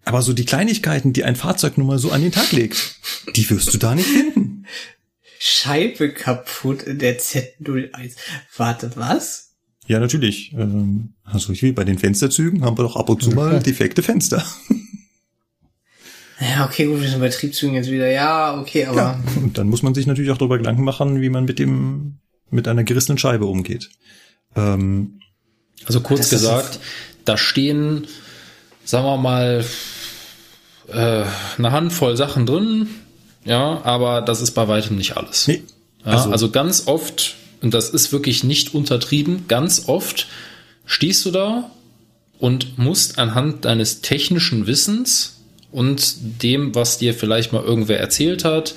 [0.05, 2.97] Aber so die Kleinigkeiten, die ein Fahrzeug nun mal so an den Tag legt,
[3.34, 4.66] die wirst du da nicht finden.
[5.39, 8.16] Scheibe kaputt in der Z01.
[8.57, 9.57] Warte, was?
[9.86, 10.52] Ja, natürlich.
[10.52, 14.44] Ähm, also wie bei den Fensterzügen haben wir doch ab und zu mal defekte Fenster.
[16.40, 18.08] Ja, okay, gut, wir sind bei Triebzügen jetzt wieder.
[18.08, 18.97] Ja, okay, aber.
[18.97, 22.18] Ja, und dann muss man sich natürlich auch darüber Gedanken machen, wie man mit dem,
[22.50, 23.90] mit einer gerissenen Scheibe umgeht.
[24.55, 25.20] Ähm,
[25.84, 26.78] also kurz gesagt,
[27.28, 28.07] da stehen,
[28.84, 29.65] sagen wir mal,
[30.89, 31.24] äh,
[31.58, 32.89] eine Handvoll Sachen drin,
[33.44, 35.47] ja, aber das ist bei weitem nicht alles.
[35.47, 35.62] Nee.
[36.05, 40.26] Ja, also, also ganz oft, und das ist wirklich nicht untertrieben, ganz oft
[40.86, 41.70] stehst du da
[42.39, 45.40] und musst anhand deines technischen Wissens
[45.70, 48.74] und dem, was dir vielleicht mal irgendwer erzählt hat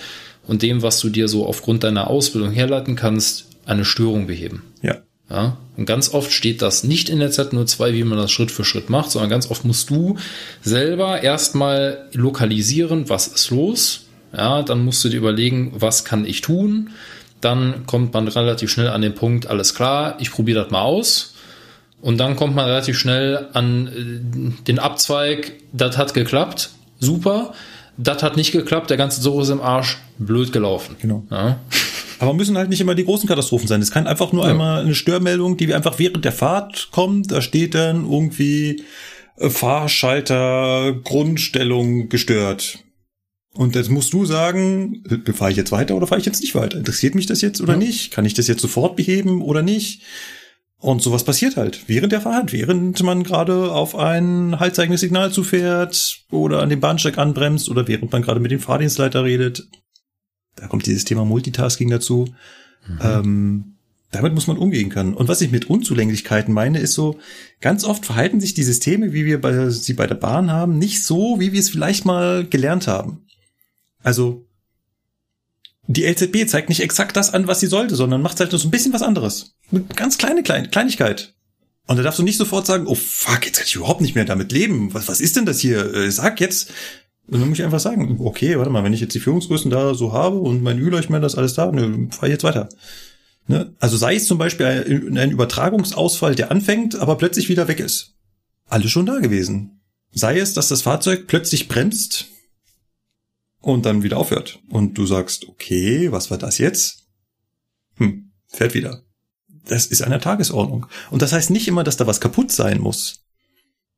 [0.48, 4.64] und dem, was du dir so aufgrund deiner Ausbildung herleiten kannst, eine Störung beheben.
[4.82, 4.98] Ja.
[5.32, 8.66] Ja, und ganz oft steht das nicht in der Z02, wie man das Schritt für
[8.66, 10.18] Schritt macht, sondern ganz oft musst du
[10.62, 14.08] selber erstmal lokalisieren, was ist los.
[14.36, 16.90] Ja, dann musst du dir überlegen, was kann ich tun.
[17.40, 21.34] Dann kommt man relativ schnell an den Punkt, alles klar, ich probiere das mal aus.
[22.02, 27.54] Und dann kommt man relativ schnell an äh, den Abzweig, das hat geklappt, super.
[27.98, 30.96] Das hat nicht geklappt, der ganze Zug ist im Arsch, blöd gelaufen.
[31.00, 31.24] Genau.
[31.30, 31.60] Ja.
[32.22, 33.82] Aber müssen halt nicht immer die großen Katastrophen sein.
[33.82, 34.52] Es kann einfach nur ja.
[34.52, 37.32] einmal eine Störmeldung, die einfach während der Fahrt kommt.
[37.32, 38.84] Da steht dann irgendwie
[39.38, 42.78] äh, Fahrschalter Grundstellung gestört.
[43.56, 46.54] Und jetzt musst du sagen, äh, fahre ich jetzt weiter oder fahre ich jetzt nicht
[46.54, 46.78] weiter?
[46.78, 47.80] Interessiert mich das jetzt oder ja.
[47.80, 48.12] nicht?
[48.12, 50.04] Kann ich das jetzt sofort beheben oder nicht?
[50.78, 56.20] Und sowas passiert halt während der Fahrt, während man gerade auf ein haltzeigendes Signal zufährt
[56.30, 59.68] oder an dem Bahnsteig anbremst oder während man gerade mit dem Fahrdienstleiter redet.
[60.56, 62.34] Da kommt dieses Thema Multitasking dazu.
[62.88, 63.00] Mhm.
[63.02, 63.76] Ähm,
[64.12, 65.14] damit muss man umgehen können.
[65.14, 67.18] Und was ich mit Unzulänglichkeiten meine, ist so,
[67.62, 71.04] ganz oft verhalten sich die Systeme, wie wir bei, sie bei der Bahn haben, nicht
[71.04, 73.26] so, wie wir es vielleicht mal gelernt haben.
[74.04, 74.46] Also,
[75.88, 78.68] die LZB zeigt nicht exakt das an, was sie sollte, sondern macht halt nur so
[78.68, 79.56] ein bisschen was anderes.
[79.72, 81.34] Eine ganz kleine Klein Kleinigkeit.
[81.88, 84.26] Und da darfst du nicht sofort sagen, oh fuck, jetzt kann ich überhaupt nicht mehr
[84.26, 84.94] damit leben.
[84.94, 85.94] Was, was ist denn das hier?
[85.94, 86.72] Äh, sag jetzt.
[87.32, 89.94] Und dann muss ich einfach sagen, okay, warte mal, wenn ich jetzt die Führungsgrößen da
[89.94, 92.68] so habe und mein Ü-Leuchtmelder ist alles da, ne, fahr ich jetzt weiter.
[93.48, 93.74] Ne?
[93.80, 98.16] Also sei es zum Beispiel ein, ein Übertragungsausfall, der anfängt, aber plötzlich wieder weg ist.
[98.68, 99.80] Alles schon da gewesen.
[100.12, 102.28] Sei es, dass das Fahrzeug plötzlich bremst
[103.62, 104.60] und dann wieder aufhört.
[104.70, 107.08] Und du sagst, okay, was war das jetzt?
[107.96, 109.04] Hm, fährt wieder.
[109.68, 110.86] Das ist an der Tagesordnung.
[111.12, 113.21] Und das heißt nicht immer, dass da was kaputt sein muss,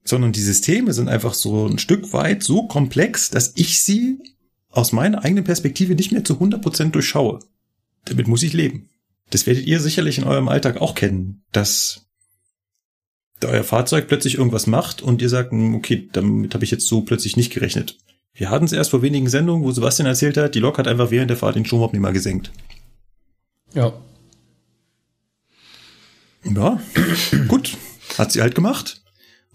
[0.03, 4.19] sondern die Systeme sind einfach so ein Stück weit so komplex, dass ich sie
[4.69, 7.39] aus meiner eigenen Perspektive nicht mehr zu 100% durchschaue.
[8.05, 8.89] Damit muss ich leben.
[9.29, 12.05] Das werdet ihr sicherlich in eurem Alltag auch kennen, dass
[13.43, 17.01] euer Fahrzeug plötzlich irgendwas macht und ihr sagt, hm, okay, damit habe ich jetzt so
[17.01, 17.97] plötzlich nicht gerechnet.
[18.33, 21.11] Wir hatten es erst vor wenigen Sendungen, wo Sebastian erzählt hat, die Lok hat einfach
[21.11, 22.51] während der Fahrt den Stromabnehmer gesenkt.
[23.73, 23.93] Ja.
[26.43, 26.81] Ja,
[27.47, 27.77] gut.
[28.17, 29.02] Hat sie halt gemacht.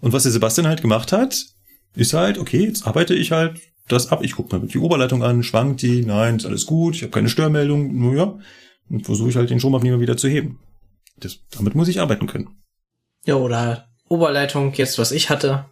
[0.01, 1.45] Und was der Sebastian halt gemacht hat,
[1.95, 4.21] ist halt, okay, jetzt arbeite ich halt das ab.
[4.23, 7.29] Ich gucke mir die Oberleitung an, schwankt die, nein, ist alles gut, ich habe keine
[7.29, 8.39] Störmeldung, nur ja.
[8.91, 10.61] Und versuche ich halt den Stromabnehmer wieder zu heben.
[11.19, 12.49] Das, damit muss ich arbeiten können.
[13.25, 15.67] Ja, oder Oberleitung, jetzt was ich hatte,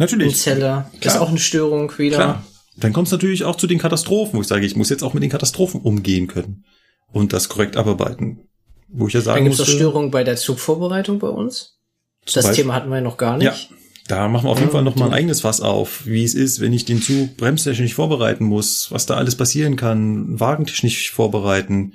[0.00, 0.40] Natürlich.
[0.40, 1.20] Zelle, ist Klar.
[1.20, 2.16] auch eine Störung wieder.
[2.16, 2.44] Klar.
[2.78, 5.12] Dann kommt es natürlich auch zu den Katastrophen, wo ich sage, ich muss jetzt auch
[5.12, 6.64] mit den Katastrophen umgehen können
[7.12, 8.48] und das korrekt abarbeiten.
[8.88, 11.79] Wo ich ja Dann sagen gibt es Störungen bei der Zugvorbereitung bei uns.
[12.24, 13.46] Das Beispiel- Thema hatten wir noch gar nicht.
[13.70, 13.76] ja,
[14.08, 16.34] da machen wir auf jeden Ja, Fall noch mal ein eigenes Fass auf, wie es
[16.34, 21.94] ist, wenn ich den Zug bremstechnisch vorbereiten muss, was da alles passieren kann, wagentechnisch vorbereiten.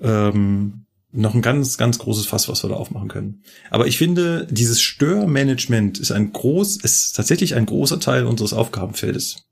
[0.00, 3.42] Ähm, noch ein ganz, ganz großes Fass, was wir da aufmachen können.
[3.68, 9.44] Aber ich finde, dieses Störmanagement ist ein groß, ist tatsächlich ein großer Teil unseres Aufgabenfeldes.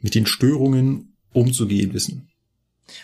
[0.00, 2.31] Mit den Störungen umzugehen wissen.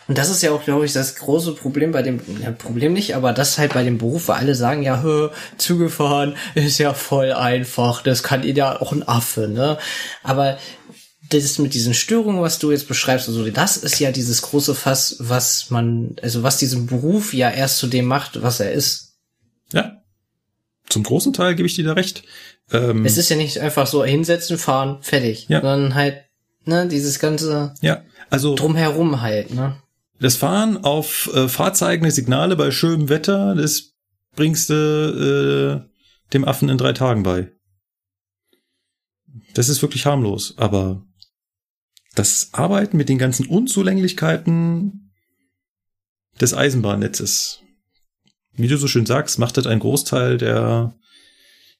[0.06, 3.14] Und das ist ja auch, glaube ich, das große Problem bei dem, ja, Problem nicht,
[3.14, 6.78] aber das ist halt bei dem Beruf, weil alle sagen, ja, hö, Züge fahren ist
[6.78, 9.78] ja voll einfach, das kann ja auch ein Affe, ne?
[10.22, 10.58] Aber
[11.30, 15.16] das mit diesen Störungen, was du jetzt beschreibst, also das ist ja dieses große Fass,
[15.18, 19.16] was man, also was diesen Beruf ja erst zu dem macht, was er ist.
[19.72, 20.02] Ja.
[20.88, 22.22] Zum großen Teil gebe ich dir da recht.
[22.72, 25.60] Ähm, Es ist ja nicht einfach so hinsetzen, fahren, fertig, Ja.
[25.60, 26.24] sondern halt,
[26.68, 29.82] ne, dieses ganze ja, also drumherum halt, ne?
[30.20, 33.94] das Fahren auf äh, fahrzeigende Signale bei schönem Wetter, das
[34.34, 37.52] bringst du äh, dem Affen in drei Tagen bei.
[39.54, 41.04] Das ist wirklich harmlos, aber
[42.14, 45.12] das Arbeiten mit den ganzen Unzulänglichkeiten
[46.40, 47.60] des Eisenbahnnetzes,
[48.52, 50.94] wie du so schön sagst, macht das einen Großteil der,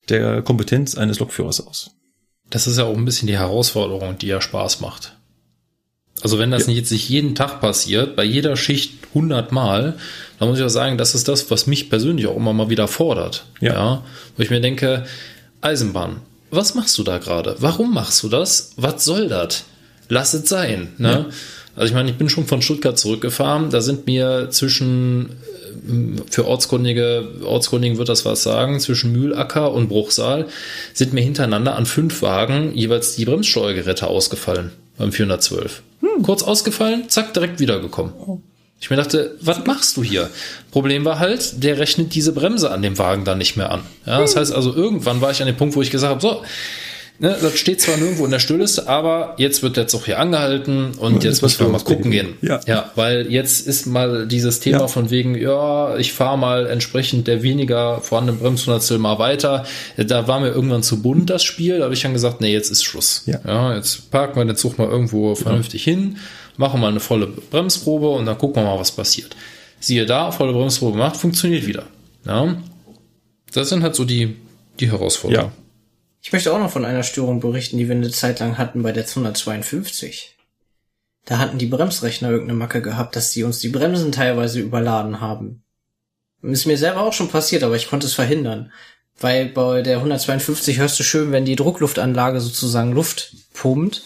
[0.09, 1.98] der Kompetenz eines Lokführers aus.
[2.51, 5.15] Das ist ja auch ein bisschen die Herausforderung, die ja Spaß macht.
[6.23, 6.69] Also wenn das Ja.
[6.69, 9.95] nicht jetzt nicht jeden Tag passiert, bei jeder Schicht 100 Mal,
[10.39, 12.89] dann muss ich auch sagen, das ist das, was mich persönlich auch immer mal wieder
[12.89, 13.45] fordert.
[13.61, 14.03] Ja.
[14.37, 15.05] Wo ich mir denke,
[15.61, 16.17] Eisenbahn,
[16.51, 17.57] was machst du da gerade?
[17.61, 18.73] Warum machst du das?
[18.77, 19.65] Was soll das?
[20.09, 20.95] Lass es sein.
[20.99, 21.27] Ne?
[21.77, 23.71] Also ich meine, ich bin schon von Stuttgart zurückgefahren.
[23.71, 25.37] Da sind mir zwischen
[26.31, 30.47] für Ortskundige, Ortskundigen wird das was sagen, zwischen Mühlacker und Bruchsal
[30.95, 35.83] sind mir hintereinander an fünf Wagen jeweils die Bremssteuergeräte ausgefallen beim 412.
[36.23, 38.13] Kurz ausgefallen, zack, direkt wiedergekommen.
[38.81, 40.31] Ich mir dachte, was machst du hier?
[40.71, 43.81] Problem war halt, der rechnet diese Bremse an dem Wagen dann nicht mehr an.
[44.07, 46.43] Ja, das heißt also, irgendwann war ich an dem Punkt, wo ich gesagt habe, so,
[47.19, 50.93] ne, das steht zwar nirgendwo in der Stüllliste, aber jetzt wird der Zug hier angehalten
[50.99, 52.35] und Und jetzt müssen wir mal gucken gehen.
[52.43, 52.61] Ja.
[52.67, 54.89] ja, weil jetzt ist mal dieses Thema Ja.
[54.89, 59.65] von wegen, ja, ich fahre mal entsprechend der weniger vorhandenen Bremshundertstel mal weiter.
[59.97, 62.71] Da war mir irgendwann zu bunt das Spiel, da habe ich dann gesagt, nee, jetzt
[62.71, 63.25] ist Schluss.
[63.27, 63.75] Ja.
[63.75, 66.19] jetzt parken wir den Zug mal irgendwo vernünftig hin,
[66.57, 69.37] machen mal eine volle Bremsprobe und dann gucken wir mal, was passiert.
[69.81, 71.85] Siehe da, volle Bremsprobe gemacht, funktioniert wieder.
[72.27, 72.57] Ja.
[73.53, 74.37] Das sind halt so die,
[74.81, 75.53] die Herausforderungen.
[76.29, 78.93] Ich möchte auch noch von einer Störung berichten, die wir eine Zeit lang hatten bei
[78.93, 80.37] der 252.
[81.25, 85.63] Da hatten die Bremsrechner irgendeine Macke gehabt, dass die uns die Bremsen teilweise überladen haben.
[86.43, 88.71] Ist mir selber auch schon passiert, aber ich konnte es verhindern.
[89.19, 94.03] Weil bei der 152 hörst du schön, wenn die Druckluftanlage sozusagen Luft pumpt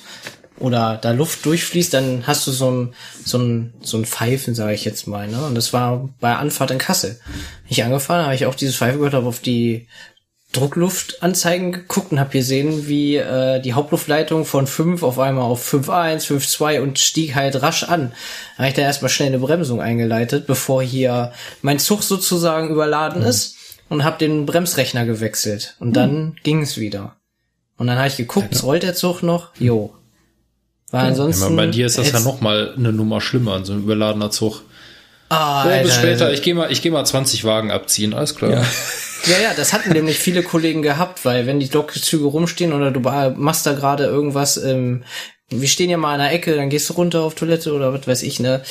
[0.61, 2.95] oder da Luft durchfließt, dann hast du so ein,
[3.25, 5.27] so ein, so ein Pfeifen, sage ich jetzt mal.
[5.27, 5.45] Ne?
[5.45, 7.19] Und das war bei Anfahrt in Kassel.
[7.67, 9.89] Ich angefahren, habe ich auch dieses Pfeifen gehört, habe auf die
[10.53, 16.27] Druckluftanzeigen geguckt und habe gesehen, wie äh, die Hauptluftleitung von 5 auf einmal auf 5.1,
[16.27, 18.13] 5.2 und stieg halt rasch an.
[18.57, 21.33] Da habe ich da erstmal schnell eine Bremsung eingeleitet, bevor hier
[21.63, 23.57] mein Zug sozusagen überladen ist
[23.89, 25.77] und habe den Bremsrechner gewechselt.
[25.81, 27.17] Und dann ging es wieder.
[27.79, 29.51] Und dann habe ich geguckt, rollt der Zug noch?
[29.59, 29.95] Jo.
[30.91, 31.45] War Ja, ansonsten.
[31.45, 34.31] aber bei dir ist das ja hätt's- noch mal eine Nummer schlimmer, so ein überladener
[34.31, 34.63] Zug.
[35.31, 38.35] Ah, Oh, bis Alter, später, ich gehe mal, ich gehe mal 20 Wagen abziehen, alles
[38.35, 38.51] klar.
[38.51, 38.65] Ja.
[39.27, 43.01] Ja, ja, das hatten nämlich viele Kollegen gehabt, weil wenn die Lokzüge rumstehen oder du
[43.01, 45.05] machst da gerade irgendwas, ähm,
[45.49, 48.07] wir stehen ja mal an der Ecke, dann gehst du runter auf Toilette oder was
[48.07, 48.63] weiß ich, ne,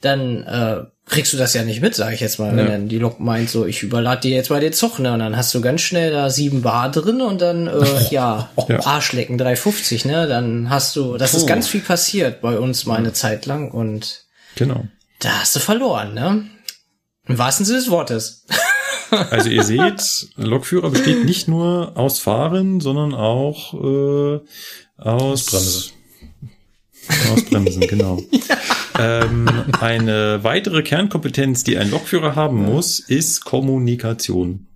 [0.00, 2.72] dann äh, kriegst du das ja nicht mit, sag ich jetzt mal, wenn Ja.
[2.72, 5.36] dann die Lok meint so, ich überlade dir jetzt mal den Zug, ne, und dann
[5.36, 8.84] hast du ganz schnell da sieben Bar drin und dann, äh, ja, Ja.
[8.86, 11.46] Arschlecken 350, ne, dann hast du, das ist Puh.
[11.46, 14.24] ganz viel passiert bei uns mal eine Zeit lang und
[14.56, 14.84] Genau.
[15.20, 16.44] da hast du verloren, ne,
[17.28, 18.44] im wahrsten Sinne des Wortes.
[19.10, 24.40] Also ihr seht, Lokführer besteht nicht nur aus Fahren, sondern auch äh,
[24.96, 25.90] aus Bremse.
[27.32, 28.22] Aus Bremsen, genau.
[28.98, 29.48] ähm,
[29.80, 34.66] eine weitere Kernkompetenz, die ein Lokführer haben muss, ist Kommunikation.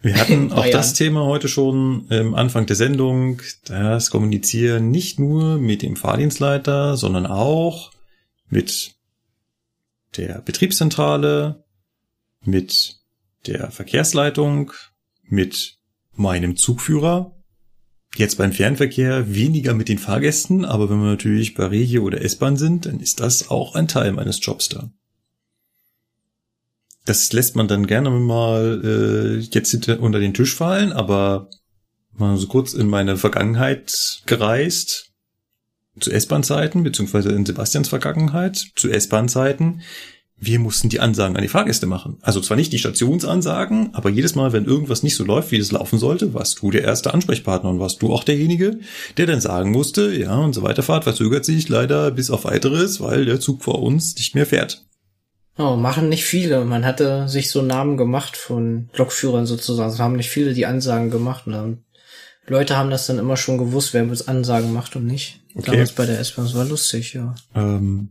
[0.00, 0.72] Wir hatten auch Bayern.
[0.72, 6.96] das Thema heute schon am Anfang der Sendung, das Kommunizieren nicht nur mit dem Fahrdienstleiter,
[6.96, 7.90] sondern auch
[8.48, 8.94] mit
[10.16, 11.64] der Betriebszentrale,
[12.44, 12.99] mit
[13.46, 14.72] der Verkehrsleitung,
[15.30, 15.78] mit
[16.12, 17.36] meinem Zugführer.
[18.16, 22.56] Jetzt beim Fernverkehr weniger mit den Fahrgästen, aber wenn wir natürlich bei Regio oder S-Bahn
[22.56, 24.90] sind, dann ist das auch ein Teil meines Jobs da.
[27.06, 31.48] Das lässt man dann gerne mal äh, jetzt hinter, unter den Tisch fallen, aber
[32.12, 35.12] mal so kurz in meine Vergangenheit gereist,
[35.98, 39.82] zu S-Bahn-Zeiten, beziehungsweise in Sebastians Vergangenheit, zu S-Bahn-Zeiten,
[40.40, 42.16] wir mussten die Ansagen an die Fahrgäste machen.
[42.22, 45.70] Also zwar nicht die Stationsansagen, aber jedes Mal, wenn irgendwas nicht so läuft, wie es
[45.70, 48.80] laufen sollte, warst du der erste Ansprechpartner und warst du auch derjenige,
[49.18, 53.38] der dann sagen musste, ja, unsere Weiterfahrt verzögert sich leider bis auf weiteres, weil der
[53.38, 54.86] Zug vor uns nicht mehr fährt.
[55.58, 56.64] Oh, machen nicht viele.
[56.64, 59.92] Man hatte sich so Namen gemacht von Lokführern sozusagen.
[59.92, 61.46] Es haben nicht viele die Ansagen gemacht.
[61.46, 61.84] Und dann,
[62.46, 65.40] Leute haben das dann immer schon gewusst, wer uns Ansagen macht und nicht.
[65.54, 65.72] Okay.
[65.72, 66.46] Damals bei der S-Bahn.
[66.46, 67.34] Das war lustig, ja.
[67.54, 68.10] Ähm,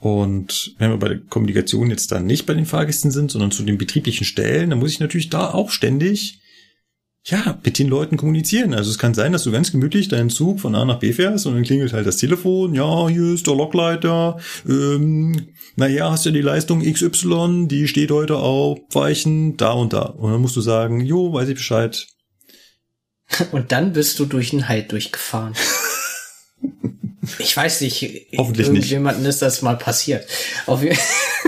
[0.00, 3.64] und wenn wir bei der Kommunikation jetzt dann nicht bei den Fahrgästen sind, sondern zu
[3.64, 6.40] den betrieblichen Stellen, dann muss ich natürlich da auch ständig
[7.24, 8.74] ja, mit den Leuten kommunizieren.
[8.74, 11.46] Also es kann sein, dass du ganz gemütlich deinen Zug von A nach B fährst
[11.46, 12.74] und dann klingelt halt das Telefon.
[12.74, 14.38] Ja, hier ist der Lokleiter.
[14.66, 20.02] Ähm, naja, hast du die Leistung XY, die steht heute auf Weichen da und da.
[20.02, 22.06] Und dann musst du sagen, jo, weiß ich Bescheid.
[23.52, 25.54] Und dann bist du durch den Halt durchgefahren.
[27.38, 28.02] Ich weiß nicht,
[28.36, 28.76] Hoffentlich nicht.
[28.90, 30.26] irgendjemandem ist das mal passiert.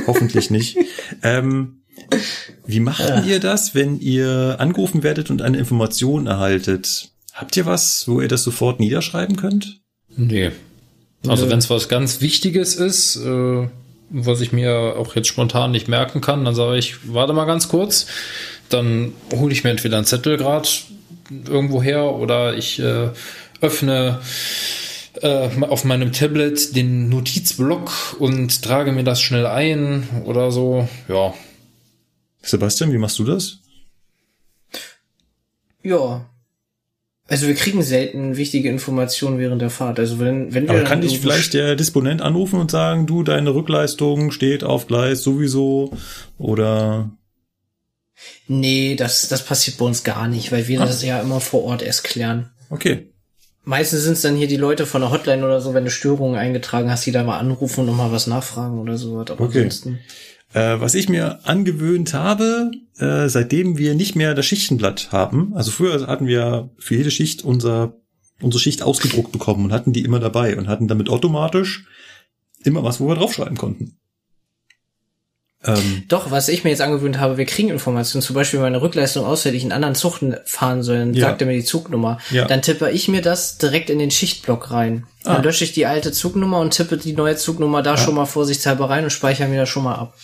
[0.07, 0.77] Hoffentlich nicht.
[1.23, 1.83] ähm,
[2.67, 7.11] wie macht ihr das, wenn ihr angerufen werdet und eine Information erhaltet?
[7.33, 9.81] Habt ihr was, wo ihr das sofort niederschreiben könnt?
[10.17, 10.51] Nee.
[11.27, 13.69] Also wenn es was ganz Wichtiges ist, äh,
[14.11, 17.69] was ich mir auch jetzt spontan nicht merken kann, dann sage ich, warte mal ganz
[17.69, 18.07] kurz.
[18.69, 20.85] Dann hole ich mir entweder einen Zettel grad
[21.49, 23.11] irgendwo her oder ich äh,
[23.61, 24.21] öffne
[25.23, 30.89] äh, auf meinem Tablet den Notizblock und trage mir das schnell ein oder so.
[31.09, 31.35] Ja,
[32.43, 33.59] Sebastian, wie machst du das?
[35.83, 36.27] Ja.
[37.27, 40.01] Also wir kriegen selten wichtige Informationen während der Fahrt.
[40.01, 43.23] Also wenn, wenn wir Aber dann kann dich vielleicht der Disponent anrufen und sagen, du,
[43.23, 45.97] deine Rückleistung steht auf Gleis sowieso
[46.39, 47.11] oder
[48.49, 50.87] Nee, das, das passiert bei uns gar nicht, weil wir Ah.
[50.87, 52.51] das ja immer vor Ort erst klären.
[52.69, 53.10] okay.
[53.65, 56.39] Meistens sind es dann hier die Leute von der Hotline oder so, wenn du Störungen
[56.39, 59.19] eingetragen hast, die da mal anrufen und noch mal was nachfragen oder so.
[59.21, 59.59] Aber Okay.
[59.59, 59.99] ansonsten.
[60.53, 65.71] Äh, was ich mir angewöhnt habe, äh, seitdem wir nicht mehr das Schichtenblatt haben, also
[65.71, 67.95] früher hatten wir für jede Schicht unser,
[68.43, 71.87] unsere Schicht ausgedruckt bekommen und hatten die immer dabei und hatten damit automatisch
[72.65, 74.00] immer was, wo wir draufschreiben konnten.
[75.63, 78.23] Ähm, Doch, was ich mir jetzt angewöhnt habe, wir kriegen Informationen.
[78.23, 81.27] Zum Beispiel, wenn meine Rückleistung ausfällt, ich einen anderen Zug fahren soll, dann Ja.
[81.29, 82.19] sagt er mir die Zugnummer.
[82.31, 82.47] Ja.
[82.47, 85.05] Dann tippe ich mir das direkt in den Schichtblock rein.
[85.25, 85.35] Ah.
[85.35, 88.89] Dann lösche ich die alte Zugnummer und tippe die neue Zugnummer da schon mal vorsichtshalber
[88.89, 90.15] rein und speichere mir das schon mal ab.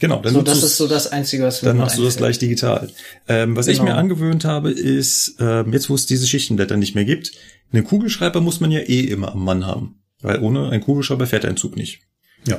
[0.00, 2.38] genau, dann, So, das ist so das Einzige, was mir dann machst du das gleich
[2.38, 2.88] digital.
[3.28, 3.90] Ähm, was ich Genau.
[3.92, 7.32] mir angewöhnt habe, ist, ähm, jetzt wo es diese Schichtenblätter nicht mehr gibt,
[7.72, 9.96] einen Kugelschreiber muss man ja eh immer am Mann haben.
[10.22, 12.00] Weil ohne einen Kugelschreiber fährt ein Zug nicht.
[12.46, 12.58] ja.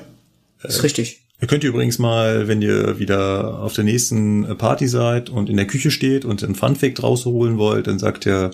[0.64, 1.24] ist richtig.
[1.40, 5.68] Ihr könnt übrigens mal, wenn ihr wieder auf der nächsten Party seid und in der
[5.68, 8.52] Küche steht und einen Funfact rausholen wollt, dann sagt ihr,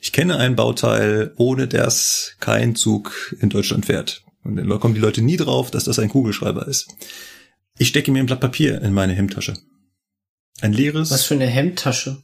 [0.00, 4.24] ich kenne ein Bauteil, ohne das kein Zug in Deutschland fährt.
[4.42, 6.88] Und dann kommen die Leute nie drauf, dass das ein Kugelschreiber ist.
[7.78, 9.54] Ich stecke mir ein Blatt Papier in meine Hemdtasche.
[10.60, 12.22] Ein leeres, Was für eine Hemdtasche.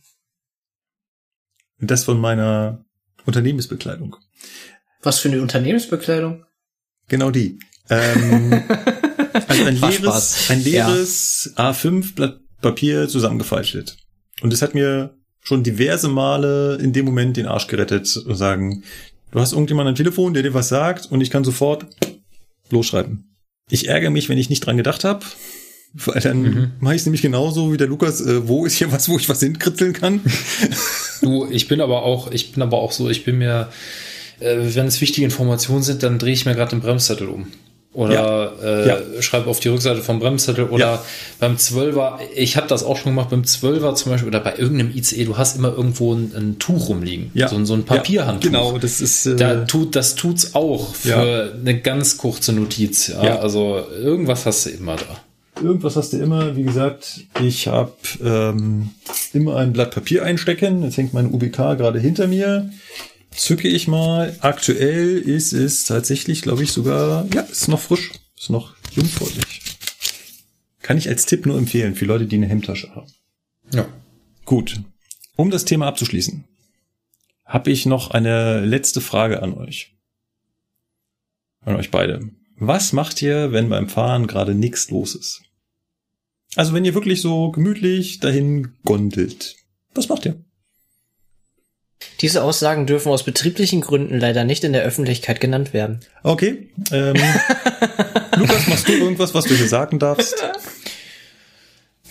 [1.78, 2.84] das von meiner
[3.26, 4.16] Unternehmensbekleidung.
[5.02, 6.44] Was für eine Unternehmensbekleidung.
[7.08, 7.58] Genau die.
[7.88, 8.62] Ähm,
[9.48, 13.96] also ein leeres, ein leeres A5 Blatt Papier zusammengefaltet.
[14.42, 18.82] Und es hat mir schon diverse Male in dem Moment den Arsch gerettet und sagen,
[19.30, 21.86] du hast irgendjemand am Telefon, der dir was sagt und ich kann sofort
[22.70, 23.34] losschreiben.
[23.70, 25.24] Ich ärgere mich, wenn ich nicht dran gedacht habe,
[25.94, 26.70] weil dann Mhm.
[26.80, 29.28] mache ich es nämlich genauso wie der Lukas, äh, wo ist hier was, wo ich
[29.28, 30.20] was hinkritzeln kann?
[31.22, 33.68] Du, ich bin aber auch, ich bin aber auch so, ich bin mir,
[34.40, 37.48] äh, wenn es wichtige Informationen sind, dann drehe ich mir gerade den Bremszettel um.
[37.92, 39.22] Oder äh, Ja.
[39.22, 41.04] schreibe auf die Rückseite vom Bremszettel oder Ja.
[41.40, 44.92] beim Zwölfer, ich habe das auch schon gemacht, beim Zwölfer zum Beispiel oder bei irgendeinem
[44.94, 47.32] ICE, du hast immer irgendwo ein, ein Tuch rumliegen.
[47.48, 48.52] So, ein- so ein Papierhandtuch.
[48.52, 51.50] Ja, genau, das ist äh, Da tut, das tut's auch für Ja.
[51.52, 53.08] eine ganz kurze Notiz.
[53.08, 53.24] Ja?
[53.24, 53.38] Ja.
[53.40, 55.60] Also irgendwas hast du immer da.
[55.60, 57.92] Irgendwas hast du immer, wie gesagt, ich habe
[58.24, 58.90] ähm,
[59.34, 60.84] immer ein Blatt Papier einstecken.
[60.84, 62.70] Jetzt hängt meine UBK gerade hinter mir.
[63.30, 64.36] Zücke ich mal.
[64.40, 69.62] Aktuell ist es tatsächlich, glaube ich, sogar, ja, ist noch frisch, ist noch jungfräulich.
[70.82, 73.12] Kann ich als Tipp nur empfehlen für Leute, die eine Hemdtasche haben.
[73.72, 73.88] Ja.
[74.44, 74.80] Gut.
[75.36, 76.44] Um das Thema abzuschließen,
[77.44, 79.94] habe ich noch eine letzte Frage an euch.
[81.60, 82.30] An euch beide.
[82.56, 85.42] Was macht ihr, wenn beim Fahren gerade nichts los ist?
[86.56, 89.56] Also wenn ihr wirklich so gemütlich dahin gondelt.
[89.94, 90.44] Was macht ihr?
[92.20, 96.00] Diese Aussagen dürfen aus betrieblichen Gründen leider nicht in der Öffentlichkeit genannt werden.
[96.22, 96.68] Okay.
[96.92, 97.14] Ähm,
[98.36, 100.42] Lukas, machst du irgendwas, was du hier sagen darfst?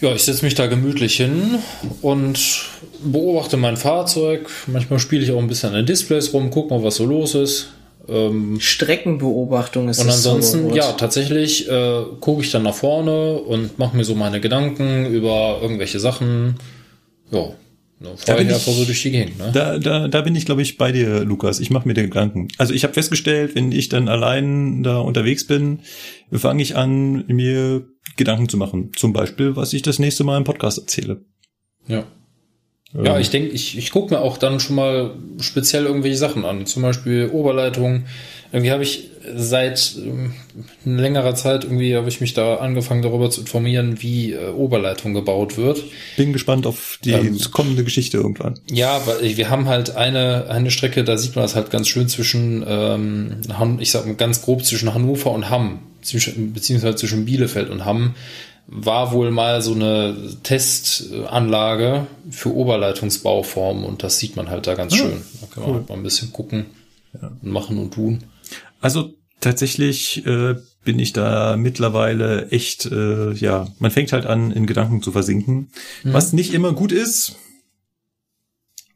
[0.01, 1.59] Ja, ich setze mich da gemütlich hin
[2.01, 2.65] und
[3.03, 4.49] beobachte mein Fahrzeug.
[4.67, 7.35] Manchmal spiele ich auch ein bisschen an den Displays rum, guck mal, was so los
[7.35, 7.69] ist.
[8.07, 13.95] Ähm, Streckenbeobachtung ist Und ansonsten, ja, tatsächlich äh, gucke ich dann nach vorne und mache
[13.95, 16.55] mir so meine Gedanken über irgendwelche Sachen.
[17.29, 17.51] Ja,
[18.01, 19.37] ich einfach so durch die Gegend.
[19.37, 19.51] Ne?
[19.53, 21.59] Da, da, da bin ich, glaube ich, bei dir, Lukas.
[21.59, 22.47] Ich mache mir den Gedanken.
[22.57, 25.79] Also ich habe festgestellt, wenn ich dann allein da unterwegs bin,
[26.31, 28.91] fange ich an, mir Gedanken zu machen.
[28.95, 31.25] Zum Beispiel, was ich das nächste Mal im Podcast erzähle.
[31.87, 32.05] Ja.
[32.93, 36.65] Ja, ich denke, ich, ich gucke mir auch dann schon mal speziell irgendwelche Sachen an.
[36.65, 38.05] Zum Beispiel Oberleitung.
[38.51, 40.33] Irgendwie habe ich seit ähm,
[40.85, 45.57] längerer Zeit irgendwie habe ich mich da angefangen darüber zu informieren, wie äh, Oberleitung gebaut
[45.57, 45.83] wird.
[46.17, 48.59] Bin gespannt auf die Ähm, kommende Geschichte irgendwann.
[48.71, 52.07] Ja, weil wir haben halt eine, eine Strecke, da sieht man das halt ganz schön
[52.07, 53.37] zwischen, ähm,
[53.79, 58.15] ich sag mal ganz grob zwischen Hannover und Hamm, beziehungsweise zwischen Bielefeld und Hamm,
[58.71, 64.93] war wohl mal so eine Testanlage für Oberleitungsbauformen und das sieht man halt da ganz
[64.93, 65.21] Ah, schön.
[65.41, 65.77] Da kann man cool.
[65.79, 66.65] halt mal ein bisschen gucken
[67.41, 68.19] und machen und tun.
[68.81, 74.65] Also tatsächlich äh, bin ich da mittlerweile echt, äh, ja, man fängt halt an, in
[74.65, 75.69] Gedanken zu versinken,
[76.03, 77.35] was nicht immer gut ist.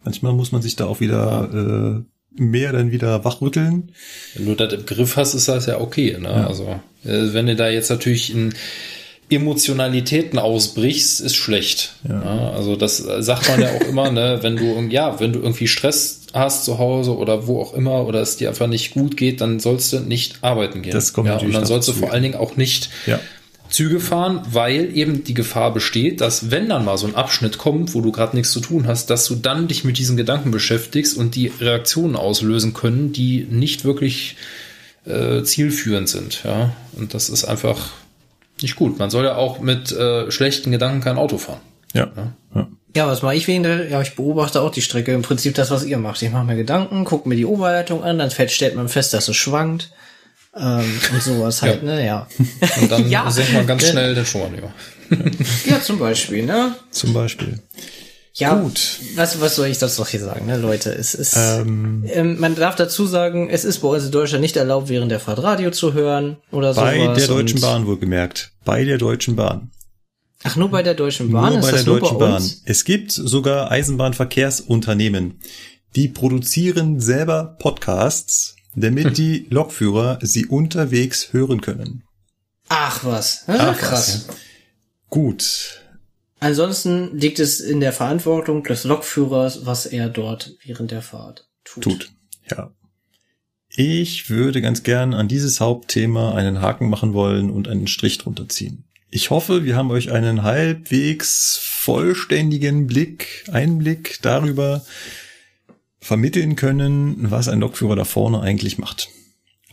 [0.04, 3.92] Manchmal muss man sich da auch wieder äh, mehr dann wieder wachrütteln.
[4.36, 6.18] Wenn du das im Griff hast, ist das ja okay.
[6.20, 6.48] Ne?
[6.48, 8.54] Also äh, wenn du da jetzt natürlich in
[9.36, 11.94] Emotionalitäten ausbrichst, ist schlecht.
[12.08, 12.52] Ja.
[12.52, 16.22] also das sagt man ja auch immer, ne, wenn du ja, wenn du irgendwie Stress
[16.34, 19.60] hast zu Hause oder wo auch immer oder es dir einfach nicht gut geht, dann
[19.60, 20.94] sollst du nicht arbeiten gehen.
[20.94, 23.20] Das kommt ja, natürlich und dann sollst du vor allen Dingen auch nicht Ja.
[23.70, 27.96] Züge fahren, weil eben die Gefahr besteht, dass wenn dann mal so ein Abschnitt kommt,
[27.96, 31.18] wo du gerade nichts zu tun hast, dass du dann dich mit diesen Gedanken beschäftigst
[31.18, 34.36] und die Reaktionen auslösen können, die nicht wirklich
[35.06, 36.44] äh, zielführend sind.
[36.44, 37.90] Ja, und das ist einfach
[38.64, 38.98] nicht gut.
[39.00, 41.60] Man soll ja auch mit äh, schlechten Gedanken kein Auto fahren.
[41.94, 42.12] Ja.
[42.56, 42.68] ja.
[42.96, 43.90] Ja, was mache ich wegen der?
[43.90, 45.14] Ja, ich beobachte auch die Strecke.
[45.14, 46.22] Im Prinzip das, was ihr macht.
[46.22, 49.28] Ich mache mir Gedanken, gucke mir die Oberleitung an, dann fällt, stellt man fest, dass
[49.28, 49.92] es schwankt.
[50.56, 52.28] Ähm, und sowas halt, ne, ja.
[52.82, 53.30] Und dann Ja.
[53.32, 54.72] senkt man ganz schnell den Schumann über.
[55.66, 56.76] Ja, zum Beispiel, ne?
[56.92, 57.60] Zum Beispiel.
[58.36, 59.00] Ja, Gut.
[59.16, 60.90] Was, was soll ich das doch hier sagen, ne, Leute?
[60.92, 64.58] Es ist, Ähm, ähm, man darf dazu sagen, es ist bei uns in Deutschland nicht
[64.58, 67.18] erlaubt, während der Fahrt Radio zu hören oder bei sowas.
[67.18, 68.52] der Deutschen Bahn wohlgemerkt.
[68.66, 69.70] Bei der Deutschen Bahn.
[70.44, 71.52] Ach, nur bei der Deutschen Bahn?
[71.54, 72.52] Nur ist bei das der nur Deutschen bei Bahn.
[72.66, 75.40] Es gibt sogar Eisenbahnverkehrsunternehmen,
[75.96, 82.04] die produzieren selber Podcasts, damit die Lokführer sie unterwegs hören können.
[82.68, 84.26] Ach was, Ach, krass.
[84.28, 84.36] was.
[85.10, 85.83] Gut.
[86.44, 91.84] Ansonsten liegt es in der Verantwortung des Lokführers, was er dort während der Fahrt tut.
[91.84, 92.12] Tut.
[92.52, 92.74] Ja.
[93.70, 98.50] Ich würde ganz gern an dieses Hauptthema einen Haken machen wollen und einen Strich drunter
[98.50, 98.84] ziehen.
[99.10, 104.84] Ich hoffe, wir haben euch einen halbwegs vollständigen Blick, Einblick darüber
[106.02, 109.08] vermitteln können, was ein Lokführer da vorne eigentlich macht.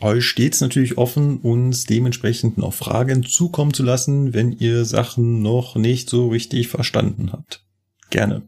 [0.00, 5.76] Euch steht's natürlich offen, uns dementsprechend noch Fragen zukommen zu lassen, wenn ihr Sachen noch
[5.76, 7.64] nicht so richtig verstanden habt.
[8.08, 8.42] Gerne.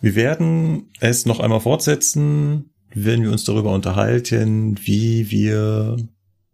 [0.00, 5.96] Wir werden es noch einmal fortsetzen, wenn wir uns darüber unterhalten, wie wir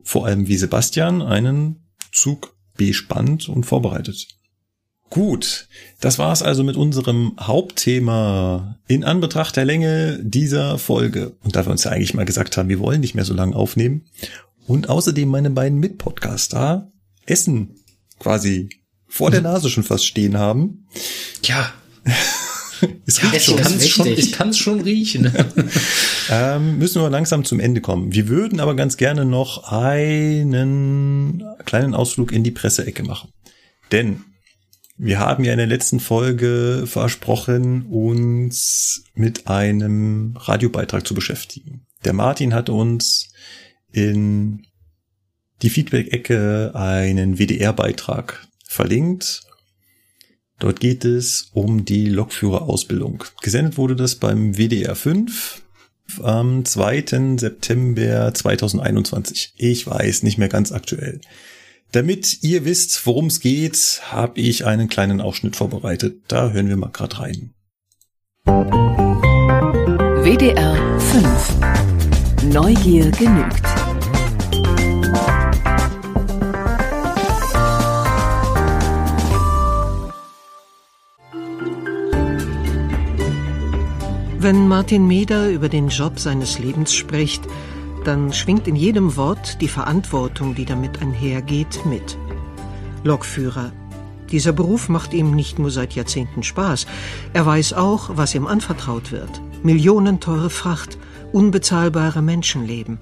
[0.03, 4.38] vor allem wie Sebastian einen Zug bespannt und vorbereitet.
[5.11, 5.69] Gut,
[6.01, 11.37] das war's also mit unserem Hauptthema in Anbetracht der Länge dieser Folge.
[11.43, 13.57] Und da wir uns ja eigentlich mal gesagt haben, wir wollen nicht mehr so lange
[13.57, 14.05] aufnehmen.
[14.67, 16.93] Und außerdem meine beiden Mitpodcaster
[17.27, 17.77] Essen
[18.19, 18.69] quasi
[19.07, 20.87] vor der Nase schon fast stehen haben.
[21.43, 21.73] Ja,
[23.07, 23.57] Es Ja, schon.
[23.59, 25.33] ist kann's schon, ich kann es schon riechen.
[26.31, 28.13] Ähm, müssen wir langsam zum Ende kommen.
[28.13, 33.31] Wir würden aber ganz gerne noch einen kleinen Ausflug in die Presseecke machen.
[33.93, 34.25] Denn
[34.99, 41.87] wir haben ja in der letzten Folge versprochen, uns mit einem Radiobeitrag zu beschäftigen.
[42.05, 43.33] Der Martin hatte uns
[43.93, 44.67] in
[45.63, 49.43] die Feedback-Ecke einen WDR-Beitrag verlinkt.
[50.59, 53.25] Dort geht es um die Lokführerausbildung.
[53.41, 55.63] Gesendet wurde das beim WDR 5
[56.23, 57.37] am 2.
[57.39, 59.53] September 2021.
[59.57, 61.21] Ich weiß, nicht mehr ganz aktuell.
[61.93, 66.21] Damit ihr wisst, worum es geht, habe ich einen kleinen Ausschnitt vorbereitet.
[66.29, 67.55] Da hören wir mal gerade rein.
[70.23, 73.63] WDR 5 Neugier genügt.
[84.41, 87.43] Wenn Martin Meder über den Job seines Lebens spricht,
[88.09, 92.17] dann schwingt in jedem Wort die Verantwortung, die damit einhergeht, mit.
[93.05, 93.71] Lokführer.
[94.31, 96.87] Dieser Beruf macht ihm nicht nur seit Jahrzehnten Spaß,
[97.35, 99.41] er weiß auch, was ihm anvertraut wird.
[99.63, 100.99] Millionenteure Fracht,
[101.33, 102.99] unbezahlbare Menschenleben.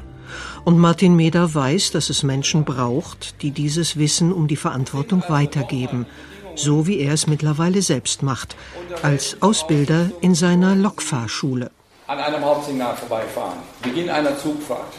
[0.65, 6.07] Und Martin Meder weiß, dass es Menschen braucht, die dieses Wissen um die Verantwortung weitergeben
[6.59, 8.57] so wie er es mittlerweile selbst macht,
[9.02, 11.70] als Ausbilder in seiner Lokfahrschule.
[12.09, 13.59] An einem Hauptsignal vorbeifahren.
[13.83, 14.93] Beginn einer Zugfahrt.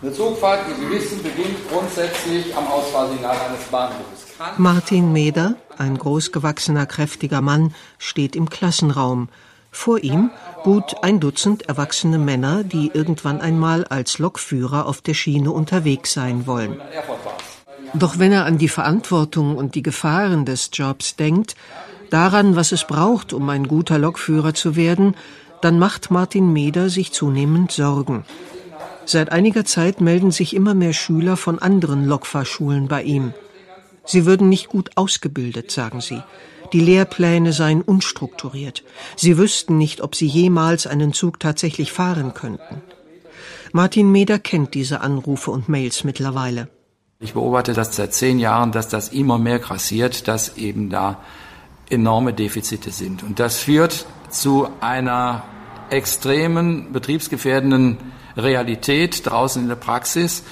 [0.00, 4.26] Eine Zugfahrt, wie Sie wissen, beginnt grundsätzlich am Ausfahrsignal eines Bahnhofs.
[4.56, 9.28] Martin Meder, ein großgewachsener, kräftiger Mann, steht im Klassenraum.
[9.70, 10.30] Vor ihm
[10.62, 16.46] gut ein Dutzend erwachsene Männer, die irgendwann einmal als Lokführer auf der Schiene unterwegs sein
[16.46, 16.80] wollen.
[17.92, 21.56] Doch wenn er an die Verantwortung und die Gefahren des Jobs denkt,
[22.08, 25.14] daran, was es braucht, um ein guter Lokführer zu werden,
[25.60, 28.24] dann macht Martin Meder sich zunehmend Sorgen.
[29.04, 33.32] Seit einiger Zeit melden sich immer mehr Schüler von anderen Lokfahrschulen bei ihm.
[34.04, 36.22] Sie würden nicht gut ausgebildet, sagen sie.
[36.72, 38.82] Die Lehrpläne seien unstrukturiert.
[39.16, 42.82] Sie wüssten nicht, ob sie jemals einen Zug tatsächlich fahren könnten.
[43.72, 46.68] Martin Meder kennt diese Anrufe und Mails mittlerweile.
[47.20, 51.20] Ich beobachte das seit zehn Jahren, dass das immer mehr grassiert, dass eben da
[51.88, 53.22] enorme Defizite sind.
[53.22, 55.44] Und das führt zu einer
[55.90, 57.98] extremen, betriebsgefährdenden
[58.36, 60.44] Realität draußen in der Praxis,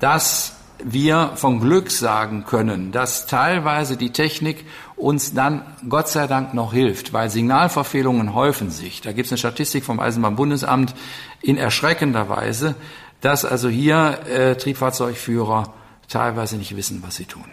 [0.00, 4.64] dass wir von Glück sagen können, dass teilweise die Technik
[4.96, 9.00] uns dann Gott sei Dank noch hilft, weil Signalverfehlungen häufen sich.
[9.00, 10.94] Da gibt es eine Statistik vom Eisenbahnbundesamt
[11.42, 12.74] in erschreckender Weise,
[13.20, 15.74] dass also hier äh, Triebfahrzeugführer
[16.08, 17.44] teilweise nicht wissen, was sie tun.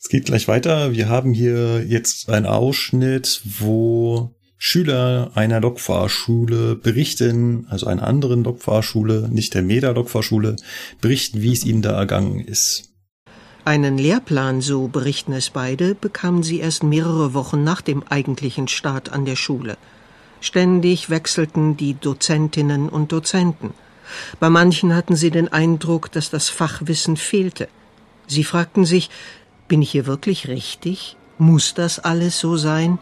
[0.00, 0.92] Es geht gleich weiter.
[0.92, 9.28] Wir haben hier jetzt einen Ausschnitt, wo Schüler einer Lokfahrschule berichten, also einer anderen Lokfahrschule,
[9.28, 10.54] nicht der Meda-Lokfahrschule,
[11.00, 12.92] berichten, wie es ihnen da ergangen ist.
[13.64, 19.10] Einen Lehrplan, so berichten es beide, bekamen sie erst mehrere Wochen nach dem eigentlichen Start
[19.10, 19.76] an der Schule.
[20.40, 23.74] Ständig wechselten die Dozentinnen und Dozenten.
[24.38, 27.66] Bei manchen hatten sie den Eindruck, dass das Fachwissen fehlte.
[28.28, 29.10] Sie fragten sich,
[29.66, 31.16] bin ich hier wirklich richtig?
[31.36, 33.00] Muss das alles so sein?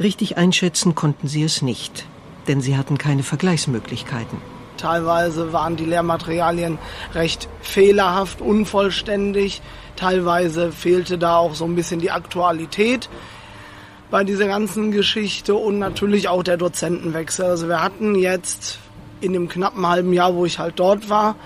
[0.00, 2.06] Richtig einschätzen konnten sie es nicht,
[2.48, 4.38] denn sie hatten keine Vergleichsmöglichkeiten.
[4.76, 6.78] Teilweise waren die Lehrmaterialien
[7.14, 9.62] recht fehlerhaft, unvollständig.
[9.96, 13.08] Teilweise fehlte da auch so ein bisschen die Aktualität
[14.10, 17.44] bei dieser ganzen Geschichte und natürlich auch der Dozentenwechsel.
[17.44, 18.78] Also wir hatten jetzt
[19.20, 21.36] in dem knappen halben Jahr, wo ich halt dort war,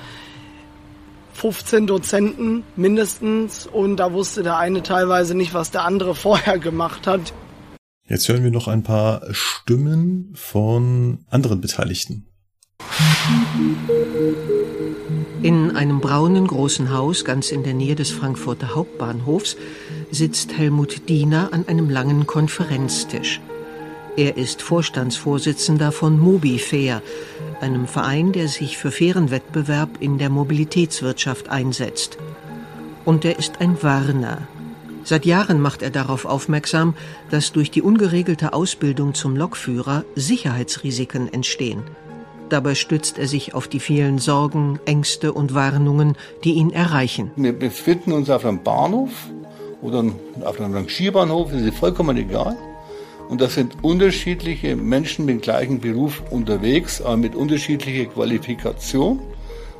[1.34, 7.06] 15 Dozenten mindestens und da wusste der eine teilweise nicht, was der andere vorher gemacht
[7.06, 7.34] hat.
[8.08, 12.26] Jetzt hören wir noch ein paar Stimmen von anderen Beteiligten.
[15.42, 19.56] In einem braunen großen Haus ganz in der Nähe des Frankfurter Hauptbahnhofs
[20.12, 23.40] sitzt Helmut Diener an einem langen Konferenztisch.
[24.16, 27.02] Er ist Vorstandsvorsitzender von Mobifair,
[27.60, 32.18] einem Verein, der sich für fairen Wettbewerb in der Mobilitätswirtschaft einsetzt.
[33.04, 34.46] Und er ist ein Warner.
[35.06, 36.94] Seit Jahren macht er darauf aufmerksam,
[37.30, 41.84] dass durch die ungeregelte Ausbildung zum Lokführer Sicherheitsrisiken entstehen.
[42.48, 47.30] Dabei stützt er sich auf die vielen Sorgen, Ängste und Warnungen, die ihn erreichen.
[47.36, 49.12] Wir befinden uns auf einem Bahnhof
[49.80, 50.04] oder
[50.42, 52.56] auf einem Rangierbahnhof, das ist vollkommen egal.
[53.28, 59.20] Und da sind unterschiedliche Menschen mit dem gleichen Beruf unterwegs, aber mit unterschiedlicher Qualifikation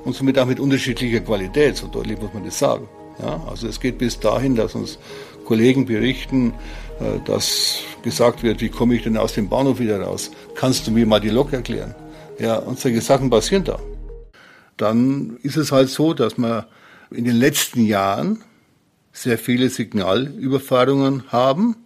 [0.05, 1.77] und somit auch mit unterschiedlicher Qualität.
[1.77, 2.89] So deutlich muss man das sagen.
[3.19, 4.99] Ja, also es geht bis dahin, dass uns
[5.45, 6.53] Kollegen berichten,
[7.01, 10.31] äh, dass gesagt wird, wie komme ich denn aus dem Bahnhof wieder raus?
[10.55, 11.95] Kannst du mir mal die Lok erklären?
[12.39, 13.79] Ja, und solche Sachen passieren da.
[14.77, 16.69] Dann ist es halt so, dass wir
[17.11, 18.43] in den letzten Jahren
[19.13, 21.77] sehr viele Signalüberfahrungen haben.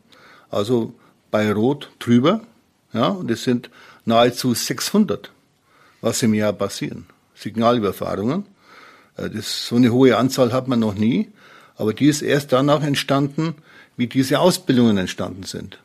[0.51, 0.93] Also
[1.31, 2.43] bei Rot drüber.
[2.93, 3.71] Ja, und es sind
[4.05, 5.31] nahezu 600,
[6.01, 7.07] was im Jahr passieren.
[7.35, 8.47] Signalüberfahrungen.
[9.21, 11.29] Äh, das, so eine hohe Anzahl hat man noch nie.
[11.77, 13.55] Aber die ist erst danach entstanden,
[13.97, 15.79] wie diese Ausbildungen entstanden sind.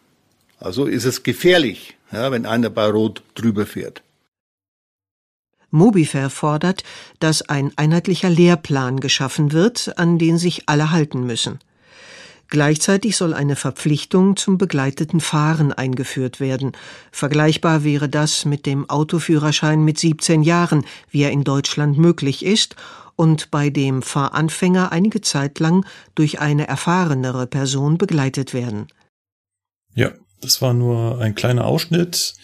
[0.60, 4.02] Also ist es gefährlich, ja, wenn einer bei Rot drüber fährt.
[5.70, 6.84] Mobifair fordert,
[7.20, 11.60] dass ein einheitlicher Lehrplan geschaffen wird, an den sich alle halten müssen.
[12.48, 16.74] Gleichzeitig soll eine Verpflichtung zum begleiteten Fahren eingeführt werden.
[17.12, 22.76] Vergleichbar wäre das mit dem Autoführerschein mit 17 Jahren, wie er in Deutschland möglich ist
[23.16, 25.86] und bei dem Fahranfänger einige Zeit lang
[26.16, 28.88] durch eine erfahrenere Person begleitet werden.
[29.94, 30.12] Ja,
[30.42, 32.36] das war nur ein kleiner Ausschnitt.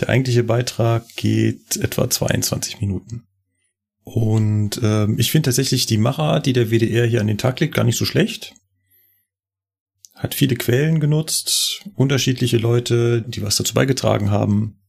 [0.00, 3.24] Der eigentliche Beitrag geht etwa 22 Minuten.
[4.04, 7.74] Und ähm, ich finde tatsächlich die Machart, die der WDR hier an den Tag legt,
[7.74, 8.54] gar nicht so schlecht.
[10.14, 14.81] Hat viele Quellen genutzt, unterschiedliche Leute, die was dazu beigetragen haben.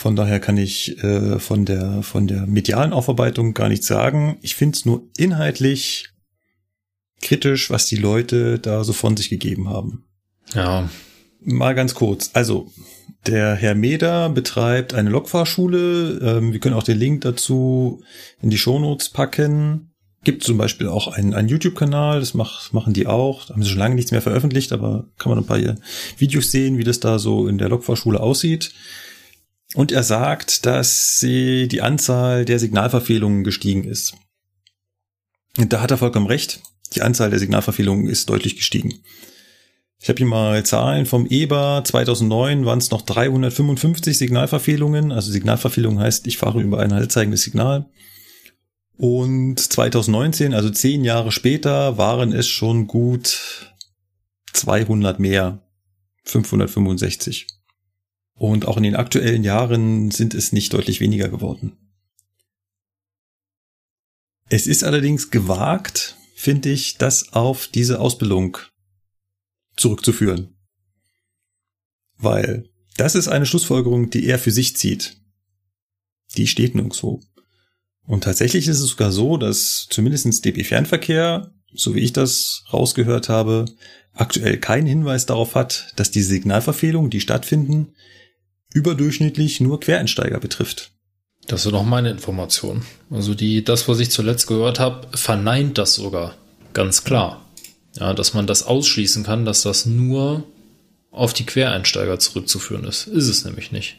[0.00, 4.38] Von daher kann ich äh, von der von der medialen Aufarbeitung gar nichts sagen.
[4.40, 6.08] Ich finde es nur inhaltlich
[7.20, 10.06] kritisch, was die Leute da so von sich gegeben haben.
[10.54, 10.88] Ja.
[11.42, 12.30] Mal ganz kurz.
[12.32, 12.72] Also
[13.26, 16.18] der Herr Meder betreibt eine Lokfahrschule.
[16.22, 18.02] Ähm, wir können auch den Link dazu
[18.40, 19.92] in die Shownotes packen.
[20.24, 23.44] Gibt zum Beispiel auch einen, einen YouTube-Kanal, das mach, machen die auch.
[23.44, 25.60] Da haben sie schon lange nichts mehr veröffentlicht, aber kann man ein paar
[26.16, 28.72] Videos sehen, wie das da so in der Lokfahrschule aussieht.
[29.74, 34.14] Und er sagt, dass sie die Anzahl der Signalverfehlungen gestiegen ist.
[35.58, 36.60] Und da hat er vollkommen recht.
[36.94, 39.00] Die Anzahl der Signalverfehlungen ist deutlich gestiegen.
[40.02, 41.84] Ich habe hier mal Zahlen vom EBA.
[41.84, 45.12] 2009 waren es noch 355 Signalverfehlungen.
[45.12, 47.86] Also Signalverfehlung heißt, ich fahre über ein halbzeigendes Signal.
[48.96, 53.72] Und 2019, also zehn Jahre später, waren es schon gut
[54.52, 55.62] 200 mehr.
[56.24, 57.46] 565.
[58.40, 61.76] Und auch in den aktuellen Jahren sind es nicht deutlich weniger geworden.
[64.48, 68.56] Es ist allerdings gewagt, finde ich, das auf diese Ausbildung
[69.76, 70.56] zurückzuführen.
[72.16, 75.20] Weil das ist eine Schlussfolgerung, die er für sich zieht.
[76.38, 77.20] Die steht nirgendwo.
[78.06, 83.28] Und tatsächlich ist es sogar so, dass zumindestens DB Fernverkehr, so wie ich das rausgehört
[83.28, 83.66] habe,
[84.14, 87.92] aktuell keinen Hinweis darauf hat, dass die Signalverfehlungen, die stattfinden,
[88.72, 90.92] überdurchschnittlich nur Quereinsteiger betrifft.
[91.46, 92.82] Das ist noch meine Information.
[93.10, 96.36] Also die, das, was ich zuletzt gehört habe, verneint das sogar.
[96.72, 97.44] Ganz klar.
[97.98, 100.44] Ja, dass man das ausschließen kann, dass das nur
[101.10, 103.08] auf die Quereinsteiger zurückzuführen ist.
[103.08, 103.96] Ist es nämlich nicht.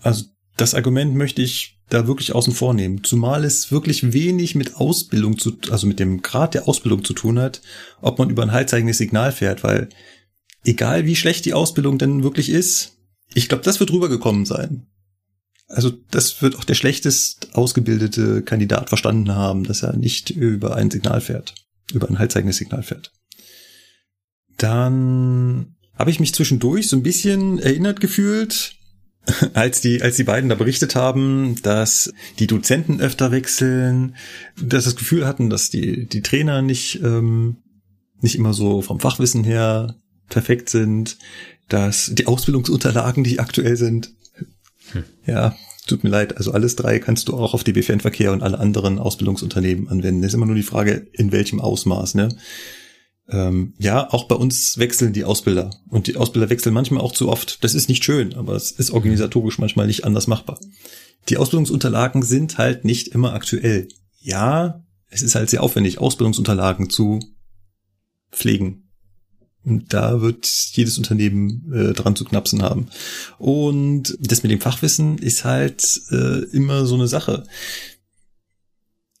[0.00, 0.24] Also
[0.56, 3.04] das Argument möchte ich da wirklich außen vor nehmen.
[3.04, 7.38] Zumal es wirklich wenig mit Ausbildung zu, also mit dem Grad der Ausbildung zu tun
[7.38, 7.60] hat,
[8.00, 9.88] ob man über ein halbzeigendes Signal fährt, weil
[10.64, 12.97] egal wie schlecht die Ausbildung denn wirklich ist,
[13.34, 14.86] ich glaube, das wird rübergekommen sein.
[15.68, 20.90] Also das wird auch der schlechtest ausgebildete Kandidat verstanden haben, dass er nicht über ein
[20.90, 21.54] Signal fährt,
[21.92, 23.12] über ein halbzeigendes Signal fährt.
[24.56, 28.76] Dann habe ich mich zwischendurch so ein bisschen erinnert gefühlt,
[29.54, 34.16] als die, als die beiden da berichtet haben, dass die Dozenten öfter wechseln,
[34.60, 37.58] dass das Gefühl hatten, dass die, die Trainer nicht, ähm,
[38.20, 39.96] nicht immer so vom Fachwissen her
[40.28, 41.18] perfekt sind,
[41.68, 44.10] dass die Ausbildungsunterlagen, die aktuell sind,
[44.92, 45.04] hm.
[45.26, 45.56] ja,
[45.86, 48.98] tut mir leid, also alles drei kannst du auch auf DB Fernverkehr und alle anderen
[48.98, 50.22] Ausbildungsunternehmen anwenden.
[50.22, 52.28] Das ist immer nur die Frage, in welchem Ausmaß, ne?
[53.30, 55.70] Ähm, ja, auch bei uns wechseln die Ausbilder.
[55.88, 57.62] Und die Ausbilder wechseln manchmal auch zu oft.
[57.62, 60.58] Das ist nicht schön, aber es ist organisatorisch manchmal nicht anders machbar.
[61.28, 63.88] Die Ausbildungsunterlagen sind halt nicht immer aktuell.
[64.18, 67.20] Ja, es ist halt sehr aufwendig, Ausbildungsunterlagen zu
[68.32, 68.87] pflegen.
[69.68, 72.88] Und da wird jedes Unternehmen äh, dran zu knapsen haben.
[73.38, 77.44] Und das mit dem Fachwissen ist halt äh, immer so eine Sache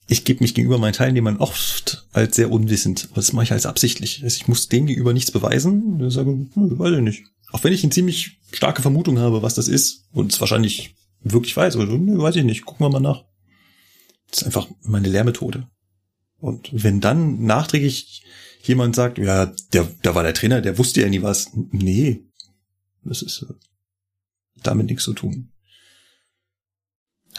[0.08, 3.08] ich gebe mich gegenüber meinen Teilnehmern oft als sehr unwissend.
[3.10, 4.22] Aber das mache ich als absichtlich.
[4.24, 5.98] Also ich muss denen gegenüber nichts beweisen.
[5.98, 7.24] Die sagen, hm, weiß ich nicht.
[7.52, 11.54] Auch wenn ich eine ziemlich starke Vermutung habe, was das ist und es wahrscheinlich wirklich
[11.54, 13.24] weiß, oder hm, weiß ich nicht, gucken wir mal nach.
[14.30, 15.68] Das ist einfach meine Lehrmethode.
[16.40, 18.22] Und wenn dann nachträglich
[18.68, 21.50] jemand sagt, ja, der, da war der Trainer, der wusste ja nie was.
[21.54, 22.22] Nee,
[23.04, 23.54] das ist äh,
[24.62, 25.50] damit nichts zu tun.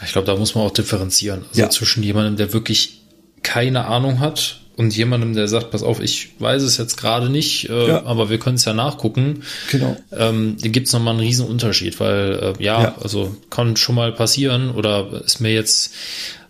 [0.02, 1.44] Ich glaube, da muss man auch differenzieren.
[1.48, 1.70] Also ja.
[1.70, 3.02] zwischen jemandem, der wirklich
[3.42, 7.68] keine Ahnung hat und jemandem, der sagt, pass auf, ich weiß es jetzt gerade nicht,
[7.68, 8.04] äh, ja.
[8.04, 9.42] aber wir können es ja nachgucken.
[9.70, 9.96] Genau.
[10.10, 13.94] Ähm, da gibt es nochmal einen riesen Unterschied, weil äh, ja, ja, also kann schon
[13.94, 15.92] mal passieren oder ist mir jetzt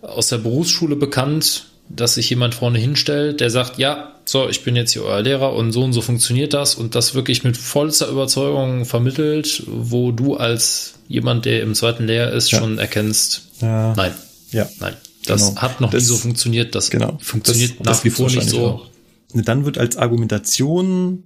[0.02, 4.76] aus der Berufsschule bekannt, dass sich jemand vorne hinstellt, der sagt, ja, so, ich bin
[4.76, 8.08] jetzt hier euer Lehrer und so und so funktioniert das und das wirklich mit vollster
[8.08, 12.60] Überzeugung vermittelt, wo du als jemand, der im zweiten Lehr ist, ja.
[12.60, 13.92] schon erkennst, ja.
[13.96, 14.14] nein,
[14.52, 14.68] ja.
[14.78, 14.94] nein,
[15.26, 15.62] das genau.
[15.62, 17.18] hat noch das, nie so funktioniert, das genau.
[17.20, 18.66] funktioniert das, nach wie vor nicht so.
[18.66, 18.86] Auch.
[19.34, 21.24] Dann wird als Argumentation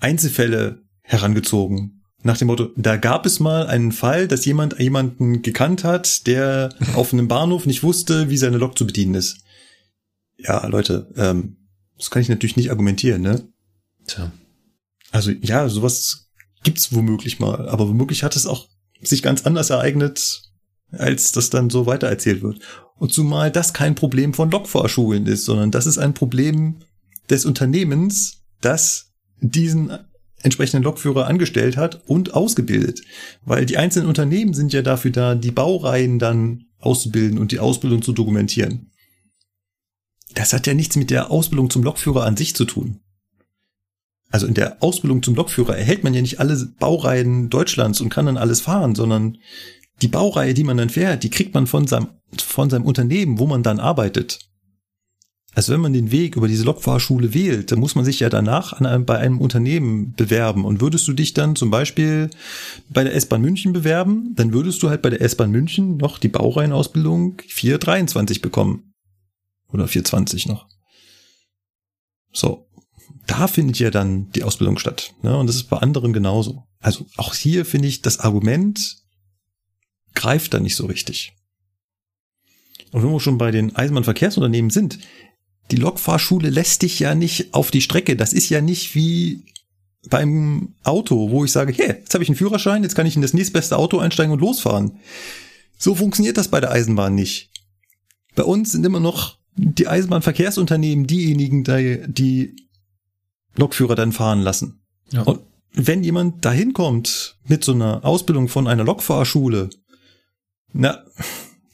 [0.00, 2.02] Einzelfälle herangezogen.
[2.22, 6.70] Nach dem Motto, da gab es mal einen Fall, dass jemand jemanden gekannt hat, der
[6.94, 9.38] auf einem Bahnhof nicht wusste, wie seine Lok zu bedienen ist.
[10.42, 11.56] Ja, Leute, ähm,
[11.96, 13.46] das kann ich natürlich nicht argumentieren, ne?
[14.06, 14.32] Tja.
[15.10, 16.30] Also ja, sowas
[16.62, 18.68] gibt's womöglich mal, aber womöglich hat es auch
[19.02, 20.42] sich ganz anders ereignet,
[20.92, 22.60] als das dann so weitererzählt wird.
[22.96, 26.80] Und zumal das kein Problem von Lokfahrschulen ist, sondern das ist ein Problem
[27.30, 29.90] des Unternehmens, das diesen
[30.42, 33.02] entsprechenden Lokführer angestellt hat und ausgebildet.
[33.42, 38.02] Weil die einzelnen Unternehmen sind ja dafür da, die Baureihen dann auszubilden und die Ausbildung
[38.02, 38.90] zu dokumentieren.
[40.34, 43.00] Das hat ja nichts mit der Ausbildung zum Lokführer an sich zu tun.
[44.30, 48.26] Also in der Ausbildung zum Lokführer erhält man ja nicht alle Baureihen Deutschlands und kann
[48.26, 49.38] dann alles fahren, sondern
[50.02, 53.46] die Baureihe, die man dann fährt, die kriegt man von seinem, von seinem Unternehmen, wo
[53.46, 54.50] man dann arbeitet.
[55.52, 58.72] Also wenn man den Weg über diese Lokfahrschule wählt, dann muss man sich ja danach
[58.72, 60.64] an einem, bei einem Unternehmen bewerben.
[60.64, 62.30] Und würdest du dich dann zum Beispiel
[62.88, 66.28] bei der S-Bahn München bewerben, dann würdest du halt bei der S-Bahn München noch die
[66.28, 68.89] Baureihenausbildung 423 bekommen.
[69.72, 70.66] Oder 420 noch.
[72.32, 72.66] So.
[73.26, 75.14] Da findet ja dann die Ausbildung statt.
[75.22, 75.36] Ne?
[75.36, 76.64] Und das ist bei anderen genauso.
[76.80, 78.96] Also auch hier finde ich, das Argument
[80.14, 81.32] greift da nicht so richtig.
[82.90, 84.98] Und wenn wir schon bei den Eisenbahnverkehrsunternehmen sind,
[85.70, 88.16] die Lokfahrschule lässt dich ja nicht auf die Strecke.
[88.16, 89.44] Das ist ja nicht wie
[90.08, 93.22] beim Auto, wo ich sage, hey, jetzt habe ich einen Führerschein, jetzt kann ich in
[93.22, 94.98] das nächstbeste Auto einsteigen und losfahren.
[95.78, 97.50] So funktioniert das bei der Eisenbahn nicht.
[98.34, 102.56] Bei uns sind immer noch die Eisenbahnverkehrsunternehmen diejenigen, die, die
[103.56, 104.82] Lokführer dann fahren lassen.
[105.10, 105.22] Ja.
[105.22, 105.40] Und
[105.72, 109.70] wenn jemand dahin kommt mit so einer Ausbildung von einer Lokfahrschule,
[110.72, 111.04] na,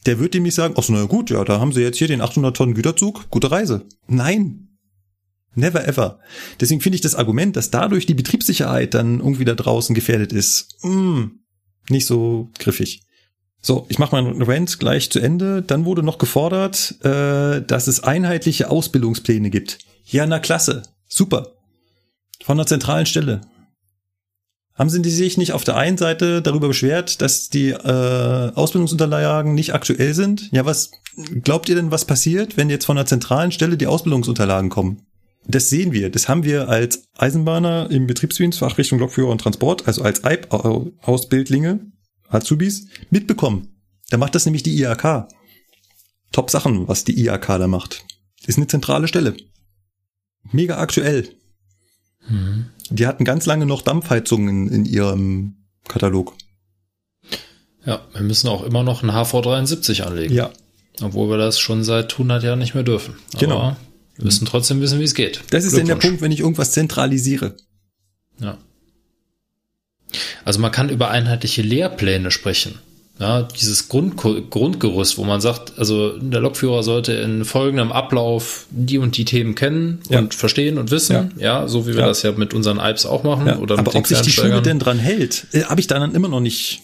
[0.06, 2.08] der wird ihm nicht sagen, ach so, na gut, ja, da haben sie jetzt hier
[2.08, 3.86] den 800 Tonnen Güterzug, gute Reise.
[4.06, 4.62] Nein.
[5.54, 6.20] Never ever.
[6.60, 10.76] Deswegen finde ich das Argument, dass dadurch die Betriebssicherheit dann irgendwie da draußen gefährdet ist,
[10.82, 11.30] mh,
[11.88, 13.02] nicht so griffig.
[13.66, 15.60] So, ich mache meinen Rant gleich zu Ende.
[15.60, 19.78] Dann wurde noch gefordert, äh, dass es einheitliche Ausbildungspläne gibt.
[20.04, 20.84] Ja, na klasse.
[21.08, 21.48] Super.
[22.44, 23.40] Von der zentralen Stelle.
[24.74, 29.74] Haben Sie sich nicht auf der einen Seite darüber beschwert, dass die äh, Ausbildungsunterlagen nicht
[29.74, 30.48] aktuell sind?
[30.52, 30.92] Ja, was
[31.42, 35.02] glaubt ihr denn, was passiert, wenn jetzt von der zentralen Stelle die Ausbildungsunterlagen kommen?
[35.48, 36.10] Das sehen wir.
[36.10, 41.80] Das haben wir als Eisenbahner im Betriebsdienst Fachrichtung Lokführer und Transport, also als EIB-Ausbildlinge,
[42.28, 43.80] Azubis, mitbekommen.
[44.10, 45.28] Da macht das nämlich die IAK.
[46.32, 48.04] Top Sachen, was die IAK da macht.
[48.46, 49.36] Ist eine zentrale Stelle.
[50.52, 51.28] Mega aktuell.
[52.28, 52.66] Mhm.
[52.90, 55.56] Die hatten ganz lange noch Dampfheizungen in ihrem
[55.88, 56.34] Katalog.
[57.84, 60.34] Ja, wir müssen auch immer noch ein HV73 anlegen.
[60.34, 60.50] Ja.
[61.00, 63.14] Obwohl wir das schon seit 100 Jahren nicht mehr dürfen.
[63.32, 63.76] Aber genau.
[64.16, 65.42] Wir müssen trotzdem wissen, wie es geht.
[65.50, 67.56] Das ist denn der Punkt, wenn ich irgendwas zentralisiere.
[68.40, 68.58] Ja.
[70.44, 72.78] Also man kann über einheitliche Lehrpläne sprechen.
[73.18, 78.98] Ja, dieses Grund, Grundgerüst, wo man sagt, also der Lokführer sollte in folgendem Ablauf die
[78.98, 80.18] und die Themen kennen ja.
[80.18, 83.22] und verstehen und wissen, ja, ja so wie wir das ja mit unseren Alps auch
[83.22, 83.56] machen.
[83.56, 86.40] Oder Aber ob sich die Schule denn dran hält, äh, habe ich dann immer noch
[86.40, 86.82] nicht.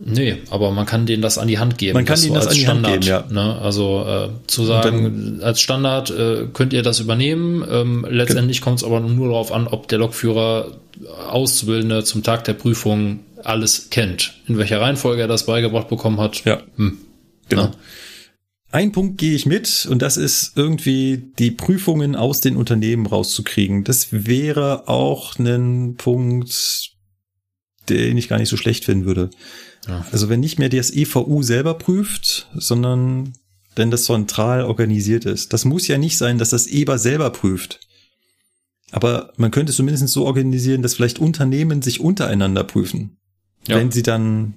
[0.00, 1.94] Nee, aber man kann denen das an die Hand geben.
[1.94, 3.44] Man kann das denen so das an die Standard, Hand geben, ja.
[3.44, 3.58] Ne?
[3.60, 7.64] Also äh, zu sagen, als Standard äh, könnt ihr das übernehmen.
[7.68, 10.78] Ähm, letztendlich kommt es aber nur darauf an, ob der Lokführer
[11.28, 14.34] Auszubildende zum Tag der Prüfung alles kennt.
[14.46, 16.44] In welcher Reihenfolge er das beigebracht bekommen hat.
[16.44, 16.62] Ja.
[16.76, 16.98] Hm.
[17.48, 17.64] Genau.
[17.64, 17.72] Ja.
[18.70, 23.82] Ein Punkt gehe ich mit und das ist irgendwie die Prüfungen aus den Unternehmen rauszukriegen.
[23.82, 26.92] Das wäre auch ein Punkt,
[27.88, 29.30] den ich gar nicht so schlecht finden würde.
[29.88, 30.06] Ja.
[30.12, 33.32] Also wenn nicht mehr das EVU selber prüft, sondern
[33.74, 35.52] wenn das zentral organisiert ist.
[35.52, 37.80] Das muss ja nicht sein, dass das EBA selber prüft.
[38.90, 43.16] Aber man könnte es zumindest so organisieren, dass vielleicht Unternehmen sich untereinander prüfen.
[43.66, 43.76] Ja.
[43.76, 44.54] Wenn sie dann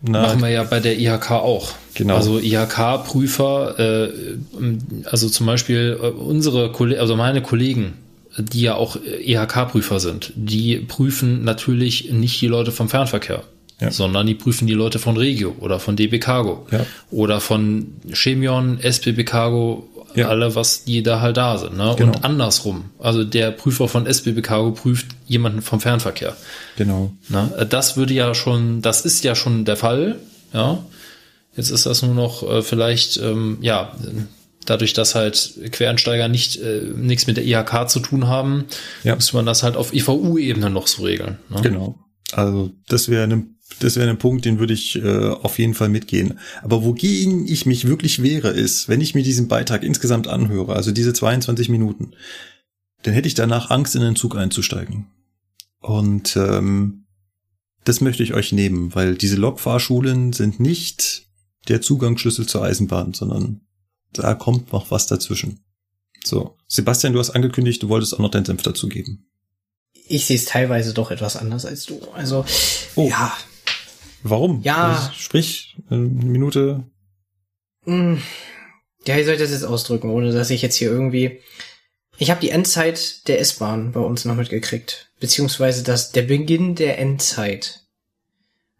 [0.00, 1.72] na, Machen wir ja bei der IHK auch.
[1.94, 2.14] Genau.
[2.14, 4.12] Also IHK-Prüfer, äh,
[5.04, 7.94] also zum Beispiel äh, unsere Kollegen, also meine Kollegen,
[8.38, 13.42] die ja auch IHK-Prüfer sind, die prüfen natürlich nicht die Leute vom Fernverkehr
[13.80, 13.90] ja.
[13.90, 16.84] sondern die prüfen die Leute von Regio oder von DB Cargo ja.
[17.10, 20.28] oder von Chemion, SBB Cargo, ja.
[20.28, 21.76] alle, was die da halt da sind.
[21.76, 21.94] Ne?
[21.96, 22.12] Genau.
[22.12, 22.90] Und andersrum.
[22.98, 26.36] Also der Prüfer von SBB Cargo prüft jemanden vom Fernverkehr.
[26.76, 27.12] Genau.
[27.28, 27.66] Ne?
[27.68, 30.16] Das würde ja schon, das ist ja schon der Fall.
[30.52, 30.84] Ja.
[31.56, 33.92] Jetzt ist das nur noch äh, vielleicht, ähm, ja,
[34.64, 38.66] dadurch, dass halt Quereinsteiger nicht äh, nichts mit der IHK zu tun haben,
[39.02, 39.14] ja.
[39.14, 41.38] müsste man das halt auf IVU-Ebene noch so regeln.
[41.48, 41.60] Ne?
[41.62, 41.98] Genau.
[42.32, 43.46] Also das wäre eine
[43.80, 46.38] das wäre ein Punkt, den würde ich äh, auf jeden Fall mitgehen.
[46.62, 50.92] Aber wogegen ich mich wirklich wehre, ist, wenn ich mir diesen Beitrag insgesamt anhöre, also
[50.92, 52.12] diese 22 Minuten,
[53.02, 55.06] dann hätte ich danach Angst, in den Zug einzusteigen.
[55.80, 57.04] Und ähm,
[57.84, 61.26] das möchte ich euch nehmen, weil diese Lokfahrschulen sind nicht
[61.68, 63.60] der Zugangsschlüssel zur Eisenbahn, sondern
[64.12, 65.60] da kommt noch was dazwischen.
[66.24, 69.26] So, Sebastian, du hast angekündigt, du wolltest auch noch deinen Senf dazugeben.
[70.08, 72.00] Ich sehe es teilweise doch etwas anders als du.
[72.14, 72.44] Also,
[72.96, 73.08] Oh.
[73.08, 73.32] ja.
[74.22, 74.62] Warum?
[74.62, 74.88] Ja.
[74.88, 76.84] Also, Sprich, eine Minute.
[77.84, 78.20] Hm.
[79.06, 81.40] Ja, wie soll ich das jetzt ausdrücken, ohne dass ich jetzt hier irgendwie.
[82.18, 85.10] Ich habe die Endzeit der S-Bahn bei uns noch mitgekriegt.
[85.20, 87.84] Beziehungsweise das, der Beginn der Endzeit.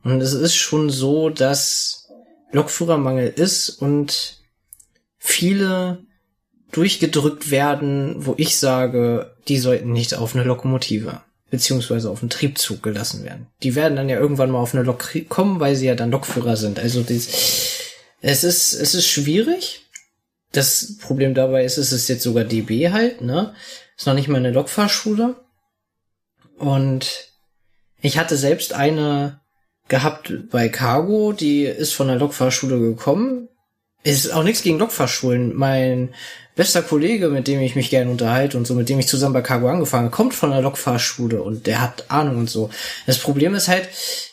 [0.02, 2.08] Und es ist schon so, dass
[2.50, 4.40] Lokführermangel ist und
[5.18, 6.04] viele
[6.72, 12.82] durchgedrückt werden, wo ich sage, die sollten nicht auf eine Lokomotive beziehungsweise auf einen Triebzug
[12.82, 13.46] gelassen werden.
[13.62, 16.56] Die werden dann ja irgendwann mal auf eine Lok kommen, weil sie ja dann Lokführer
[16.56, 16.78] sind.
[16.78, 17.28] Also dies,
[18.20, 19.86] es ist es ist schwierig.
[20.52, 23.54] Das Problem dabei ist, es ist jetzt sogar DB halt, ne?
[23.96, 25.36] Ist noch nicht mal eine Lokfahrschule.
[26.58, 27.32] Und
[28.00, 29.40] ich hatte selbst eine
[29.88, 33.48] gehabt bei Cargo, die ist von der Lokfahrschule gekommen.
[34.08, 35.54] Ist auch nichts gegen Lokfahrschulen.
[35.54, 36.14] Mein
[36.56, 39.42] bester Kollege, mit dem ich mich gerne unterhalte und so, mit dem ich zusammen bei
[39.42, 42.70] Cargo angefangen habe, kommt von der Lokfahrschule und der hat Ahnung und so.
[43.06, 43.88] Das Problem ist halt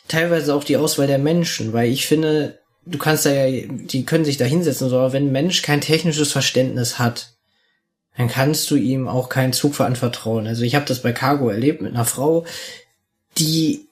[0.08, 4.24] teilweise auch die Auswahl der Menschen, weil ich finde, du kannst da ja, die können
[4.24, 7.34] sich da hinsetzen und so, aber wenn ein Mensch kein technisches Verständnis hat,
[8.16, 10.46] dann kannst du ihm auch keinen Zug anvertrauen.
[10.46, 12.46] Also ich habe das bei Cargo erlebt mit einer Frau,
[13.36, 13.86] die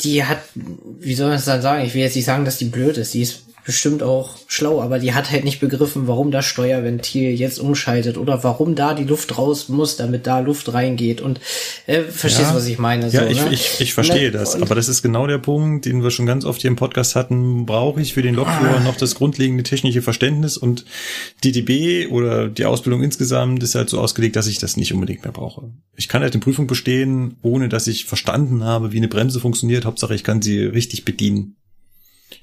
[0.00, 1.84] die hat, wie soll man es dann sagen?
[1.84, 3.12] Ich will jetzt nicht sagen, dass die blöd ist.
[3.14, 7.58] Die ist bestimmt auch schlau, aber die hat halt nicht begriffen, warum das Steuerventil jetzt
[7.58, 11.20] umschaltet oder warum da die Luft raus muss, damit da Luft reingeht.
[11.20, 11.40] Und
[11.86, 12.50] äh, verstehst Ja.
[12.52, 13.08] du, was ich meine?
[13.08, 13.52] Ja, so, ich, ne?
[13.52, 14.54] ich, ich verstehe Und- das.
[14.54, 17.16] und- Aber das ist genau der Punkt, den wir schon ganz oft hier im Podcast
[17.16, 17.66] hatten.
[17.66, 18.80] Brauche ich für den Lokführer Ah.
[18.80, 20.84] noch das grundlegende technische Verständnis und
[21.44, 25.22] die DB oder die Ausbildung insgesamt ist halt so ausgelegt, dass ich das nicht unbedingt
[25.22, 25.70] mehr brauche.
[25.96, 29.84] Ich kann halt eine Prüfung bestehen, ohne dass ich verstanden habe, wie eine Bremse funktioniert.
[29.84, 31.56] Hauptsache, ich kann sie richtig bedienen.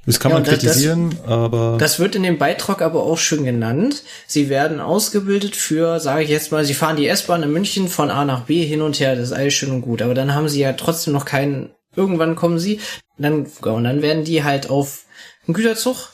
[0.06, 3.18] Das kann Ja, man und das- kritisieren, aber Das wird in dem Beitrag aber auch
[3.18, 4.04] schön genannt.
[4.26, 8.10] Sie werden ausgebildet für, sage ich jetzt mal, sie fahren die S-Bahn in München von
[8.12, 10.02] A nach B hin und her, das ist alles schön und gut.
[10.02, 12.80] Aber dann haben sie ja trotzdem noch keinen, irgendwann kommen sie,
[13.18, 15.06] dann, und dann werden die halt auf
[15.48, 16.12] einen Güterzug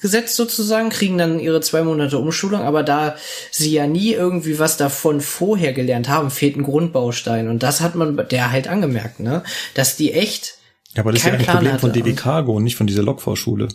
[0.00, 3.16] gesetzt sozusagen, kriegen dann ihre zwei Monate Umschulung, aber da
[3.50, 7.48] sie ja nie irgendwie was davon vorher gelernt haben, fehlt ein Grundbaustein.
[7.48, 9.42] Und das hat man der halt angemerkt, ne?
[9.74, 10.55] Dass die echt
[10.96, 11.92] Ja, aber das ist ja ein Plan Problem von.
[11.92, 13.68] DB Cargo und nicht von dieser Lokfahrschule.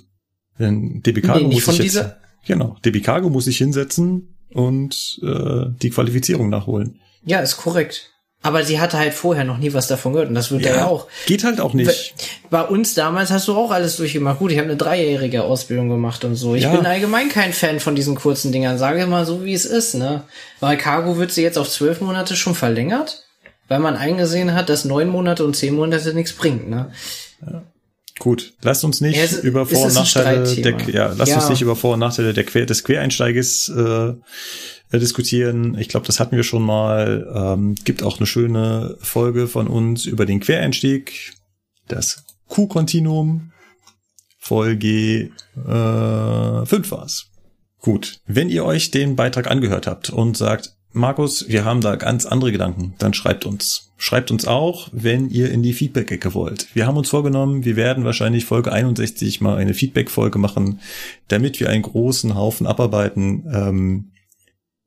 [0.60, 5.20] Denn DB Cargo Nee, muss sich jetzt, dieser- genau, DB Cargo muss sich hinsetzen und
[5.24, 7.00] äh, die Qualifizierung nachholen.
[7.24, 8.08] Ja, ist korrekt.
[8.44, 10.86] Aber sie hatte halt vorher noch nie was davon gehört und das wird ja, ja
[10.88, 11.06] auch.
[11.28, 12.16] Geht halt auch nicht.
[12.50, 14.40] Bei uns damals hast du auch alles durchgemacht.
[14.40, 16.56] Gut, ich habe eine dreijährige Ausbildung gemacht und so.
[16.56, 16.76] Ich Ja.
[16.76, 18.80] bin allgemein kein Fan von diesen kurzen Dingern.
[18.80, 20.24] Sage mal so, wie es ist, ne?
[20.60, 23.24] Weil Cargo wird sie jetzt auf zwölf Monate schon verlängert,
[23.72, 26.92] weil man eingesehen hat, dass neun Monate und zehn Monate nichts bringt, ne?
[28.20, 31.38] Gut, lasst uns nicht Ja, es- über Vor- und Nachteile der, ja, lasst Ja.
[31.40, 34.14] uns nicht über Vor- und Nachteile der Quer, des Quereinsteiges äh,
[35.00, 35.78] diskutieren.
[35.80, 37.26] Ich glaube, das hatten wir schon mal.
[37.34, 41.32] Ähm, gibt auch eine schöne Folge von uns über den Quereinstieg,
[41.88, 43.54] das Q-Kontinuum.
[44.38, 47.28] Folge äh, 5 war's.
[47.80, 52.26] Gut, wenn ihr euch den Beitrag angehört habt und sagt, Markus, wir haben da ganz
[52.26, 53.94] andere Gedanken, dann schreibt uns.
[53.98, 56.76] Schreibt uns auch, wenn ihr in die Feedback-Ecke wollt.
[56.76, 60.80] Wir haben uns vorgenommen, wir werden wahrscheinlich Folge 61 mal eine Feedback-Folge machen,
[61.28, 63.46] damit wir einen großen Haufen abarbeiten.
[63.54, 64.12] Ähm,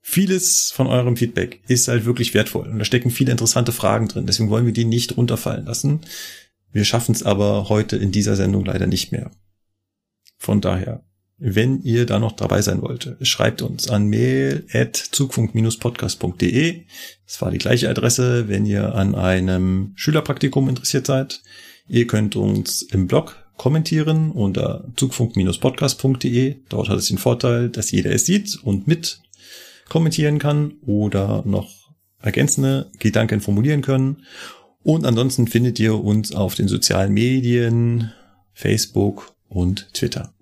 [0.02, 4.26] vieles von eurem Feedback ist halt wirklich wertvoll und da stecken viele interessante Fragen drin.
[4.26, 6.00] Deswegen wollen wir die nicht runterfallen lassen.
[6.72, 9.30] Wir schaffen es aber heute in dieser Sendung leider nicht mehr.
[10.36, 11.04] Von daher,
[11.38, 16.82] wenn ihr da noch dabei sein wollt, schreibt uns an mail.zugfunk-podcast.de.
[17.26, 21.42] Das war die gleiche Adresse, wenn ihr an einem Schülerpraktikum interessiert seid.
[21.88, 26.56] Ihr könnt uns im Blog kommentieren unter zugfunk-podcast.de.
[26.68, 29.20] Dort hat es den Vorteil, dass jeder es sieht und mit
[29.88, 31.90] kommentieren kann oder noch
[32.20, 34.22] ergänzende Gedanken formulieren können.
[34.82, 38.12] Und ansonsten findet ihr uns auf den sozialen Medien,
[38.52, 40.32] Facebook und Twitter.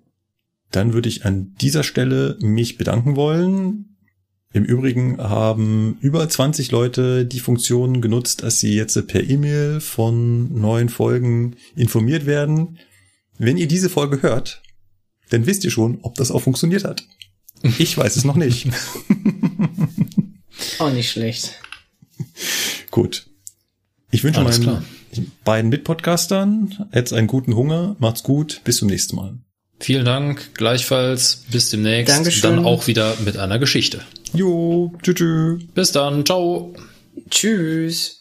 [0.73, 3.95] Dann würde ich an dieser Stelle mich bedanken wollen.
[4.53, 10.59] Im Übrigen haben über 20 Leute die Funktion genutzt, dass sie jetzt per E-Mail von
[10.59, 12.79] neuen Folgen informiert werden.
[13.37, 14.63] Wenn ihr diese Folge hört,
[15.29, 17.03] dann wisst ihr schon, ob das auch funktioniert hat.
[17.77, 18.67] Ich weiß es noch nicht.
[20.79, 21.53] Auch nicht schlecht.
[22.91, 23.27] Gut.
[24.11, 24.83] Ich wünsche Alles meinen klar.
[25.43, 27.95] beiden Mitpodcastern jetzt einen guten Hunger.
[27.99, 28.61] Macht's gut.
[28.63, 29.39] Bis zum nächsten Mal.
[29.79, 31.43] Vielen Dank, gleichfalls.
[31.51, 32.13] Bis demnächst.
[32.15, 32.55] Dankeschön.
[32.55, 34.01] Dann auch wieder mit einer Geschichte.
[34.33, 35.15] Jo, tschüss.
[35.15, 35.63] tschüss.
[35.73, 36.73] Bis dann, ciao.
[37.29, 38.19] Tschüss.